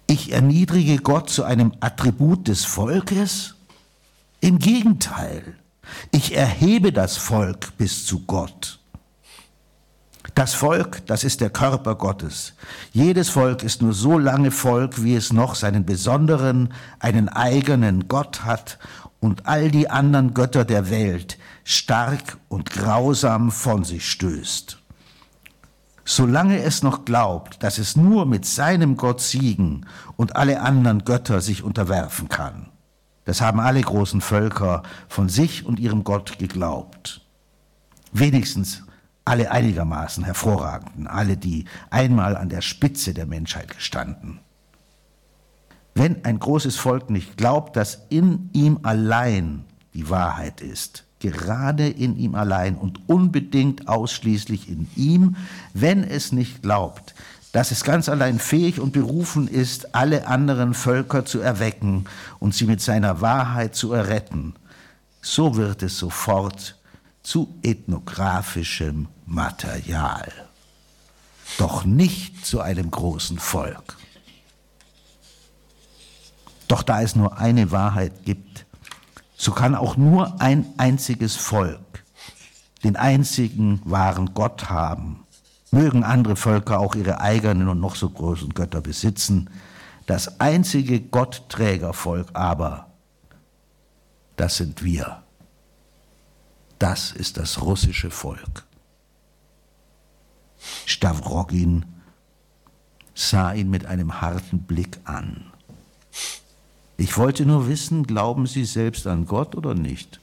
Ich 0.08 0.32
erniedrige 0.32 0.98
Gott 0.98 1.30
zu 1.30 1.44
einem 1.44 1.74
Attribut 1.82 2.48
des 2.48 2.66
Volkes? 2.66 3.56
Im 4.42 4.58
Gegenteil, 4.58 5.58
ich 6.12 6.36
erhebe 6.36 6.92
das 6.92 7.18
Volk 7.18 7.78
bis 7.78 8.06
zu 8.06 8.26
Gott. 8.26 8.80
Das 10.36 10.54
Volk, 10.54 11.06
das 11.08 11.24
ist 11.24 11.42
der 11.42 11.50
Körper 11.50 11.96
Gottes. 11.96 12.54
Jedes 12.92 13.30
Volk 13.30 13.64
ist 13.64 13.82
nur 13.82 13.94
so 13.94 14.18
lange 14.18 14.52
Volk, 14.52 15.04
wie 15.04 15.16
es 15.16 15.34
noch 15.34 15.56
seinen 15.56 15.86
besonderen, 15.86 16.74
einen 17.00 17.30
eigenen 17.30 18.08
Gott 18.08 18.46
hat 18.46 18.80
und 19.20 19.48
all 19.48 19.70
die 19.72 19.90
anderen 19.90 20.34
Götter 20.34 20.66
der 20.66 20.90
Welt 20.90 21.38
stark 21.64 22.38
und 22.48 22.70
grausam 22.70 23.52
von 23.52 23.84
sich 23.84 24.10
stößt 24.10 24.80
solange 26.10 26.64
es 26.64 26.82
noch 26.82 27.06
glaubt, 27.06 27.62
dass 27.62 27.78
es 27.78 27.96
nur 27.96 28.26
mit 28.26 28.44
seinem 28.44 28.98
Gott 28.98 29.22
siegen 29.22 29.86
und 30.16 30.36
alle 30.36 30.60
anderen 30.62 31.06
Götter 31.06 31.40
sich 31.40 31.62
unterwerfen 31.62 32.30
kann. 32.30 32.72
Das 33.30 33.42
haben 33.42 33.60
alle 33.60 33.80
großen 33.80 34.22
Völker 34.22 34.82
von 35.08 35.30
sich 35.30 35.64
und 35.64 35.80
ihrem 35.80 36.04
Gott 36.04 36.40
geglaubt. 36.40 37.22
Wenigstens 38.12 38.82
alle 39.24 39.52
einigermaßen 39.52 40.24
hervorragenden, 40.24 41.06
alle, 41.06 41.38
die 41.38 41.66
einmal 41.92 42.36
an 42.36 42.50
der 42.50 42.62
Spitze 42.62 43.14
der 43.14 43.28
Menschheit 43.28 43.70
gestanden. 43.70 44.40
Wenn 45.94 46.26
ein 46.26 46.40
großes 46.40 46.78
Volk 46.78 47.12
nicht 47.12 47.38
glaubt, 47.38 47.76
dass 47.76 48.08
in 48.10 48.50
ihm 48.54 48.80
allein 48.82 49.64
die 49.94 50.10
Wahrheit 50.10 50.62
ist, 50.62 51.06
gerade 51.20 51.88
in 51.88 52.18
ihm 52.18 52.34
allein 52.34 52.78
und 52.78 53.08
unbedingt 53.08 53.88
ausschließlich 53.88 54.68
in 54.68 54.90
ihm, 54.96 55.36
wenn 55.76 56.04
es 56.04 56.32
nicht 56.32 56.64
glaubt, 56.64 57.14
dass 57.52 57.72
es 57.72 57.84
ganz 57.84 58.10
allein 58.10 58.40
fähig 58.40 58.80
und 58.80 58.94
berufen 58.94 59.48
ist, 59.48 59.96
alle 59.96 60.28
anderen 60.28 60.74
Völker 60.74 61.26
zu 61.26 61.40
erwecken 61.40 62.06
und 62.40 62.54
sie 62.54 62.66
mit 62.66 62.82
seiner 62.82 63.22
Wahrheit 63.22 63.76
zu 63.76 63.94
erretten, 63.94 64.54
so 65.22 65.56
wird 65.56 65.84
es 65.84 65.98
sofort 65.98 66.78
zu 67.24 67.58
ethnografischem 67.64 69.08
Material, 69.26 70.32
doch 71.58 71.86
nicht 71.86 72.46
zu 72.46 72.62
einem 72.62 72.92
großen 72.92 73.40
Volk. 73.40 73.98
Doch 76.68 76.84
da 76.84 77.02
es 77.02 77.16
nur 77.16 77.40
eine 77.40 77.72
Wahrheit 77.72 78.26
gibt, 78.26 78.66
so 79.36 79.52
kann 79.52 79.74
auch 79.74 79.98
nur 79.98 80.40
ein 80.40 80.66
einziges 80.78 81.36
Volk 81.36 81.80
den 82.84 82.96
einzigen 82.96 83.82
wahren 83.84 84.34
Gott 84.34 84.70
haben. 84.70 85.26
Mögen 85.72 86.04
andere 86.04 86.36
Völker 86.36 86.80
auch 86.80 86.96
ihre 86.96 87.22
eigenen 87.22 87.70
und 87.70 87.80
noch 87.80 87.96
so 87.96 88.10
großen 88.10 88.54
Götter 88.54 88.82
besitzen. 88.82 89.50
Das 90.08 90.40
einzige 90.40 91.00
Gottträgervolk 91.00 92.30
aber, 92.34 92.88
das 94.36 94.58
sind 94.58 94.84
wir. 94.84 95.24
Das 96.80 97.12
ist 97.12 97.38
das 97.38 97.62
russische 97.62 98.10
Volk. 98.10 98.66
Stavrogin 100.86 101.86
sah 103.14 103.54
ihn 103.54 103.70
mit 103.70 103.86
einem 103.86 104.22
harten 104.22 104.64
Blick 104.64 104.98
an. 105.04 105.52
Ich 106.98 107.18
wollte 107.18 107.46
nur 107.46 107.68
wissen, 107.68 108.08
glauben 108.08 108.46
Sie 108.48 108.66
selbst 108.66 109.08
an 109.08 109.26
Gott 109.26 109.56
oder 109.56 109.74
nicht? 109.74 110.20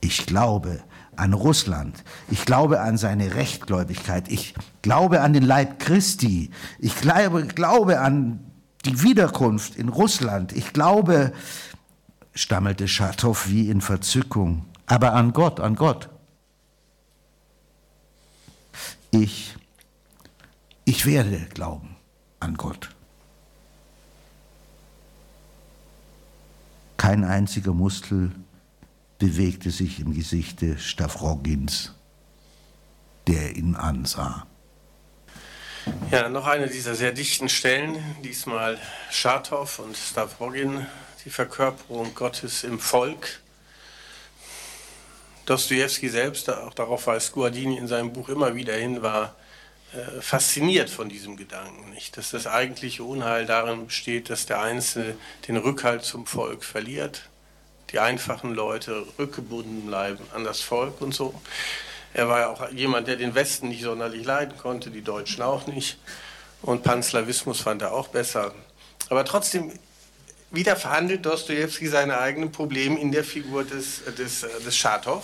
Ich 0.00 0.26
glaube 0.26 0.82
an 1.16 1.32
Russland. 1.32 2.02
Ich 2.30 2.44
glaube 2.44 2.80
an 2.80 2.96
seine 2.96 3.34
Rechtgläubigkeit. 3.34 4.28
Ich 4.28 4.54
glaube 4.82 5.20
an 5.20 5.32
den 5.32 5.42
Leib 5.42 5.78
Christi. 5.78 6.50
Ich 6.78 6.96
glaube, 6.96 7.46
glaube 7.46 8.00
an 8.00 8.40
die 8.84 9.02
Wiederkunft 9.02 9.76
in 9.76 9.88
Russland. 9.88 10.52
Ich 10.52 10.72
glaube, 10.72 11.32
stammelte 12.34 12.88
Schatow 12.88 13.48
wie 13.48 13.70
in 13.70 13.80
Verzückung, 13.80 14.64
aber 14.86 15.14
an 15.14 15.32
Gott, 15.32 15.60
an 15.60 15.76
Gott. 15.76 16.08
Ich, 19.10 19.54
ich 20.84 21.06
werde 21.06 21.46
glauben 21.54 21.96
an 22.40 22.56
Gott. 22.56 22.90
Kein 26.96 27.24
einziger 27.24 27.72
Muskel 27.72 28.32
bewegte 29.18 29.70
sich 29.70 30.00
im 30.00 30.14
Gesichte 30.14 30.78
Stavrogins, 30.78 31.92
der 33.26 33.56
ihn 33.56 33.74
ansah. 33.74 34.46
Ja, 36.10 36.28
noch 36.28 36.46
eine 36.46 36.68
dieser 36.68 36.94
sehr 36.94 37.12
dichten 37.12 37.48
Stellen, 37.48 38.02
diesmal 38.22 38.78
Schartow 39.10 39.78
und 39.80 39.96
Stavrogin, 39.96 40.86
die 41.24 41.30
Verkörperung 41.30 42.14
Gottes 42.14 42.64
im 42.64 42.78
Volk. 42.78 43.40
Dostoevsky 45.46 46.08
selbst, 46.08 46.48
auch 46.48 46.72
darauf 46.72 47.06
weist 47.06 47.32
Guardini 47.32 47.76
in 47.76 47.86
seinem 47.86 48.12
Buch 48.12 48.30
immer 48.30 48.54
wieder 48.54 48.74
hin, 48.74 49.02
war 49.02 49.36
äh, 49.92 50.20
fasziniert 50.22 50.88
von 50.88 51.08
diesem 51.08 51.36
Gedanken, 51.36 51.90
nicht? 51.90 52.16
dass 52.16 52.30
das 52.30 52.46
eigentliche 52.46 53.04
Unheil 53.04 53.44
darin 53.44 53.86
besteht, 53.86 54.30
dass 54.30 54.46
der 54.46 54.60
Einzelne 54.60 55.16
den 55.46 55.58
Rückhalt 55.58 56.02
zum 56.02 56.26
Volk 56.26 56.64
verliert, 56.64 57.28
die 57.94 58.00
einfachen 58.00 58.54
Leute 58.54 59.06
rückgebunden 59.20 59.86
bleiben 59.86 60.18
an 60.34 60.42
das 60.42 60.60
Volk 60.60 61.00
und 61.00 61.14
so. 61.14 61.32
Er 62.12 62.28
war 62.28 62.40
ja 62.40 62.48
auch 62.48 62.70
jemand, 62.70 63.06
der 63.06 63.14
den 63.14 63.36
Westen 63.36 63.68
nicht 63.68 63.84
sonderlich 63.84 64.24
leiden 64.26 64.58
konnte, 64.58 64.90
die 64.90 65.02
Deutschen 65.02 65.42
auch 65.42 65.68
nicht. 65.68 65.96
Und 66.62 66.82
Panslawismus 66.82 67.60
fand 67.60 67.82
er 67.82 67.92
auch 67.92 68.08
besser. 68.08 68.52
Aber 69.10 69.24
trotzdem, 69.24 69.72
wieder 70.50 70.74
verhandelt 70.74 71.24
Dostoevsky 71.24 71.86
seine 71.86 72.18
eigenen 72.18 72.50
Probleme 72.50 72.98
in 72.98 73.12
der 73.12 73.22
Figur 73.22 73.62
des, 73.62 74.02
des, 74.18 74.40
des 74.40 74.76
Schatow 74.76 75.22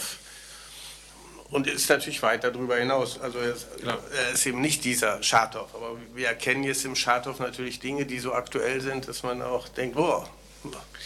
und 1.51 1.67
ist 1.67 1.89
natürlich 1.89 2.23
weit 2.23 2.45
darüber 2.45 2.77
hinaus. 2.77 3.19
Also 3.21 3.39
er 3.39 3.53
ist, 3.55 3.67
er 3.83 4.33
ist, 4.33 4.47
eben 4.47 4.61
nicht 4.61 4.85
dieser 4.85 5.21
Schatow, 5.25 5.67
aber 5.75 5.97
wir 6.15 6.29
erkennen 6.29 6.63
jetzt 6.63 6.85
im 6.85 6.95
Schatow 6.95 7.37
natürlich 7.41 7.81
Dinge, 7.81 8.07
die 8.07 8.21
so 8.21 8.33
aktuell 8.33 8.81
sind, 8.81 9.09
dass 9.09 9.25
man 9.25 9.43
auch 9.43 9.69
denkt, 9.69 9.97
oh, 9.97 10.25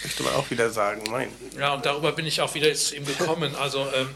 möchte 0.03 0.23
man 0.23 0.35
auch 0.35 0.51
wieder 0.51 0.71
sagen, 0.71 1.03
nein. 1.11 1.31
Ja, 1.59 1.75
und 1.75 1.87
darüber 1.87 2.13
bin 2.13 2.27
ich 2.27 2.41
auch 2.41 2.55
wieder 2.55 2.69
jetzt 2.69 2.93
eben 2.93 3.07
gekommen. 3.07 3.55
Also, 3.57 3.87
ähm, 3.95 4.11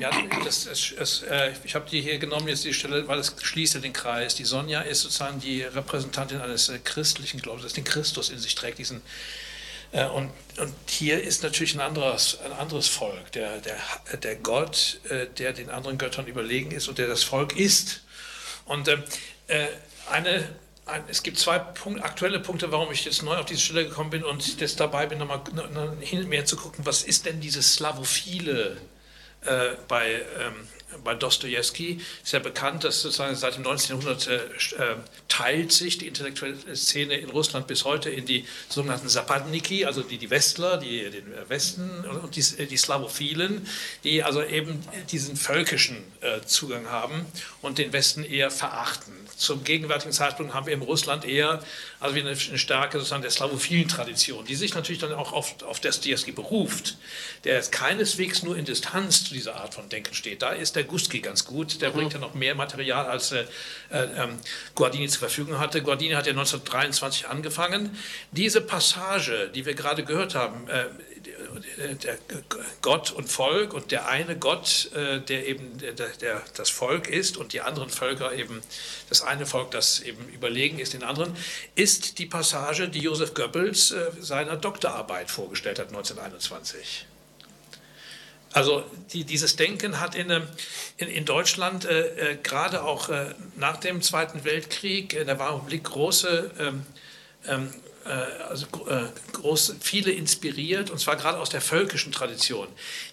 ja, 0.00 0.10
das, 0.44 0.64
das, 0.64 0.94
das, 0.98 1.22
äh, 1.22 1.52
ich 1.64 1.74
habe 1.74 1.88
die 1.88 2.00
hier 2.00 2.18
genommen, 2.18 2.48
jetzt 2.48 2.64
die 2.64 2.74
Stelle, 2.74 3.06
weil 3.06 3.18
es 3.18 3.34
schließt 3.40 3.74
ja 3.74 3.80
den 3.80 3.92
Kreis. 3.92 4.34
Die 4.34 4.44
Sonja 4.44 4.80
ist 4.80 5.02
sozusagen 5.02 5.40
die 5.40 5.62
Repräsentantin 5.62 6.40
eines 6.40 6.68
äh, 6.68 6.78
christlichen 6.78 7.40
Glaubens, 7.40 7.64
das 7.64 7.72
den 7.72 7.84
Christus 7.84 8.30
in 8.30 8.38
sich 8.38 8.54
trägt, 8.54 8.78
diesen. 8.78 9.02
Äh, 9.92 10.06
und, 10.06 10.30
und 10.58 10.74
hier 10.88 11.22
ist 11.22 11.42
natürlich 11.42 11.74
ein 11.74 11.80
anderes, 11.80 12.38
ein 12.44 12.52
anderes 12.52 12.88
Volk, 12.88 13.32
der, 13.32 13.60
der, 13.60 13.78
der 14.16 14.36
Gott, 14.36 15.00
äh, 15.08 15.26
der 15.38 15.52
den 15.52 15.70
anderen 15.70 15.98
Göttern 15.98 16.26
überlegen 16.26 16.70
ist 16.72 16.88
und 16.88 16.98
der 16.98 17.06
das 17.06 17.22
Volk 17.22 17.56
ist. 17.56 18.02
Und 18.64 18.88
ähm, 18.88 19.02
äh, 19.46 19.66
eine 20.10 20.48
es 21.08 21.22
gibt 21.22 21.38
zwei 21.38 21.58
Punkt, 21.58 22.02
aktuelle 22.02 22.40
Punkte, 22.40 22.72
warum 22.72 22.90
ich 22.92 23.04
jetzt 23.04 23.22
neu 23.22 23.36
auf 23.36 23.46
diese 23.46 23.60
Stelle 23.60 23.84
gekommen 23.84 24.10
bin 24.10 24.24
und 24.24 24.60
jetzt 24.60 24.80
dabei 24.80 25.06
bin, 25.06 25.18
nochmal 25.18 25.42
hin 26.00 26.28
mehr 26.28 26.44
zu 26.44 26.56
gucken, 26.56 26.86
was 26.86 27.02
ist 27.02 27.26
denn 27.26 27.40
dieses 27.40 27.74
Slavophile 27.74 28.78
äh, 29.42 29.70
bei, 29.86 30.22
ähm, 30.38 30.66
bei 31.04 31.14
Dostoevsky? 31.14 32.00
Ist 32.22 32.32
ja 32.32 32.38
bekannt, 32.38 32.84
dass 32.84 33.02
sozusagen 33.02 33.34
seit 33.34 33.56
dem 33.56 33.62
19. 33.62 33.96
Jahrhundert 33.96 34.26
äh, 34.26 34.36
äh, 34.36 34.96
teilt 35.28 35.72
sich 35.72 35.98
die 35.98 36.06
intellektuelle 36.06 36.76
Szene 36.76 37.14
in 37.14 37.30
Russland 37.30 37.66
bis 37.66 37.84
heute 37.84 38.10
in 38.10 38.26
die 38.26 38.44
sogenannten 38.68 39.08
Zapadniki, 39.08 39.84
also 39.84 40.02
die, 40.02 40.18
die 40.18 40.30
Westler, 40.30 40.78
die 40.78 41.10
den 41.10 41.32
Westen 41.48 42.04
und 42.22 42.36
die, 42.36 42.66
die 42.66 42.76
Slavophilen, 42.76 43.66
die 44.04 44.22
also 44.22 44.42
eben 44.42 44.82
diesen 45.10 45.36
völkischen 45.36 45.98
äh, 46.20 46.40
Zugang 46.46 46.86
haben 46.90 47.26
und 47.62 47.78
den 47.78 47.92
Westen 47.92 48.24
eher 48.24 48.50
verachten 48.50 49.28
zum 49.38 49.62
gegenwärtigen 49.62 50.12
Zeitpunkt 50.12 50.52
haben 50.52 50.66
wir 50.66 50.74
in 50.74 50.82
Russland 50.82 51.24
eher 51.24 51.62
also 52.00 52.18
eine, 52.18 52.30
eine 52.30 52.58
Stärke 52.58 52.98
sozusagen 52.98 53.22
der 53.22 53.30
slavophilen 53.30 53.88
Tradition, 53.88 54.44
die 54.44 54.56
sich 54.56 54.74
natürlich 54.74 55.00
dann 55.00 55.12
auch 55.12 55.32
auf, 55.32 55.62
auf 55.62 55.78
Dostoevsky 55.80 56.32
beruft, 56.32 56.98
der 57.44 57.60
keineswegs 57.62 58.42
nur 58.42 58.56
in 58.56 58.64
Distanz 58.64 59.24
zu 59.24 59.34
dieser 59.34 59.54
Art 59.54 59.74
von 59.74 59.88
Denken 59.88 60.14
steht. 60.14 60.42
Da 60.42 60.50
ist 60.50 60.74
der 60.78 60.84
Guski 60.84 61.20
ganz 61.20 61.44
gut, 61.44 61.82
der 61.82 61.90
bringt 61.90 62.12
ja 62.12 62.20
noch 62.20 62.34
mehr 62.34 62.54
Material, 62.54 63.06
als 63.06 63.32
äh, 63.32 63.44
äh, 63.90 64.28
Guardini 64.74 65.08
zur 65.08 65.20
Verfügung 65.20 65.58
hatte. 65.58 65.82
Guardini 65.82 66.14
hat 66.14 66.26
ja 66.26 66.32
1923 66.32 67.28
angefangen. 67.28 67.96
Diese 68.30 68.60
Passage, 68.60 69.50
die 69.54 69.66
wir 69.66 69.74
gerade 69.74 70.04
gehört 70.04 70.34
haben, 70.34 70.68
äh, 70.68 70.86
der 72.02 72.18
Gott 72.82 73.10
und 73.10 73.28
Volk 73.28 73.74
und 73.74 73.90
der 73.90 74.06
eine 74.06 74.38
Gott, 74.38 74.90
äh, 74.94 75.20
der 75.20 75.46
eben 75.48 75.78
der, 75.78 75.92
der, 75.92 76.42
das 76.56 76.70
Volk 76.70 77.08
ist 77.08 77.36
und 77.36 77.52
die 77.52 77.60
anderen 77.60 77.90
Völker 77.90 78.32
eben 78.32 78.60
das 79.08 79.22
eine 79.22 79.46
Volk, 79.46 79.72
das 79.72 80.00
eben 80.00 80.28
überlegen 80.28 80.78
ist 80.78 80.92
den 80.92 81.02
anderen, 81.02 81.34
ist 81.74 82.18
die 82.18 82.26
Passage, 82.26 82.88
die 82.88 83.00
Josef 83.00 83.34
Goebbels 83.34 83.90
äh, 83.90 84.10
seiner 84.20 84.56
Doktorarbeit 84.56 85.30
vorgestellt 85.30 85.80
hat 85.80 85.88
1921. 85.88 87.07
Also 88.58 88.84
die, 89.12 89.22
dieses 89.22 89.54
Denken 89.54 90.00
hat 90.00 90.16
in, 90.16 90.30
in, 90.96 91.06
in 91.06 91.24
Deutschland 91.24 91.84
äh, 91.84 92.32
äh, 92.32 92.36
gerade 92.42 92.82
auch 92.82 93.08
äh, 93.08 93.32
nach 93.54 93.76
dem 93.76 94.02
Zweiten 94.02 94.42
Weltkrieg, 94.42 95.16
war 95.38 95.54
im 95.54 95.64
Blick 95.64 95.84
große 95.84 96.50
ähm, 96.58 96.84
ähm, 97.46 97.72
äh, 98.04 98.08
also 98.48 98.66
äh, 98.88 99.04
groß, 99.30 99.76
viele 99.80 100.10
inspiriert, 100.10 100.90
und 100.90 100.98
zwar 100.98 101.14
gerade 101.14 101.38
aus 101.38 101.50
der 101.50 101.60
völkischen 101.60 102.10
Tradition. 102.10 102.66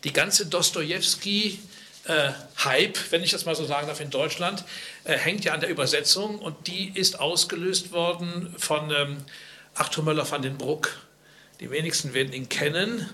Die 0.03 0.11
ganze 0.11 0.47
Dostoevsky 0.47 1.59
äh, 2.05 2.31
Hype, 2.63 2.97
wenn 3.11 3.21
ich 3.21 3.29
das 3.29 3.45
mal 3.45 3.53
so 3.53 3.65
sagen 3.65 3.85
darf, 3.85 3.99
in 3.99 4.09
Deutschland, 4.09 4.63
hängt 5.03 5.45
ja 5.45 5.53
an 5.53 5.59
der 5.59 5.69
Übersetzung 5.69 6.39
und 6.39 6.65
die 6.65 6.91
ist 6.95 7.19
ausgelöst 7.19 7.91
worden 7.91 8.55
von 8.57 8.89
ähm, 8.89 9.17
Arthur 9.75 10.03
Möller 10.03 10.27
van 10.27 10.41
den 10.41 10.57
Bruck. 10.57 10.97
Die 11.59 11.69
wenigsten 11.69 12.15
werden 12.15 12.33
ihn 12.33 12.49
kennen. 12.49 13.07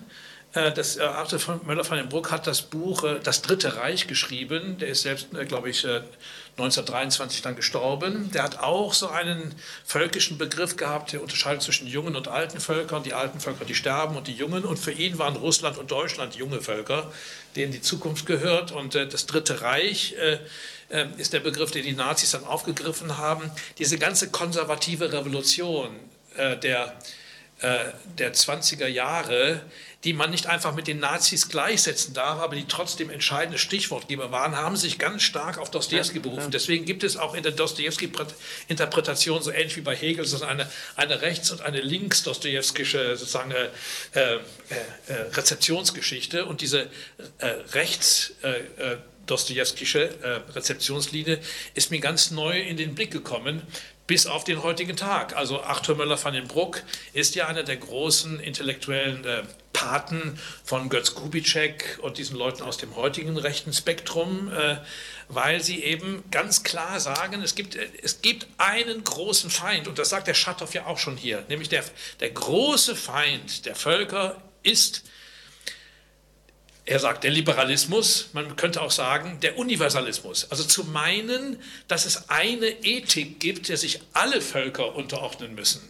Äh, 0.54 0.72
das, 0.72 0.96
äh, 0.96 1.02
Arthur 1.02 1.60
Möller 1.64 1.88
van 1.88 1.98
den 1.98 2.08
Bruck 2.08 2.30
hat 2.30 2.46
das 2.46 2.62
Buch 2.62 3.04
Das 3.22 3.42
Dritte 3.42 3.76
Reich 3.76 4.06
geschrieben. 4.06 4.78
Der 4.78 4.88
ist 4.88 5.02
selbst, 5.02 5.28
glaube 5.48 5.70
ich, 5.70 5.84
1923 5.84 7.40
dann 7.40 7.56
gestorben. 7.56 8.30
Der 8.32 8.42
hat 8.42 8.58
auch 8.58 8.92
so 8.92 9.08
einen 9.08 9.54
völkischen 9.84 10.36
Begriff 10.36 10.76
gehabt, 10.76 11.12
der 11.12 11.22
unterscheidet 11.22 11.62
zwischen 11.62 11.86
jungen 11.86 12.14
und 12.16 12.28
alten 12.28 12.60
Völkern. 12.60 13.02
Die 13.02 13.14
alten 13.14 13.40
Völker, 13.40 13.64
die 13.64 13.74
sterben 13.74 14.16
und 14.16 14.26
die 14.26 14.34
jungen. 14.34 14.64
Und 14.64 14.78
für 14.78 14.92
ihn 14.92 15.18
waren 15.18 15.36
Russland 15.36 15.78
und 15.78 15.90
Deutschland 15.90 16.34
junge 16.34 16.60
Völker, 16.60 17.10
denen 17.56 17.72
die 17.72 17.80
Zukunft 17.80 18.26
gehört. 18.26 18.72
Und 18.72 18.94
äh, 18.94 19.08
das 19.08 19.26
Dritte 19.26 19.62
Reich 19.62 20.14
äh, 20.18 20.38
äh, 20.90 21.06
ist 21.16 21.32
der 21.32 21.40
Begriff, 21.40 21.70
den 21.70 21.84
die 21.84 21.92
Nazis 21.92 22.32
dann 22.32 22.44
aufgegriffen 22.44 23.16
haben. 23.16 23.50
Diese 23.78 23.98
ganze 23.98 24.30
konservative 24.30 25.12
Revolution 25.12 25.90
der, 26.62 26.96
der 28.18 28.34
20er 28.34 28.86
Jahre, 28.86 29.62
die 30.04 30.12
man 30.12 30.30
nicht 30.30 30.46
einfach 30.46 30.74
mit 30.74 30.88
den 30.88 30.98
Nazis 30.98 31.48
gleichsetzen 31.48 32.12
darf, 32.12 32.40
aber 32.40 32.56
die 32.56 32.66
trotzdem 32.66 33.08
entscheidende 33.08 33.58
Stichwortgeber 33.58 34.32
waren, 34.32 34.56
haben 34.56 34.76
sich 34.76 34.98
ganz 34.98 35.22
stark 35.22 35.58
auf 35.58 35.70
Dostoevsky 35.70 36.18
berufen. 36.18 36.50
Deswegen 36.50 36.84
gibt 36.84 37.04
es 37.04 37.16
auch 37.16 37.34
in 37.34 37.44
der 37.44 37.52
Dostoevsky-Interpretation, 37.52 39.42
so 39.42 39.52
ähnlich 39.52 39.76
wie 39.76 39.82
bei 39.82 39.94
Hegel, 39.94 40.26
eine, 40.42 40.68
eine 40.96 41.22
rechts- 41.22 41.52
und 41.52 41.60
eine 41.60 41.80
links-dostoevskische 41.80 43.16
sozusagen 43.16 43.52
äh, 43.52 43.68
äh, 44.14 44.34
äh, 45.06 45.14
Rezeptionsgeschichte. 45.34 46.46
Und 46.46 46.62
diese 46.62 46.88
äh, 47.38 47.46
rechts- 47.72 48.32
äh, 48.42 48.94
äh, 48.94 48.96
Dostojewskische 49.26 50.10
äh, 50.22 50.40
Rezeptionslinie 50.52 51.38
ist 51.74 51.90
mir 51.90 52.00
ganz 52.00 52.32
neu 52.32 52.60
in 52.60 52.76
den 52.76 52.94
Blick 52.94 53.12
gekommen, 53.12 53.62
bis 54.06 54.26
auf 54.26 54.44
den 54.44 54.62
heutigen 54.62 54.96
Tag. 54.96 55.36
Also 55.36 55.62
Arthur 55.62 55.96
Möller 55.96 56.22
van 56.22 56.34
den 56.34 56.48
Bruck 56.48 56.82
ist 57.12 57.34
ja 57.34 57.46
einer 57.46 57.62
der 57.62 57.76
großen 57.76 58.40
intellektuellen 58.40 59.24
äh, 59.24 59.42
Paten 59.72 60.38
von 60.64 60.88
Götz 60.88 61.14
Kubitschek 61.14 61.98
und 62.02 62.18
diesen 62.18 62.36
Leuten 62.36 62.62
aus 62.62 62.76
dem 62.76 62.94
heutigen 62.96 63.36
rechten 63.36 63.72
Spektrum, 63.72 64.52
äh, 64.52 64.76
weil 65.28 65.62
sie 65.62 65.82
eben 65.82 66.22
ganz 66.30 66.62
klar 66.62 67.00
sagen, 67.00 67.42
es 67.42 67.54
gibt, 67.54 67.76
äh, 67.76 67.88
es 68.02 68.22
gibt 68.22 68.46
einen 68.58 69.04
großen 69.04 69.50
Feind, 69.50 69.88
und 69.88 69.98
das 69.98 70.10
sagt 70.10 70.26
der 70.26 70.34
Schatow 70.34 70.72
ja 70.74 70.86
auch 70.86 70.98
schon 70.98 71.16
hier, 71.16 71.44
nämlich 71.48 71.68
der, 71.68 71.84
der 72.20 72.30
große 72.30 72.96
Feind 72.96 73.66
der 73.66 73.74
Völker 73.74 74.40
ist 74.62 75.04
er 76.84 76.98
sagt 76.98 77.24
der 77.24 77.30
Liberalismus, 77.30 78.30
man 78.32 78.56
könnte 78.56 78.82
auch 78.82 78.90
sagen 78.90 79.38
der 79.40 79.56
Universalismus. 79.56 80.50
Also 80.50 80.64
zu 80.64 80.84
meinen, 80.84 81.58
dass 81.86 82.06
es 82.06 82.28
eine 82.28 82.66
Ethik 82.66 83.38
gibt, 83.38 83.68
der 83.68 83.76
sich 83.76 84.00
alle 84.12 84.40
Völker 84.40 84.94
unterordnen 84.96 85.54
müssen. 85.54 85.80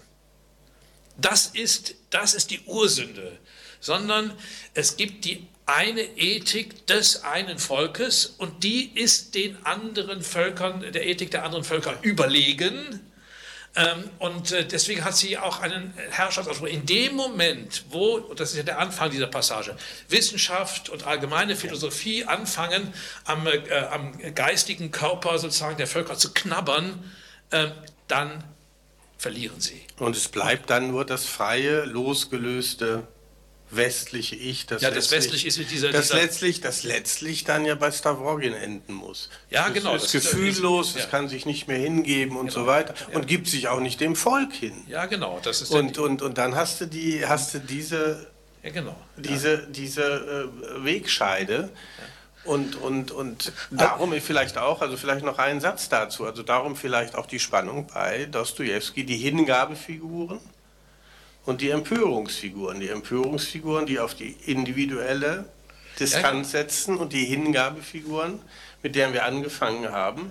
Das 1.17 1.47
ist, 1.47 1.95
das 2.11 2.35
ist 2.35 2.51
die 2.51 2.61
Ursünde, 2.67 3.39
sondern 3.81 4.33
es 4.75 4.97
gibt 4.97 5.25
die 5.25 5.47
eine 5.65 6.03
Ethik 6.03 6.87
des 6.87 7.23
einen 7.23 7.59
Volkes 7.59 8.27
und 8.27 8.65
die 8.65 8.91
ist 8.95 9.35
den 9.35 9.65
anderen 9.65 10.23
Völkern, 10.23 10.93
der 10.93 11.07
Ethik 11.07 11.31
der 11.31 11.45
anderen 11.45 11.65
Völker 11.65 11.99
überlegen. 12.03 13.01
Ähm, 13.75 14.11
und 14.19 14.53
äh, 14.53 14.67
deswegen 14.67 15.05
hat 15.05 15.17
sie 15.17 15.39
auch 15.39 15.61
einen 15.61 15.95
Herrschaftsanspruch. 16.11 16.69
In 16.69 16.85
dem 16.85 17.15
Moment, 17.15 17.85
wo, 17.89 18.17
und 18.17 18.39
das 18.39 18.51
ist 18.51 18.59
ja 18.59 18.63
der 18.63 18.79
Anfang 18.79 19.11
dieser 19.11 19.29
Passage, 19.29 19.77
Wissenschaft 20.09 20.91
und 20.91 21.07
allgemeine 21.07 21.57
Philosophie 21.57 22.25
anfangen, 22.25 22.93
am, 23.25 23.47
äh, 23.47 23.61
am 23.91 24.19
geistigen 24.35 24.91
Körper 24.91 25.39
sozusagen 25.39 25.79
der 25.79 25.87
Völker 25.87 26.17
zu 26.17 26.35
knabbern, 26.35 27.11
äh, 27.51 27.69
dann 28.09 28.45
verlieren 29.17 29.61
sie. 29.61 29.81
Und 29.99 30.17
es 30.17 30.29
bleibt 30.29 30.69
dann 30.69 30.91
nur 30.91 31.07
das 31.07 31.25
freie, 31.25 31.85
losgelöste 31.85 33.09
westliche 33.77 34.37
Ich, 34.37 34.67
das, 34.67 34.83
ja, 34.83 34.91
das 34.91 35.11
letztlich, 35.11 35.47
ist 35.47 35.59
dieser, 35.71 35.91
das 35.91 36.09
dieser 36.09 36.21
letztlich, 36.21 36.61
das 36.61 36.83
letztlich 36.83 37.45
dann 37.45 37.65
ja 37.65 37.75
bei 37.75 37.91
Stavrogin 37.91 38.53
enden 38.53 38.93
muss. 38.93 39.31
Ja, 39.51 39.65
das 39.65 39.75
genau. 39.75 39.95
Ist 39.95 40.05
das 40.07 40.15
ist 40.15 40.31
gefühllos, 40.31 40.95
es 40.97 41.11
kann 41.11 41.29
sich 41.29 41.47
nicht 41.47 41.69
mehr 41.69 41.79
hingeben 41.79 42.37
und 42.37 42.49
genau. 42.49 42.61
so 42.61 42.67
weiter 42.67 42.95
ja. 43.11 43.17
und 43.17 43.27
gibt 43.27 43.49
sich 43.49 43.69
auch 43.69 43.81
nicht 43.81 44.01
dem 44.01 44.17
Volk 44.17 44.53
hin. 44.53 44.85
Ja, 44.89 45.07
genau. 45.07 45.41
Das 45.43 45.63
ist 45.63 45.71
und, 45.71 45.99
und, 45.99 46.23
und 46.23 46.39
dann 46.39 46.55
hast 46.55 46.81
du 46.81 46.87
die, 46.87 47.27
hast 47.27 47.55
du 47.55 47.59
diese, 47.59 48.31
ja, 48.63 48.71
genau. 48.71 48.97
diese, 49.17 49.55
ja. 49.55 49.61
diese 49.69 50.03
äh, 50.03 50.85
Wegscheide. 50.85 51.71
Und, 52.45 52.75
und, 52.75 53.13
und 53.13 53.53
darum 53.71 54.13
vielleicht 54.21 54.59
auch, 54.59 54.83
also 54.83 54.97
vielleicht 54.97 55.25
noch 55.25 55.39
einen 55.39 55.61
Satz 55.61 55.89
dazu, 55.89 56.25
also 56.25 56.43
darum 56.43 56.75
vielleicht 56.75 57.15
auch 57.15 57.27
die 57.27 57.39
Spannung 57.39 57.87
bei 57.87 58.25
Dostoevsky, 58.25 59.05
die 59.05 59.17
Hingabefiguren 59.17 60.41
und 61.45 61.61
die 61.61 61.71
Empörungsfiguren. 61.71 62.81
Die 62.81 62.89
Empörungsfiguren, 62.89 63.87
die 63.87 63.99
auf 63.99 64.15
die 64.15 64.37
individuelle 64.47 65.47
Distanz 65.99 66.53
setzen 66.53 66.97
und 66.97 67.13
die 67.13 67.25
Hingabefiguren, 67.25 68.41
mit 68.83 68.97
deren 68.97 69.13
wir 69.13 69.25
angefangen 69.25 69.91
haben, 69.91 70.31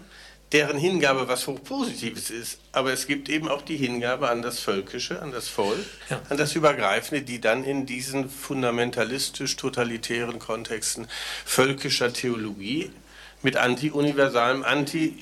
deren 0.52 0.78
Hingabe 0.78 1.28
was 1.28 1.48
hochpositives 1.48 2.30
ist. 2.30 2.60
Aber 2.72 2.92
es 2.92 3.08
gibt 3.08 3.30
eben 3.30 3.48
auch 3.48 3.62
die 3.62 3.78
Hingabe 3.78 4.30
an 4.30 4.42
das 4.42 4.60
Völkische, 4.60 5.22
an 5.22 5.32
das 5.32 5.48
Volk, 5.48 5.86
ja. 6.10 6.20
an 6.30 6.38
das 6.38 6.56
Übergreifende, 6.56 7.24
die 7.24 7.40
dann 7.40 7.64
in 7.64 7.86
diesen 7.86 8.30
fundamentalistisch-totalitären 8.30 10.40
Kontexten 10.40 11.08
völkischer 11.46 12.12
Theologie 12.12 12.92
mit 13.44 13.58
anti-universalem, 13.58 14.64
anti- 14.64 15.16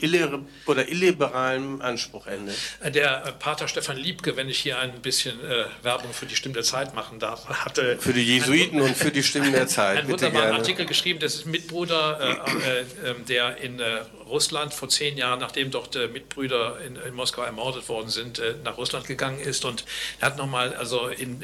oder 0.66 0.88
illiberalem 0.88 1.82
Anspruch 1.82 2.28
endet. 2.28 2.56
Der 2.84 3.26
äh, 3.26 3.32
Pater 3.32 3.68
Stefan 3.68 3.98
Liebke, 3.98 4.36
wenn 4.36 4.50
ich 4.50 4.60
hier 4.60 4.80
ein 4.80 5.02
bisschen 5.02 5.40
äh, 5.40 5.66
Werbung 5.84 6.14
für 6.14 6.26
die 6.26 6.36
Stimme 6.36 6.56
der 6.56 6.64
Zeit 6.64 6.94
machen 6.94 7.20
darf, 7.20 7.48
hatte. 7.48 7.98
Für 8.00 8.14
die 8.14 8.24
Jesuiten 8.24 8.82
und 8.82 8.96
für 8.96 9.12
die 9.12 9.24
Stimmen 9.24 9.52
der 9.52 9.68
Zeit. 9.80 10.00
Einen 10.00 10.10
wunderbaren 10.10 10.56
Artikel 10.56 10.86
geschrieben, 10.86 11.20
das 11.20 11.36
ist 11.36 11.46
ein 11.46 11.52
Mitbruder, 11.52 12.20
äh, 12.20 12.80
äh, 12.80 13.10
ähm, 13.10 13.26
der 13.26 13.58
in 13.58 13.80
äh, 13.80 14.02
Russland 14.28 14.74
vor 14.74 14.90
zehn 14.90 15.18
Jahren, 15.18 15.40
nachdem 15.40 15.72
dort 15.72 15.96
äh, 15.96 16.08
Mitbrüder 16.08 16.80
in, 16.86 16.96
in, 16.96 17.14
Moskau 17.14 17.44
ermordet 17.44 17.90
worden 17.90 18.10
sind, 18.10 18.41
nach 18.64 18.78
Russland 18.78 19.06
gegangen 19.08 19.40
ist. 19.40 19.66
Und 19.66 19.86
er 20.20 20.28
hat 20.28 20.38
nochmal 20.38 20.74
also 20.76 21.08
in, 21.08 21.44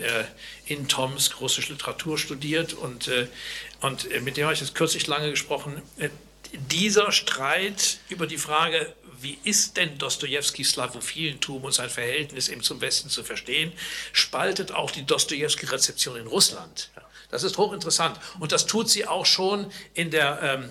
in 0.66 0.88
Tomsk 0.88 1.42
russische 1.42 1.74
Literatur 1.74 2.18
studiert 2.18 2.74
und, 2.74 3.10
und 3.82 4.24
mit 4.24 4.38
dem 4.38 4.46
habe 4.46 4.54
ich 4.54 4.62
jetzt 4.62 4.76
kürzlich 4.76 5.08
lange 5.08 5.32
gesprochen 5.32 5.82
dieser 6.58 7.12
Streit 7.12 7.98
über 8.10 8.28
die 8.28 8.38
Frage, 8.38 8.94
wie 9.22 9.38
ist 9.44 9.78
denn 9.78 9.98
Dostojewskis 9.98 10.72
Slavophilentum 10.72 11.64
und 11.64 11.74
sein 11.74 11.90
Verhältnis 11.90 12.50
eben 12.50 12.62
zum 12.62 12.82
Westen 12.82 13.10
zu 13.10 13.24
verstehen, 13.24 13.72
spaltet 14.14 14.72
auch 14.72 14.92
die 14.92 15.06
Dostojewski-Rezeption 15.06 16.18
in 16.18 16.28
Russland. 16.28 16.90
Das 17.32 17.44
ist 17.44 17.58
hochinteressant. 17.58 18.20
Und 18.40 18.52
das 18.52 18.66
tut 18.66 18.90
sie 18.90 19.08
auch 19.08 19.26
schon 19.26 19.72
in 19.94 20.12
der 20.12 20.40
ähm, 20.42 20.70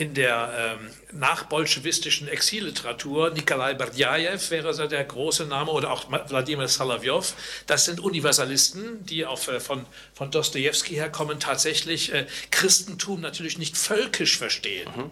in 0.00 0.14
der 0.14 0.78
ähm, 0.80 1.18
nachbolschewistischen 1.18 2.26
Exilliteratur, 2.26 3.30
Nikolai 3.30 3.74
Berdjajew 3.74 4.40
wäre 4.48 4.72
so 4.72 4.86
der 4.86 5.04
große 5.04 5.44
Name 5.44 5.70
oder 5.70 5.90
auch 5.90 6.10
Wladimir 6.10 6.68
Salavjov, 6.68 7.34
das 7.66 7.84
sind 7.84 8.00
Universalisten, 8.00 9.04
die 9.04 9.26
auch 9.26 9.46
äh, 9.48 9.60
von, 9.60 9.84
von 10.14 10.30
Dostoevsky 10.30 10.94
herkommen, 10.94 11.38
tatsächlich 11.38 12.14
äh, 12.14 12.26
Christentum 12.50 13.20
natürlich 13.20 13.58
nicht 13.58 13.76
völkisch 13.76 14.38
verstehen, 14.38 14.88
mhm. 14.96 15.10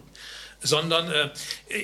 sondern 0.59 1.11
äh, 1.11 1.29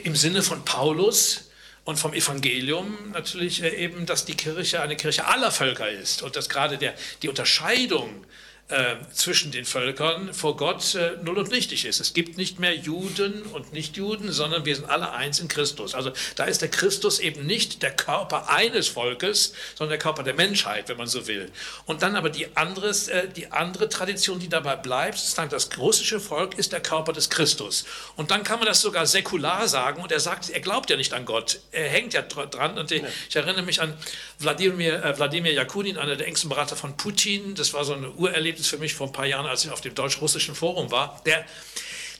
im 0.03 0.15
Sinne 0.15 0.41
von 0.41 0.65
Paulus, 0.65 1.51
und 1.85 1.99
vom 1.99 2.13
Evangelium 2.15 3.11
natürlich 3.11 3.61
äh, 3.61 3.69
eben, 3.69 4.07
dass 4.07 4.25
die 4.25 4.33
Kirche 4.33 4.81
eine 4.81 4.95
Kirche 4.95 5.27
aller 5.27 5.51
Völker 5.51 5.87
ist 5.87 6.23
und 6.23 6.35
dass 6.35 6.49
gerade 6.49 6.79
der, 6.79 6.95
die 7.21 7.29
Unterscheidung 7.29 8.25
äh, 8.67 8.95
zwischen 9.13 9.51
den 9.51 9.63
Völkern 9.63 10.33
vor 10.33 10.57
Gott 10.57 10.95
äh, 10.95 11.17
null 11.21 11.37
und 11.37 11.51
nichtig 11.51 11.85
ist. 11.85 11.99
Es 11.99 12.13
gibt 12.13 12.35
nicht 12.35 12.59
mehr 12.59 12.75
Juden 12.75 13.43
und 13.43 13.73
Nichtjuden, 13.73 14.31
sondern 14.31 14.65
wir 14.65 14.75
sind 14.75 14.89
alle 14.89 15.11
eins 15.11 15.39
in 15.39 15.47
Christus. 15.47 15.93
Also 15.93 16.11
da 16.35 16.45
ist 16.45 16.63
der 16.63 16.69
Christus 16.69 17.19
eben 17.19 17.45
nicht 17.45 17.83
der 17.83 17.91
Körper 17.91 18.49
eines 18.49 18.87
Volkes, 18.87 19.53
sondern 19.75 19.91
der 19.91 19.99
Körper 19.99 20.23
der 20.23 20.33
Menschheit, 20.33 20.89
wenn 20.89 20.97
man 20.97 21.05
so 21.05 21.27
will. 21.27 21.51
Und 21.85 22.01
dann 22.01 22.15
aber 22.15 22.31
die 22.31 22.57
andere, 22.57 22.89
äh, 22.89 23.27
die 23.27 23.51
andere 23.51 23.87
Tradition, 23.87 24.39
die 24.39 24.49
dabei 24.49 24.75
bleibt, 24.77 25.19
sozusagen 25.19 25.51
das 25.51 25.69
russische 25.77 26.19
Volk 26.19 26.57
ist 26.57 26.71
der 26.71 26.81
Körper 26.81 27.13
des 27.13 27.29
Christus. 27.29 27.85
Und 28.15 28.31
dann 28.31 28.43
kann 28.43 28.57
man 28.57 28.67
das 28.67 28.81
sogar 28.81 29.05
säkular 29.05 29.67
sagen 29.67 30.01
und 30.01 30.11
er 30.11 30.19
sagt, 30.19 30.49
er 30.49 30.59
glaubt 30.59 30.89
ja 30.89 30.97
nicht 30.97 31.13
an 31.13 31.25
Gott. 31.25 31.59
Er 31.71 31.87
hängt 31.87 32.15
ja 32.15 32.23
dran. 32.23 32.79
Und 32.79 32.91
ich, 32.91 33.03
ich 33.29 33.35
erinnere 33.35 33.61
mich 33.61 33.79
an 33.79 33.95
Wladimir, 34.39 35.03
äh, 35.03 35.15
Wladimir 35.15 35.53
Jakunin, 35.53 35.99
einer 35.99 36.15
der 36.15 36.25
engsten 36.25 36.49
Berater 36.49 36.75
von 36.75 36.97
Putin. 36.97 37.53
Das 37.53 37.71
war 37.73 37.85
so 37.85 37.93
ein 37.93 38.11
Urerlebnis 38.17 38.54
Erlebnis 38.55 38.67
für 38.67 38.77
mich 38.77 38.93
vor 38.93 39.07
ein 39.07 39.13
paar 39.13 39.25
Jahren, 39.25 39.45
als 39.45 39.65
ich 39.65 39.71
auf 39.71 39.81
dem 39.81 39.93
deutsch-russischen 39.95 40.55
Forum 40.55 40.89
war, 40.91 41.21
der, 41.25 41.45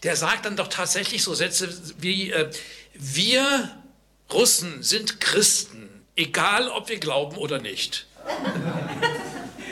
der 0.03 0.15
sagt 0.15 0.45
dann 0.45 0.57
doch 0.57 0.67
tatsächlich 0.67 1.23
so 1.23 1.33
Sätze 1.33 1.69
wie, 1.97 2.31
äh, 2.31 2.51
wir 2.93 3.71
Russen 4.33 4.83
sind 4.83 5.21
Christen, 5.21 6.05
egal 6.15 6.69
ob 6.69 6.89
wir 6.89 6.99
glauben 6.99 7.37
oder 7.37 7.59
nicht. 7.59 8.07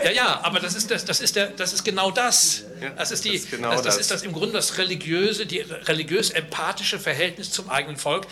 Ja, 0.04 0.12
ja, 0.12 0.40
aber 0.44 0.60
das 0.60 0.76
ist, 0.76 0.90
das, 0.90 1.06
das 1.06 1.22
ist, 1.22 1.36
der, 1.36 1.48
das 1.48 1.74
ist 1.74 1.84
genau 1.84 2.12
das. 2.12 2.64
Das 2.98 3.12
ist, 3.12 3.26
die, 3.26 3.32
das, 3.32 3.42
ist 3.42 3.52
genau 3.52 3.72
das, 3.72 3.84
das, 3.84 3.98
ist 3.98 4.12
das 4.12 4.24
im 4.24 4.34
Grunde 4.34 4.54
das 4.54 4.78
religiöse, 4.78 5.46
die 5.46 5.60
religiös-empathische 5.60 7.00
Verhältnis 7.00 7.52
zum 7.52 7.70
eigenen 7.70 7.98
Volk. 7.98 8.28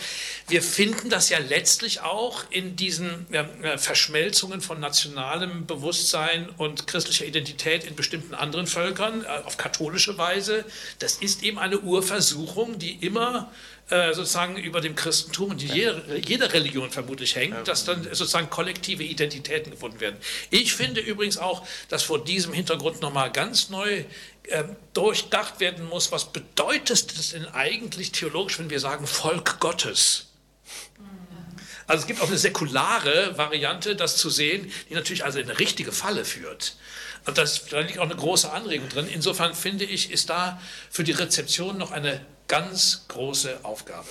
Wir 0.48 0.62
finden 0.62 1.08
das 1.08 1.28
ja 1.28 1.38
letztlich 1.38 2.00
auch 2.00 2.44
in 2.50 2.76
diesen 2.76 3.26
äh, 3.32 3.78
Verschmelzungen 3.78 4.60
von 4.60 4.80
nationalem 4.80 5.66
Bewusstsein 5.66 6.48
und 6.56 6.86
christlicher 6.86 7.24
Identität 7.24 7.84
in 7.84 7.94
bestimmten 7.94 8.34
anderen 8.34 8.66
Völkern, 8.66 9.24
äh, 9.24 9.28
auf 9.44 9.56
katholische 9.56 10.18
Weise. 10.18 10.64
Das 10.98 11.14
ist 11.14 11.42
eben 11.42 11.58
eine 11.58 11.78
Urversuchung, 11.78 12.78
die 12.78 12.94
immer 12.94 13.50
äh, 13.92 14.14
sozusagen 14.14 14.56
über 14.56 14.80
dem 14.80 14.94
Christentum 14.94 15.50
und 15.50 15.62
jeder, 15.62 16.00
jeder 16.16 16.50
Religion 16.54 16.90
vermutlich 16.90 17.36
hängt, 17.36 17.68
dass 17.68 17.84
dann 17.84 18.02
sozusagen 18.04 18.48
kollektive 18.48 19.02
Identitäten 19.02 19.70
gefunden 19.70 20.00
werden. 20.00 20.16
Ich 20.48 20.72
finde 20.72 21.02
übrigens 21.02 21.36
auch, 21.36 21.66
dass 21.90 22.02
vor 22.02 22.24
diesem 22.24 22.54
Hintergrund 22.54 23.02
nochmal 23.02 23.30
ganz 23.30 23.68
neu 23.68 24.04
äh, 24.44 24.64
durchdacht 24.94 25.60
werden 25.60 25.86
muss, 25.90 26.10
was 26.10 26.32
bedeutet 26.32 27.12
es 27.12 27.32
denn 27.32 27.46
eigentlich 27.48 28.12
theologisch, 28.12 28.58
wenn 28.58 28.70
wir 28.70 28.80
sagen 28.80 29.06
Volk 29.06 29.60
Gottes? 29.60 30.28
Also 31.86 32.02
es 32.02 32.06
gibt 32.06 32.22
auch 32.22 32.28
eine 32.28 32.38
säkulare 32.38 33.36
Variante, 33.36 33.94
das 33.94 34.16
zu 34.16 34.30
sehen, 34.30 34.72
die 34.88 34.94
natürlich 34.94 35.24
also 35.24 35.38
in 35.38 35.50
eine 35.50 35.58
richtige 35.58 35.92
Falle 35.92 36.24
führt. 36.24 36.76
Und 37.26 37.36
das, 37.36 37.66
da 37.66 37.80
liegt 37.80 37.98
auch 37.98 38.04
eine 38.04 38.16
große 38.16 38.50
Anregung 38.50 38.88
drin. 38.88 39.06
Insofern 39.12 39.54
finde 39.54 39.84
ich, 39.84 40.10
ist 40.10 40.30
da 40.30 40.60
für 40.90 41.04
die 41.04 41.12
Rezeption 41.12 41.76
noch 41.76 41.90
eine 41.90 42.24
ganz 42.52 43.04
große 43.08 43.60
Aufgabe. 43.62 44.04